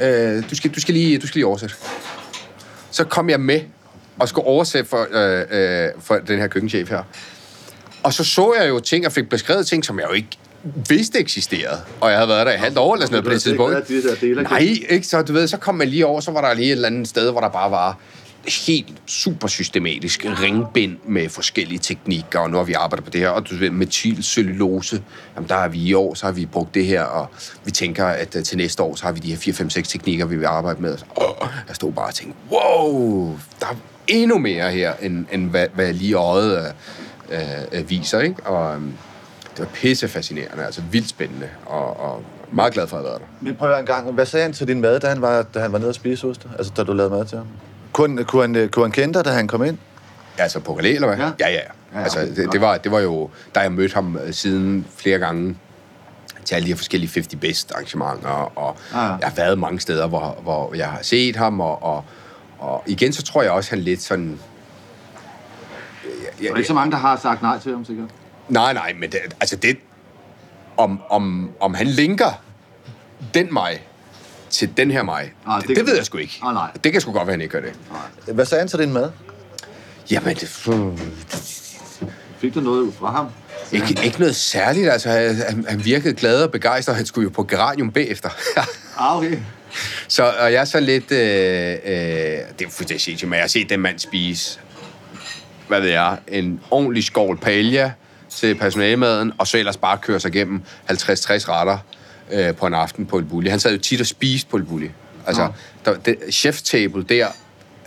Øh, 0.00 0.50
du, 0.50 0.56
skal, 0.56 0.70
du, 0.70 0.80
skal 0.80 0.94
lige, 0.94 1.18
du 1.18 1.26
skal 1.26 1.38
lige 1.38 1.46
oversætte. 1.46 1.74
Så 2.90 3.04
kom 3.04 3.30
jeg 3.30 3.40
med 3.40 3.61
og 4.18 4.28
skulle 4.28 4.46
oversætte 4.46 4.90
for, 4.90 5.06
øh, 5.11 5.46
øh, 5.50 5.90
for 5.98 6.18
den 6.18 6.38
her 6.38 6.46
køkkenchef 6.46 6.90
her. 6.90 7.02
Og 8.09 8.14
så 8.14 8.24
så 8.24 8.54
jeg 8.61 8.68
jo 8.68 8.80
ting, 8.80 9.06
og 9.06 9.12
fik 9.12 9.28
beskrevet 9.28 9.66
ting, 9.66 9.84
som 9.84 9.98
jeg 9.98 10.06
jo 10.09 10.14
ikke 10.14 10.28
vidste 10.88 11.18
eksisterede. 11.18 11.80
Og 12.00 12.11
jeg 12.11 12.18
havde 12.18 12.28
været 12.28 12.46
der 12.46 12.52
i 12.52 12.56
halvt 12.56 12.78
år 12.78 12.94
eller 12.94 13.06
sådan 13.06 13.14
noget 13.14 13.24
på 13.24 13.30
det 13.30 13.42
tidspunkt. 13.42 13.88
De 13.88 13.94
Nej, 14.42 14.76
ikke? 14.88 15.06
Så 15.06 15.22
du 15.22 15.32
ved, 15.32 15.48
så 15.48 15.56
kom 15.56 15.74
man 15.74 15.88
lige 15.88 16.06
over, 16.06 16.20
så 16.20 16.30
var 16.30 16.40
der 16.40 16.54
lige 16.54 16.66
et 16.66 16.72
eller 16.72 16.88
andet 16.88 17.09
sted, 17.09 17.30
hvor 17.30 17.40
der 17.40 17.48
bare 17.48 17.70
var 17.70 17.98
helt 18.66 18.92
super 19.06 19.48
systematisk 19.48 20.24
ringbind 20.24 20.96
med 21.06 21.28
forskellige 21.28 21.78
teknikker, 21.78 22.38
og 22.38 22.50
nu 22.50 22.56
har 22.56 22.64
vi 22.64 22.72
arbejdet 22.72 23.04
på 23.04 23.11
det 23.11 23.20
her, 23.20 23.28
og 23.28 23.50
du 23.50 23.56
ved, 23.56 23.70
metylcellulose, 23.70 25.02
jamen 25.36 25.48
der 25.48 25.54
har 25.54 25.68
vi 25.68 25.78
i 25.78 25.94
år, 25.94 26.14
så 26.14 26.26
har 26.26 26.32
vi 26.32 26.46
brugt 26.46 26.74
det 26.74 26.86
her, 26.86 27.02
og 27.02 27.26
vi 27.64 27.70
tænker, 27.70 28.06
at 28.06 28.36
uh, 28.36 28.42
til 28.42 28.56
næste 28.56 28.82
år, 28.82 28.94
så 28.94 29.04
har 29.04 29.12
vi 29.12 29.20
de 29.20 29.30
her 29.30 29.36
4, 29.36 29.54
5, 29.54 29.70
6 29.70 29.88
teknikker, 29.88 30.26
vi 30.26 30.36
vil 30.36 30.46
arbejde 30.46 30.82
med. 30.82 30.96
Og 31.11 31.48
jeg 31.68 31.76
stod 31.76 31.92
bare 31.92 32.06
og 32.06 32.14
tænkte, 32.14 32.38
wow, 32.50 33.38
der 33.61 33.66
er 33.66 33.74
endnu 34.09 34.38
mere 34.38 34.70
her, 34.70 34.92
end, 35.02 35.26
end 35.32 35.50
hvad, 35.50 35.66
hvad 35.74 35.92
lige 35.92 36.14
øjet 36.14 36.74
uh, 37.78 37.90
viser, 37.90 38.20
ikke? 38.20 38.42
Og 38.44 38.76
um, 38.76 38.94
det 39.50 39.58
var 39.58 39.66
pisse 39.74 40.08
fascinerende, 40.08 40.64
altså 40.64 40.82
vildt 40.90 41.08
spændende, 41.08 41.48
og, 41.66 42.00
og 42.00 42.22
meget 42.52 42.72
glad 42.72 42.86
for 42.86 42.96
at 42.96 43.02
have 43.02 43.10
været 43.10 43.20
der. 43.20 43.26
Men 43.40 43.54
prøv 43.56 43.78
en 43.78 43.86
gang, 43.86 44.12
hvad 44.12 44.26
sagde 44.26 44.42
han 44.42 44.52
til 44.52 44.68
din 44.68 44.80
mad, 44.80 45.00
da 45.00 45.08
han 45.08 45.22
var, 45.22 45.42
da 45.42 45.60
han 45.60 45.72
var 45.72 45.78
nede 45.78 45.88
og 45.88 45.94
spise 45.94 46.26
hos 46.26 46.38
dig? 46.38 46.50
Altså, 46.58 46.72
da 46.76 46.84
du 46.84 46.92
lavede 46.92 47.14
mad 47.14 47.24
til 47.24 47.38
ham? 47.38 47.46
Kunne, 47.92 48.24
kunne, 48.24 48.42
han, 48.42 48.68
kunne 48.68 48.84
han 48.84 48.92
kende 48.92 49.14
dig, 49.14 49.24
da 49.24 49.30
han 49.30 49.48
kom 49.48 49.64
ind? 49.64 49.78
Altså 50.38 50.60
på 50.60 50.72
Galé, 50.72 50.86
eller 50.86 51.06
hvad? 51.06 51.16
Ja. 51.16 51.30
ja, 51.40 51.48
ja. 51.50 51.60
ja 51.94 52.02
altså, 52.02 52.20
det, 52.20 52.52
det, 52.52 52.60
var, 52.60 52.76
det 52.76 52.92
var 52.92 53.00
jo, 53.00 53.30
da 53.54 53.60
jeg 53.60 53.72
mødte 53.72 53.94
ham 53.94 54.18
øh, 54.24 54.32
siden 54.32 54.86
flere 54.96 55.18
gange 55.18 55.56
til 56.44 56.54
alle 56.54 56.66
de 56.66 56.70
her 56.70 56.76
forskellige 56.76 57.10
50 57.14 57.40
Best 57.40 57.72
arrangementer, 57.72 58.28
og 58.58 58.76
Ja, 58.92 58.98
ja. 58.98 59.04
jeg 59.04 59.28
har 59.28 59.34
været 59.34 59.58
mange 59.58 59.80
steder, 59.80 60.06
hvor, 60.06 60.38
hvor 60.42 60.74
jeg 60.74 60.86
har 60.86 60.98
set 61.02 61.36
ham, 61.36 61.60
og, 61.60 61.82
og, 61.82 62.04
og 62.58 62.82
igen, 62.86 63.12
så 63.12 63.22
tror 63.22 63.42
jeg 63.42 63.50
også, 63.50 63.70
han 63.70 63.78
lidt 63.78 64.02
sådan... 64.02 64.40
Jeg, 66.41 66.47
Der 66.49 66.53
er 66.53 66.57
ikke 66.57 66.66
så 66.68 66.74
mange, 66.74 66.91
der 66.91 66.97
har 66.97 67.16
sagt 67.22 67.43
nej 67.43 67.59
til 67.59 67.72
ham, 67.72 67.84
sikkert. 67.84 68.09
Nej, 68.49 68.72
nej, 68.72 68.93
men 69.01 69.12
det, 69.12 69.18
altså 69.41 69.57
det... 69.57 69.76
Om, 70.76 71.01
om, 71.11 71.51
om 71.61 71.74
han 71.74 71.86
linker 71.86 72.43
den 73.34 73.53
mig 73.53 73.86
til 74.51 74.76
den 74.76 74.91
her 74.91 75.03
mig, 75.03 75.32
Nej, 75.47 75.57
det, 75.59 75.62
det- 75.62 75.68
det, 75.68 75.76
det 75.76 75.86
ved 75.86 75.97
jeg 75.97 76.07
sgu 76.07 76.18
ikke. 76.18 76.41
Ah, 76.43 76.55
nej. 76.55 76.70
Det 76.84 76.93
kan 76.93 77.01
sgu 77.01 77.12
godt 77.12 77.26
være, 77.26 77.32
han 77.34 77.41
ikke 77.41 77.53
gør 77.53 77.61
det. 77.61 78.34
Hvad 78.34 78.45
sagde 78.47 78.61
han 78.61 78.68
til 78.68 78.78
din 78.78 78.93
mad? 78.93 79.11
Jamen, 80.11 80.34
det, 80.36 80.49
Fik 82.39 82.55
du 82.55 82.61
noget 82.61 82.95
fra 82.95 83.11
ham? 83.11 83.26
Ikke, 83.72 84.05
ikke 84.05 84.18
noget 84.20 84.36
særligt, 84.36 84.91
altså 84.91 85.09
han, 85.11 85.64
han 85.68 85.84
virkede 85.84 86.14
glad 86.14 86.43
og 86.43 86.51
begejstret, 86.51 86.97
han 86.97 87.07
skulle 87.07 87.24
jo 87.24 87.30
på 87.30 87.43
geranium 87.45 87.91
bagefter. 87.91 88.28
Ah, 89.01 89.16
okay. 89.16 89.39
så 90.09 90.22
og 90.41 90.53
jeg 90.53 90.61
er 90.61 90.64
så 90.64 90.80
lidt, 90.80 91.12
øh, 91.12 91.18
øh, 91.18 91.78
det 91.89 92.66
er 92.66 92.70
fuldstændig 92.70 93.01
sindssygt, 93.01 93.28
men 93.28 93.36
jeg 93.36 93.43
har 93.43 93.49
set 93.49 93.70
den 93.70 93.80
mand 93.80 93.99
spise, 93.99 94.59
hvad 95.68 95.80
ved 95.80 95.88
jeg, 95.88 96.18
en 96.28 96.60
ordentlig 96.70 97.04
skål 97.04 97.36
paella 97.36 97.92
til 98.28 98.54
personalemaden, 98.54 99.32
og 99.38 99.46
så 99.46 99.58
ellers 99.58 99.76
bare 99.76 99.98
køre 99.98 100.20
sig 100.20 100.34
igennem 100.34 100.62
50-60 100.90 100.92
retter 100.92 101.78
øh, 102.32 102.54
på 102.54 102.66
en 102.66 102.74
aften 102.74 103.06
på 103.06 103.18
El 103.18 103.24
Bulli. 103.24 103.50
Han 103.50 103.60
sad 103.60 103.72
jo 103.72 103.78
tit 103.78 104.00
og 104.00 104.06
spiste 104.06 104.50
på 104.50 104.56
El 104.56 104.64
Bulli. 104.64 104.90
Altså, 105.26 105.52
der, 105.84 105.94
det, 105.94 106.16
chef 106.30 106.62
table 106.62 107.02
der 107.02 107.28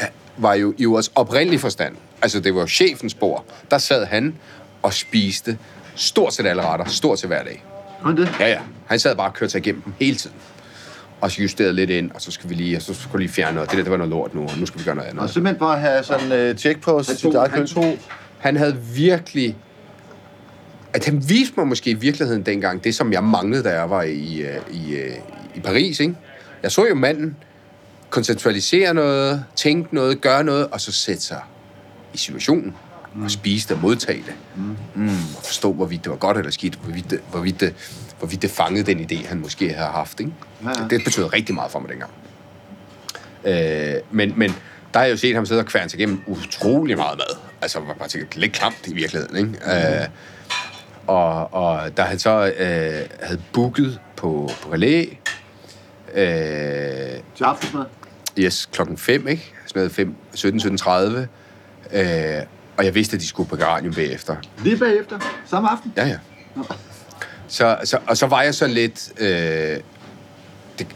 øh, 0.02 0.08
var 0.38 0.54
jo 0.54 0.74
i 0.78 0.86
vores 0.86 1.12
oprindelige 1.16 1.60
forstand. 1.60 1.96
Altså, 2.22 2.40
det 2.40 2.56
var 2.56 2.66
chefens 2.66 3.14
bord. 3.14 3.46
Der 3.72 3.78
sad 3.78 4.06
han 4.06 4.36
og 4.82 4.94
spiste 4.94 5.58
stort 5.96 6.34
set 6.34 6.46
alle 6.46 6.62
retter, 6.62 6.86
stort 6.86 7.20
set 7.20 7.28
hver 7.28 7.44
dag. 7.44 7.64
Var 8.04 8.12
det? 8.12 8.36
Ja, 8.40 8.48
ja. 8.48 8.60
Han 8.86 9.00
sad 9.00 9.16
bare 9.16 9.28
og 9.28 9.34
kørte 9.34 9.52
sig 9.52 9.60
igennem 9.60 9.82
dem 9.82 9.94
hele 10.00 10.16
tiden. 10.16 10.36
Og 11.22 11.32
så 11.32 11.42
justerede 11.42 11.74
lidt 11.74 11.90
ind, 11.90 12.12
og 12.12 12.22
så 12.22 12.32
skal 12.32 12.50
vi 12.50 12.56
lige, 12.56 12.78
og 12.78 12.82
så 12.82 12.94
skulle 12.94 13.18
vi 13.18 13.24
lige 13.24 13.34
fjerne 13.34 13.56
noget. 13.56 13.70
Det 13.70 13.78
der, 13.78 13.84
det 13.84 13.92
var 13.92 13.98
noget 13.98 14.10
lort 14.10 14.36
nu, 14.36 14.42
og 14.42 14.58
nu 14.58 14.66
skal 14.66 14.80
vi 14.80 14.86
gøre 14.86 14.96
noget 14.96 15.10
andet. 15.10 15.24
Og 15.24 15.30
simpelthen 15.30 15.60
bare 15.60 15.80
have 15.80 16.04
sådan 16.04 16.50
uh, 16.50 16.58
check 16.58 16.82
på 16.82 16.96
Han 16.96 17.04
sit 17.04 17.18
tog, 17.18 17.36
eget 17.36 17.74
han, 17.74 17.98
han 18.38 18.58
havde 18.58 18.78
virkelig... 18.96 19.58
At 20.94 21.06
han 21.06 21.24
viste 21.30 21.54
mig 21.58 21.68
måske 21.68 21.90
i 21.90 21.94
virkeligheden 21.94 22.46
dengang, 22.46 22.84
det 22.84 22.96
som 22.96 23.14
jeg 23.14 23.24
manglede, 23.24 23.64
da 23.64 23.70
jeg 23.70 23.90
var 23.90 24.02
i, 24.04 24.42
øh, 24.42 24.58
i, 24.72 24.96
øh, 24.96 25.16
i 25.56 25.60
Paris, 25.60 26.00
ikke? 26.00 26.16
Jeg 26.64 26.72
så 26.72 26.88
jo 26.88 26.96
manden 26.96 27.36
konceptualisere 28.10 28.94
noget, 28.94 29.46
tænke 29.56 29.96
noget, 29.96 30.22
gøre 30.22 30.44
noget, 30.44 30.68
og 30.72 30.82
så 30.82 30.92
sætte 30.92 31.22
sig 31.22 31.42
i 32.14 32.18
situationen 32.18 32.76
mm. 33.16 33.24
og 33.24 33.32
spise 33.32 33.68
det 33.68 33.76
og 33.76 33.82
modtage 33.82 34.24
det. 34.26 34.34
Mm. 34.56 34.78
Mm, 34.96 35.10
og 35.38 35.44
forstå, 35.44 35.74
hvorvidt 35.74 36.04
det 36.04 36.10
var 36.10 36.18
godt 36.18 36.38
eller 36.38 36.52
skidt, 36.52 36.76
hvorvidt 36.76 37.10
det, 37.12 37.22
hvorvidt 37.32 37.60
det, 37.60 37.76
hvorvidt 38.20 38.42
det 38.42 38.52
fangede 38.52 38.84
den 38.96 39.12
idé, 39.12 39.28
han 39.28 39.40
måske 39.40 39.74
havde 39.74 39.90
haft. 39.90 40.20
Ikke? 40.20 40.32
Ja, 40.64 40.70
ja. 40.70 40.74
Det, 40.74 40.90
det 40.90 41.04
betød 41.04 41.34
rigtig 41.34 41.56
meget 41.56 41.72
for 41.72 41.80
mig 41.80 41.90
dengang. 41.90 42.12
Øh, 43.46 44.02
men, 44.12 44.34
men 44.38 44.56
der 44.94 45.00
har 45.00 45.06
jeg 45.06 45.12
jo 45.12 45.18
set 45.18 45.36
ham 45.36 45.46
sidde 45.46 45.62
og 45.62 45.66
kværne 45.66 45.90
sig 45.90 46.00
igennem 46.00 46.22
utrolig 46.28 46.98
meget 46.98 47.18
mad. 47.18 47.38
Altså, 47.62 47.80
var 47.80 47.94
bare 47.94 48.08
tænkt, 48.08 48.36
lidt 48.36 48.54
klamt 48.54 48.88
i 48.88 48.94
virkeligheden, 48.94 49.38
ikke? 49.38 49.50
Mm. 49.50 49.72
Øh, 49.72 50.08
og, 51.08 51.54
og 51.54 51.98
da 51.98 52.02
han 52.02 52.20
så 52.20 52.54
øh, 52.58 53.10
havde 53.22 53.42
booket 53.54 54.00
på, 54.16 54.50
på 54.64 54.74
relæ, 54.74 55.06
øh, 56.14 57.20
Til 57.36 57.44
aftensmad. 57.44 57.86
yes, 58.38 58.70
klokken 58.72 58.98
5, 58.98 59.28
ikke? 59.28 59.54
Sådan 59.66 59.80
noget 59.80 59.92
5, 59.92 60.16
17, 60.34 60.78
17.30. 60.80 60.92
Øh, 61.98 62.42
og 62.78 62.86
jeg 62.86 62.96
vidste, 62.96 63.16
at 63.16 63.22
de 63.22 63.28
skulle 63.28 63.50
på 63.50 63.56
Garanium 63.56 63.94
bagefter. 63.94 64.36
Lige 64.64 64.78
bagefter. 64.78 65.20
Samme 65.46 65.70
aften. 65.70 65.94
Ja, 65.98 66.08
ja. 66.08 66.18
Så, 67.48 67.78
så, 67.84 67.98
og 68.08 68.18
så 68.18 68.28
var 68.28 68.42
jeg 68.42 68.56
sådan 68.56 68.74
lidt... 68.74 69.12
Øh, 69.18 69.28
det, 70.80 70.88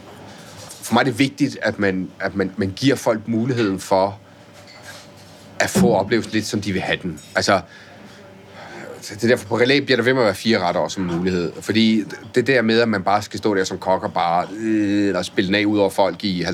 for 0.68 0.94
mig 0.94 1.00
er 1.00 1.04
det 1.04 1.18
vigtigt, 1.18 1.58
at 1.62 1.78
man, 1.78 2.10
at 2.20 2.34
man, 2.34 2.52
man 2.56 2.72
giver 2.76 2.96
folk 2.96 3.28
muligheden 3.28 3.80
for 3.80 4.18
at 5.60 5.70
få 5.70 5.92
oplevelsen 5.92 6.32
lidt, 6.32 6.46
som 6.46 6.60
de 6.60 6.72
vil 6.72 6.82
have 6.82 6.98
den. 7.02 7.20
Altså, 7.36 7.60
det 9.14 9.24
er 9.24 9.28
derfor 9.28 9.46
på 9.46 9.58
relæ 9.58 9.80
bliver 9.80 9.96
der 9.96 10.04
ved 10.04 10.14
med 10.14 10.22
at 10.22 10.26
være 10.26 10.34
fire 10.34 10.58
retter 10.58 10.80
også 10.80 10.94
som 10.94 11.04
mulighed. 11.04 11.52
Fordi 11.60 12.04
det 12.34 12.46
der 12.46 12.62
med, 12.62 12.80
at 12.80 12.88
man 12.88 13.02
bare 13.02 13.22
skal 13.22 13.38
stå 13.38 13.54
der 13.54 13.64
som 13.64 13.78
kok 13.78 14.02
og 14.02 14.12
bare 14.12 14.46
øh, 14.58 15.06
eller 15.06 15.22
spille 15.22 15.46
den 15.46 15.54
af 15.54 15.64
ud 15.64 15.78
over 15.78 15.90
folk 15.90 16.24
i 16.24 16.44
50-60 16.44 16.48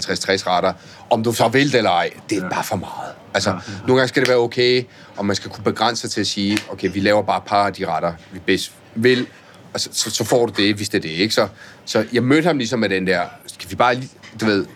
retter, 0.46 0.72
om 1.10 1.22
du 1.22 1.32
så 1.32 1.48
vil 1.48 1.72
det 1.72 1.74
eller 1.78 1.90
ej, 1.90 2.10
det 2.30 2.38
er 2.38 2.50
bare 2.50 2.64
for 2.64 2.76
meget. 2.76 3.21
Altså, 3.34 3.50
nogle 3.86 4.00
gange 4.00 4.08
skal 4.08 4.22
det 4.22 4.28
være 4.28 4.38
okay, 4.38 4.84
og 5.16 5.26
man 5.26 5.36
skal 5.36 5.50
kunne 5.50 5.64
begrænse 5.64 6.00
sig 6.00 6.10
til 6.10 6.20
at 6.20 6.26
sige, 6.26 6.58
okay, 6.70 6.90
vi 6.92 7.00
laver 7.00 7.22
bare 7.22 7.38
et 7.38 7.44
par 7.44 7.66
af 7.66 7.72
de 7.72 7.86
retter, 7.86 8.12
vi 8.32 8.38
bedst 8.38 8.72
vil, 8.94 9.26
og 9.74 9.80
så, 9.80 9.88
så, 9.92 10.10
så 10.10 10.24
får 10.24 10.46
du 10.46 10.52
det, 10.62 10.74
hvis 10.74 10.88
det 10.88 10.98
er 10.98 11.02
det, 11.02 11.08
ikke? 11.08 11.34
Så, 11.34 11.48
så 11.84 12.04
jeg 12.12 12.22
mødte 12.22 12.46
ham 12.46 12.58
ligesom 12.58 12.78
med 12.80 12.88
den 12.88 13.06
der, 13.06 13.22
skal 13.46 13.70
vi 13.70 13.74
bare 13.76 13.94
lige, 13.94 14.10
du 14.40 14.44
ved, 14.46 14.66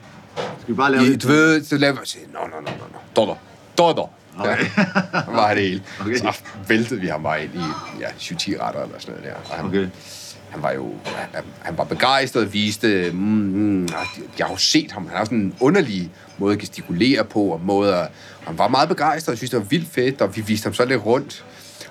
Skal 0.63 0.75
vi 0.75 0.75
bare 0.75 0.93
lave 0.93 1.05
lidt? 1.05 1.23
du 1.23 1.29
ved, 1.29 1.65
så 1.65 1.77
laver 1.77 1.97
jeg, 2.15 2.23
nå, 2.33 2.39
nå, 2.41 2.47
nå, 2.61 2.61
nå, 2.61 2.85
nå, 2.93 2.99
dotter, 3.17 3.35
dotter. 3.79 4.13
Okay. 4.39 4.67
Ja, 4.77 4.85
var 5.29 5.55
det 5.55 5.63
hele. 5.63 5.83
Okay. 6.01 6.17
Så 6.17 6.39
væltede 6.69 7.01
vi 7.01 7.07
ham 7.07 7.23
bare 7.23 7.45
ind 7.45 7.55
i 7.55 7.59
ja, 8.01 8.07
7-10 8.09 8.63
retter 8.63 8.83
eller 8.83 8.99
sådan 8.99 9.15
noget 9.15 9.25
der. 9.25 9.35
Og 9.51 9.57
han, 9.57 9.65
Okay. 9.67 9.89
han 10.51 10.63
var 10.63 10.73
jo 10.73 10.95
han, 11.05 11.43
han 11.63 11.79
var 11.79 11.85
begejstret 11.85 12.45
og 12.47 12.53
viste, 12.53 13.11
mm, 13.13 13.19
mm, 13.19 13.89
jeg 14.39 14.47
har 14.47 14.51
jo 14.53 14.57
set 14.57 14.93
ham, 14.93 15.09
han 15.09 15.17
har 15.17 15.25
sådan 15.25 15.39
en 15.39 15.55
underlig 15.61 16.11
måde 16.39 16.53
at 16.53 16.59
gestikulere 16.59 17.25
på, 17.25 17.41
og 17.41 17.61
måde 17.65 17.95
at, 17.95 18.09
og 18.41 18.47
han 18.47 18.59
var 18.59 18.69
meget 18.69 18.89
begejstret, 18.89 19.33
og 19.33 19.39
synes 19.39 19.51
det 19.51 19.59
var 19.59 19.65
vildt 19.65 19.89
fedt, 19.93 20.21
og 20.21 20.37
vi 20.37 20.41
viste 20.41 20.67
ham 20.67 20.75
så 20.75 20.85
lidt 20.85 21.07
rundt. 21.07 21.45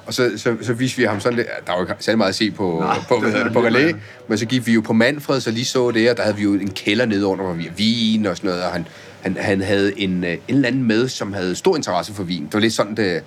Og 0.06 0.14
så, 0.14 0.32
så, 0.38 0.56
så 0.62 0.74
viste 0.74 0.98
vi 0.98 1.04
ham 1.04 1.20
sådan 1.20 1.36
lidt, 1.36 1.48
der 1.66 1.72
var 1.72 1.80
jo 1.80 1.82
ikke 1.88 1.96
særlig 2.00 2.18
meget 2.18 2.30
at 2.30 2.36
se 2.36 2.52
på, 2.52 2.80
Nej, 2.80 3.00
på, 3.08 3.20
hvad 3.20 3.32
det 3.32 3.54
på 3.54 3.62
meget. 3.62 3.96
men 4.28 4.38
så 4.38 4.46
gik 4.46 4.68
vi 4.68 4.74
jo 4.74 4.82
på 4.82 4.94
Manfred, 4.94 5.42
så 5.42 5.52
lige 5.52 5.66
så 5.66 5.92
det, 5.92 6.10
og 6.10 6.18
der 6.18 6.24
havde 6.24 6.36
vi 6.36 6.44
jo 6.44 6.54
en 6.54 6.72
kælder 6.72 7.06
nede 7.06 7.26
under, 7.26 7.46
hvor 7.46 7.54
vi 7.54 7.64
havde 7.64 7.78
vin 7.78 8.26
og 8.26 8.38
sådan 8.38 8.48
noget, 8.48 8.64
og 8.64 8.72
han, 8.72 8.88
han, 9.22 9.38
han 9.38 9.62
havde 9.62 10.00
en, 10.00 10.24
øh, 10.24 10.32
en 10.32 10.40
eller 10.48 10.68
anden 10.68 10.84
med, 10.84 11.08
som 11.08 11.34
havde 11.34 11.56
stor 11.56 11.76
interesse 11.76 12.14
for 12.14 12.24
vin. 12.24 12.46
Det 12.46 12.54
var 12.54 12.60
lidt 12.60 12.74
sådan, 12.74 12.96
det, 12.96 13.24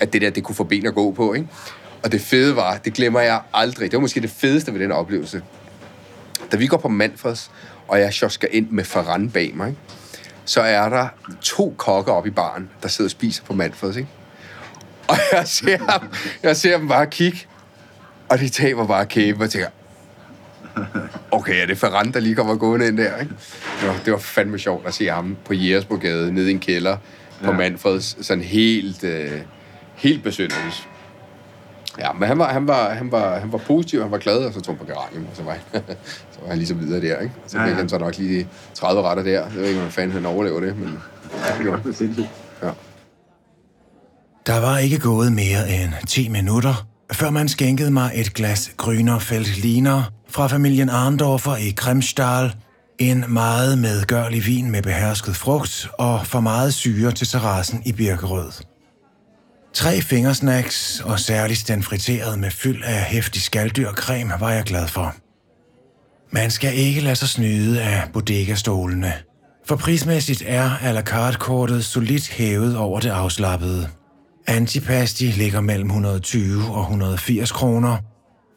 at 0.00 0.12
det 0.12 0.22
der, 0.22 0.30
det 0.30 0.44
kunne 0.44 0.54
få 0.54 0.64
ben 0.64 0.86
at 0.86 0.94
gå 0.94 1.10
på, 1.10 1.34
ikke? 1.34 1.48
Og 2.02 2.12
det 2.12 2.20
fede 2.20 2.56
var, 2.56 2.76
det 2.76 2.94
glemmer 2.94 3.20
jeg 3.20 3.40
aldrig, 3.54 3.90
det 3.90 3.96
var 3.96 4.00
måske 4.00 4.20
det 4.20 4.30
fedeste 4.30 4.72
ved 4.72 4.80
den 4.80 4.92
oplevelse. 4.92 5.42
Da 6.52 6.56
vi 6.56 6.66
går 6.66 6.76
på 6.76 6.88
Manfreds, 6.88 7.50
og 7.88 8.00
jeg 8.00 8.12
sjosker 8.12 8.48
ind 8.50 8.70
med 8.70 8.84
Ferran 8.84 9.30
bag 9.30 9.52
mig, 9.54 9.68
ikke? 9.68 9.80
Så 10.44 10.60
er 10.60 10.88
der 10.88 11.08
to 11.40 11.74
kokker 11.78 12.12
oppe 12.12 12.28
i 12.28 12.32
baren, 12.32 12.70
der 12.82 12.88
sidder 12.88 13.06
og 13.06 13.10
spiser 13.10 13.44
på 13.44 13.52
Manfreds, 13.52 13.96
ikke? 13.96 14.08
Og 15.08 15.16
jeg 15.32 15.42
ser 15.48 15.78
ham, 15.88 16.08
jeg 16.42 16.56
ser 16.56 16.78
dem 16.78 16.88
bare 16.88 17.06
kigge, 17.06 17.38
og 18.28 18.38
de 18.38 18.48
taber 18.48 18.86
bare 18.86 19.06
kæbe, 19.06 19.44
og 19.44 19.50
tænker, 19.50 19.68
okay, 21.30 21.62
er 21.62 21.66
det 21.66 21.78
Ferran, 21.78 22.12
der 22.12 22.20
lige 22.20 22.34
kommer 22.34 22.56
gående 22.56 22.88
ind 22.88 22.96
der, 22.96 23.16
ikke? 23.18 23.34
Det 23.80 23.88
var, 23.88 23.96
det 24.04 24.12
var 24.12 24.18
fandme 24.18 24.58
sjovt 24.58 24.86
at 24.86 24.94
se 24.94 25.06
ham 25.06 25.36
på 25.44 25.54
Jægersbrogade, 25.54 26.32
nede 26.32 26.48
i 26.48 26.52
en 26.52 26.60
kælder, 26.60 26.96
på 27.44 27.50
Ja. 27.50 27.56
Manfreds, 27.56 28.26
sådan 28.26 28.44
helt, 28.44 29.04
øh, 29.04 29.40
helt 29.94 30.22
besynderligt. 30.22 30.88
Ja, 31.98 32.12
men 32.12 32.28
han 32.28 32.38
var, 32.38 32.52
han, 32.52 32.68
var, 32.68 32.90
han, 32.90 33.12
var, 33.12 33.38
han 33.38 33.52
var 33.52 33.58
positiv, 33.58 34.02
han 34.02 34.10
var 34.10 34.18
glad, 34.18 34.38
og 34.38 34.52
så 34.52 34.60
tog 34.60 34.74
han 34.74 34.86
på 34.86 34.92
geranium, 34.92 35.26
og 35.30 35.36
så 35.36 35.42
var, 35.42 35.56
han, 35.72 35.82
så 36.40 36.44
var 36.44 36.48
han 36.48 36.58
ligesom 36.58 36.80
videre 36.80 37.00
der, 37.00 37.18
ikke? 37.20 37.34
Så 37.46 37.58
Ja, 37.58 37.64
fik 37.64 37.70
ja. 37.70 37.76
han 37.76 37.88
så 37.88 37.98
nok 37.98 38.18
lige 38.18 38.48
30 38.74 39.02
retter 39.02 39.22
der. 39.22 39.30
Jeg 39.30 39.54
ved 39.54 39.64
ikke, 39.64 39.74
hvordan 39.74 39.92
fanden 39.92 40.12
han 40.12 40.26
overlever 40.26 40.60
det, 40.60 40.78
men 40.78 40.88
det 40.88 41.82
han. 41.84 41.94
Sindssygt. 41.94 42.28
Ja. 42.62 42.70
Der 44.46 44.60
var 44.60 44.78
ikke 44.78 44.98
gået 44.98 45.32
mere 45.32 45.70
end 45.70 45.92
10 46.06 46.28
minutter, 46.28 46.86
før 47.12 47.30
man 47.30 47.48
skænkede 47.48 47.90
mig 47.90 48.10
et 48.14 48.34
glas 48.34 48.70
Grüner 48.82 49.18
Feldliner 49.18 50.02
fra 50.28 50.46
familien 50.46 50.88
Arndorfer 50.88 51.56
i 51.56 51.70
Kremstal, 51.76 52.54
en 52.98 53.24
meget 53.28 53.78
medgørlig 53.78 54.46
vin 54.46 54.70
med 54.70 54.82
behersket 54.82 55.36
frugt 55.36 55.88
og 55.98 56.26
for 56.26 56.40
meget 56.40 56.74
syre 56.74 57.12
til 57.12 57.26
terrassen 57.26 57.82
i 57.86 57.92
Birkerød. 57.92 58.52
Tre 59.74 60.00
fingersnacks, 60.00 61.00
og 61.04 61.20
særligt 61.20 61.68
den 61.68 61.82
friterede 61.82 62.36
med 62.36 62.50
fyld 62.50 62.82
af 62.84 63.02
hæftig 63.02 63.42
skaldyrcreme, 63.42 64.32
var 64.40 64.50
jeg 64.50 64.64
glad 64.64 64.88
for. 64.88 65.14
Man 66.32 66.50
skal 66.50 66.74
ikke 66.74 67.00
lade 67.00 67.16
sig 67.16 67.28
snyde 67.28 67.82
af 67.82 68.02
bodega-stolene, 68.12 69.12
for 69.66 69.76
prismæssigt 69.76 70.42
er 70.46 70.70
à 70.70 70.92
la 70.92 71.02
carte-kortet 71.02 71.84
solidt 71.84 72.28
hævet 72.28 72.76
over 72.76 73.00
det 73.00 73.10
afslappede. 73.10 73.88
Antipasti 74.46 75.24
ligger 75.24 75.60
mellem 75.60 75.86
120 75.86 76.62
og 76.70 76.80
180 76.80 77.52
kroner. 77.52 77.96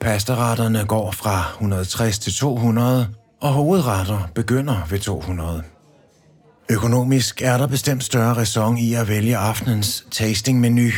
Pastaretterne 0.01 0.85
går 0.85 1.11
fra 1.11 1.49
160 1.53 2.19
til 2.19 2.33
200, 2.33 3.07
og 3.41 3.53
hovedretter 3.53 4.29
begynder 4.35 4.87
ved 4.89 4.99
200. 4.99 5.63
Økonomisk 6.69 7.41
er 7.41 7.57
der 7.57 7.67
bestemt 7.67 8.03
større 8.03 8.33
ræson 8.33 8.77
i 8.77 8.93
at 8.93 9.07
vælge 9.07 9.37
aftenens 9.37 10.05
tastingmenu. 10.11 10.89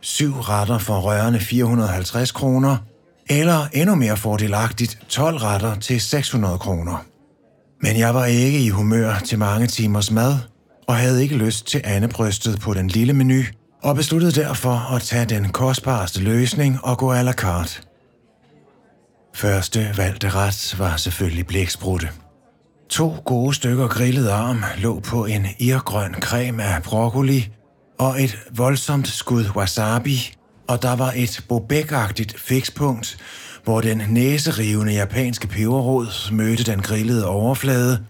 Syv 0.00 0.34
retter 0.34 0.78
for 0.78 1.00
rørende 1.00 1.40
450 1.40 2.32
kroner, 2.32 2.76
eller 3.30 3.66
endnu 3.72 3.94
mere 3.94 4.16
fordelagtigt 4.16 4.98
12 5.08 5.36
retter 5.36 5.74
til 5.74 6.00
600 6.00 6.58
kroner. 6.58 7.04
Men 7.82 7.98
jeg 7.98 8.14
var 8.14 8.24
ikke 8.24 8.58
i 8.58 8.68
humør 8.68 9.14
til 9.24 9.38
mange 9.38 9.66
timers 9.66 10.10
mad, 10.10 10.36
og 10.86 10.96
havde 10.96 11.22
ikke 11.22 11.36
lyst 11.36 11.66
til 11.66 11.80
andebrystet 11.84 12.60
på 12.60 12.74
den 12.74 12.88
lille 12.88 13.12
menu, 13.12 13.42
og 13.82 13.96
besluttede 13.96 14.32
derfor 14.32 14.94
at 14.94 15.02
tage 15.02 15.24
den 15.24 15.48
kostbareste 15.48 16.20
løsning 16.20 16.78
og 16.82 16.98
gå 16.98 17.14
à 17.14 17.22
la 17.22 17.32
carte. 17.32 17.82
Første 19.34 19.94
valgte 19.96 20.30
ret 20.30 20.74
var 20.78 20.96
selvfølgelig 20.96 21.46
blæksprutte. 21.46 22.08
To 22.88 23.14
gode 23.24 23.54
stykker 23.54 23.88
grillet 23.88 24.28
arm 24.28 24.64
lå 24.78 25.00
på 25.00 25.24
en 25.24 25.46
irgrøn 25.58 26.14
creme 26.14 26.62
af 26.62 26.82
broccoli 26.82 27.48
og 27.98 28.22
et 28.22 28.38
voldsomt 28.50 29.08
skud 29.08 29.44
wasabi, 29.56 30.34
og 30.68 30.82
der 30.82 30.96
var 30.96 31.12
et 31.16 31.44
bobækagtigt 31.48 32.40
fikspunkt, 32.40 33.18
hvor 33.64 33.80
den 33.80 34.02
næserivende 34.08 34.92
japanske 34.92 35.46
peberrod 35.46 36.32
mødte 36.32 36.64
den 36.64 36.82
grillede 36.82 37.26
overflade, 37.26 38.04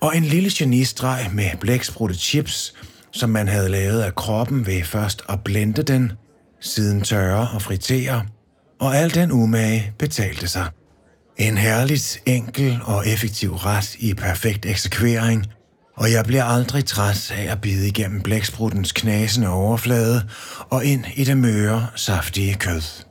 og 0.00 0.16
en 0.16 0.24
lille 0.24 0.50
genistreg 0.54 1.30
med 1.32 1.50
blæksprutte 1.60 2.14
chips, 2.14 2.74
som 3.12 3.30
man 3.30 3.48
havde 3.48 3.68
lavet 3.68 4.02
af 4.02 4.14
kroppen 4.14 4.66
ved 4.66 4.84
først 4.84 5.22
at 5.28 5.40
blende 5.44 5.82
den, 5.82 6.12
siden 6.60 7.02
tørre 7.02 7.48
og 7.54 7.62
fritere, 7.62 8.26
og 8.80 8.96
al 8.96 9.14
den 9.14 9.32
umage 9.32 9.92
betalte 9.98 10.48
sig. 10.48 10.66
En 11.36 11.58
herligt 11.58 12.22
enkel 12.26 12.78
og 12.84 13.08
effektiv 13.08 13.54
ret 13.54 13.94
i 13.94 14.14
perfekt 14.14 14.66
eksekvering, 14.66 15.46
og 15.96 16.12
jeg 16.12 16.24
bliver 16.24 16.44
aldrig 16.44 16.84
træt 16.84 17.32
af 17.36 17.52
at 17.52 17.60
bide 17.60 17.88
igennem 17.88 18.20
blækspruttens 18.20 18.92
knasende 18.92 19.48
overflade 19.48 20.22
og 20.70 20.84
ind 20.84 21.04
i 21.14 21.24
det 21.24 21.36
møre, 21.36 21.86
saftige 21.96 22.54
kød. 22.54 23.04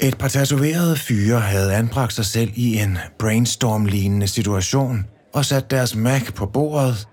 Et 0.00 0.18
par 0.18 0.28
tatoverede 0.28 0.96
fyre 0.96 1.40
havde 1.40 1.74
anbragt 1.74 2.12
sig 2.12 2.24
selv 2.24 2.50
i 2.54 2.78
en 2.78 2.98
brainstorm-lignende 3.18 4.26
situation, 4.26 5.06
og 5.34 5.44
sat 5.44 5.70
deres 5.70 5.94
Mac 5.94 6.32
på 6.34 6.46
bordet. 6.46 7.08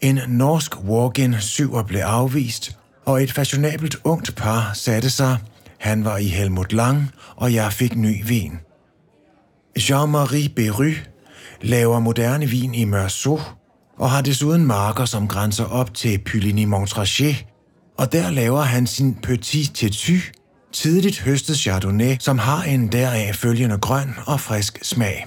En 0.00 0.20
norsk 0.28 0.80
walk-in 0.80 1.34
syver 1.40 1.82
blev 1.82 2.00
afvist, 2.00 2.78
og 3.04 3.22
et 3.22 3.32
fashionabelt 3.32 3.96
ungt 4.04 4.36
par 4.36 4.70
satte 4.74 5.10
sig. 5.10 5.38
Han 5.78 6.04
var 6.04 6.16
i 6.16 6.26
Helmut 6.26 6.72
Lang, 6.72 7.10
og 7.36 7.54
jeg 7.54 7.72
fik 7.72 7.96
ny 7.96 8.26
vin. 8.26 8.52
Jean-Marie 9.78 10.48
Beru 10.56 10.92
laver 11.66 12.00
moderne 12.00 12.46
vin 12.46 12.74
i 12.74 12.84
Meursault, 12.84 13.42
og 13.98 14.10
har 14.10 14.22
desuden 14.22 14.66
marker, 14.66 15.04
som 15.04 15.28
grænser 15.28 15.64
op 15.64 15.94
til 15.94 16.20
Pyligny-Montrachet, 16.28 17.44
og 17.98 18.12
der 18.12 18.30
laver 18.30 18.62
han 18.62 18.86
sin 18.86 19.14
Petit 19.14 19.82
Tétu, 19.84 20.32
tidligt 20.72 21.20
høstet 21.20 21.56
Chardonnay, 21.56 22.16
som 22.20 22.38
har 22.38 22.62
en 22.62 22.92
deraf 22.92 23.34
følgende 23.34 23.78
grøn 23.78 24.14
og 24.26 24.40
frisk 24.40 24.78
smag. 24.82 25.26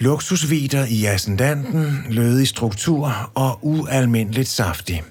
Luksusvider 0.00 0.86
i 0.88 1.04
ascendanten, 1.04 2.06
lødig 2.08 2.48
struktur 2.48 3.30
og 3.34 3.58
ualmindeligt 3.62 4.48
saftig. 4.48 5.02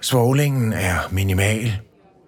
Svoglingen 0.00 0.72
er 0.72 0.96
minimal, 1.10 1.78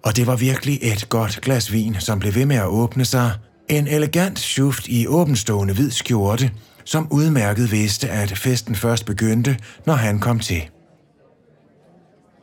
og 0.03 0.15
det 0.15 0.27
var 0.27 0.35
virkelig 0.35 0.79
et 0.81 1.09
godt 1.09 1.41
glas 1.41 1.71
vin, 1.71 1.95
som 1.99 2.19
blev 2.19 2.35
ved 2.35 2.45
med 2.45 2.55
at 2.55 2.67
åbne 2.67 3.05
sig. 3.05 3.31
En 3.69 3.87
elegant 3.87 4.39
schuft 4.39 4.87
i 4.87 5.07
åbenstående 5.07 5.73
hvid 5.73 5.91
skjorte, 5.91 6.51
som 6.85 7.07
udmærket 7.11 7.71
vidste, 7.71 8.09
at 8.09 8.37
festen 8.37 8.75
først 8.75 9.05
begyndte, 9.05 9.57
når 9.85 9.93
han 9.93 10.19
kom 10.19 10.39
til. 10.39 10.69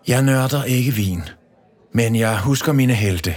Jeg 0.08 0.22
nørder 0.22 0.64
ikke 0.64 0.92
vin, 0.92 1.22
men 1.94 2.16
jeg 2.16 2.38
husker 2.38 2.72
mine 2.72 2.94
helte. 2.94 3.34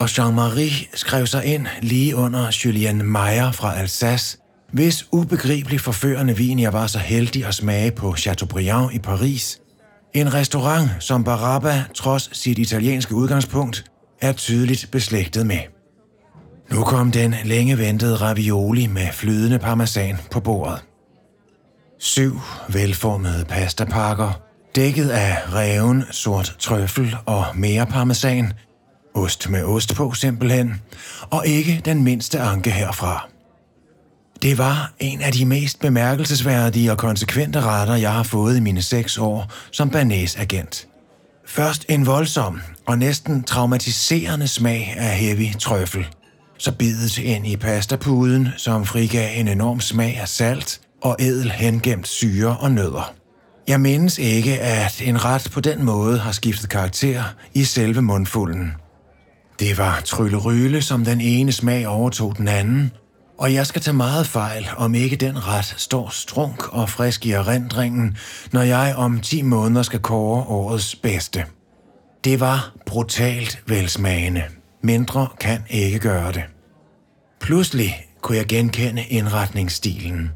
Og 0.00 0.08
Jean-Marie 0.08 0.96
skrev 0.96 1.26
sig 1.26 1.44
ind 1.44 1.66
lige 1.82 2.16
under 2.16 2.60
Julien 2.64 3.12
Meyer 3.12 3.52
fra 3.52 3.78
Alsace, 3.78 4.38
hvis 4.72 5.06
ubegribelig 5.12 5.80
forførende 5.80 6.36
vin 6.36 6.58
jeg 6.58 6.72
var 6.72 6.86
så 6.86 6.98
heldig 6.98 7.46
at 7.46 7.54
smage 7.54 7.90
på 7.90 8.16
Chateaubriand 8.16 8.94
i 8.94 8.98
Paris. 8.98 9.60
En 10.14 10.34
restaurant, 10.34 10.90
som 11.00 11.24
Barabba, 11.24 11.84
trods 11.94 12.30
sit 12.32 12.58
italienske 12.58 13.14
udgangspunkt, 13.14 13.84
er 14.20 14.32
tydeligt 14.32 14.88
beslægtet 14.92 15.46
med. 15.46 15.75
Nu 16.70 16.84
kom 16.84 17.12
den 17.12 17.34
længe 17.44 17.78
ventede 17.78 18.16
ravioli 18.16 18.86
med 18.86 19.08
flydende 19.12 19.58
parmesan 19.58 20.16
på 20.30 20.40
bordet. 20.40 20.84
Syv 21.98 22.40
velformede 22.68 23.44
pastapakker, 23.44 24.40
dækket 24.76 25.08
af 25.08 25.36
reven, 25.54 26.04
sort 26.10 26.56
trøffel 26.58 27.16
og 27.26 27.44
mere 27.54 27.86
parmesan. 27.86 28.52
Ost 29.14 29.48
med 29.48 29.64
ost 29.64 29.94
på 29.94 30.12
simpelthen, 30.12 30.80
og 31.30 31.46
ikke 31.46 31.82
den 31.84 32.04
mindste 32.04 32.40
anke 32.40 32.70
herfra. 32.70 33.28
Det 34.42 34.58
var 34.58 34.92
en 34.98 35.20
af 35.20 35.32
de 35.32 35.44
mest 35.44 35.80
bemærkelsesværdige 35.80 36.92
og 36.92 36.98
konsekvente 36.98 37.60
retter, 37.60 37.94
jeg 37.94 38.12
har 38.12 38.22
fået 38.22 38.56
i 38.56 38.60
mine 38.60 38.82
seks 38.82 39.18
år 39.18 39.52
som 39.70 39.90
Banæs 39.90 40.36
agent. 40.36 40.88
Først 41.46 41.84
en 41.88 42.06
voldsom 42.06 42.60
og 42.86 42.98
næsten 42.98 43.42
traumatiserende 43.42 44.48
smag 44.48 44.94
af 44.96 45.16
heavy 45.16 45.54
trøffel. 45.58 46.06
Så 46.58 46.72
bidet 46.72 47.18
ind 47.18 47.46
i 47.46 47.56
pastapuden, 47.56 48.48
som 48.56 48.86
frigav 48.86 49.40
en 49.40 49.48
enorm 49.48 49.80
smag 49.80 50.16
af 50.16 50.28
salt 50.28 50.80
og 51.02 51.16
edel 51.18 51.50
hengemt 51.50 52.08
syre 52.08 52.56
og 52.56 52.70
nødder. 52.72 53.14
Jeg 53.68 53.80
mindes 53.80 54.18
ikke, 54.18 54.60
at 54.60 55.02
en 55.04 55.24
ret 55.24 55.48
på 55.52 55.60
den 55.60 55.84
måde 55.84 56.18
har 56.18 56.32
skiftet 56.32 56.70
karakter 56.70 57.22
i 57.54 57.64
selve 57.64 58.02
mundfulden. 58.02 58.72
Det 59.60 59.78
var 59.78 60.00
trylleryle, 60.04 60.82
som 60.82 61.04
den 61.04 61.20
ene 61.20 61.52
smag 61.52 61.88
overtog 61.88 62.36
den 62.36 62.48
anden, 62.48 62.92
og 63.38 63.54
jeg 63.54 63.66
skal 63.66 63.82
tage 63.82 63.96
meget 63.96 64.26
fejl, 64.26 64.68
om 64.76 64.94
ikke 64.94 65.16
den 65.16 65.46
ret 65.48 65.74
står 65.76 66.08
strunk 66.08 66.72
og 66.72 66.90
frisk 66.90 67.26
i 67.26 67.32
erindringen, 67.32 68.16
når 68.52 68.62
jeg 68.62 68.94
om 68.96 69.20
10 69.20 69.42
måneder 69.42 69.82
skal 69.82 70.00
kåre 70.00 70.42
årets 70.42 70.96
bedste. 70.96 71.44
Det 72.24 72.40
var 72.40 72.72
brutalt 72.86 73.62
velsmagende. 73.66 74.42
Mindre 74.86 75.28
kan 75.40 75.64
ikke 75.70 75.98
gøre 75.98 76.32
det. 76.32 76.42
Pludselig 77.40 78.06
kunne 78.20 78.38
jeg 78.38 78.46
genkende 78.46 79.02
indretningsstilen. 79.02 80.30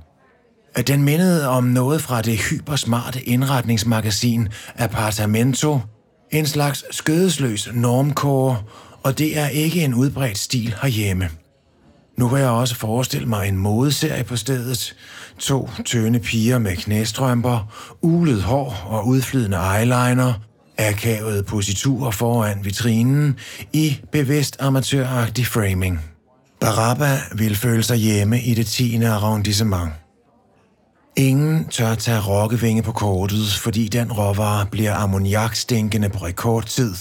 At 0.75 0.89
den 0.89 1.03
mindede 1.03 1.49
om 1.49 1.65
noget 1.65 2.03
fra 2.03 2.23
det 2.23 2.39
hypersmarte 2.39 3.23
indretningsmagasin 3.23 4.49
Apartamento, 4.77 5.81
en 6.31 6.47
slags 6.47 6.85
skødesløs 6.91 7.69
normkåre, 7.75 8.63
og 9.03 9.19
det 9.19 9.39
er 9.39 9.49
ikke 9.49 9.85
en 9.85 9.95
udbredt 9.95 10.39
stil 10.39 10.75
herhjemme. 10.83 11.29
Nu 12.19 12.29
kan 12.29 12.39
jeg 12.39 12.49
også 12.49 12.75
forestille 12.75 13.29
mig 13.29 13.49
en 13.49 13.57
modeserie 13.57 14.25
på 14.25 14.37
stedet. 14.37 14.97
To 15.39 15.71
tynde 15.85 16.21
piger 16.21 16.59
med 16.59 16.77
knæstrømper, 16.77 17.73
ulet 18.03 18.43
hår 18.43 18.87
og 18.87 19.07
udflydende 19.07 19.59
eyeliner, 19.77 20.50
akavede 20.89 21.43
positurer 21.43 22.11
foran 22.11 22.65
vitrinen 22.65 23.39
i 23.73 24.01
bevidst 24.13 24.57
amatøragtig 24.61 25.47
framing. 25.47 26.01
Barabba 26.61 27.19
vil 27.33 27.57
føle 27.57 27.83
sig 27.83 27.97
hjemme 27.97 28.41
i 28.41 28.55
det 28.55 28.67
10. 28.67 29.05
arrondissement. 29.05 29.91
Ingen 31.17 31.65
tør 31.65 31.95
tage 31.95 32.21
rokkevinge 32.21 32.83
på 32.83 32.93
kortet, 32.93 33.53
fordi 33.63 33.89
den 33.89 34.13
råvare 34.13 34.67
bliver 34.67 34.95
ammoniakstinkende 34.95 36.09
på 36.09 36.19
rekordtid. 36.19 36.95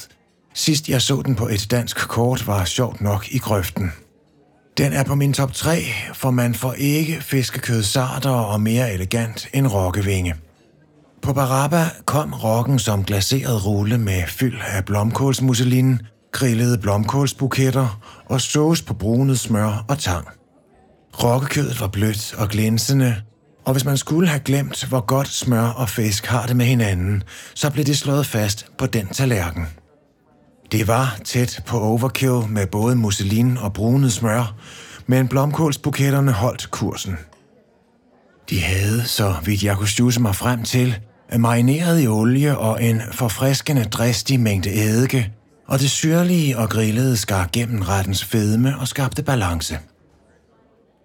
Sidst 0.53 0.89
jeg 0.89 1.01
så 1.01 1.21
den 1.25 1.35
på 1.35 1.47
et 1.47 1.67
dansk 1.71 1.97
kort, 1.97 2.47
var 2.47 2.65
sjovt 2.65 3.01
nok 3.01 3.27
i 3.31 3.37
grøften. 3.37 3.91
Den 4.77 4.93
er 4.93 5.03
på 5.03 5.15
min 5.15 5.33
top 5.33 5.53
3, 5.53 5.83
for 6.13 6.31
man 6.31 6.53
får 6.53 6.73
ikke 6.73 7.21
fiskekød 7.21 7.83
sartere 7.83 8.45
og 8.45 8.61
mere 8.61 8.93
elegant 8.93 9.47
end 9.53 9.67
rokkevinge. 9.67 10.35
På 11.21 11.33
Baraba 11.33 11.85
kom 12.05 12.33
rokken 12.33 12.79
som 12.79 13.03
glaseret 13.03 13.65
rulle 13.65 13.97
med 13.97 14.23
fyld 14.27 14.57
af 14.67 14.85
blomkålsmusselin, 14.85 16.01
grillede 16.31 16.77
blomkålsbuketter 16.77 18.01
og 18.25 18.41
sås 18.41 18.81
på 18.81 18.93
brunet 18.93 19.39
smør 19.39 19.85
og 19.87 19.99
tang. 19.99 20.27
Rokkekødet 21.23 21.81
var 21.81 21.87
blødt 21.87 22.35
og 22.37 22.49
glinsende, 22.49 23.15
og 23.65 23.71
hvis 23.71 23.85
man 23.85 23.97
skulle 23.97 24.27
have 24.27 24.39
glemt, 24.39 24.85
hvor 24.85 25.05
godt 25.05 25.27
smør 25.27 25.67
og 25.67 25.89
fisk 25.89 26.25
har 26.25 26.45
det 26.45 26.55
med 26.55 26.65
hinanden, 26.65 27.23
så 27.55 27.69
blev 27.69 27.85
det 27.85 27.97
slået 27.97 28.25
fast 28.25 28.65
på 28.77 28.85
den 28.85 29.07
tallerken. 29.07 29.65
Det 30.71 30.87
var 30.87 31.19
tæt 31.25 31.63
på 31.65 31.79
overkill 31.79 32.41
med 32.49 32.67
både 32.67 32.95
musselin 32.95 33.57
og 33.57 33.73
brunet 33.73 34.13
smør, 34.13 34.55
men 35.07 35.27
blomkålsbuketterne 35.27 36.31
holdt 36.31 36.71
kursen. 36.71 37.17
De 38.49 38.61
havde, 38.61 39.05
så 39.05 39.35
vidt 39.45 39.63
jeg 39.63 39.77
kunne 39.77 39.89
stuse 39.89 40.21
mig 40.21 40.35
frem 40.35 40.63
til, 40.63 40.99
marineret 41.37 42.03
i 42.03 42.07
olie 42.07 42.57
og 42.57 42.83
en 42.83 43.01
forfriskende 43.11 43.83
dristig 43.83 44.39
mængde 44.39 44.69
eddike, 44.73 45.31
og 45.67 45.79
det 45.79 45.91
syrlige 45.91 46.57
og 46.57 46.69
grillede 46.69 47.17
skar 47.17 47.49
gennem 47.53 47.81
rettens 47.81 48.25
fedme 48.25 48.79
og 48.79 48.87
skabte 48.87 49.23
balance. 49.23 49.79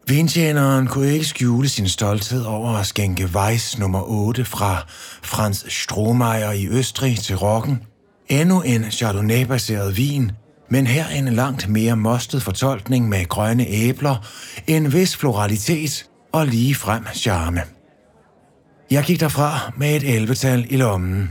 Vintjeneren 0.08 0.86
kunne 0.86 1.12
ikke 1.12 1.24
skjule 1.24 1.68
sin 1.68 1.88
stolthed 1.88 2.42
over 2.42 2.70
at 2.70 2.86
skænke 2.86 3.28
Weiss 3.34 3.78
nummer 3.78 4.02
8 4.02 4.44
fra 4.44 4.86
Franz 5.22 5.64
Strohmeier 5.68 6.50
i 6.50 6.68
Østrig 6.68 7.18
til 7.18 7.36
rocken. 7.36 7.82
Endnu 8.28 8.62
en 8.62 8.84
Chardonnay-baseret 8.90 9.96
vin, 9.96 10.32
men 10.70 10.86
her 10.86 11.08
en 11.08 11.28
langt 11.28 11.68
mere 11.68 11.96
mostet 11.96 12.42
fortolkning 12.42 13.08
med 13.08 13.28
grønne 13.28 13.66
æbler, 13.66 14.16
en 14.66 14.92
vis 14.92 15.16
floralitet 15.16 16.06
og 16.32 16.46
lige 16.46 16.74
frem 16.74 17.04
charme. 17.14 17.62
Jeg 18.90 19.04
gik 19.04 19.20
derfra 19.20 19.72
med 19.76 19.96
et 19.96 20.16
elvetal 20.16 20.66
i 20.70 20.76
lommen. 20.76 21.30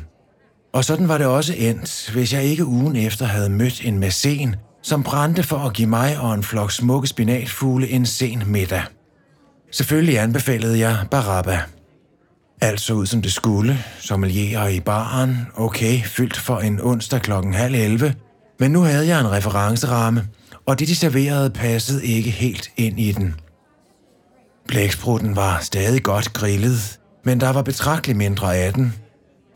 Og 0.74 0.86
sådan 0.86 1.08
var 1.08 1.18
det 1.18 1.28
også 1.28 1.54
endt, 1.58 2.12
hvis 2.14 2.34
jeg 2.34 2.44
ikke 2.44 2.66
ugen 2.66 2.96
efter 2.96 3.26
havde 3.26 3.50
mødt 3.50 3.86
en 3.86 4.00
mæcen, 4.00 4.56
som 4.82 5.04
brændte 5.04 5.44
for 5.44 5.58
at 5.58 5.74
give 5.74 5.88
mig 5.88 6.20
og 6.20 6.34
en 6.34 6.44
flok 6.44 6.72
smukke 6.72 7.08
spinatfugle 7.08 7.90
en 7.90 8.06
sen 8.06 8.44
middag. 8.48 8.82
Selvfølgelig 9.72 10.20
anbefalede 10.20 10.80
jeg 10.80 10.98
Barabba. 11.12 11.60
Alt 12.62 12.82
så 12.82 12.94
ud 12.94 13.06
som 13.06 13.22
det 13.22 13.34
skulle, 13.34 13.78
sommelierer 14.00 14.68
i 14.68 14.80
baren, 14.80 15.38
okay, 15.56 16.04
fyldt 16.04 16.38
for 16.38 16.60
en 16.60 16.82
onsdag 16.82 17.22
klokken 17.22 17.54
halv 17.54 17.76
11, 17.76 18.16
men 18.60 18.72
nu 18.72 18.82
havde 18.82 19.08
jeg 19.08 19.20
en 19.20 19.32
referenceramme, 19.32 20.28
og 20.66 20.80
det 20.80 20.88
de 20.88 20.96
serverede 20.96 21.50
passede 21.50 22.06
ikke 22.06 22.30
helt 22.30 22.72
ind 22.78 23.00
i 23.00 23.12
den. 23.12 23.36
Blæksprutten 24.68 25.36
var 25.36 25.60
stadig 25.62 26.04
godt 26.04 26.34
grillet, 26.34 27.00
men 27.26 27.40
der 27.40 27.50
var 27.50 27.62
betragteligt 27.62 28.18
mindre 28.18 28.56
af 28.56 28.74
den. 28.74 28.94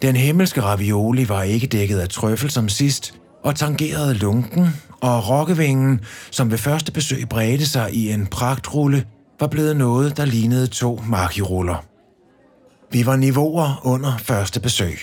Den 0.02 0.15
himmelske 0.15 0.61
ravioli 0.61 1.30
var 1.30 1.44
ikke 1.44 1.68
dækket 1.68 1.99
af 1.99 2.10
trøffel 2.10 2.49
som 2.49 2.69
sidst, 2.69 3.14
og 3.44 3.56
tangerede 3.56 4.14
lunken, 4.14 4.68
og 5.02 5.30
rokkevingen, 5.30 6.02
som 6.31 6.52
ved 6.52 6.57
første 6.57 6.91
besøg 6.91 7.30
bredte 7.30 7.65
sig 7.65 7.94
i 7.94 8.11
en 8.11 8.27
pragtrulle, 8.27 9.06
var 9.39 9.48
blevet 9.48 9.77
noget, 9.77 10.18
der 10.18 10.26
lignede 10.26 10.68
to 10.68 11.02
markiruller. 11.07 11.85
Vi 12.91 13.06
var 13.06 13.15
niveauer 13.15 13.81
under 13.84 14.18
første 14.18 14.60
besøg. 14.60 14.99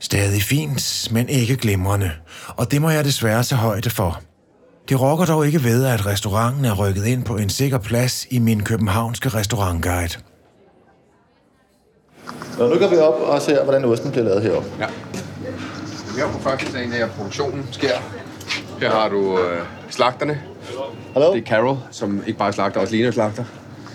Stadig 0.00 0.42
fint, 0.42 1.08
men 1.12 1.28
ikke 1.28 1.56
glimrende, 1.56 2.10
og 2.48 2.70
det 2.70 2.82
må 2.82 2.90
jeg 2.90 3.04
desværre 3.04 3.42
tage 3.42 3.58
højde 3.58 3.90
for. 3.90 4.22
Det 4.88 5.00
rokker 5.00 5.24
dog 5.24 5.46
ikke 5.46 5.64
ved, 5.64 5.84
at 5.84 6.06
restauranten 6.06 6.64
er 6.64 6.74
rykket 6.74 7.06
ind 7.06 7.24
på 7.24 7.36
en 7.36 7.50
sikker 7.50 7.78
plads 7.78 8.26
i 8.30 8.38
min 8.38 8.62
københavnske 8.62 9.28
restaurantguide. 9.28 10.18
Og 12.58 12.68
nu 12.70 12.78
går 12.78 12.88
vi 12.88 12.96
op 12.96 13.20
og 13.20 13.42
ser, 13.42 13.62
hvordan 13.62 13.84
osten 13.84 14.10
bliver 14.10 14.24
lavet 14.24 14.42
heroppe. 14.42 14.68
Ja. 14.80 14.86
Her 16.16 16.32
på 16.32 16.38
første 16.38 16.72
dagen 16.72 16.92
af 16.92 17.10
produktionen 17.10 17.68
sker. 17.70 17.94
Her 18.80 18.90
har 18.90 19.08
du 19.08 19.38
øh, 19.38 19.62
slagterne. 19.90 20.42
Hallo? 21.12 21.32
Det 21.32 21.42
er 21.42 21.46
Carol, 21.46 21.78
som 21.90 22.22
ikke 22.26 22.38
bare 22.38 22.52
slagter, 22.52 22.80
også 22.80 22.94
ligner 22.94 23.10
slagter. 23.10 23.44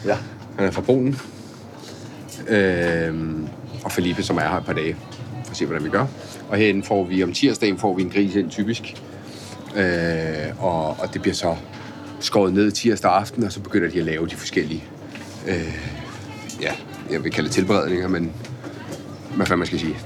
Ja. 0.06 0.18
Han 0.58 0.68
er 0.68 0.72
fra 0.72 0.82
Polen. 0.82 1.20
Øhm, 2.48 3.48
og 3.84 3.92
Felipe, 3.92 4.24
som 4.24 4.38
er 4.38 4.42
her 4.42 4.58
et 4.58 4.66
par 4.66 4.74
dage, 4.74 4.96
for 5.44 5.52
at 5.52 5.58
se, 5.58 5.66
hvordan 5.66 5.84
vi 5.84 5.90
gør. 5.90 6.06
Og 6.50 6.58
herinde 6.58 6.84
får 6.84 7.04
vi, 7.04 7.24
om 7.24 7.34
tirsdagen 7.34 7.78
får 7.78 7.94
vi 7.96 8.02
en 8.02 8.10
gris 8.10 8.36
ind, 8.36 8.50
typisk. 8.50 9.02
Øh, 9.76 10.64
og, 10.64 10.88
og 10.88 11.14
det 11.14 11.22
bliver 11.22 11.36
så 11.36 11.56
skåret 12.20 12.54
ned 12.54 12.72
tirsdag 12.72 13.12
aften, 13.12 13.44
og 13.44 13.52
så 13.52 13.60
begynder 13.60 13.90
de 13.90 14.00
at 14.00 14.06
lave 14.06 14.28
de 14.28 14.36
forskellige, 14.36 14.84
øh, 15.48 15.76
ja, 16.62 16.72
jeg 17.12 17.24
vil 17.24 17.32
kalde 17.32 17.48
det 17.48 17.56
tilberedninger, 17.56 18.08
men 18.08 18.34
hvad 19.38 19.46
fanden 19.46 19.60
man 19.60 19.68
skal 19.68 19.80
sige, 19.80 19.98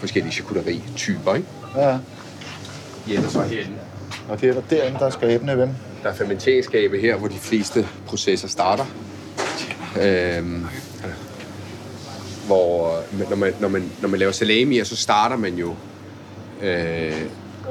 forskellige 0.00 0.32
charcuterie-typer, 0.32 1.34
ikke? 1.34 1.48
Ja. 1.76 1.98
Ja, 3.08 3.28
så 3.28 3.42
herinde. 3.42 3.76
Og 4.28 4.40
det 4.40 4.48
er 4.48 4.52
der 4.52 4.60
derinde, 4.70 4.98
der 4.98 5.06
er 5.06 5.10
skabene, 5.10 5.58
ven. 5.58 5.76
Der 6.02 6.08
er 6.08 6.14
fermenteringsskabe 6.14 6.98
her, 6.98 7.16
hvor 7.16 7.28
de 7.28 7.38
fleste 7.38 7.86
processer 8.06 8.48
starter. 8.48 8.84
Øhm, 10.02 10.66
hvor 12.46 12.98
når 13.30 13.36
man, 13.36 13.52
når, 13.60 13.68
man, 13.68 13.90
når 14.02 14.08
man 14.08 14.20
laver 14.20 14.32
salami, 14.32 14.84
så 14.84 14.96
starter 14.96 15.36
man 15.36 15.54
jo 15.54 15.74
øh, 16.62 17.22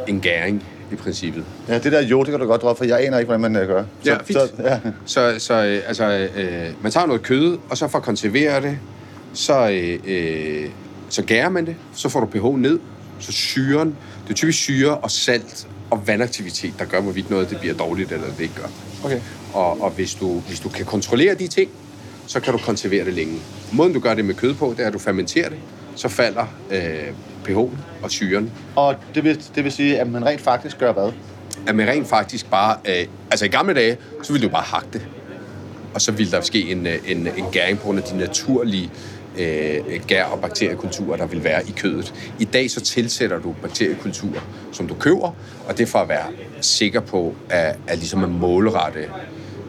en 0.07 0.21
gæring 0.21 0.63
i 0.91 0.95
princippet. 0.95 1.43
Ja, 1.67 1.79
det 1.79 1.91
der 1.91 2.01
jo, 2.01 2.23
det 2.23 2.29
kan 2.29 2.39
du 2.39 2.45
godt 2.45 2.61
droppe, 2.61 2.77
for 2.77 2.85
jeg 2.85 3.05
aner 3.05 3.17
ikke, 3.17 3.25
hvordan 3.25 3.51
man 3.51 3.61
uh, 3.61 3.67
gør. 3.67 3.83
Ja, 4.05 4.17
fint. 4.17 4.39
Så, 4.39 4.49
ja. 4.63 4.79
Så, 5.05 5.35
så 5.37 5.53
øh, 5.53 5.81
altså, 5.87 6.27
øh, 6.35 6.83
man 6.83 6.91
tager 6.91 7.05
noget 7.05 7.21
kød, 7.21 7.57
og 7.69 7.77
så 7.77 7.87
for 7.87 7.97
at 7.97 8.03
konservere 8.03 8.61
det, 8.61 8.77
så, 9.33 9.69
øh, 9.69 9.99
øh, 10.07 10.69
så 11.09 11.21
gærer 11.23 11.49
man 11.49 11.65
det, 11.65 11.75
så 11.93 12.09
får 12.09 12.19
du 12.19 12.25
pH 12.25 12.59
ned, 12.61 12.79
så 13.19 13.31
syren, 13.31 13.95
det 14.23 14.29
er 14.29 14.33
typisk 14.33 14.59
syre 14.59 14.97
og 14.97 15.11
salt 15.11 15.67
og 15.89 16.07
vandaktivitet, 16.07 16.73
der 16.79 16.85
gør, 16.85 17.01
hvorvidt 17.01 17.29
noget 17.29 17.49
det 17.49 17.59
bliver 17.59 17.73
dårligt, 17.73 18.11
eller 18.11 18.27
det 18.27 18.39
ikke 18.39 18.55
gør. 18.55 18.67
Okay. 19.03 19.19
Og, 19.53 19.81
og 19.81 19.91
hvis, 19.91 20.15
du, 20.15 20.39
hvis 20.39 20.59
du 20.59 20.69
kan 20.69 20.85
kontrollere 20.85 21.35
de 21.35 21.47
ting, 21.47 21.69
så 22.27 22.39
kan 22.39 22.53
du 22.53 22.59
konservere 22.59 23.05
det 23.05 23.13
længe. 23.13 23.39
Måden, 23.71 23.93
du 23.93 23.99
gør 23.99 24.13
det 24.13 24.25
med 24.25 24.35
kød 24.35 24.53
på, 24.53 24.73
det 24.77 24.83
er, 24.83 24.87
at 24.87 24.93
du 24.93 24.99
fermenterer 24.99 25.49
det, 25.49 25.57
så 25.95 26.09
falder 26.09 26.45
øh, 26.71 27.13
pH'en 27.47 27.77
og 28.03 28.11
syren. 28.11 28.51
Og 28.75 28.95
det 29.15 29.23
vil, 29.23 29.43
det 29.55 29.63
vil 29.63 29.71
sige, 29.71 29.99
at 29.99 30.09
man 30.09 30.25
rent 30.25 30.41
faktisk 30.41 30.79
gør 30.79 30.93
hvad? 30.93 31.11
At 31.67 31.75
man 31.75 31.87
rent 31.87 32.07
faktisk 32.07 32.49
bare... 32.49 32.77
Øh, 32.85 33.07
altså 33.31 33.45
i 33.45 33.47
gamle 33.47 33.73
dage, 33.73 33.97
så 34.23 34.33
ville 34.33 34.47
du 34.47 34.51
bare 34.51 34.63
hakke 34.63 34.87
det. 34.93 35.07
Og 35.93 36.01
så 36.01 36.11
ville 36.11 36.31
der 36.31 36.41
ske 36.41 36.71
en, 36.71 36.87
øh, 36.87 36.97
en, 37.07 37.17
en 37.17 37.45
gæring 37.51 37.77
på 37.77 37.83
grund 37.83 37.99
af 37.99 38.03
de 38.03 38.17
naturlige 38.17 38.91
øh, 39.39 40.01
gær- 40.07 40.23
og 40.23 40.39
bakteriekulturer, 40.41 41.17
der 41.17 41.25
vil 41.25 41.43
være 41.43 41.67
i 41.67 41.73
kødet. 41.77 42.13
I 42.39 42.43
dag 42.43 42.71
så 42.71 42.81
tilsætter 42.81 43.39
du 43.39 43.55
bakteriekulturer, 43.61 44.41
som 44.71 44.87
du 44.87 44.93
køber, 44.93 45.31
og 45.67 45.77
det 45.77 45.83
er 45.83 45.87
for 45.87 45.99
at 45.99 46.09
være 46.09 46.25
sikker 46.61 46.99
på, 46.99 47.35
at, 47.49 47.75
at 47.87 47.97
ligesom 47.97 48.23
at 48.23 48.29
målrette 48.29 48.99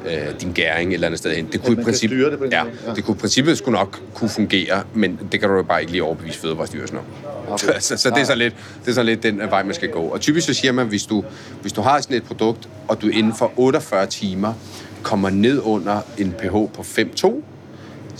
øh, 0.06 0.40
din 0.40 0.52
gæring 0.52 0.90
et 0.90 0.94
eller 0.94 1.06
andet 1.06 1.18
sted 1.18 1.36
hen. 1.36 1.48
Det 1.52 1.62
kunne, 1.62 1.74
man 1.74 1.82
i 1.82 1.84
princippet, 1.84 2.30
det 2.32 2.38
på 2.38 2.44
ja, 2.50 2.64
ja. 2.86 2.94
det 2.94 3.04
kunne 3.04 3.16
i 3.16 3.18
princippet 3.18 3.58
skulle 3.58 3.78
nok 3.78 4.00
kunne 4.14 4.30
fungere, 4.30 4.82
men 4.94 5.18
det 5.32 5.40
kan 5.40 5.48
du 5.48 5.54
jo 5.54 5.62
bare 5.62 5.80
ikke 5.80 5.92
lige 5.92 6.04
overbevise 6.04 6.38
Fødevarestyrelsen 6.38 6.98
om. 6.98 7.04
Okay. 7.48 7.80
så, 7.80 7.96
så 7.96 8.10
det, 8.10 8.18
er 8.18 8.24
så 8.24 8.34
lidt, 8.34 8.54
det 8.84 8.90
er 8.90 8.94
så 8.94 9.02
lidt 9.02 9.22
den 9.22 9.40
øh, 9.40 9.50
vej, 9.50 9.62
man 9.62 9.74
skal 9.74 9.90
gå. 9.90 10.00
Og 10.00 10.20
typisk 10.20 10.46
så 10.46 10.54
siger 10.54 10.72
man, 10.72 10.86
hvis 10.86 11.02
du, 11.02 11.24
hvis 11.62 11.72
du 11.72 11.80
har 11.80 12.00
sådan 12.00 12.16
et 12.16 12.24
produkt, 12.24 12.68
og 12.88 13.02
du 13.02 13.08
inden 13.08 13.34
for 13.34 13.52
48 13.56 14.06
timer 14.06 14.54
kommer 15.02 15.30
ned 15.30 15.60
under 15.64 16.00
en 16.18 16.32
pH 16.32 16.50
på 16.50 16.82
5,2, 16.82 17.42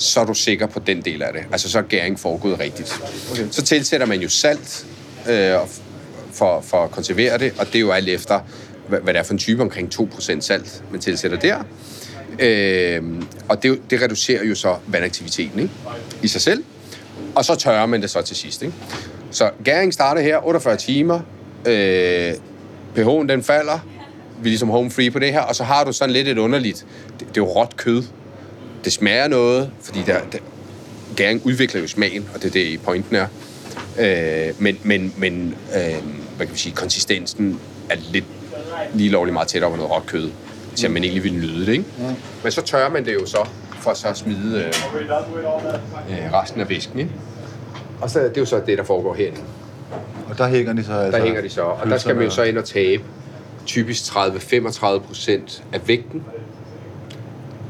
så 0.01 0.21
er 0.21 0.25
du 0.25 0.35
sikker 0.35 0.67
på 0.67 0.81
den 0.87 1.01
del 1.01 1.23
af 1.23 1.33
det. 1.33 1.43
Altså 1.53 1.71
så 1.71 1.79
er 1.79 1.83
gæring 1.83 2.21
foregået 2.21 2.61
rigtigt. 2.61 3.01
Okay. 3.31 3.47
Så 3.51 3.63
tilsætter 3.63 4.07
man 4.07 4.21
jo 4.21 4.29
salt 4.29 4.87
øh, 5.29 5.55
for, 6.33 6.61
for 6.61 6.85
at 6.85 6.91
konservere 6.91 7.39
det, 7.39 7.53
og 7.59 7.67
det 7.67 7.75
er 7.75 7.81
jo 7.81 7.91
alt 7.91 8.09
efter, 8.09 8.41
hvad, 8.89 9.01
hvad 9.01 9.15
det 9.15 9.21
er 9.21 9.25
for 9.25 9.33
en 9.33 9.39
type, 9.39 9.63
omkring 9.63 9.95
2% 9.95 10.41
salt, 10.41 10.83
man 10.91 11.01
tilsætter 11.01 11.39
der. 11.39 11.65
Øh, 12.39 13.03
og 13.49 13.63
det, 13.63 13.81
det 13.91 14.03
reducerer 14.03 14.45
jo 14.45 14.55
så 14.55 14.77
vandaktiviteten 14.87 15.61
ikke? 15.61 15.73
i 16.23 16.29
sig 16.29 16.41
selv, 16.41 16.65
og 17.35 17.45
så 17.45 17.55
tørrer 17.55 17.87
man 17.87 18.03
det 18.03 18.11
så 18.11 18.23
til 18.23 18.37
sidst. 18.37 18.63
Ikke? 18.63 18.75
Så 19.31 19.51
gæring 19.65 19.95
starter 19.95 20.21
her, 20.21 20.47
48 20.47 20.77
timer, 20.77 21.21
øh, 21.67 22.33
pH'en 22.97 23.29
den 23.29 23.43
falder, 23.43 23.79
vi 24.43 24.49
er 24.49 24.51
ligesom 24.51 24.69
home 24.69 24.91
free 24.91 25.11
på 25.11 25.19
det 25.19 25.33
her, 25.33 25.41
og 25.41 25.57
så 25.57 25.65
har 25.65 25.85
du 25.85 25.93
sådan 25.93 26.13
lidt 26.13 26.29
et 26.29 26.39
underligt, 26.39 26.87
det, 27.21 27.21
det 27.21 27.27
er 27.27 27.33
jo 27.37 27.47
råt 27.47 27.77
kød, 27.77 28.03
det 28.85 28.93
smager 28.93 29.29
noget, 29.29 29.71
fordi 29.83 30.03
der, 30.07 30.19
der, 30.33 30.39
gæring 31.17 31.43
udvikler 31.45 31.81
jo 31.81 31.87
smagen, 31.87 32.29
og 32.35 32.43
det 32.43 32.49
er 32.49 32.53
det, 32.53 32.81
pointen 32.83 33.17
er. 33.17 33.27
Øh, 33.99 34.55
men 34.59 34.79
men, 34.83 35.15
men 35.17 35.55
øh, 35.77 35.95
hvad 36.37 36.47
kan 36.47 36.55
vi 36.55 36.59
sige, 36.59 36.75
konsistensen 36.75 37.61
er 37.91 37.97
lidt 38.11 38.25
lige 38.95 39.11
lovligt 39.11 39.33
meget 39.33 39.49
tættere 39.49 39.71
på 39.71 39.77
noget 39.77 39.93
råt 39.93 40.07
kød, 40.07 40.31
til 40.77 40.87
at 40.87 40.93
man 40.93 41.05
egentlig 41.05 41.25
vil 41.25 41.33
nyde 41.33 41.67
det, 41.67 41.73
ikke? 41.73 41.85
Mm. 41.99 42.05
Men 42.43 42.53
så 42.53 42.63
tørrer 42.63 42.91
man 42.91 43.05
det 43.05 43.15
jo 43.15 43.27
så, 43.27 43.49
for 43.81 43.95
så 43.95 44.09
at 44.09 44.17
smide 44.17 44.59
øh, 44.59 44.67
øh, 46.11 46.33
resten 46.33 46.61
af 46.61 46.69
væsken, 46.69 46.99
ikke? 46.99 47.11
Og 48.01 48.11
så 48.11 48.19
det 48.19 48.37
er 48.37 48.41
jo 48.41 48.45
så 48.45 48.63
det, 48.67 48.79
der 48.79 48.85
foregår 48.85 49.15
herinde. 49.15 49.41
Og 50.29 50.39
der 50.39 50.49
hænger 50.49 50.73
de 50.73 50.85
så 50.85 50.93
altså... 50.93 51.19
Der 51.19 51.25
hænger 51.25 51.43
de 51.43 51.51
så, 51.51 51.63
og 51.63 51.87
der 51.91 51.99
skal 51.99 52.15
man 52.15 52.25
jo 52.25 52.31
så 52.31 52.43
ind 52.43 52.59
og 52.59 52.65
tabe 52.65 53.03
typisk 53.67 54.03
30-35 54.03 54.99
procent 54.99 55.63
af 55.73 55.89
vægten. 55.89 56.23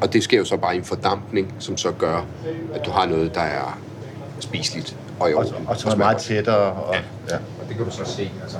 Og 0.02 0.12
det 0.12 0.22
sker 0.24 0.38
jo 0.38 0.44
så 0.44 0.56
bare 0.56 0.74
i 0.74 0.78
en 0.78 0.84
fordampning, 0.84 1.54
som 1.58 1.76
så 1.76 1.90
gør, 1.92 2.24
at 2.74 2.86
du 2.86 2.90
har 2.90 3.06
noget, 3.06 3.34
der 3.34 3.40
er 3.40 3.78
spiseligt 4.40 4.96
og 5.20 5.30
i 5.30 5.34
Og, 5.34 5.38
orden. 5.40 5.66
og 5.68 5.76
så 5.76 5.86
er 5.86 5.90
det 5.90 5.98
meget 5.98 6.18
tættere. 6.18 6.56
Og, 6.72 6.94
Ja. 6.94 7.00
ja. 7.34 7.36
Og 7.62 7.68
det 7.68 7.76
kan 7.76 7.84
du 7.84 7.90
så 7.90 8.04
se. 8.04 8.30
Altså, 8.42 8.58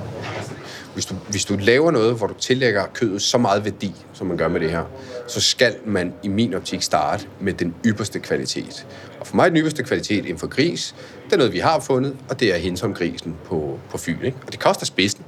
hvis, 0.93 1.05
du, 1.05 1.15
hvis 1.29 1.45
du 1.45 1.55
laver 1.59 1.91
noget, 1.91 2.15
hvor 2.15 2.27
du 2.27 2.33
tillægger 2.33 2.85
kødet 2.93 3.21
så 3.21 3.37
meget 3.37 3.65
værdi, 3.65 3.95
som 4.13 4.27
man 4.27 4.37
gør 4.37 4.47
med 4.47 4.59
det 4.59 4.69
her, 4.71 4.83
så 5.27 5.41
skal 5.41 5.75
man 5.85 6.13
i 6.23 6.27
min 6.27 6.53
optik 6.53 6.81
starte 6.81 7.25
med 7.39 7.53
den 7.53 7.75
ypperste 7.85 8.19
kvalitet. 8.19 8.87
Og 9.19 9.27
for 9.27 9.35
mig 9.35 9.43
er 9.45 9.49
den 9.49 9.57
ypperste 9.57 9.83
kvalitet 9.83 10.17
inden 10.25 10.37
for 10.37 10.47
gris, 10.47 10.95
det 11.25 11.33
er 11.33 11.37
noget, 11.37 11.53
vi 11.53 11.59
har 11.59 11.79
fundet, 11.79 12.15
og 12.29 12.39
det 12.39 12.53
er 12.55 12.57
Hinton-grisen 12.57 13.35
på, 13.45 13.79
på 13.89 13.97
Fyn. 13.97 14.17
Ikke? 14.23 14.37
Og 14.45 14.51
det 14.51 14.59
koster 14.59 14.85
spidsen. 14.85 15.23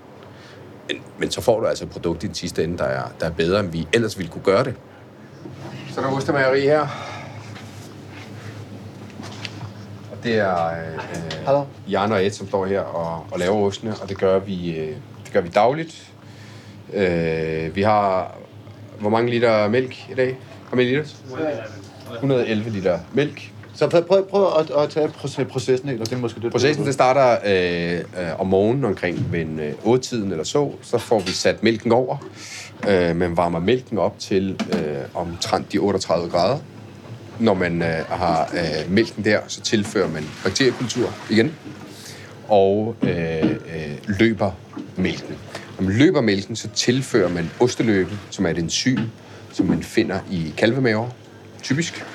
Men, 0.90 0.98
men 1.20 1.32
så 1.32 1.42
får 1.42 1.60
du 1.60 1.66
altså 1.66 1.84
et 1.84 1.90
produkt 1.90 2.24
i 2.24 2.28
den 2.28 2.36
sidste 2.36 2.64
ende, 2.64 2.78
der 2.78 2.84
er, 2.84 3.04
der 3.20 3.26
er 3.26 3.32
bedre, 3.32 3.60
end 3.60 3.70
vi 3.70 3.88
ellers 3.94 4.18
ville 4.18 4.32
kunne 4.32 4.44
gøre 4.44 4.64
det. 4.64 4.74
Så 5.94 6.02
er 6.02 6.06
der 6.06 6.16
ostemageri 6.16 6.62
her. 6.62 6.82
Og 10.12 10.18
det 10.24 10.36
er 10.36 10.66
øh, 10.66 11.02
Hallo. 11.46 11.64
Jan 11.90 12.12
og 12.12 12.26
Ed, 12.26 12.32
som 12.32 12.48
står 12.48 12.66
her 12.66 12.80
og, 12.80 13.26
og 13.32 13.40
laver 13.40 13.56
ostene, 13.56 13.94
og 14.02 14.10
det 14.10 14.18
gør 14.18 14.40
vi, 14.40 14.78
øh, 14.78 14.88
det 15.26 15.34
gør 15.34 15.42
vi 15.42 15.50
dagligt. 15.50 16.12
Øh, 16.94 17.76
vi 17.76 17.82
har... 17.82 18.36
Hvor 19.00 19.10
mange 19.10 19.30
liter 19.32 19.68
mælk 19.68 20.10
i 20.12 20.14
dag? 20.14 20.38
Hvor 20.70 20.76
mange 20.76 20.90
liter? 20.92 21.06
111 22.14 22.70
liter 22.70 23.00
mælk. 23.14 23.52
Så 23.76 23.90
prøv, 23.90 24.04
prøv, 24.04 24.28
prøv 24.28 24.48
at, 24.60 24.72
at 24.72 24.90
tage 24.90 25.08
proce- 25.08 25.44
processen 25.44 25.90
helt, 25.90 26.02
og 26.02 26.10
det 26.10 26.16
er 26.16 26.20
måske 26.20 26.42
det, 26.42 26.52
Processen 26.52 26.86
det 26.86 26.94
starter 26.94 27.38
øh, 27.46 28.00
øh, 28.00 28.40
om 28.40 28.48
morgenen 28.48 28.86
omkring 28.86 29.32
ved 29.32 29.42
en, 29.42 29.60
øh, 29.60 29.74
8-tiden 29.86 30.32
eller 30.32 30.44
så. 30.44 30.72
Så 30.82 30.98
får 30.98 31.20
vi 31.20 31.32
sat 31.32 31.64
mælken 31.64 31.92
over. 31.92 32.18
Øh, 32.88 33.16
man 33.16 33.38
varmer 33.38 33.60
mælken 33.60 33.98
op 33.98 34.20
til 34.20 34.60
øh, 34.74 35.16
omtrent 35.16 35.72
de 35.72 35.78
38 35.78 36.30
grader. 36.30 36.60
Når 37.40 37.54
man 37.54 37.82
øh, 37.82 38.06
har 38.10 38.50
øh, 38.54 38.92
mælken 38.92 39.26
der, 39.26 39.40
så 39.48 39.62
tilfører 39.62 40.08
man 40.08 40.24
bakteriekultur 40.44 41.14
igen. 41.30 41.56
Og 42.48 42.96
øh, 43.02 43.52
øh, 43.52 43.98
løber 44.20 44.52
mælken. 44.98 45.36
Når 45.80 45.86
man 45.86 45.98
løber 45.98 46.22
mælken, 46.22 46.56
så 46.56 46.70
tilfører 46.70 47.30
man 47.30 47.52
osteløben, 47.60 48.20
som 48.30 48.46
er 48.46 48.50
et 48.50 48.58
enzym, 48.58 49.00
som 49.52 49.66
man 49.66 49.84
finder 49.84 50.20
i 50.32 50.54
kalvemaver, 50.58 51.10
typisk. 51.64 52.06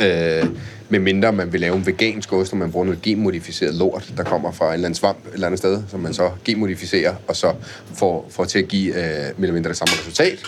Øh, 0.00 0.46
med 0.88 0.98
mindre 0.98 1.32
man 1.32 1.52
vil 1.52 1.60
lave 1.60 1.76
en 1.76 1.86
vegansk 1.86 2.32
ost, 2.32 2.52
og 2.52 2.58
man 2.58 2.72
bruger 2.72 2.86
noget 2.86 3.02
genmodificeret 3.02 3.74
lort, 3.74 4.12
der 4.16 4.24
kommer 4.24 4.52
fra 4.52 4.66
en 4.66 4.74
eller 4.74 4.86
anden 4.86 4.98
svamp 4.98 5.26
et 5.26 5.34
eller 5.34 5.46
andet 5.46 5.58
sted, 5.58 5.82
som 5.88 6.00
man 6.00 6.14
så 6.14 6.30
genmodificerer, 6.44 7.14
og 7.28 7.36
så 7.36 7.54
får, 7.94 8.26
får 8.30 8.44
til 8.44 8.58
at 8.58 8.68
give 8.68 8.94
øh, 8.94 9.04
mere 9.04 9.34
eller 9.38 9.52
mindre 9.52 9.68
det 9.68 9.76
samme 9.76 9.92
resultat. 9.98 10.38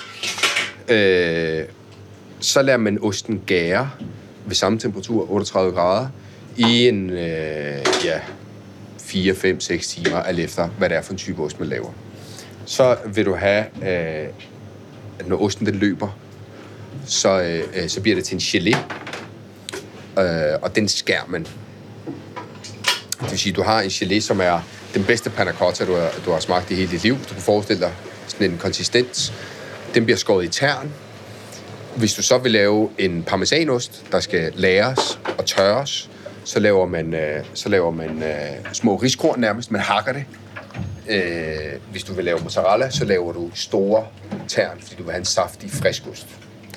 Øh, 0.89 1.65
så 2.41 2.63
lader 2.63 2.79
man 2.79 2.99
osten 3.03 3.43
gære 3.47 3.91
ved 4.47 4.55
samme 4.55 4.79
temperatur, 4.79 5.31
38 5.31 5.73
grader, 5.73 6.09
i 6.57 6.89
en 6.89 7.11
øh, 7.11 7.85
ja, 8.05 8.21
4, 8.99 9.35
5, 9.35 9.61
6 9.61 9.89
timer, 9.89 10.17
alt 10.17 10.39
efter 10.39 10.69
hvad 10.69 10.89
det 10.89 10.97
er 10.97 11.03
for 11.03 11.13
en 11.13 11.19
type 11.19 11.43
ost, 11.43 11.61
man 11.61 11.69
laver. 11.69 11.91
Så 12.65 12.97
vil 13.15 13.27
du 13.27 13.35
have, 13.35 13.65
øh, 13.83 14.29
at 15.19 15.29
når 15.29 15.43
osten 15.43 15.67
den 15.67 15.75
løber, 15.75 16.19
så, 17.07 17.41
øh, 17.41 17.83
øh, 17.83 17.89
så 17.89 18.01
bliver 18.01 18.17
det 18.17 18.25
til 18.25 18.35
en 18.35 18.41
gelé, 18.41 18.77
øh, 20.19 20.59
og 20.63 20.77
den 20.77 20.89
skærer 20.89 21.27
man. 21.29 21.47
Det 23.21 23.31
vil 23.31 23.39
sige, 23.39 23.53
du 23.53 23.63
har 23.63 23.81
en 23.81 23.89
gelé, 23.89 24.21
som 24.21 24.41
er 24.41 24.61
den 24.95 25.05
bedste 25.05 25.31
panna 25.31 25.53
cotta, 25.53 25.85
du 25.85 25.95
har, 25.95 26.11
du 26.25 26.31
har 26.31 26.41
smagt 26.41 26.71
i 26.71 26.75
hele 26.75 26.91
dit 26.91 27.03
liv. 27.03 27.19
Du 27.19 27.35
kan 27.35 27.43
forestille 27.43 27.81
dig 27.81 27.93
sådan 28.27 28.51
en 28.51 28.59
konsistens. 28.59 29.33
Den 29.95 30.05
bliver 30.05 30.17
skåret 30.17 30.45
i 30.45 30.49
tern. 30.49 30.93
Hvis 31.97 32.15
du 32.15 32.23
så 32.23 32.39
vil 32.39 32.53
lave 32.53 32.91
en 32.99 33.23
parmesanost, 33.23 34.05
der 34.13 34.21
skal 34.21 34.53
læres 34.55 35.19
og 35.39 35.47
tørres, 35.47 36.11
så 36.45 36.61
laver 36.61 36.87
man, 36.87 37.15
øh, 37.15 37.45
så 37.55 37.69
laver 37.69 37.91
man 37.91 38.23
øh, 38.23 38.73
små 38.73 38.97
riskorn 38.97 39.41
nærmest. 39.41 39.71
Man 39.71 39.81
hakker 39.81 40.13
det. 40.13 40.25
Øh, 41.09 41.81
hvis 41.91 42.05
du 42.05 42.13
vil 42.13 42.25
lave 42.25 42.41
mozzarella, 42.43 42.91
så 42.91 43.05
laver 43.05 43.33
du 43.33 43.51
store 43.55 44.07
tern, 44.49 44.79
fordi 44.81 44.95
du 44.95 45.03
vil 45.03 45.13
have 45.13 45.19
en 45.19 45.25
saftig 45.25 45.71
friskost. 45.71 46.27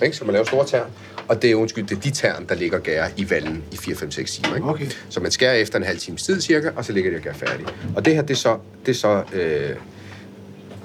Ikke? 0.04 0.18
Så 0.18 0.26
man 0.26 0.34
laver 0.34 0.46
store 0.46 0.68
tern, 0.68 0.88
og 1.28 1.42
det 1.42 1.52
er, 1.52 1.56
undskyld, 1.56 1.88
det 1.88 1.98
er 1.98 2.02
de 2.02 2.12
tern, 2.12 2.46
der 2.50 2.56
ligger 2.56 2.80
gære 2.80 3.10
i 3.18 3.30
vallen 3.30 3.64
i 3.72 3.76
4-5-6 3.76 4.24
timer. 4.26 4.56
Ikke? 4.56 4.68
Okay. 4.68 4.88
Så 5.10 5.20
man 5.20 5.32
skærer 5.32 5.54
efter 5.54 5.78
en 5.78 5.86
halv 5.86 6.00
times 6.00 6.24
tid 6.24 6.42
cirka, 6.42 6.70
og 6.76 6.86
så 6.86 6.94
ligger 6.94 7.12
det 7.12 7.18
og 7.18 7.24
gør 7.24 7.34
færdig. 7.34 7.66
Og 7.96 8.06
det 8.06 8.16
her, 8.16 8.22
det 8.22 8.34
er 8.34 8.38
så, 8.38 8.58
det 8.86 8.92
er 8.92 8.96
så 8.96 9.24
øh, 9.34 9.76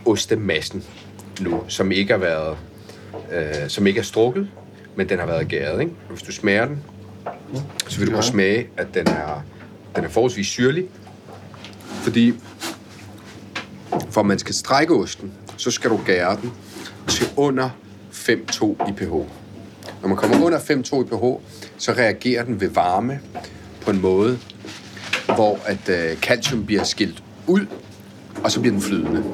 ostemassen 0.07 0.85
nu, 1.41 1.65
som 1.69 1.93
ikke 1.93 2.13
har 2.13 2.21
været, 2.21 2.57
øh, 3.33 3.69
som 3.69 3.87
ikke 3.87 4.01
er 4.01 4.05
strukket, 4.05 4.49
men 4.97 5.09
den 5.09 5.19
har 5.19 5.27
været 5.27 5.49
gæret. 5.49 5.81
Ikke? 5.81 5.93
Og 6.09 6.15
hvis 6.15 6.23
du 6.23 6.33
smager 6.33 6.65
den, 6.65 6.83
så 7.89 7.99
vil 7.99 8.09
du 8.09 8.13
kunne 8.13 8.23
smage, 8.23 8.69
at 8.77 8.87
den 8.95 9.07
er, 9.07 9.45
den 9.97 10.05
er 10.05 10.09
forholdsvis 10.09 10.47
syrlig. 10.47 10.87
Fordi 12.03 12.35
for 14.11 14.21
at 14.21 14.27
man 14.27 14.39
skal 14.39 14.55
strække 14.55 14.95
osten, 14.95 15.33
så 15.57 15.71
skal 15.71 15.91
du 15.91 16.01
gære 16.07 16.39
den 16.43 16.53
til 17.09 17.27
under 17.37 17.71
5,2 18.29 18.89
i 18.89 18.93
pH. 18.93 19.13
Når 20.03 20.09
man 20.09 20.17
kommer 20.17 20.45
under 20.45 20.59
5,2 20.59 21.01
i 21.01 21.05
pH, 21.05 21.43
så 21.79 21.93
reagerer 21.93 22.45
den 22.45 22.61
ved 22.61 22.69
varme 22.69 23.21
på 23.81 23.91
en 23.91 24.01
måde, 24.01 24.39
hvor 25.35 25.59
at 25.67 25.89
øh, 25.89 26.17
calcium 26.17 26.67
bliver 26.67 26.85
skilt 26.85 27.23
ud, 27.47 27.67
og 28.45 28.51
så 28.51 28.61
bliver 28.61 28.73
den 28.73 28.83
flydende. 28.83 29.25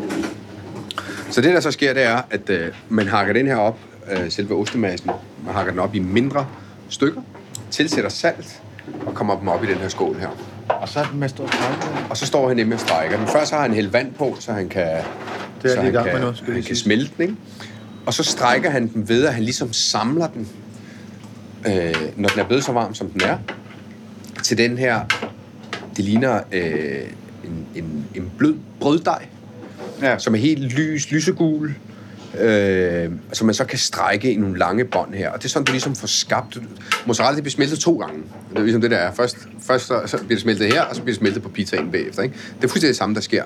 Så 1.31 1.41
det, 1.41 1.55
der 1.55 1.61
så 1.61 1.71
sker, 1.71 1.95
det 1.95 2.03
er, 2.03 2.23
at 2.31 2.51
øh, 2.51 2.73
man 2.89 3.09
hakker 3.09 3.33
den 3.33 3.47
her 3.47 3.57
op, 3.57 3.79
øh, 4.13 4.31
selve 4.31 4.55
ostemassen, 4.55 5.11
man 5.45 5.55
hakker 5.55 5.73
den 5.73 5.81
op 5.81 5.95
i 5.95 5.99
mindre 5.99 6.47
stykker, 6.89 7.21
tilsætter 7.71 8.11
salt, 8.11 8.63
og 9.07 9.15
kommer 9.15 9.39
dem 9.39 9.49
op 9.49 9.65
i 9.65 9.67
den 9.67 9.77
her 9.77 9.89
skål 9.89 10.17
her. 10.17 10.29
Og 10.69 10.89
så 10.89 11.01
er 11.01 11.05
den 11.05 11.21
med 11.21 11.29
stor. 11.29 11.51
Og 12.11 12.17
så 12.17 12.27
står 12.27 12.49
han 12.49 12.57
nemlig 12.57 12.75
og 12.75 12.81
strækker 12.81 13.17
den. 13.19 13.27
Først 13.27 13.53
har 13.53 13.61
han 13.61 13.73
hældt 13.75 13.93
vand 13.93 14.13
på, 14.13 14.37
så 14.41 14.53
han 14.53 14.69
kan, 14.69 14.87
Det 15.63 15.71
er 15.71 15.75
så 15.75 15.81
han 15.81 15.93
gang 15.93 16.11
kan, 16.11 16.21
med 16.21 16.35
skal 16.35 16.53
han 16.53 16.63
kan 16.63 16.77
smelte 16.77 17.11
den. 17.17 17.23
Ikke? 17.23 17.37
Og 18.07 18.15
så 18.15 18.23
strækker 18.23 18.71
han 18.71 18.89
den 18.95 19.09
ved, 19.09 19.25
at 19.27 19.35
han 19.35 19.43
ligesom 19.43 19.73
samler 19.73 20.27
den, 20.27 20.49
øh, 21.67 21.95
når 22.17 22.29
den 22.29 22.41
er 22.41 22.45
blevet 22.45 22.65
så 22.65 22.73
varm, 22.73 22.95
som 22.95 23.11
den 23.11 23.21
er, 23.23 23.39
til 24.43 24.59
den 24.59 24.79
her, 24.79 25.01
det 25.97 26.05
ligner 26.05 26.41
øh, 26.53 27.01
en, 27.45 27.67
en, 27.75 28.05
en 28.15 28.31
blød 28.39 28.55
brøddej, 28.81 29.27
Ja. 30.03 30.19
som 30.19 30.35
er 30.35 30.39
helt 30.39 30.73
lys, 30.73 31.11
lysegul, 31.11 31.75
øh, 32.41 33.11
som 33.33 33.47
man 33.47 33.55
så 33.55 33.65
kan 33.65 33.79
strække 33.79 34.33
i 34.33 34.37
nogle 34.37 34.59
lange 34.59 34.85
bånd 34.85 35.15
her. 35.15 35.31
Og 35.31 35.39
det 35.39 35.45
er 35.45 35.49
sådan, 35.49 35.65
du 35.65 35.73
ligesom 35.73 35.95
får 35.97 36.07
skabt... 36.07 36.59
Mozzarella, 37.07 37.35
det 37.37 37.43
bliver 37.43 37.53
smeltet 37.53 37.79
to 37.79 37.97
gange. 37.99 38.23
Det 38.51 38.59
er 38.59 38.63
ligesom 38.63 38.81
det, 38.81 38.91
der 38.91 38.97
er. 38.97 39.15
Først, 39.15 39.37
først 39.63 39.87
så, 39.87 40.01
så 40.07 40.17
bliver 40.17 40.29
det 40.29 40.41
smeltet 40.41 40.73
her, 40.73 40.83
og 40.83 40.97
så 40.97 41.03
bliver 41.03 41.13
det 41.13 41.19
smeltet 41.19 41.43
på 41.43 41.49
pizzaen 41.49 41.91
bagefter. 41.91 42.23
Ikke? 42.23 42.35
Det 42.35 42.65
er 42.65 42.69
fuldstændig 42.69 42.89
det 42.89 42.97
samme, 42.97 43.15
der 43.15 43.21
sker. 43.21 43.45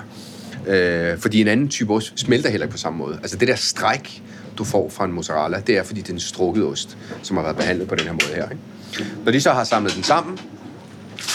Øh, 0.67 1.19
fordi 1.19 1.41
en 1.41 1.49
anden 1.49 1.69
type 1.69 1.93
ost 1.95 2.13
smelter 2.21 2.51
heller 2.51 2.67
ikke 2.67 2.73
på 2.73 2.79
samme 2.79 2.99
måde. 2.99 3.19
Altså 3.23 3.37
det 3.37 3.49
der 3.49 3.57
stræk, 3.57 4.23
du 4.59 4.65
får 4.65 4.89
fra 4.91 5.05
en 5.05 5.13
mozzarella, 5.13 5.63
det 5.67 5.79
er, 5.79 5.83
fordi 5.83 6.01
det 6.01 6.09
er 6.09 6.15
en 6.15 6.21
strukket 6.21 6.65
ost, 6.65 6.99
som 7.23 7.37
har 7.37 7.45
været 7.45 7.57
behandlet 7.57 7.89
på 7.89 7.95
den 7.95 8.05
her 8.05 8.13
måde 8.13 8.35
her. 8.35 8.49
Ikke? 8.51 9.13
Når 9.25 9.33
de 9.33 9.41
så 9.41 9.51
har 9.51 9.65
samlet 9.65 9.95
den 9.95 10.03
sammen, 10.03 10.39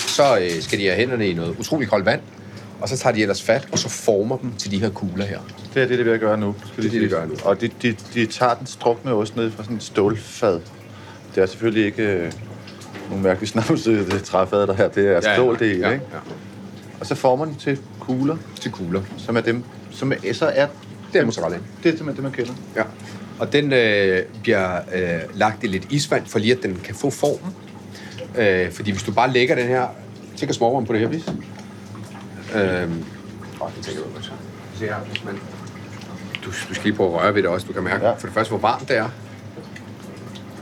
så 0.07 0.37
øh, 0.37 0.61
skal 0.61 0.79
de 0.79 0.83
have 0.85 0.95
hænderne 0.95 1.27
i 1.27 1.33
noget 1.33 1.55
utrolig 1.59 1.87
koldt 1.89 2.05
vand, 2.05 2.21
og 2.81 2.89
så 2.89 2.97
tager 2.97 3.15
de 3.15 3.21
ellers 3.21 3.41
fat, 3.43 3.67
og 3.71 3.79
så 3.79 3.89
former 3.89 4.37
dem 4.37 4.53
til 4.57 4.71
de 4.71 4.79
her 4.79 4.89
kugler 4.89 5.25
her. 5.25 5.39
Det 5.73 5.83
er 5.83 5.87
det, 5.87 5.97
det 5.97 6.05
vil 6.05 6.19
gøre 6.19 6.37
nu. 6.37 6.55
Skal 6.65 6.69
Det 6.69 6.77
er 6.77 6.81
det, 6.81 6.91
lige 6.91 7.01
det 7.01 7.09
gør 7.11 7.25
nu. 7.25 7.33
Og 7.43 7.61
de, 7.61 7.69
de, 7.81 7.95
de 8.13 8.25
tager 8.25 8.53
den 8.53 8.67
strukne 8.67 9.13
ost 9.13 9.35
ned 9.35 9.51
fra 9.51 9.63
sådan 9.63 9.77
et 9.77 9.83
stålfad. 9.83 10.59
Det 11.35 11.43
er 11.43 11.45
selvfølgelig 11.45 11.85
ikke 11.85 12.03
øh, 12.03 12.31
nogle 13.09 13.23
mærkelige 13.23 13.49
snavsede 13.49 14.19
træfad, 14.31 14.67
der 14.67 14.73
her. 14.73 14.87
Det 14.87 15.07
er 15.07 15.21
stål, 15.35 15.59
det 15.59 15.67
hele, 15.67 15.87
ja, 15.87 15.93
ikke? 15.93 16.05
ja. 16.13 16.19
Og 16.99 17.05
så 17.05 17.15
former 17.15 17.45
den 17.45 17.55
til 17.55 17.79
kugler, 17.99 18.37
Til 18.61 18.71
kugler. 18.71 19.01
som 19.17 19.37
er 19.37 19.41
dem, 19.41 19.63
som 19.91 20.11
er, 20.11 20.33
så 20.33 20.45
er 20.45 20.67
Det 21.14 21.22
er 21.22 21.26
mozzarella. 21.26 21.57
det 21.84 21.94
er 21.94 21.98
simpelthen 21.98 22.15
det, 22.15 22.23
man 22.23 22.31
kender. 22.31 22.53
Ja. 22.76 22.84
Og 23.40 23.53
den 23.53 23.73
øh, 23.73 24.23
bliver 24.41 24.76
øh, 24.95 25.19
lagt 25.34 25.64
i 25.64 25.68
lidt 25.68 25.88
isvand, 25.90 26.26
for 26.26 26.40
lige 26.40 26.53
at 26.53 26.64
den 26.64 26.80
kan 26.84 26.95
få 26.95 27.10
formen. 27.10 27.56
Øh, 28.38 28.72
fordi 28.72 28.91
hvis 28.91 29.03
du 29.03 29.11
bare 29.11 29.31
lægger 29.31 29.56
den 29.56 29.68
her... 29.68 29.88
Tænk 30.38 30.49
at 30.49 30.56
småvarme 30.56 30.85
på 30.85 30.94
det 30.94 31.02
her, 31.02 31.07
hvis. 31.07 31.27
Øh, 32.56 32.61
åh, 32.61 33.69
det 33.76 33.85
tænker 33.85 34.02
jeg 34.02 34.18
også. 34.18 34.31
Se 34.80 34.85
her, 34.85 34.95
hvis 35.11 35.23
man... 35.26 35.35
Du, 36.45 36.49
du 36.69 36.73
skal 36.73 36.84
lige 36.84 36.94
prøve 36.95 37.15
at 37.15 37.22
røre 37.22 37.35
ved 37.35 37.41
det 37.44 37.49
også. 37.49 37.68
Du 37.68 37.73
kan 37.73 37.84
mærke 37.84 38.03
Ja. 38.06 38.10
ja. 38.10 38.15
for 38.18 38.27
det 38.27 38.34
første, 38.34 38.49
hvor 38.52 38.60
varmt 38.60 38.88
det 38.90 38.98
er. 38.98 39.10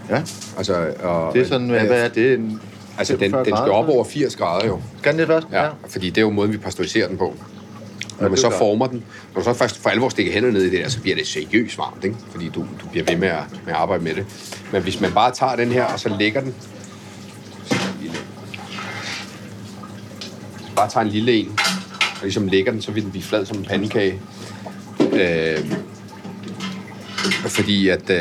Ja, 0.10 0.22
Altså, 0.58 0.94
og, 1.04 1.34
det 1.34 1.42
er 1.42 1.46
sådan, 1.46 1.70
hvad, 1.70 1.86
hvad 1.86 2.04
er 2.06 2.10
det? 2.10 2.34
En 2.34 2.62
Altså, 2.98 3.14
den, 3.14 3.32
45 3.32 3.46
den 3.46 3.58
skal 3.66 3.72
op 3.72 3.90
over 3.90 4.04
80 4.04 4.36
grader 4.36 4.68
jo. 4.68 4.82
Kan 5.04 5.12
den 5.12 5.20
det 5.20 5.28
først? 5.28 5.48
Ja, 5.52 5.70
fordi 5.90 6.10
det 6.10 6.18
er 6.18 6.22
jo 6.22 6.30
måden, 6.30 6.52
vi 6.52 6.58
pasteuriserer 6.58 7.08
den 7.08 7.18
på. 7.18 7.36
Når 8.22 8.30
man 8.30 8.38
så 8.38 8.50
former 8.58 8.88
den, 8.88 9.04
når 9.34 9.42
du 9.42 9.46
så 9.46 9.54
først 9.54 9.78
for 9.82 9.90
alvor 9.90 10.10
stikker 10.10 10.32
hænderne 10.34 10.54
ned 10.54 10.64
i 10.64 10.70
det 10.70 10.80
der, 10.84 10.90
så 10.90 11.02
bliver 11.02 11.16
det 11.16 11.28
seriøst 11.28 11.78
varmt, 11.78 12.04
ikke? 12.04 12.16
Fordi 12.32 12.50
du, 12.56 12.60
du 12.60 12.88
bliver 12.92 13.06
ved 13.10 13.16
med 13.18 13.28
at, 13.28 13.44
med 13.66 13.74
at 13.74 13.80
arbejde 13.80 14.04
med 14.04 14.16
det. 14.16 14.26
Men 14.72 14.82
hvis 14.82 15.02
man 15.02 15.12
bare 15.12 15.32
tager 15.32 15.56
den 15.56 15.72
her, 15.72 15.84
og 15.84 16.00
så 16.00 16.16
lægger 16.20 16.42
den... 16.42 16.56
Bare 20.76 20.90
tager 20.90 21.04
en 21.06 21.12
lille 21.12 21.34
en, 21.34 21.52
og 22.16 22.22
ligesom 22.24 22.48
lægger 22.48 22.72
den, 22.72 22.82
så 22.82 22.92
vil 22.92 23.04
den 23.04 23.12
blive 23.12 23.24
flad 23.24 23.46
som 23.46 23.58
en 23.58 23.66
pandekage. 23.66 24.20
Øh, 25.14 25.58
fordi 27.48 27.88
at, 27.88 28.10
øh, 28.10 28.18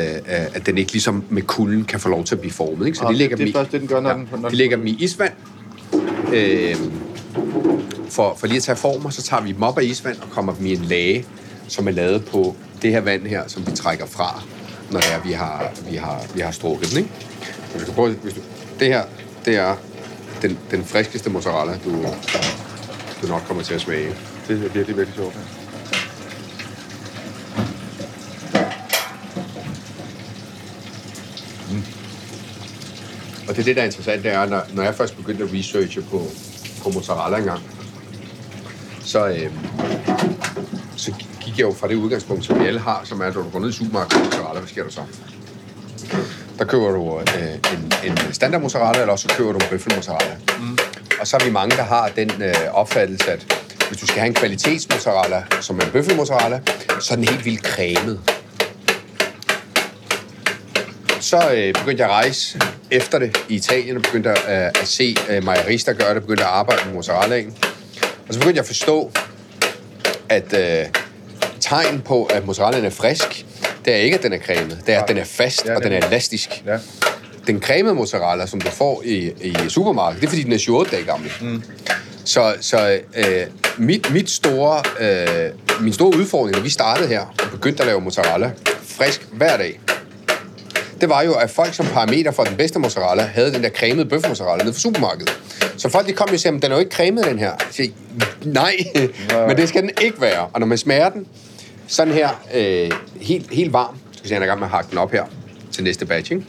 at 0.53 0.65
den 0.65 0.77
ikke 0.77 0.91
ligesom 0.91 1.23
med 1.29 1.41
kulden 1.41 1.83
kan 1.85 1.99
få 1.99 2.09
lov 2.09 2.23
til 2.23 2.35
at 2.35 2.41
blive 2.41 2.53
formet. 2.53 2.85
Ikke? 2.85 2.97
Så 2.97 3.07
de 3.09 3.15
lægger 3.15 3.35
det 3.37 3.43
er 3.43 3.45
dem 3.45 3.49
i- 3.49 3.53
først 3.57 3.71
det, 3.71 3.81
den 3.81 3.87
gør, 3.87 3.99
når 3.99 4.13
den- 4.13 4.27
når 4.41 4.49
de 4.49 4.55
lægger 4.55 4.77
dem 4.77 4.87
i 4.87 4.95
isvand. 4.99 5.33
Øh, 6.33 6.75
for, 8.11 8.35
for 8.35 8.47
lige 8.47 8.57
at 8.57 8.63
tage 8.63 8.75
form, 8.75 9.05
og 9.05 9.13
så 9.13 9.21
tager 9.21 9.43
vi 9.43 9.51
dem 9.51 9.63
op 9.63 9.77
af 9.77 9.83
isvand 9.83 10.17
og 10.21 10.29
kommer 10.29 10.53
dem 10.53 10.65
i 10.65 10.73
en 10.73 10.85
lage, 10.85 11.25
som 11.67 11.87
er 11.87 11.91
lavet 11.91 12.25
på 12.25 12.55
det 12.81 12.91
her 12.91 13.01
vand 13.01 13.27
her, 13.27 13.47
som 13.47 13.67
vi 13.67 13.71
trækker 13.71 14.05
fra, 14.05 14.43
når 14.91 14.99
det 14.99 15.13
er, 15.13 15.21
vi 15.21 15.31
har, 15.31 15.71
vi 15.89 15.95
har, 15.95 16.25
vi 16.35 16.39
har 16.41 16.51
strukket 16.51 16.89
den. 16.89 16.97
Ikke? 16.97 17.09
Så 17.71 17.79
du 17.79 17.85
kan 17.85 17.93
prøve, 17.93 18.13
hvis 18.13 18.33
du, 18.33 18.41
det 18.79 18.87
her, 18.87 19.03
det 19.45 19.55
er 19.55 19.75
den, 20.41 20.59
den 20.71 20.85
friskeste 20.85 21.29
mozzarella, 21.29 21.79
du, 21.85 22.05
du 23.21 23.27
nok 23.27 23.41
kommer 23.47 23.63
til 23.63 23.73
at 23.73 23.81
smage. 23.81 24.15
Det 24.47 24.55
er 24.55 24.69
virkelig, 24.69 24.97
virkelig 24.97 25.15
sjovt. 25.15 25.35
ja. 25.35 25.61
Og 33.51 33.57
det 33.57 33.61
er 33.61 33.65
det, 33.65 33.75
der 33.75 33.81
er 33.81 33.85
interessant, 33.85 34.23
det 34.23 34.31
er, 34.31 34.45
når, 34.45 34.61
når 34.73 34.83
jeg 34.83 34.95
først 34.95 35.17
begyndte 35.17 35.43
at 35.43 35.49
researche 35.53 36.01
på, 36.01 36.21
på 36.83 36.89
mozzarella 36.89 37.37
engang, 37.37 37.61
så, 39.03 39.27
øh, 39.27 39.51
så 40.97 41.13
gik 41.41 41.57
jeg 41.57 41.63
jo 41.63 41.73
fra 41.73 41.87
det 41.87 41.95
udgangspunkt, 41.95 42.45
som 42.45 42.59
vi 42.59 42.65
alle 42.65 42.79
har, 42.79 43.01
som 43.03 43.21
er, 43.21 43.25
at 43.25 43.35
når 43.35 43.41
du 43.41 43.49
går 43.49 43.59
ned 43.59 43.69
i 43.69 43.73
supermarkedet 43.73 44.17
og 44.17 44.25
mozzarella, 44.25 44.59
hvad 44.59 44.69
sker 44.69 44.83
der 44.83 44.91
så? 44.91 45.01
Der 46.59 46.65
køber 46.65 46.91
du 46.91 47.19
øh, 47.19 47.53
en, 47.53 48.11
en 48.11 48.33
standard 48.33 48.61
mozzarella, 48.61 49.01
eller 49.01 49.15
så 49.15 49.27
køber 49.37 49.51
du 49.51 49.57
en 49.57 49.65
bøffelmozzarella. 49.69 50.37
Mm. 50.59 50.77
Og 51.19 51.27
så 51.27 51.37
er 51.37 51.45
vi 51.45 51.51
mange, 51.51 51.77
der 51.77 51.83
har 51.83 52.09
den 52.15 52.31
øh, 52.41 52.53
opfattelse, 52.73 53.31
at 53.31 53.53
hvis 53.87 53.99
du 53.99 54.07
skal 54.07 54.19
have 54.19 54.27
en 54.27 54.33
kvalitetsmozzarella, 54.33 55.43
som 55.61 55.79
er 55.79 55.85
en 55.85 55.91
bøffelmozzarella, 55.91 56.61
så 56.99 57.13
er 57.13 57.15
den 57.15 57.25
helt 57.25 57.45
vildt 57.45 57.67
cremet. 57.67 58.19
Så 61.19 61.37
øh, 61.37 61.73
begyndte 61.73 62.03
jeg 62.03 62.09
at 62.09 62.15
rejse 62.15 62.59
efter 62.91 63.19
det 63.19 63.37
i 63.49 63.55
Italien, 63.55 63.97
og 63.97 64.03
begyndte 64.03 64.29
at, 64.29 64.65
øh, 64.65 64.81
at 64.81 64.87
se 64.87 65.15
øh, 65.29 65.43
mejerister 65.43 65.93
gøre 65.93 66.13
det, 66.13 66.21
begyndte 66.21 66.43
at 66.43 66.49
arbejde 66.49 66.81
med 66.85 66.93
mozzarellaen. 66.93 67.57
Og 68.31 68.35
så 68.35 68.39
begyndte 68.39 68.57
jeg 68.57 68.63
at 68.63 68.67
forstå, 68.67 69.11
at 70.29 70.53
øh, 70.53 70.85
tegn 71.59 72.01
på, 72.05 72.23
at 72.25 72.45
mozzarellaen 72.45 72.85
er 72.85 72.89
frisk, 72.89 73.45
det 73.85 73.93
er 73.93 73.97
ikke, 73.97 74.17
at 74.17 74.23
den 74.23 74.33
er 74.33 74.39
cremet. 74.39 74.79
Det 74.87 74.95
er, 74.95 75.01
at 75.01 75.07
den 75.09 75.17
er 75.17 75.23
fast, 75.23 75.65
Ja, 75.65 75.75
og 75.75 75.83
den 75.83 75.91
er 75.91 75.97
er- 75.97 76.07
elastisk. 76.07 76.63
Ja. 76.65 76.77
Den 77.47 77.61
cremede 77.61 77.95
mozzarella, 77.95 78.45
som 78.45 78.61
du 78.61 78.69
får 78.69 79.01
i, 79.05 79.31
i 79.41 79.55
supermarkedet, 79.69 80.21
det 80.21 80.27
er, 80.27 80.29
fordi 80.29 80.43
den 80.43 80.51
er 80.51 80.55
28 80.69 80.85
dage 80.97 81.03
gammel. 81.05 81.31
Mm. 81.41 81.63
Så, 82.25 82.55
så 82.61 82.99
øh, 83.15 83.25
mit, 83.77 84.13
mit 84.13 84.29
store, 84.29 84.83
øh, 84.99 85.51
min 85.83 85.93
store 85.93 86.17
udfordring, 86.17 86.55
da 86.57 86.61
vi 86.61 86.69
startede 86.69 87.07
her, 87.07 87.21
og 87.43 87.51
begyndte 87.51 87.83
at 87.83 87.87
lave 87.87 88.01
mozzarella 88.01 88.51
frisk 88.83 89.27
hver 89.31 89.57
dag, 89.57 89.79
det 91.01 91.09
var 91.09 91.21
jo, 91.21 91.33
at 91.33 91.49
folk 91.49 91.73
som 91.73 91.85
parameter 91.85 92.31
for 92.31 92.43
den 92.43 92.57
bedste 92.57 92.79
mozzarella, 92.79 93.23
havde 93.23 93.53
den 93.53 93.63
der 93.63 93.69
cremede 93.69 94.05
bøfmozzarella 94.09 94.63
nede 94.63 94.73
fra 94.73 94.79
supermarkedet. 94.79 95.39
Så 95.77 95.89
folk 95.89 96.07
de 96.07 96.13
kom 96.13 96.27
jo 96.29 96.33
og 96.33 96.39
sagde, 96.39 96.51
"Men 96.51 96.61
den 96.61 96.71
er 96.71 96.75
jo 96.75 96.79
ikke 96.79 96.95
cremet, 96.95 97.25
den 97.25 97.39
her. 97.39 97.49
Jeg 97.49 97.67
siger, 97.71 97.91
nej, 98.45 98.75
men 99.47 99.57
det 99.57 99.69
skal 99.69 99.81
den 99.81 99.91
ikke 100.01 100.21
være. 100.21 100.47
Og 100.53 100.59
når 100.59 100.67
man 100.67 100.77
smager 100.77 101.09
den, 101.09 101.27
sådan 101.87 102.13
her, 102.13 102.29
øh, 102.53 102.91
helt, 103.21 103.53
helt 103.53 103.73
varm, 103.73 103.97
skal 104.11 104.23
vi 104.23 104.29
se, 104.29 104.35
i 104.35 104.39
gang 104.39 104.59
med 104.59 104.67
at 104.67 104.71
hakke 104.71 104.89
den 104.89 104.97
op 104.97 105.11
her 105.11 105.23
til 105.71 105.83
næste 105.83 106.05
batch, 106.05 106.31
ikke? 106.31 106.45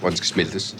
hvor 0.00 0.08
den 0.08 0.16
skal 0.16 0.26
smeltes. 0.26 0.76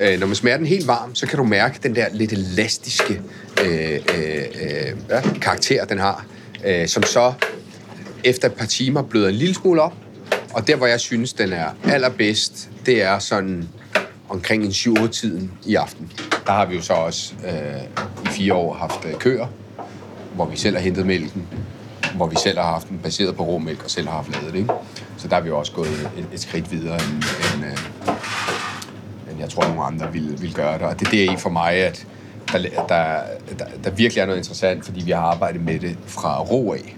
Øh, 0.00 0.20
når 0.20 0.26
man 0.26 0.36
smager 0.36 0.56
den 0.56 0.66
helt 0.66 0.86
varm, 0.86 1.14
så 1.14 1.26
kan 1.26 1.38
du 1.38 1.44
mærke 1.44 1.78
den 1.82 1.94
der 1.94 2.06
lidt 2.12 2.32
elastiske 2.32 3.20
øh, 3.64 3.92
øh, 3.92 4.44
øh, 4.62 4.96
ja. 5.10 5.20
karakter, 5.40 5.84
den 5.84 5.98
har, 5.98 6.26
øh, 6.64 6.88
som 6.88 7.02
så 7.02 7.32
efter 8.24 8.48
et 8.48 8.54
par 8.54 8.66
timer 8.66 9.02
bløder 9.02 9.28
en 9.28 9.34
lille 9.34 9.54
smule 9.54 9.82
op, 9.82 9.92
og 10.52 10.66
der, 10.66 10.76
hvor 10.76 10.86
jeg 10.86 11.00
synes, 11.00 11.32
den 11.32 11.52
er 11.52 11.66
allerbedst, 11.84 12.68
det 12.86 13.02
er 13.02 13.18
sådan 13.18 13.68
omkring 14.28 14.64
en 14.64 14.70
7-8-tiden 14.70 15.52
i 15.66 15.74
aften. 15.74 16.12
der 16.46 16.52
har 16.52 16.66
vi 16.66 16.76
jo 16.76 16.82
så 16.82 16.92
også 16.92 17.34
øh, 17.46 17.82
i 18.24 18.28
fire 18.28 18.54
år 18.54 18.74
haft 18.74 19.04
øh, 19.04 19.14
køer, 19.14 19.46
hvor 20.34 20.46
vi 20.46 20.56
selv 20.56 20.76
har 20.76 20.82
hentet 20.82 21.06
mælken, 21.06 21.46
hvor 22.14 22.26
vi 22.26 22.36
selv 22.36 22.58
har 22.58 22.72
haft 22.72 22.88
den 22.88 22.98
baseret 22.98 23.36
på 23.36 23.42
råmælk 23.42 23.84
og 23.84 23.90
selv 23.90 24.06
har 24.08 24.14
haft 24.14 24.32
lavet 24.32 24.52
det. 24.52 24.58
Ikke? 24.58 24.72
Så 25.16 25.28
der 25.28 25.36
er 25.36 25.40
vi 25.40 25.48
jo 25.48 25.58
også 25.58 25.72
gået 25.72 26.10
et, 26.16 26.26
et 26.32 26.40
skridt 26.40 26.72
videre, 26.72 26.94
end, 26.94 27.24
end, 27.54 27.64
øh, 27.64 27.78
end 29.30 29.40
jeg 29.40 29.48
tror, 29.50 29.62
nogle 29.62 29.82
andre 29.82 30.12
ville, 30.12 30.38
ville 30.38 30.54
gøre 30.54 30.78
det. 30.78 30.82
Og 30.82 31.00
det 31.00 31.06
er 31.06 31.10
det 31.10 31.32
i 31.32 31.36
for 31.36 31.50
mig, 31.50 31.72
at 31.72 32.06
der, 32.52 32.58
der, 32.88 33.20
der, 33.58 33.64
der 33.84 33.90
virkelig 33.90 34.20
er 34.20 34.26
noget 34.26 34.38
interessant, 34.38 34.84
fordi 34.84 35.04
vi 35.04 35.10
har 35.10 35.20
arbejdet 35.20 35.60
med 35.60 35.78
det 35.78 35.98
fra 36.06 36.42
rå 36.42 36.72
af. 36.72 36.96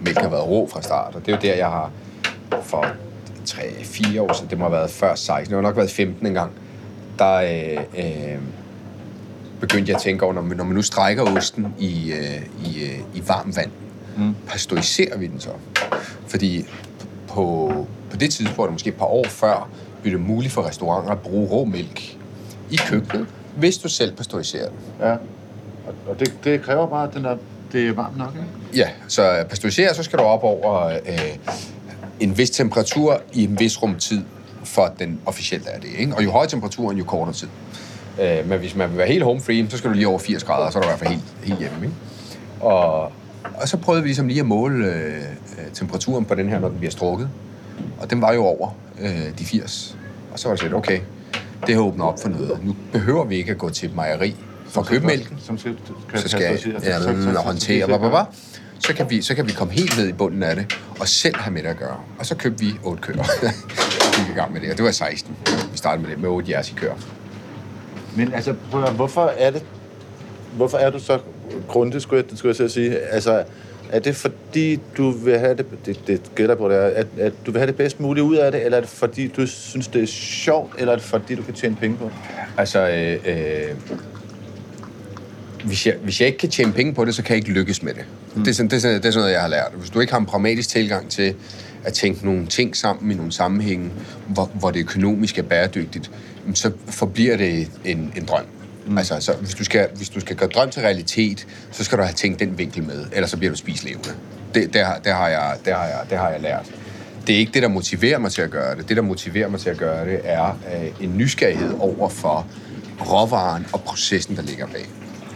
Mælk 0.00 0.18
har 0.18 0.28
været 0.28 0.46
rå 0.46 0.68
fra 0.72 0.82
start, 0.82 1.14
og 1.14 1.26
det 1.26 1.32
er 1.32 1.36
jo 1.36 1.42
der, 1.42 1.54
jeg 1.54 1.66
har 1.66 1.90
for 2.62 2.86
3-4 3.48 4.20
år 4.20 4.32
siden, 4.32 4.50
det 4.50 4.58
må 4.58 4.64
have 4.64 4.72
været 4.72 4.90
før 4.90 5.14
16, 5.14 5.50
det 5.50 5.54
har 5.54 5.62
nok 5.62 5.76
været 5.76 5.90
15 5.90 6.26
engang, 6.26 6.52
der 7.18 7.34
øh, 7.34 7.84
øh, 7.98 8.38
begyndte 9.60 9.90
jeg 9.90 9.96
at 9.96 10.02
tænke 10.02 10.24
over, 10.24 10.34
når 10.34 10.42
man, 10.42 10.56
når 10.56 10.64
man 10.64 10.74
nu 10.74 10.82
strækker 10.82 11.36
osten 11.36 11.74
i, 11.78 12.12
øh, 12.12 12.66
i, 12.66 12.84
øh, 12.84 12.98
i 13.14 13.22
varmt 13.28 13.56
vand, 13.56 13.70
mm. 14.16 14.34
pasteuriserer 14.46 15.18
vi 15.18 15.26
den 15.26 15.40
så? 15.40 15.50
Fordi 16.26 16.66
på, 17.28 17.72
på 18.10 18.16
det 18.16 18.30
tidspunkt, 18.30 18.72
måske 18.72 18.88
et 18.88 18.94
par 18.94 19.06
år 19.06 19.24
før, 19.28 19.68
blev 20.02 20.18
det 20.18 20.26
muligt 20.26 20.52
for 20.52 20.68
restauranter 20.68 21.10
at 21.10 21.18
bruge 21.18 21.48
rå 21.48 21.64
mælk 21.64 22.16
i 22.70 22.76
køkkenet, 22.76 23.26
hvis 23.56 23.78
du 23.78 23.88
selv 23.88 24.16
pasteuriserer 24.16 24.68
den. 24.68 24.78
Ja. 25.00 25.12
Og, 25.86 25.94
og 26.08 26.20
det, 26.20 26.34
det 26.44 26.62
kræver 26.62 26.86
bare, 26.86 27.08
at 27.08 27.14
den 27.14 27.24
er, 27.24 27.36
det 27.72 27.88
er 27.88 27.92
varmt 27.92 28.18
nok, 28.18 28.32
ikke? 28.34 28.76
Ja, 28.76 28.88
så 29.08 29.44
pasteuriserer, 29.48 29.92
så 29.92 30.02
skal 30.02 30.18
du 30.18 30.24
op 30.24 30.42
over 30.42 30.86
øh, 30.86 31.38
en 32.20 32.38
vis 32.38 32.50
temperatur 32.50 33.20
i 33.32 33.44
en 33.44 33.58
vis 33.60 33.82
rumtid, 33.82 34.22
for 34.64 34.82
at 34.82 34.92
den 34.98 35.20
officielt 35.26 35.68
er 35.70 35.80
det. 35.80 35.88
Ikke? 35.98 36.14
Og 36.16 36.24
jo 36.24 36.30
højere 36.30 36.48
temperaturen, 36.48 36.98
jo 36.98 37.04
kortere 37.04 37.34
tid. 37.34 37.48
Øh, 38.20 38.48
men 38.48 38.58
hvis 38.58 38.76
man 38.76 38.90
vil 38.90 38.98
være 38.98 39.08
helt 39.08 39.24
home 39.24 39.40
free, 39.40 39.66
så 39.70 39.78
skal 39.78 39.90
du 39.90 39.94
lige 39.94 40.08
over 40.08 40.18
80 40.18 40.44
grader, 40.44 40.70
så 40.70 40.78
er 40.78 40.82
du 40.82 40.88
i 40.88 40.90
hvert 40.90 40.98
fald 40.98 41.10
helt, 41.10 41.22
helt 41.42 41.58
hjemme. 41.58 41.76
Ikke? 41.82 41.96
Og, 42.60 43.02
og 43.54 43.68
så 43.68 43.76
prøvede 43.76 44.02
vi 44.02 44.08
ligesom 44.08 44.28
lige 44.28 44.40
at 44.40 44.46
måle 44.46 44.86
øh, 44.86 45.22
temperaturen 45.74 46.24
på 46.24 46.34
den 46.34 46.48
her, 46.48 46.60
når 46.60 46.68
den 46.68 46.78
bliver 46.78 46.90
strukket. 46.90 47.28
Og 48.00 48.10
den 48.10 48.20
var 48.20 48.32
jo 48.32 48.44
over 48.44 48.68
øh, 49.00 49.38
de 49.38 49.44
80. 49.44 49.96
Og 50.32 50.38
så 50.38 50.48
var 50.48 50.54
det 50.54 50.60
sådan, 50.60 50.76
okay, 50.76 51.00
det 51.66 51.74
har 51.74 51.82
åbnet 51.82 52.06
op 52.06 52.20
for 52.22 52.28
noget. 52.28 52.58
Nu 52.64 52.76
behøver 52.92 53.24
vi 53.24 53.36
ikke 53.36 53.50
at 53.50 53.58
gå 53.58 53.70
til 53.70 53.88
et 53.88 53.94
mejeri 53.94 54.36
for 54.66 54.80
at 54.80 54.86
købe 54.86 55.06
mælken. 55.06 55.38
Som 55.38 55.58
skal, 55.58 55.76
Så 56.14 56.28
skal 56.28 56.42
jeg 56.42 56.58
og 57.36 57.44
håndtere. 57.44 57.86
Så 58.86 58.94
kan, 58.94 59.10
vi, 59.10 59.22
så 59.22 59.34
kan 59.34 59.46
vi 59.46 59.52
komme 59.52 59.72
helt 59.72 59.98
ned 59.98 60.08
i 60.08 60.12
bunden 60.12 60.42
af 60.42 60.56
det, 60.56 60.78
og 61.00 61.08
selv 61.08 61.36
have 61.36 61.52
med 61.52 61.62
det 61.62 61.68
at 61.68 61.76
gøre. 61.76 62.00
Og 62.18 62.26
så 62.26 62.36
købte 62.36 62.64
vi 62.64 62.72
otte 62.82 63.02
køer. 63.02 63.16
vi 64.00 64.22
gik 64.22 64.36
i 64.36 64.38
gang 64.38 64.52
med 64.52 64.60
det, 64.60 64.70
og 64.70 64.76
det 64.76 64.84
var 64.84 64.90
16. 64.90 65.36
Vi 65.72 65.78
startede 65.78 66.02
med 66.02 66.10
det, 66.10 66.20
med 66.20 66.28
otte 66.28 66.50
jeres 66.50 66.70
i 66.70 66.74
køer. 66.74 66.94
Men 68.16 68.34
altså, 68.34 68.54
prøv 68.70 68.80
at 68.80 68.88
høre, 68.88 68.96
hvorfor 68.96 69.32
er 69.38 69.50
det... 69.50 69.64
Hvorfor 70.56 70.78
er 70.78 70.90
du 70.90 70.98
så 70.98 71.18
grundig, 71.68 72.02
skulle 72.02 72.24
jeg, 72.30 72.38
skulle 72.38 72.56
jeg 72.60 72.70
sige? 72.70 72.98
Altså, 72.98 73.44
er 73.90 73.98
det 73.98 74.16
fordi, 74.16 74.80
du 74.96 75.10
vil 75.10 75.38
have 75.38 75.56
det, 75.56 75.66
det, 75.86 76.06
det 76.06 76.20
gælder 76.34 76.54
på 76.54 76.68
det, 76.68 76.74
at, 76.74 77.06
at 77.18 77.32
du 77.46 77.50
vil 77.50 77.58
have 77.58 77.66
det 77.66 77.76
bedst 77.76 78.00
muligt 78.00 78.24
ud 78.24 78.36
af 78.36 78.52
det, 78.52 78.64
eller 78.64 78.76
er 78.76 78.80
det 78.80 78.90
fordi, 78.90 79.28
du 79.28 79.46
synes, 79.46 79.88
det 79.88 80.02
er 80.02 80.06
sjovt, 80.06 80.74
eller 80.78 80.92
er 80.92 80.96
det 80.96 81.04
fordi, 81.04 81.34
du 81.34 81.42
kan 81.42 81.54
tjene 81.54 81.76
penge 81.76 81.96
på 81.96 82.04
det? 82.04 82.12
Altså, 82.56 82.88
øh, 82.88 83.18
øh, 83.26 83.74
hvis, 85.64 85.86
jeg, 85.86 85.94
hvis 86.02 86.20
jeg 86.20 86.26
ikke 86.26 86.38
kan 86.38 86.50
tjene 86.50 86.72
penge 86.72 86.94
på 86.94 87.04
det, 87.04 87.14
så 87.14 87.22
kan 87.22 87.30
jeg 87.30 87.36
ikke 87.36 87.52
lykkes 87.52 87.82
med 87.82 87.94
det. 87.94 88.04
Mm. 88.34 88.44
Det, 88.44 88.50
er 88.50 88.54
sådan, 88.54 88.70
det, 88.70 88.76
er 88.76 88.80
sådan, 88.80 88.96
det 88.96 89.04
er 89.04 89.10
sådan 89.10 89.20
noget, 89.20 89.32
jeg 89.32 89.40
har 89.40 89.48
lært. 89.48 89.72
Hvis 89.78 89.90
du 89.90 90.00
ikke 90.00 90.12
har 90.12 90.20
en 90.20 90.26
pragmatisk 90.26 90.68
tilgang 90.68 91.10
til 91.10 91.34
at 91.84 91.92
tænke 91.92 92.24
nogle 92.24 92.46
ting 92.46 92.76
sammen 92.76 93.10
i 93.10 93.14
nogle 93.14 93.32
sammenhænge, 93.32 93.90
hvor, 94.28 94.50
hvor 94.54 94.70
det 94.70 94.80
økonomisk 94.80 95.38
er 95.38 95.42
bæredygtigt, 95.42 96.10
så 96.54 96.70
forbliver 96.88 97.36
det 97.36 97.70
en, 97.84 98.12
en 98.16 98.24
drøm. 98.24 98.44
Mm. 98.86 98.98
Altså, 98.98 99.20
så 99.20 99.32
hvis, 99.40 99.54
du 99.54 99.64
skal, 99.64 99.88
hvis 99.96 100.08
du 100.08 100.20
skal 100.20 100.36
gøre 100.36 100.48
drøm 100.48 100.70
til 100.70 100.82
realitet, 100.82 101.46
så 101.70 101.84
skal 101.84 101.98
du 101.98 102.02
have 102.02 102.14
tænkt 102.14 102.40
den 102.40 102.58
vinkel 102.58 102.82
med, 102.82 103.06
ellers 103.12 103.30
så 103.30 103.36
bliver 103.36 103.52
du 103.52 103.58
spist 103.58 103.84
levende. 103.84 104.14
Det, 104.54 104.74
det, 104.74 104.84
har, 104.84 104.98
det, 104.98 105.12
har 105.12 105.28
jeg, 105.28 105.56
det, 105.64 105.72
har 105.72 105.84
jeg, 105.84 106.00
det 106.10 106.18
har 106.18 106.30
jeg 106.30 106.40
lært. 106.40 106.70
Det 107.26 107.34
er 107.34 107.38
ikke 107.38 107.52
det, 107.52 107.62
der 107.62 107.68
motiverer 107.68 108.18
mig 108.18 108.32
til 108.32 108.42
at 108.42 108.50
gøre 108.50 108.76
det. 108.76 108.88
Det, 108.88 108.96
der 108.96 109.02
motiverer 109.02 109.48
mig 109.48 109.60
til 109.60 109.70
at 109.70 109.76
gøre 109.76 110.06
det, 110.06 110.20
er 110.24 110.58
øh, 110.74 111.04
en 111.04 111.18
nysgerrighed 111.18 111.74
over 111.78 112.08
for 112.08 112.46
råvaren 113.00 113.66
og 113.72 113.80
processen, 113.80 114.36
der 114.36 114.42
ligger 114.42 114.66
bag. 114.66 114.86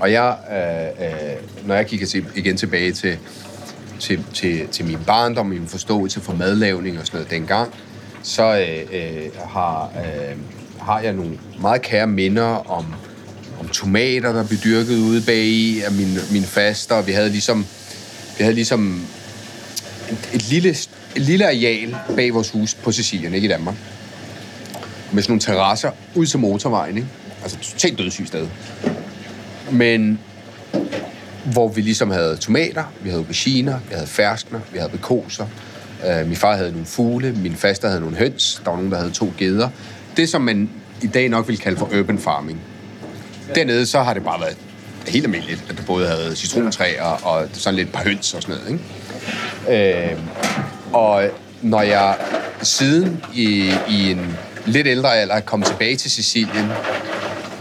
Og 0.01 0.13
jeg, 0.13 0.37
øh, 0.51 1.07
øh, 1.07 1.67
når 1.67 1.75
jeg 1.75 1.87
kigger 1.87 2.07
til, 2.07 2.25
igen 2.35 2.57
tilbage 2.57 2.93
til, 2.93 3.19
til, 4.01 4.25
til, 4.35 4.69
til 4.69 4.85
min 4.85 4.99
barndom, 5.07 5.47
min 5.47 5.67
forståelse 5.67 6.21
for 6.21 6.33
madlavning 6.33 6.99
og 6.99 7.07
sådan 7.07 7.19
noget 7.19 7.31
dengang, 7.31 7.75
så 8.23 8.59
øh, 8.59 8.87
øh, 8.93 9.31
har, 9.45 9.91
øh, 9.97 10.37
har 10.81 11.01
jeg 11.01 11.13
nogle 11.13 11.39
meget 11.61 11.83
kære 11.83 12.07
minder 12.07 12.71
om, 12.71 12.87
om 13.61 13.69
tomater, 13.69 14.33
der 14.33 14.47
blev 14.47 14.59
dyrket 14.59 14.97
ude 14.99 15.23
bag 15.23 15.45
i 15.45 15.81
af 15.81 15.93
min, 15.93 16.19
min 16.33 16.43
faster. 16.43 17.03
Vi 17.03 17.13
havde 17.13 17.31
ligesom, 17.31 17.67
vi 18.39 18.45
havde 18.45 18.55
ligesom 18.55 19.03
et, 20.11 20.31
et, 20.33 20.49
lille, 20.49 20.71
et 21.17 21.23
lille 21.23 21.47
areal 21.47 21.97
bag 22.17 22.35
vores 22.35 22.51
hus 22.51 22.75
på 22.75 22.93
Sicilien, 22.93 23.35
ikke 23.35 23.45
i 23.45 23.51
Danmark. 23.51 23.75
Med 25.13 25.23
sådan 25.23 25.33
nogle 25.33 25.41
terrasser 25.41 25.91
ud 26.15 26.27
til 26.27 26.39
motorvejen, 26.39 26.97
ikke? 26.97 27.09
Altså 27.43 27.59
totalt 27.59 27.99
dødssygt 27.99 28.29
sted. 28.29 28.49
Men 29.73 30.19
hvor 31.53 31.69
vi 31.69 31.81
ligesom 31.81 32.11
havde 32.11 32.37
tomater, 32.37 32.85
vi 33.01 33.09
havde 33.09 33.21
auberginer, 33.21 33.79
vi 33.89 33.95
havde 33.95 34.07
ferskner, 34.07 34.61
vi 34.73 34.79
havde 34.79 34.91
bekoser. 34.93 35.47
Øh, 36.07 36.27
min 36.27 36.37
far 36.37 36.57
havde 36.57 36.71
nogle 36.71 36.87
fugle, 36.87 37.33
min 37.33 37.57
faster 37.57 37.89
havde 37.89 38.01
nogle 38.01 38.17
høns, 38.17 38.61
der 38.65 38.71
var 38.71 38.77
nogen, 38.77 38.93
der 38.93 38.99
havde 38.99 39.11
to 39.11 39.33
geder. 39.39 39.69
Det, 40.17 40.29
som 40.29 40.43
man 40.43 40.71
i 41.03 41.07
dag 41.07 41.29
nok 41.29 41.49
vil 41.49 41.59
kalde 41.59 41.79
for 41.79 41.91
urban 41.99 42.19
farming. 42.19 42.61
Dernede, 43.55 43.87
så 43.87 44.03
har 44.03 44.15
det 44.15 44.25
bare 44.25 44.41
været 44.41 44.57
helt 45.07 45.25
almindeligt, 45.25 45.65
at 45.71 45.79
du 45.79 45.83
både 45.83 46.07
havde 46.07 46.37
citrontræer 46.37 47.03
og 47.03 47.49
sådan 47.53 47.77
lidt 47.77 47.93
par 47.93 48.03
høns 48.03 48.35
og 48.35 48.43
sådan 48.43 48.57
noget. 48.57 48.81
Ikke? 49.69 50.11
Øh, 50.11 50.19
og 50.93 51.25
når 51.63 51.83
jeg 51.83 52.17
siden 52.63 53.25
i, 53.35 53.73
i 53.89 54.11
en 54.11 54.37
lidt 54.67 54.87
ældre 54.87 55.17
alder 55.17 55.41
kom 55.41 55.63
tilbage 55.63 55.97
til 55.97 56.11
Sicilien, 56.11 56.67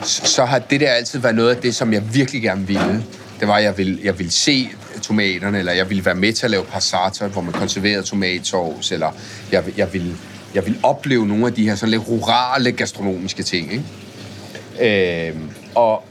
så 0.04 0.46
har 0.46 0.60
det 0.60 0.80
der 0.80 0.92
altid 0.92 1.20
været 1.20 1.36
noget 1.36 1.56
af 1.56 1.62
det, 1.62 1.76
som 1.76 1.94
jeg 1.94 2.14
virkelig 2.14 2.42
gerne 2.42 2.68
ville. 2.68 3.04
Det 3.40 3.48
var, 3.48 3.56
at 3.56 3.64
jeg 3.64 3.78
ville, 3.78 4.00
jeg 4.04 4.20
ville 4.20 4.32
se 4.32 4.70
tomaterne, 5.02 5.60
eller 5.60 5.72
jeg 5.72 5.90
ville 5.90 6.06
være 6.06 6.16
med 6.16 6.34
til 6.34 6.46
at 6.46 6.52
lave 6.52 6.64
passata, 6.64 7.28
hvor 7.28 7.42
man 7.42 7.54
konserverede 7.54 8.04
tomatsovs, 8.04 8.92
eller 8.92 9.12
jeg, 9.52 9.64
jeg, 9.78 9.94
ville, 9.94 10.14
jeg 10.54 10.66
ville 10.66 10.80
opleve 10.84 11.28
nogle 11.28 11.48
af 11.48 11.54
de 11.54 11.70
her 11.70 11.76
sådan 11.76 11.92
lidt 11.92 12.08
rurale 12.08 12.72
gastronomiske 12.72 13.44
ting. 13.44 13.72
Ikke? 13.72 15.30
Øh, 15.30 15.36
og 15.76 16.04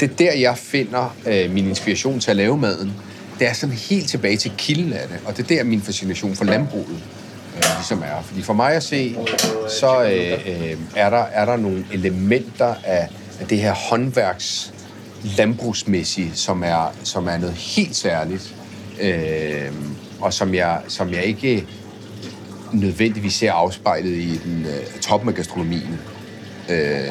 det 0.00 0.10
er 0.10 0.14
der, 0.14 0.32
jeg 0.32 0.58
finder 0.58 1.16
øh, 1.26 1.50
min 1.50 1.68
inspiration 1.68 2.20
til 2.20 2.30
at 2.30 2.36
lave 2.36 2.58
maden. 2.58 2.92
Det 3.38 3.48
er 3.48 3.52
sådan 3.52 3.76
helt 3.76 4.08
tilbage 4.08 4.36
til 4.36 4.52
kilden 4.58 4.92
af 4.92 5.08
det, 5.08 5.16
og 5.24 5.36
det 5.36 5.42
er 5.50 5.56
der, 5.56 5.64
min 5.64 5.82
fascination 5.82 6.36
for 6.36 6.44
landbruget 6.44 7.02
ligesom 7.76 8.02
er. 8.02 8.22
Fordi 8.22 8.42
for 8.42 8.52
mig 8.52 8.72
at 8.72 8.82
se, 8.82 9.16
så 9.80 10.02
øh, 10.02 10.32
øh, 10.46 10.76
er, 10.96 11.10
der, 11.10 11.22
er 11.22 11.44
der 11.44 11.56
nogle 11.56 11.84
elementer 11.92 12.74
af, 12.84 13.08
af 13.40 13.46
det 13.46 13.58
her 13.58 13.72
håndværks 13.72 14.74
landbrugsmæssige, 15.36 16.30
som 16.34 16.62
er, 16.62 16.94
som 17.04 17.28
er 17.28 17.38
noget 17.38 17.54
helt 17.54 17.96
særligt, 17.96 18.54
øh, 19.00 19.72
og 20.20 20.32
som 20.32 20.54
jeg, 20.54 20.80
som 20.88 21.12
jeg 21.12 21.24
ikke 21.24 21.66
nødvendigvis 22.72 23.34
ser 23.34 23.52
afspejlet 23.52 24.10
i 24.10 24.40
den 24.44 24.66
øh, 24.66 25.00
toppen 25.00 25.28
af 25.28 25.34
gastronomien. 25.34 26.00
Øh, 26.68 27.08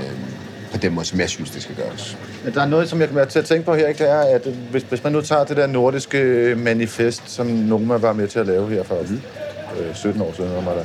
på 0.72 0.78
den 0.78 0.94
måde, 0.94 1.06
som 1.06 1.20
jeg 1.20 1.30
synes, 1.30 1.52
det 1.52 1.62
skal 1.62 1.76
gøres. 1.76 2.18
Men 2.44 2.54
der 2.54 2.62
er 2.62 2.66
noget, 2.66 2.90
som 2.90 3.00
jeg 3.00 3.08
kommer 3.08 3.26
til 3.26 3.40
at 3.40 3.46
tænke 3.46 3.66
på 3.66 3.76
her, 3.76 3.88
ikke? 3.88 4.04
det 4.04 4.12
er, 4.12 4.20
at 4.20 4.48
hvis, 4.72 4.84
hvis 4.84 5.04
man 5.04 5.14
nu 5.14 5.22
tager 5.22 5.44
det 5.44 5.58
der 5.58 5.68
nordiske 5.68 6.54
manifest, 6.58 7.24
som 7.26 7.48
Noma 7.48 7.98
var 7.98 8.14
med 8.14 8.28
til 8.28 8.40
at 8.40 8.46
lave 8.46 8.70
her 8.70 8.84
for 8.84 9.02
mm. 9.10 9.22
Øh, 9.80 9.96
17 9.96 10.22
år 10.22 10.34
siden, 10.36 10.52
der, 10.52 10.84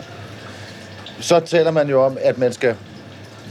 så 1.20 1.40
taler 1.40 1.70
man 1.70 1.88
jo 1.88 2.02
om, 2.04 2.18
at 2.20 2.38
man 2.38 2.52
skal 2.52 2.74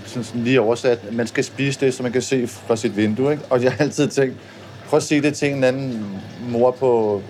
sådan, 0.06 0.24
sådan 0.24 0.44
lige 0.44 0.62
oversat, 0.62 1.14
man 1.14 1.28
skal 1.28 1.44
spise 1.44 1.80
det, 1.80 1.94
som 1.94 2.04
man 2.04 2.12
kan 2.12 2.22
se 2.22 2.48
fra 2.48 2.76
sit 2.76 2.98
vindue. 2.98 3.32
Ikke? 3.32 3.44
Og 3.50 3.64
jeg 3.64 3.72
har 3.72 3.84
altid 3.86 4.08
tænkt, 4.08 4.36
prøv 4.90 4.98
at 4.98 5.04
sige 5.04 5.22
det 5.22 5.34
til 5.34 5.52
en 5.52 5.64
anden 5.64 6.06
mor 6.50 6.72
på 6.72 7.22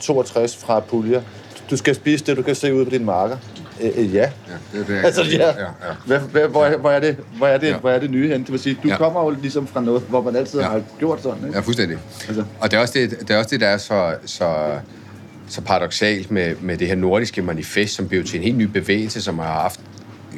62 0.00 0.56
fra 0.56 0.80
Puglia. 0.80 1.22
Du 1.70 1.76
skal 1.76 1.94
spise 1.94 2.24
det, 2.24 2.36
du 2.36 2.42
kan 2.42 2.54
se 2.54 2.74
ud 2.74 2.84
på 2.84 2.90
din 2.90 3.04
marker. 3.04 3.36
Øh, 3.80 3.90
øh, 3.96 4.14
ja. 4.14 4.20
Ja, 4.20 4.28
det 4.72 4.80
er 4.80 4.84
det, 4.94 5.04
Altså, 5.04 5.22
ja. 5.22 5.46
ja, 5.46 5.48
ja. 5.60 5.64
Hvad, 6.06 6.18
hvad, 6.18 6.48
hvor, 6.48 6.64
er- 6.64 6.76
hvor, 6.76 6.90
er 6.90 7.00
det, 7.00 7.16
hvor, 7.36 7.46
er 7.46 7.58
det, 7.58 7.66
Ja. 7.68 7.76
hvor 7.76 7.90
er 7.90 7.98
det 7.98 8.10
nye 8.10 8.28
hen? 8.28 8.40
Det 8.42 8.52
vil 8.52 8.60
sige, 8.60 8.78
du 8.82 8.88
Ja. 8.88 8.96
kommer 8.96 9.24
jo 9.24 9.30
ligesom 9.30 9.66
fra 9.66 9.80
noget, 9.80 10.02
hvor 10.08 10.22
man 10.22 10.36
altid 10.36 10.60
Ja. 10.60 10.66
har 10.66 10.80
gjort 10.98 11.22
sådan. 11.22 11.38
Ikke? 11.44 11.54
Ja, 11.54 11.60
fuldstændig. 11.60 11.98
Altså. 12.28 12.44
Og 12.60 12.70
det 12.70 12.76
er 12.76 12.80
også 12.80 12.94
det, 12.98 13.10
det, 13.20 13.30
er 13.30 13.38
også 13.38 13.50
det 13.50 13.60
der 13.60 13.68
er 13.68 13.76
så, 13.78 14.14
så, 14.26 14.54
så 15.48 15.60
paradoxalt 15.60 16.30
med, 16.30 16.56
med 16.60 16.78
det 16.78 16.88
her 16.88 16.94
nordiske 16.94 17.42
manifest, 17.42 17.94
som 17.94 18.08
blev 18.08 18.24
til 18.24 18.36
en 18.36 18.42
helt 18.42 18.56
ny 18.56 18.62
bevægelse, 18.62 19.22
som 19.22 19.38
har 19.38 19.60
haft 19.60 19.80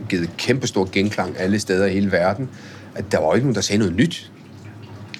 givet 0.08 0.30
kæmpe 0.36 0.66
stor 0.66 0.88
genklang 0.92 1.40
alle 1.40 1.60
steder 1.60 1.86
i 1.86 1.92
hele 1.92 2.12
verden, 2.12 2.48
at 2.94 3.12
der 3.12 3.18
var 3.18 3.26
jo 3.26 3.34
ikke 3.34 3.46
nogen, 3.46 3.54
der 3.54 3.60
sagde 3.60 3.78
noget 3.78 3.94
nyt. 3.94 4.30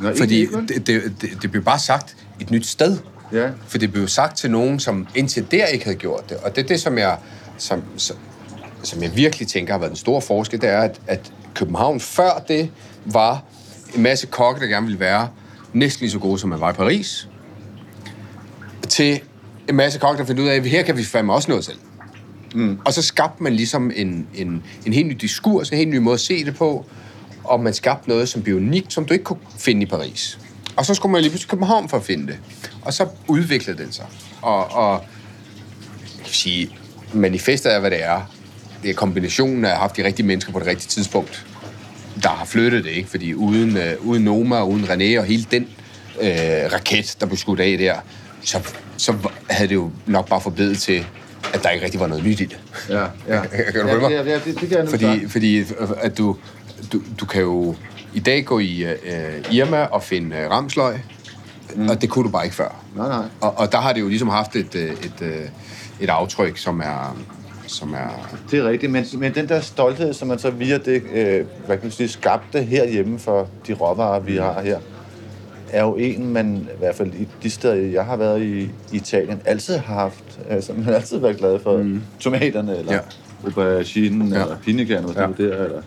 Nå, 0.01 0.15
Fordi 0.17 0.41
ikke, 0.41 0.67
det, 0.69 0.87
det, 0.87 1.13
det, 1.21 1.43
det 1.43 1.51
blev 1.51 1.65
bare 1.65 1.79
sagt 1.79 2.17
et 2.41 2.51
nyt 2.51 2.67
sted. 2.67 2.99
Ja. 3.33 3.51
For 3.67 3.79
det 3.79 3.93
blev 3.93 4.09
sagt 4.09 4.37
til 4.37 4.51
nogen, 4.51 4.81
som 4.81 5.07
indtil 5.15 5.47
der 5.51 5.67
ikke 5.67 5.85
havde 5.85 5.99
gjort 5.99 6.31
det. 6.31 6.37
Og 6.37 6.57
det 6.57 6.65
er 6.65 6.69
det, 6.69 6.81
som 6.81 6.99
jeg, 6.99 7.19
som, 7.59 7.83
som, 7.97 8.17
som 8.83 9.03
jeg 9.03 9.17
virkelig 9.17 9.49
tænker 9.49 9.73
har 9.73 9.79
været 9.79 9.91
den 9.91 9.97
store 9.97 10.23
forskel, 10.23 10.61
det 10.61 10.69
er, 10.69 10.81
at, 10.81 11.01
at 11.07 11.33
København 11.55 12.01
før 12.01 12.45
det 12.49 12.71
var 13.05 13.45
en 13.95 14.03
masse 14.03 14.27
kokke, 14.27 14.61
der 14.61 14.67
gerne 14.67 14.87
ville 14.87 15.01
være 15.01 15.29
næsten 15.73 16.01
lige 16.01 16.11
så 16.11 16.19
gode, 16.19 16.39
som 16.39 16.51
man 16.51 16.61
var 16.61 16.71
i 16.71 16.75
Paris, 16.75 17.29
til 18.89 19.21
en 19.69 19.75
masse 19.77 19.99
kokke, 19.99 20.19
der 20.19 20.27
fandt 20.27 20.41
ud 20.41 20.49
af, 20.49 20.55
at 20.55 20.67
her 20.67 20.83
kan 20.83 20.97
vi 20.97 21.05
fandme 21.05 21.33
også 21.33 21.51
noget 21.51 21.65
selv. 21.65 21.79
Mm. 22.55 22.79
Og 22.85 22.93
så 22.93 23.03
skabte 23.03 23.43
man 23.43 23.53
ligesom 23.53 23.93
en, 23.97 24.27
en, 24.35 24.63
en 24.87 24.93
helt 24.93 25.07
ny 25.07 25.17
diskurs, 25.21 25.71
en 25.71 25.79
helt 25.79 25.91
ny 25.91 25.97
måde 25.97 26.15
at 26.15 26.21
se 26.21 26.45
det 26.45 26.57
på, 26.57 26.87
og 27.45 27.61
man 27.61 27.75
skabte 27.75 28.09
noget, 28.09 28.29
som 28.29 28.43
blev 28.43 28.57
unikt, 28.57 28.93
som 28.93 29.05
du 29.05 29.13
ikke 29.13 29.25
kunne 29.25 29.39
finde 29.59 29.83
i 29.83 29.87
Paris. 29.87 30.39
Og 30.77 30.87
så 30.87 30.95
skulle 30.95 31.13
man 31.13 31.21
lige 31.21 31.31
pludselig 31.31 31.51
København 31.51 31.89
for 31.89 31.97
at 31.97 32.05
finde 32.05 32.27
det. 32.27 32.39
Og 32.83 32.95
så 32.95 33.09
udviklede 33.29 33.83
den 33.83 33.93
sig. 33.93 34.07
Og, 34.43 34.73
og 34.73 35.05
jeg 36.01 36.25
kan 36.25 36.35
sige, 36.35 36.71
manifestet 37.13 37.75
er, 37.75 37.81
hvad 37.81 37.91
det 37.91 38.05
er. 38.05 38.33
Det 38.83 38.91
er 38.91 38.95
kombinationen 38.95 39.65
af 39.65 39.69
at 39.69 39.75
have 39.75 39.81
haft 39.81 39.97
de 39.97 40.05
rigtige 40.05 40.27
mennesker 40.27 40.53
på 40.53 40.59
det 40.59 40.67
rigtige 40.67 40.89
tidspunkt, 40.89 41.47
der 42.23 42.29
har 42.29 42.45
flyttet 42.45 42.85
det, 42.85 42.91
ikke? 42.91 43.09
Fordi 43.09 43.35
uden, 43.35 43.77
øh, 43.77 43.93
uden 44.01 44.25
Noma, 44.25 44.65
uden 44.65 44.85
René 44.85 45.19
og 45.19 45.25
hele 45.25 45.47
den 45.51 45.63
øh, 46.21 46.29
raket, 46.73 47.17
der 47.21 47.27
blev 47.27 47.37
skudt 47.37 47.61
af 47.61 47.79
der, 47.79 47.95
så, 48.47 48.73
så 48.97 49.15
havde 49.51 49.69
det 49.69 49.75
jo 49.75 49.91
nok 50.07 50.29
bare 50.29 50.41
forblevet 50.41 50.79
til, 50.79 51.07
at 51.55 51.63
der 51.63 51.71
ikke 51.71 51.85
rigtig 51.85 52.01
var 52.01 52.07
noget 52.07 52.25
nyt 52.25 52.41
i 52.41 52.45
det. 52.45 52.59
Ja, 52.89 53.05
ja. 53.29 53.41
kan 53.73 53.83
du 53.83 53.89
følge 53.89 54.01
mig? 54.01 54.11
Ja, 54.11 54.23
ja, 54.23 54.35
det, 54.35 54.61
det 54.61 54.69
kan 54.69 54.79
jeg 54.79 54.89
fordi, 54.89 55.29
fordi 55.29 55.59
øh, 55.59 55.67
at 55.97 56.19
du, 56.19 56.37
du, 56.93 57.01
du 57.21 57.27
kan 57.27 57.43
jo 57.43 57.75
i 58.15 58.21
dag 58.21 58.45
gå 58.45 58.59
i 58.59 58.85
uh, 58.85 59.55
Irma 59.55 59.83
og 59.83 60.03
finde 60.03 60.37
uh, 60.37 60.51
ramsløg, 60.51 61.01
mm. 61.75 61.89
og 61.89 62.03
det 62.03 62.11
kunne 62.11 62.25
du 62.25 62.31
bare 62.31 62.45
ikke 62.45 62.57
før. 62.57 62.85
Nej, 62.97 63.09
nej. 63.09 63.25
Og, 63.41 63.59
og 63.59 63.73
der 63.73 63.79
har 63.79 63.93
det 63.93 64.01
jo 64.01 64.09
ligesom 64.09 64.29
haft 64.29 64.57
et, 64.57 64.75
et, 64.75 65.13
et, 65.21 65.51
et 66.01 66.11
aftryk, 66.11 66.59
som 66.59 66.81
er, 66.81 67.17
som 67.67 67.95
er... 67.95 68.37
Det 68.51 68.59
er 68.59 68.69
rigtigt, 68.69 68.93
men, 68.93 69.07
men 69.15 69.35
den 69.35 69.49
der 69.49 69.61
stolthed, 69.61 70.15
som 70.15 70.29
man 70.29 70.39
så 70.39 70.51
via 70.51 70.79
det, 70.79 71.03
øh, 71.13 71.47
hvad 71.67 71.77
kan 71.77 71.81
man 71.83 71.91
sige, 71.91 72.09
skabte 72.09 72.63
herhjemme 72.63 73.19
for 73.19 73.49
de 73.67 73.75
råvarer, 73.75 74.21
vi 74.21 74.37
har 74.37 74.61
her, 74.61 74.79
er 75.77 75.83
jo 75.83 75.97
en, 75.97 76.33
man 76.33 76.69
i 76.75 76.79
hvert 76.79 76.95
fald 76.95 77.15
i 77.15 77.29
de 77.43 77.51
steder, 77.51 77.75
jeg 77.75 78.05
har 78.05 78.17
været 78.17 78.43
i, 78.43 78.71
Italien, 78.93 79.41
altid 79.45 79.77
har 79.77 79.95
haft. 79.95 80.25
Altså, 80.51 80.73
man 80.73 80.85
har 80.85 80.93
altid 80.93 81.19
været 81.19 81.37
glad 81.37 81.59
for 81.63 81.77
mm. 81.77 82.03
tomaterne, 82.21 82.79
eller 82.79 82.93
ja. 82.93 83.01
auberginen, 83.45 84.29
ja. 84.29 84.43
eller 84.43 84.57
pinjekerner, 84.65 85.09
ja. 85.17 85.45
der, 85.45 85.65
eller... 85.65 85.83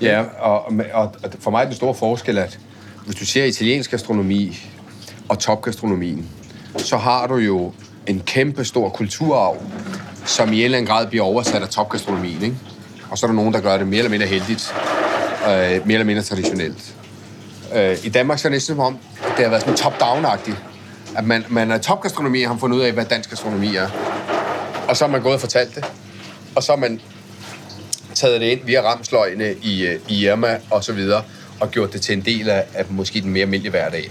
Ja, 0.00 0.24
og, 0.38 0.64
og, 0.92 1.14
og 1.22 1.30
for 1.38 1.50
mig 1.50 1.60
er 1.60 1.64
den 1.64 1.74
store 1.74 1.94
forskel, 1.94 2.38
at 2.38 2.58
hvis 3.04 3.16
du 3.16 3.26
ser 3.26 3.44
italiensk 3.44 3.90
gastronomi 3.90 4.58
og 5.28 5.38
topgastronomien, 5.38 6.28
så 6.76 6.96
har 6.96 7.26
du 7.26 7.36
jo 7.36 7.72
en 8.06 8.22
kæmpe 8.26 8.64
stor 8.64 8.88
kulturarv, 8.88 9.56
som 10.24 10.52
i 10.52 10.58
en 10.58 10.64
eller 10.64 10.78
anden 10.78 10.94
grad 10.94 11.06
bliver 11.06 11.24
oversat 11.24 11.62
af 11.62 11.68
topgastronomien, 11.68 12.42
ikke? 12.42 12.56
Og 13.10 13.18
så 13.18 13.26
er 13.26 13.28
der 13.28 13.34
nogen, 13.34 13.54
der 13.54 13.60
gør 13.60 13.76
det 13.76 13.88
mere 13.88 13.98
eller 13.98 14.10
mindre 14.10 14.26
heldigt, 14.26 14.74
øh, 15.44 15.50
mere 15.50 15.80
eller 15.86 16.04
mindre 16.04 16.22
traditionelt. 16.22 16.94
Øh, 17.74 17.96
I 18.04 18.08
Danmark 18.08 18.38
så 18.38 18.48
er 18.48 18.50
det 18.50 18.54
næsten 18.54 18.74
som 18.74 18.80
om, 18.80 18.98
det 19.36 19.44
har 19.44 19.48
været 19.48 19.62
sådan 19.62 19.76
top-down-agtigt. 19.76 20.56
At 21.16 21.24
man, 21.24 21.44
man 21.48 21.70
er 21.70 21.78
topgastronomi 21.78 22.42
og 22.42 22.50
har 22.50 22.58
fundet 22.58 22.76
ud 22.76 22.82
af, 22.82 22.92
hvad 22.92 23.04
dansk 23.04 23.30
gastronomi 23.30 23.76
er. 23.76 23.88
Og 24.88 24.96
så 24.96 25.04
har 25.04 25.12
man 25.12 25.22
gået 25.22 25.34
og 25.34 25.40
fortalt 25.40 25.74
det. 25.74 25.84
Og 26.54 26.62
så 26.62 26.72
har 26.72 26.76
man 26.76 27.00
taget 28.14 28.40
det 28.40 28.46
ind 28.46 28.60
via 28.64 28.80
ramsløgene 28.80 29.54
i, 29.62 29.86
øh, 29.86 30.00
i 30.08 30.26
Irma 30.26 30.58
og 30.70 30.84
så 30.84 30.92
videre, 30.92 31.22
og 31.60 31.70
gjort 31.70 31.92
det 31.92 32.00
til 32.00 32.12
en 32.12 32.20
del 32.20 32.48
af, 32.50 32.64
af 32.74 32.84
måske 32.90 33.20
den 33.20 33.30
mere 33.30 33.42
almindelige 33.42 33.70
hverdag. 33.70 34.10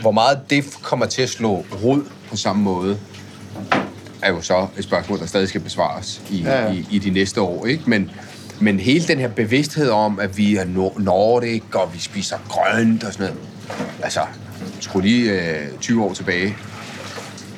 Hvor 0.00 0.10
meget 0.10 0.40
det 0.50 0.64
kommer 0.82 1.06
til 1.06 1.22
at 1.22 1.28
slå 1.28 1.64
rod 1.84 2.04
på 2.30 2.36
samme 2.36 2.62
måde, 2.62 2.98
er 4.22 4.30
jo 4.30 4.40
så 4.40 4.66
et 4.78 4.84
spørgsmål, 4.84 5.18
der 5.18 5.26
stadig 5.26 5.48
skal 5.48 5.60
besvares 5.60 6.22
i, 6.30 6.42
ja, 6.42 6.62
ja. 6.62 6.72
i, 6.72 6.86
i 6.90 6.98
de 6.98 7.10
næste 7.10 7.40
år. 7.40 7.66
Ikke? 7.66 7.82
Men, 7.86 8.10
men 8.60 8.80
hele 8.80 9.06
den 9.06 9.18
her 9.18 9.28
bevidsthed 9.28 9.90
om, 9.90 10.20
at 10.20 10.38
vi 10.38 10.56
er 10.56 10.64
nordic, 10.98 11.62
og 11.74 11.94
vi 11.94 11.98
spiser 11.98 12.36
grønt 12.48 13.04
og 13.04 13.12
sådan 13.12 13.26
noget. 13.26 13.40
Altså, 14.02 14.20
skru 14.80 15.00
lige 15.00 15.32
øh, 15.32 15.78
20 15.80 16.04
år 16.04 16.14
tilbage. 16.14 16.56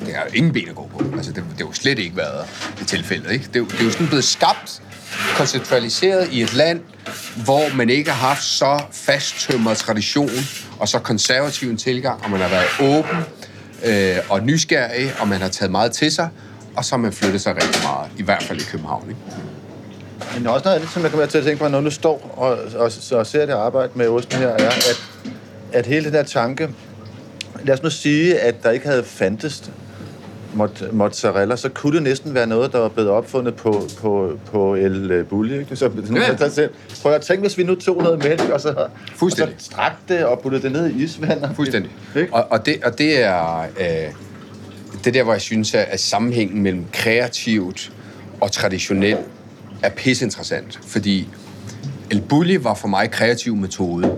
Det 0.05 0.15
er 0.15 0.19
jo 0.19 0.33
ingen 0.33 0.53
ben 0.53 0.69
at 0.69 0.75
gå 0.75 0.89
på. 0.97 1.03
Altså, 1.15 1.31
det, 1.31 1.43
det 1.51 1.57
har 1.57 1.65
jo 1.65 1.73
slet 1.73 1.99
ikke 1.99 2.17
været 2.17 2.47
det 2.79 2.87
tilfælde. 2.87 3.33
Ikke? 3.33 3.45
Det, 3.53 3.71
det 3.71 3.79
er 3.79 3.83
jo 3.83 3.91
sådan 3.91 4.07
blevet 4.07 4.23
skabt, 4.23 4.81
konceptualiseret 5.37 6.29
i 6.31 6.41
et 6.41 6.53
land, 6.53 6.81
hvor 7.45 7.75
man 7.75 7.89
ikke 7.89 8.11
har 8.11 8.27
haft 8.27 8.43
så 8.43 8.81
fasttømret 8.91 9.77
tradition 9.77 10.29
og 10.79 10.87
så 10.87 10.99
konservativ 10.99 11.69
en 11.69 11.77
tilgang, 11.77 12.23
og 12.23 12.29
man 12.29 12.39
har 12.39 12.49
været 12.49 12.97
åben 12.97 13.17
øh, 13.85 14.17
og 14.29 14.43
nysgerrig, 14.43 15.13
og 15.19 15.27
man 15.27 15.41
har 15.41 15.49
taget 15.49 15.71
meget 15.71 15.91
til 15.91 16.11
sig, 16.11 16.29
og 16.75 16.85
så 16.85 16.95
har 16.95 16.97
man 17.01 17.13
flyttet 17.13 17.41
sig 17.41 17.55
rigtig 17.55 17.83
meget, 17.83 18.11
i 18.17 18.23
hvert 18.23 18.43
fald 18.43 18.61
i 18.61 18.63
København. 18.63 19.09
Ikke? 19.09 19.21
Men 20.37 20.47
også 20.47 20.63
noget 20.63 20.75
andet, 20.75 20.91
som 20.91 21.03
jeg 21.03 21.11
kommer 21.11 21.25
til 21.25 21.37
at 21.37 21.43
tænke 21.43 21.59
på, 21.59 21.67
når 21.67 21.81
du 21.81 21.91
står 21.91 22.33
og, 22.37 22.81
og, 22.81 22.91
og 23.11 23.27
ser 23.27 23.45
det 23.45 23.53
arbejde 23.53 23.91
med 23.95 24.07
osten 24.07 24.37
her, 24.37 24.47
er, 24.47 24.69
at, 24.69 25.03
at 25.73 25.85
hele 25.85 26.05
den 26.05 26.13
der 26.13 26.23
tanke, 26.23 26.69
lad 27.65 27.73
os 27.73 27.83
nu 27.83 27.89
sige, 27.89 28.39
at 28.39 28.63
der 28.63 28.71
ikke 28.71 28.87
havde 28.87 29.03
fandtes 29.03 29.71
mozzarella, 30.91 31.55
så 31.55 31.69
kunne 31.69 31.95
det 31.95 32.03
næsten 32.03 32.33
være 32.33 32.47
noget, 32.47 32.71
der 32.71 32.79
var 32.79 32.87
blevet 32.87 33.09
opfundet 33.09 33.55
på, 33.55 33.87
på, 33.97 34.39
på 34.51 34.75
El 34.75 35.23
Bulli. 35.29 35.59
Ikke? 35.59 35.75
Så, 35.75 35.89
ja. 36.57 36.67
Prøv 37.01 37.13
at 37.13 37.21
tænke, 37.21 37.41
hvis 37.41 37.57
vi 37.57 37.63
nu 37.63 37.75
tog 37.75 38.03
noget 38.03 38.23
mælk, 38.23 38.49
og 38.49 38.61
så, 38.61 38.69
og 39.21 39.31
så 39.31 39.47
strakte 39.57 40.17
det 40.17 40.25
og 40.25 40.39
puttede 40.39 40.63
det 40.63 40.71
ned 40.71 40.89
i 40.89 41.03
isvand. 41.03 41.55
Fuldstændig. 41.55 41.91
Og, 42.31 42.47
og, 42.49 42.65
det, 42.65 42.83
og 42.83 42.97
det 42.97 43.23
er... 43.23 43.61
Øh, 43.61 44.13
det 45.05 45.13
der, 45.13 45.23
hvor 45.23 45.33
jeg 45.33 45.41
synes, 45.41 45.73
at 45.73 45.99
sammenhængen 45.99 46.63
mellem 46.63 46.85
kreativt 46.93 47.91
og 48.41 48.51
traditionelt 48.51 49.19
er 49.83 49.89
pissinteressant, 49.89 50.79
fordi 50.87 51.27
El 52.11 52.21
Bulli 52.21 52.63
var 52.63 52.73
for 52.73 52.87
mig 52.87 53.11
kreativ 53.11 53.55
metode. 53.55 54.17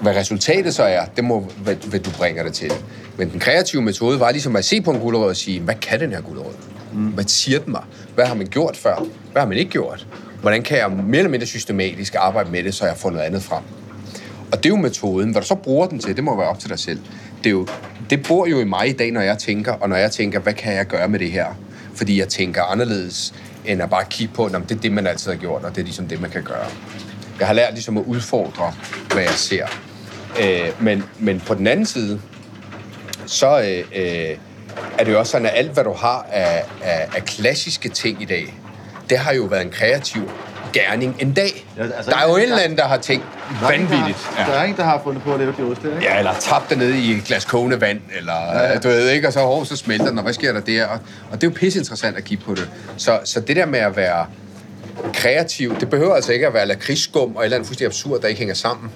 Hvad 0.00 0.16
resultatet 0.16 0.74
så 0.74 0.82
er, 0.82 1.04
det 1.16 1.24
må, 1.24 1.40
hvad, 1.62 1.74
hvad 1.74 2.00
du 2.00 2.10
bringer 2.10 2.42
det 2.42 2.52
til. 2.52 2.72
Men 3.16 3.30
den 3.30 3.40
kreative 3.40 3.82
metode 3.82 4.20
var 4.20 4.30
ligesom 4.30 4.56
at 4.56 4.64
se 4.64 4.80
på 4.80 4.90
en 4.90 5.00
gulerod 5.00 5.28
og 5.28 5.36
sige, 5.36 5.60
hvad 5.60 5.74
kan 5.74 6.00
den 6.00 6.10
her 6.12 6.20
gulerod? 6.20 6.52
Mm. 6.92 7.06
Hvad 7.06 7.24
siger 7.24 7.58
den 7.58 7.72
mig? 7.72 7.82
Hvad 8.14 8.26
har 8.26 8.34
man 8.34 8.46
gjort 8.46 8.76
før? 8.76 9.06
Hvad 9.32 9.42
har 9.42 9.48
man 9.48 9.58
ikke 9.58 9.70
gjort? 9.70 10.06
Hvordan 10.40 10.62
kan 10.62 10.78
jeg 10.78 10.90
mere 10.90 11.18
eller 11.18 11.30
mindre 11.30 11.46
systematisk 11.46 12.14
arbejde 12.18 12.50
med 12.50 12.64
det, 12.64 12.74
så 12.74 12.86
jeg 12.86 12.96
får 12.96 13.10
noget 13.10 13.24
andet 13.24 13.42
frem? 13.42 13.62
Og 14.52 14.58
det 14.58 14.66
er 14.66 14.70
jo 14.70 14.76
metoden. 14.76 15.30
Hvad 15.30 15.42
du 15.42 15.46
så 15.46 15.54
bruger 15.54 15.86
den 15.86 15.98
til, 15.98 16.16
det 16.16 16.24
må 16.24 16.36
være 16.36 16.48
op 16.48 16.58
til 16.58 16.70
dig 16.70 16.78
selv. 16.78 16.98
Det, 17.38 17.46
er 17.46 17.50
jo, 17.50 17.66
det 18.10 18.26
bor 18.28 18.46
jo 18.46 18.60
i 18.60 18.64
mig 18.64 18.88
i 18.88 18.92
dag, 18.92 19.10
når 19.10 19.20
jeg 19.20 19.38
tænker, 19.38 19.72
og 19.72 19.88
når 19.88 19.96
jeg 19.96 20.12
tænker, 20.12 20.40
hvad 20.40 20.52
kan 20.52 20.74
jeg 20.74 20.86
gøre 20.86 21.08
med 21.08 21.18
det 21.18 21.30
her? 21.30 21.46
Fordi 21.94 22.18
jeg 22.20 22.28
tænker 22.28 22.62
anderledes, 22.62 23.34
end 23.64 23.82
at 23.82 23.90
bare 23.90 24.04
kigge 24.10 24.34
på, 24.34 24.44
at 24.44 24.52
det 24.52 24.76
er 24.76 24.80
det, 24.80 24.92
man 24.92 25.06
altid 25.06 25.30
har 25.30 25.38
gjort, 25.38 25.64
og 25.64 25.70
det 25.70 25.80
er 25.80 25.84
ligesom 25.84 26.08
det, 26.08 26.20
man 26.20 26.30
kan 26.30 26.42
gøre. 26.42 26.66
Jeg 27.38 27.46
har 27.46 27.54
lært 27.54 27.72
ligesom 27.72 27.98
at 27.98 28.04
udfordre, 28.06 28.72
hvad 29.12 29.22
jeg 29.22 29.34
ser. 29.34 29.66
Øh, 30.40 30.68
men, 30.80 31.04
men 31.18 31.40
på 31.40 31.54
den 31.54 31.66
anden 31.66 31.86
side, 31.86 32.20
så 33.26 33.60
øh, 33.60 33.84
øh, 34.02 34.36
er 34.98 35.04
det 35.04 35.12
jo 35.12 35.18
også 35.18 35.32
sådan, 35.32 35.46
at 35.46 35.52
alt, 35.56 35.70
hvad 35.70 35.84
du 35.84 35.92
har 35.92 36.26
af, 36.32 36.64
af, 36.82 37.08
af 37.16 37.24
klassiske 37.24 37.88
ting 37.88 38.22
i 38.22 38.24
dag, 38.24 38.54
det 39.10 39.18
har 39.18 39.32
jo 39.32 39.42
været 39.42 39.62
en 39.62 39.70
kreativ 39.70 40.30
gerning 40.72 41.16
en 41.18 41.32
dag. 41.32 41.66
Ja, 41.76 41.82
altså, 41.82 42.10
der 42.10 42.16
er 42.16 42.28
jo 42.28 42.36
en 42.36 42.42
eller 42.42 42.58
anden, 42.58 42.78
der 42.78 42.84
har 42.84 42.96
tænkt 42.96 43.26
vanvittigt. 43.62 44.28
Der, 44.36 44.42
ja. 44.42 44.50
der 44.50 44.58
er 44.58 44.62
ingen, 44.62 44.76
der 44.76 44.84
har 44.84 45.00
fundet 45.04 45.22
på 45.22 45.32
at 45.32 45.40
lave 45.40 45.54
de 45.58 45.62
oste, 45.62 45.88
ikke? 45.88 46.02
Ja, 46.02 46.18
eller 46.18 46.34
tabt 46.40 46.70
det 46.70 46.78
ned 46.78 46.94
i 46.94 47.16
et 47.16 47.24
glas 47.24 47.44
kogende 47.44 47.80
vand, 47.80 48.00
eller 48.18 48.32
ja, 48.32 48.72
ja. 48.72 48.78
du 48.78 48.88
ved 48.88 49.10
ikke, 49.10 49.28
og 49.28 49.32
så, 49.32 49.40
hov, 49.40 49.64
så 49.64 49.76
smelter 49.76 50.06
den, 50.06 50.18
og 50.18 50.22
hvad 50.22 50.32
sker 50.32 50.52
der 50.52 50.60
der? 50.60 50.86
Og, 50.86 50.98
og 51.30 51.40
det 51.40 51.46
er 51.46 51.50
jo 51.50 51.54
pisse 51.56 51.78
interessant 51.78 52.16
at 52.16 52.24
kigge 52.24 52.44
på 52.44 52.54
det. 52.54 52.70
Så, 52.96 53.20
så 53.24 53.40
det 53.40 53.56
der 53.56 53.66
med 53.66 53.78
at 53.78 53.96
være 53.96 54.26
kreativ, 55.14 55.80
det 55.80 55.90
behøver 55.90 56.14
altså 56.14 56.32
ikke 56.32 56.46
at 56.46 56.54
være 56.54 56.66
lakridsskum 56.66 57.36
og 57.36 57.42
et 57.42 57.44
eller 57.44 57.56
andet 57.56 57.66
fuldstændig 57.66 57.86
absurd, 57.86 58.20
der 58.20 58.28
ikke 58.28 58.38
hænger 58.38 58.54
sammen. 58.54 58.90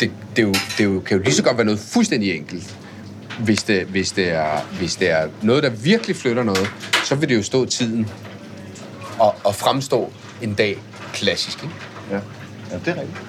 Det, 0.00 0.10
det, 0.36 0.42
er 0.42 0.46
jo, 0.46 0.52
det 0.52 0.80
er 0.80 0.84
jo, 0.84 1.00
kan 1.00 1.16
jo 1.16 1.22
lige 1.22 1.34
så 1.34 1.42
godt 1.42 1.56
være 1.56 1.64
noget 1.64 1.80
fuldstændig 1.80 2.36
enkelt 2.36 2.76
hvis 3.38 3.62
det, 3.62 3.86
hvis, 3.86 4.12
det 4.12 4.30
er, 4.30 4.60
hvis 4.78 4.96
det 4.96 5.10
er 5.10 5.28
noget, 5.42 5.62
der 5.62 5.70
virkelig 5.70 6.16
flytter 6.16 6.42
noget, 6.42 6.70
så 7.04 7.14
vil 7.14 7.28
det 7.28 7.36
jo 7.36 7.42
stå 7.42 7.66
tiden 7.66 8.08
og, 9.18 9.34
og 9.44 9.54
fremstå 9.54 10.12
en 10.42 10.54
dag 10.54 10.78
klassisk. 11.12 11.62
Ikke? 11.62 11.74
Ja. 12.10 12.20
ja, 12.70 12.78
det 12.78 12.88
er 12.88 13.00
rigtigt. 13.00 13.22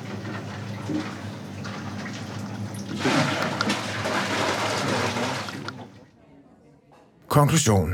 Konklusion. 7.28 7.94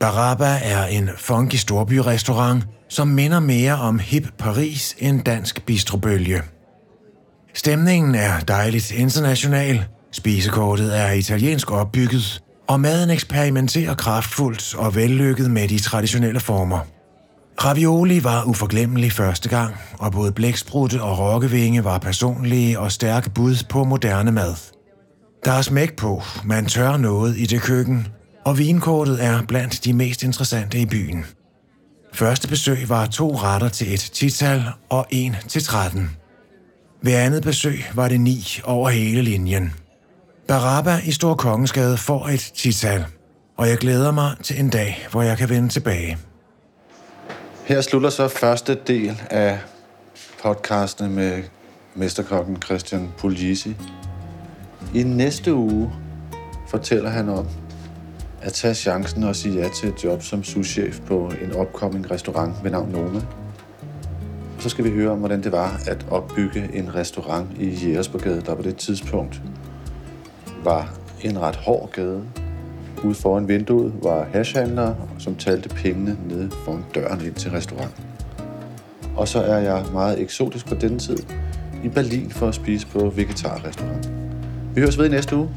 Baraba 0.00 0.58
er 0.62 0.84
en 0.84 1.10
funky 1.18 1.54
storbyrestaurant, 1.54 2.64
som 2.88 3.08
minder 3.08 3.40
mere 3.40 3.74
om 3.74 3.98
hip 3.98 4.28
Paris 4.38 4.96
end 4.98 5.22
dansk 5.22 5.66
bistrobølge. 5.66 6.42
Stemningen 7.54 8.14
er 8.14 8.40
dejligt 8.40 8.90
international, 8.90 9.84
Spisekortet 10.16 10.98
er 10.98 11.10
italiensk 11.10 11.70
opbygget, 11.70 12.42
og 12.68 12.80
maden 12.80 13.10
eksperimenterer 13.10 13.94
kraftfuldt 13.94 14.74
og 14.74 14.94
vellykket 14.94 15.50
med 15.50 15.68
de 15.68 15.78
traditionelle 15.78 16.40
former. 16.40 16.78
Ravioli 17.64 18.24
var 18.24 18.44
uforglemmelig 18.44 19.12
første 19.12 19.48
gang, 19.48 19.74
og 19.98 20.12
både 20.12 20.32
blæksprutte 20.32 21.02
og 21.02 21.18
rokkevinge 21.18 21.84
var 21.84 21.98
personlige 21.98 22.78
og 22.78 22.92
stærke 22.92 23.30
bud 23.30 23.64
på 23.68 23.84
moderne 23.84 24.32
mad. 24.32 24.54
Der 25.44 25.52
er 25.52 25.62
smæk 25.62 25.96
på, 25.96 26.22
man 26.44 26.66
tør 26.66 26.96
noget 26.96 27.38
i 27.38 27.46
det 27.46 27.62
køkken, 27.62 28.08
og 28.44 28.58
vinkortet 28.58 29.24
er 29.24 29.42
blandt 29.48 29.84
de 29.84 29.92
mest 29.92 30.22
interessante 30.22 30.78
i 30.78 30.86
byen. 30.86 31.24
Første 32.16 32.48
besøg 32.48 32.88
var 32.88 33.06
to 33.06 33.36
retter 33.36 33.68
til 33.68 33.94
et 33.94 34.10
tital 34.12 34.62
og 34.88 35.06
en 35.10 35.36
til 35.48 35.62
13. 35.62 36.16
Ved 37.02 37.12
andet 37.12 37.42
besøg 37.42 37.84
var 37.94 38.08
det 38.08 38.20
ni 38.20 38.60
over 38.64 38.88
hele 38.88 39.22
linjen. 39.22 39.72
Baraba 40.48 40.98
i 41.04 41.12
Stor 41.12 41.34
Kongensgade 41.34 41.96
får 41.96 42.28
et 42.28 42.52
tital, 42.54 43.04
og 43.56 43.68
jeg 43.68 43.78
glæder 43.78 44.10
mig 44.10 44.36
til 44.42 44.60
en 44.60 44.70
dag, 44.70 45.06
hvor 45.10 45.22
jeg 45.22 45.38
kan 45.38 45.48
vende 45.48 45.68
tilbage. 45.68 46.18
Her 47.64 47.80
slutter 47.80 48.10
så 48.10 48.28
første 48.28 48.78
del 48.86 49.22
af 49.30 49.58
podcasten 50.42 51.14
med 51.14 51.42
mesterkokken 51.94 52.62
Christian 52.62 53.08
Polisi. 53.18 53.76
I 54.94 55.02
næste 55.02 55.54
uge 55.54 55.92
fortæller 56.68 57.10
han 57.10 57.28
om 57.28 57.46
at 58.46 58.52
tage 58.52 58.74
chancen 58.74 59.24
og 59.24 59.36
sige 59.36 59.54
ja 59.54 59.68
til 59.68 59.88
et 59.88 60.04
job 60.04 60.22
som 60.22 60.44
souschef 60.44 61.00
på 61.00 61.32
en 61.42 61.52
opkommende 61.52 62.10
restaurant 62.10 62.54
ved 62.62 62.70
navn 62.70 62.90
Noma. 62.90 63.20
Så 64.58 64.68
skal 64.68 64.84
vi 64.84 64.90
høre 64.90 65.10
om, 65.10 65.18
hvordan 65.18 65.42
det 65.42 65.52
var 65.52 65.80
at 65.86 66.06
opbygge 66.10 66.70
en 66.72 66.94
restaurant 66.94 67.48
i 67.58 67.68
Jægersborgade, 67.68 68.40
der 68.40 68.54
på 68.54 68.62
det 68.62 68.76
tidspunkt 68.76 69.42
var 70.64 70.94
en 71.22 71.40
ret 71.40 71.56
hård 71.56 71.90
gade. 71.92 72.22
Ude 73.04 73.14
foran 73.14 73.48
vinduet 73.48 73.92
var 74.02 74.24
hashhandlere, 74.32 74.96
som 75.18 75.34
talte 75.34 75.68
pengene 75.68 76.18
nede 76.28 76.50
foran 76.64 76.84
døren 76.94 77.26
ind 77.26 77.34
til 77.34 77.50
restauranten. 77.50 78.04
Og 79.16 79.28
så 79.28 79.42
er 79.42 79.58
jeg 79.58 79.84
meget 79.92 80.20
eksotisk 80.20 80.66
på 80.66 80.74
denne 80.74 80.98
tid 80.98 81.18
i 81.84 81.88
Berlin 81.88 82.30
for 82.30 82.48
at 82.48 82.54
spise 82.54 82.86
på 82.86 83.10
vegetarrestaurant. 83.10 84.10
Vi 84.74 84.80
høres 84.80 84.98
ved 84.98 85.06
i 85.06 85.08
næste 85.08 85.36
uge. 85.36 85.48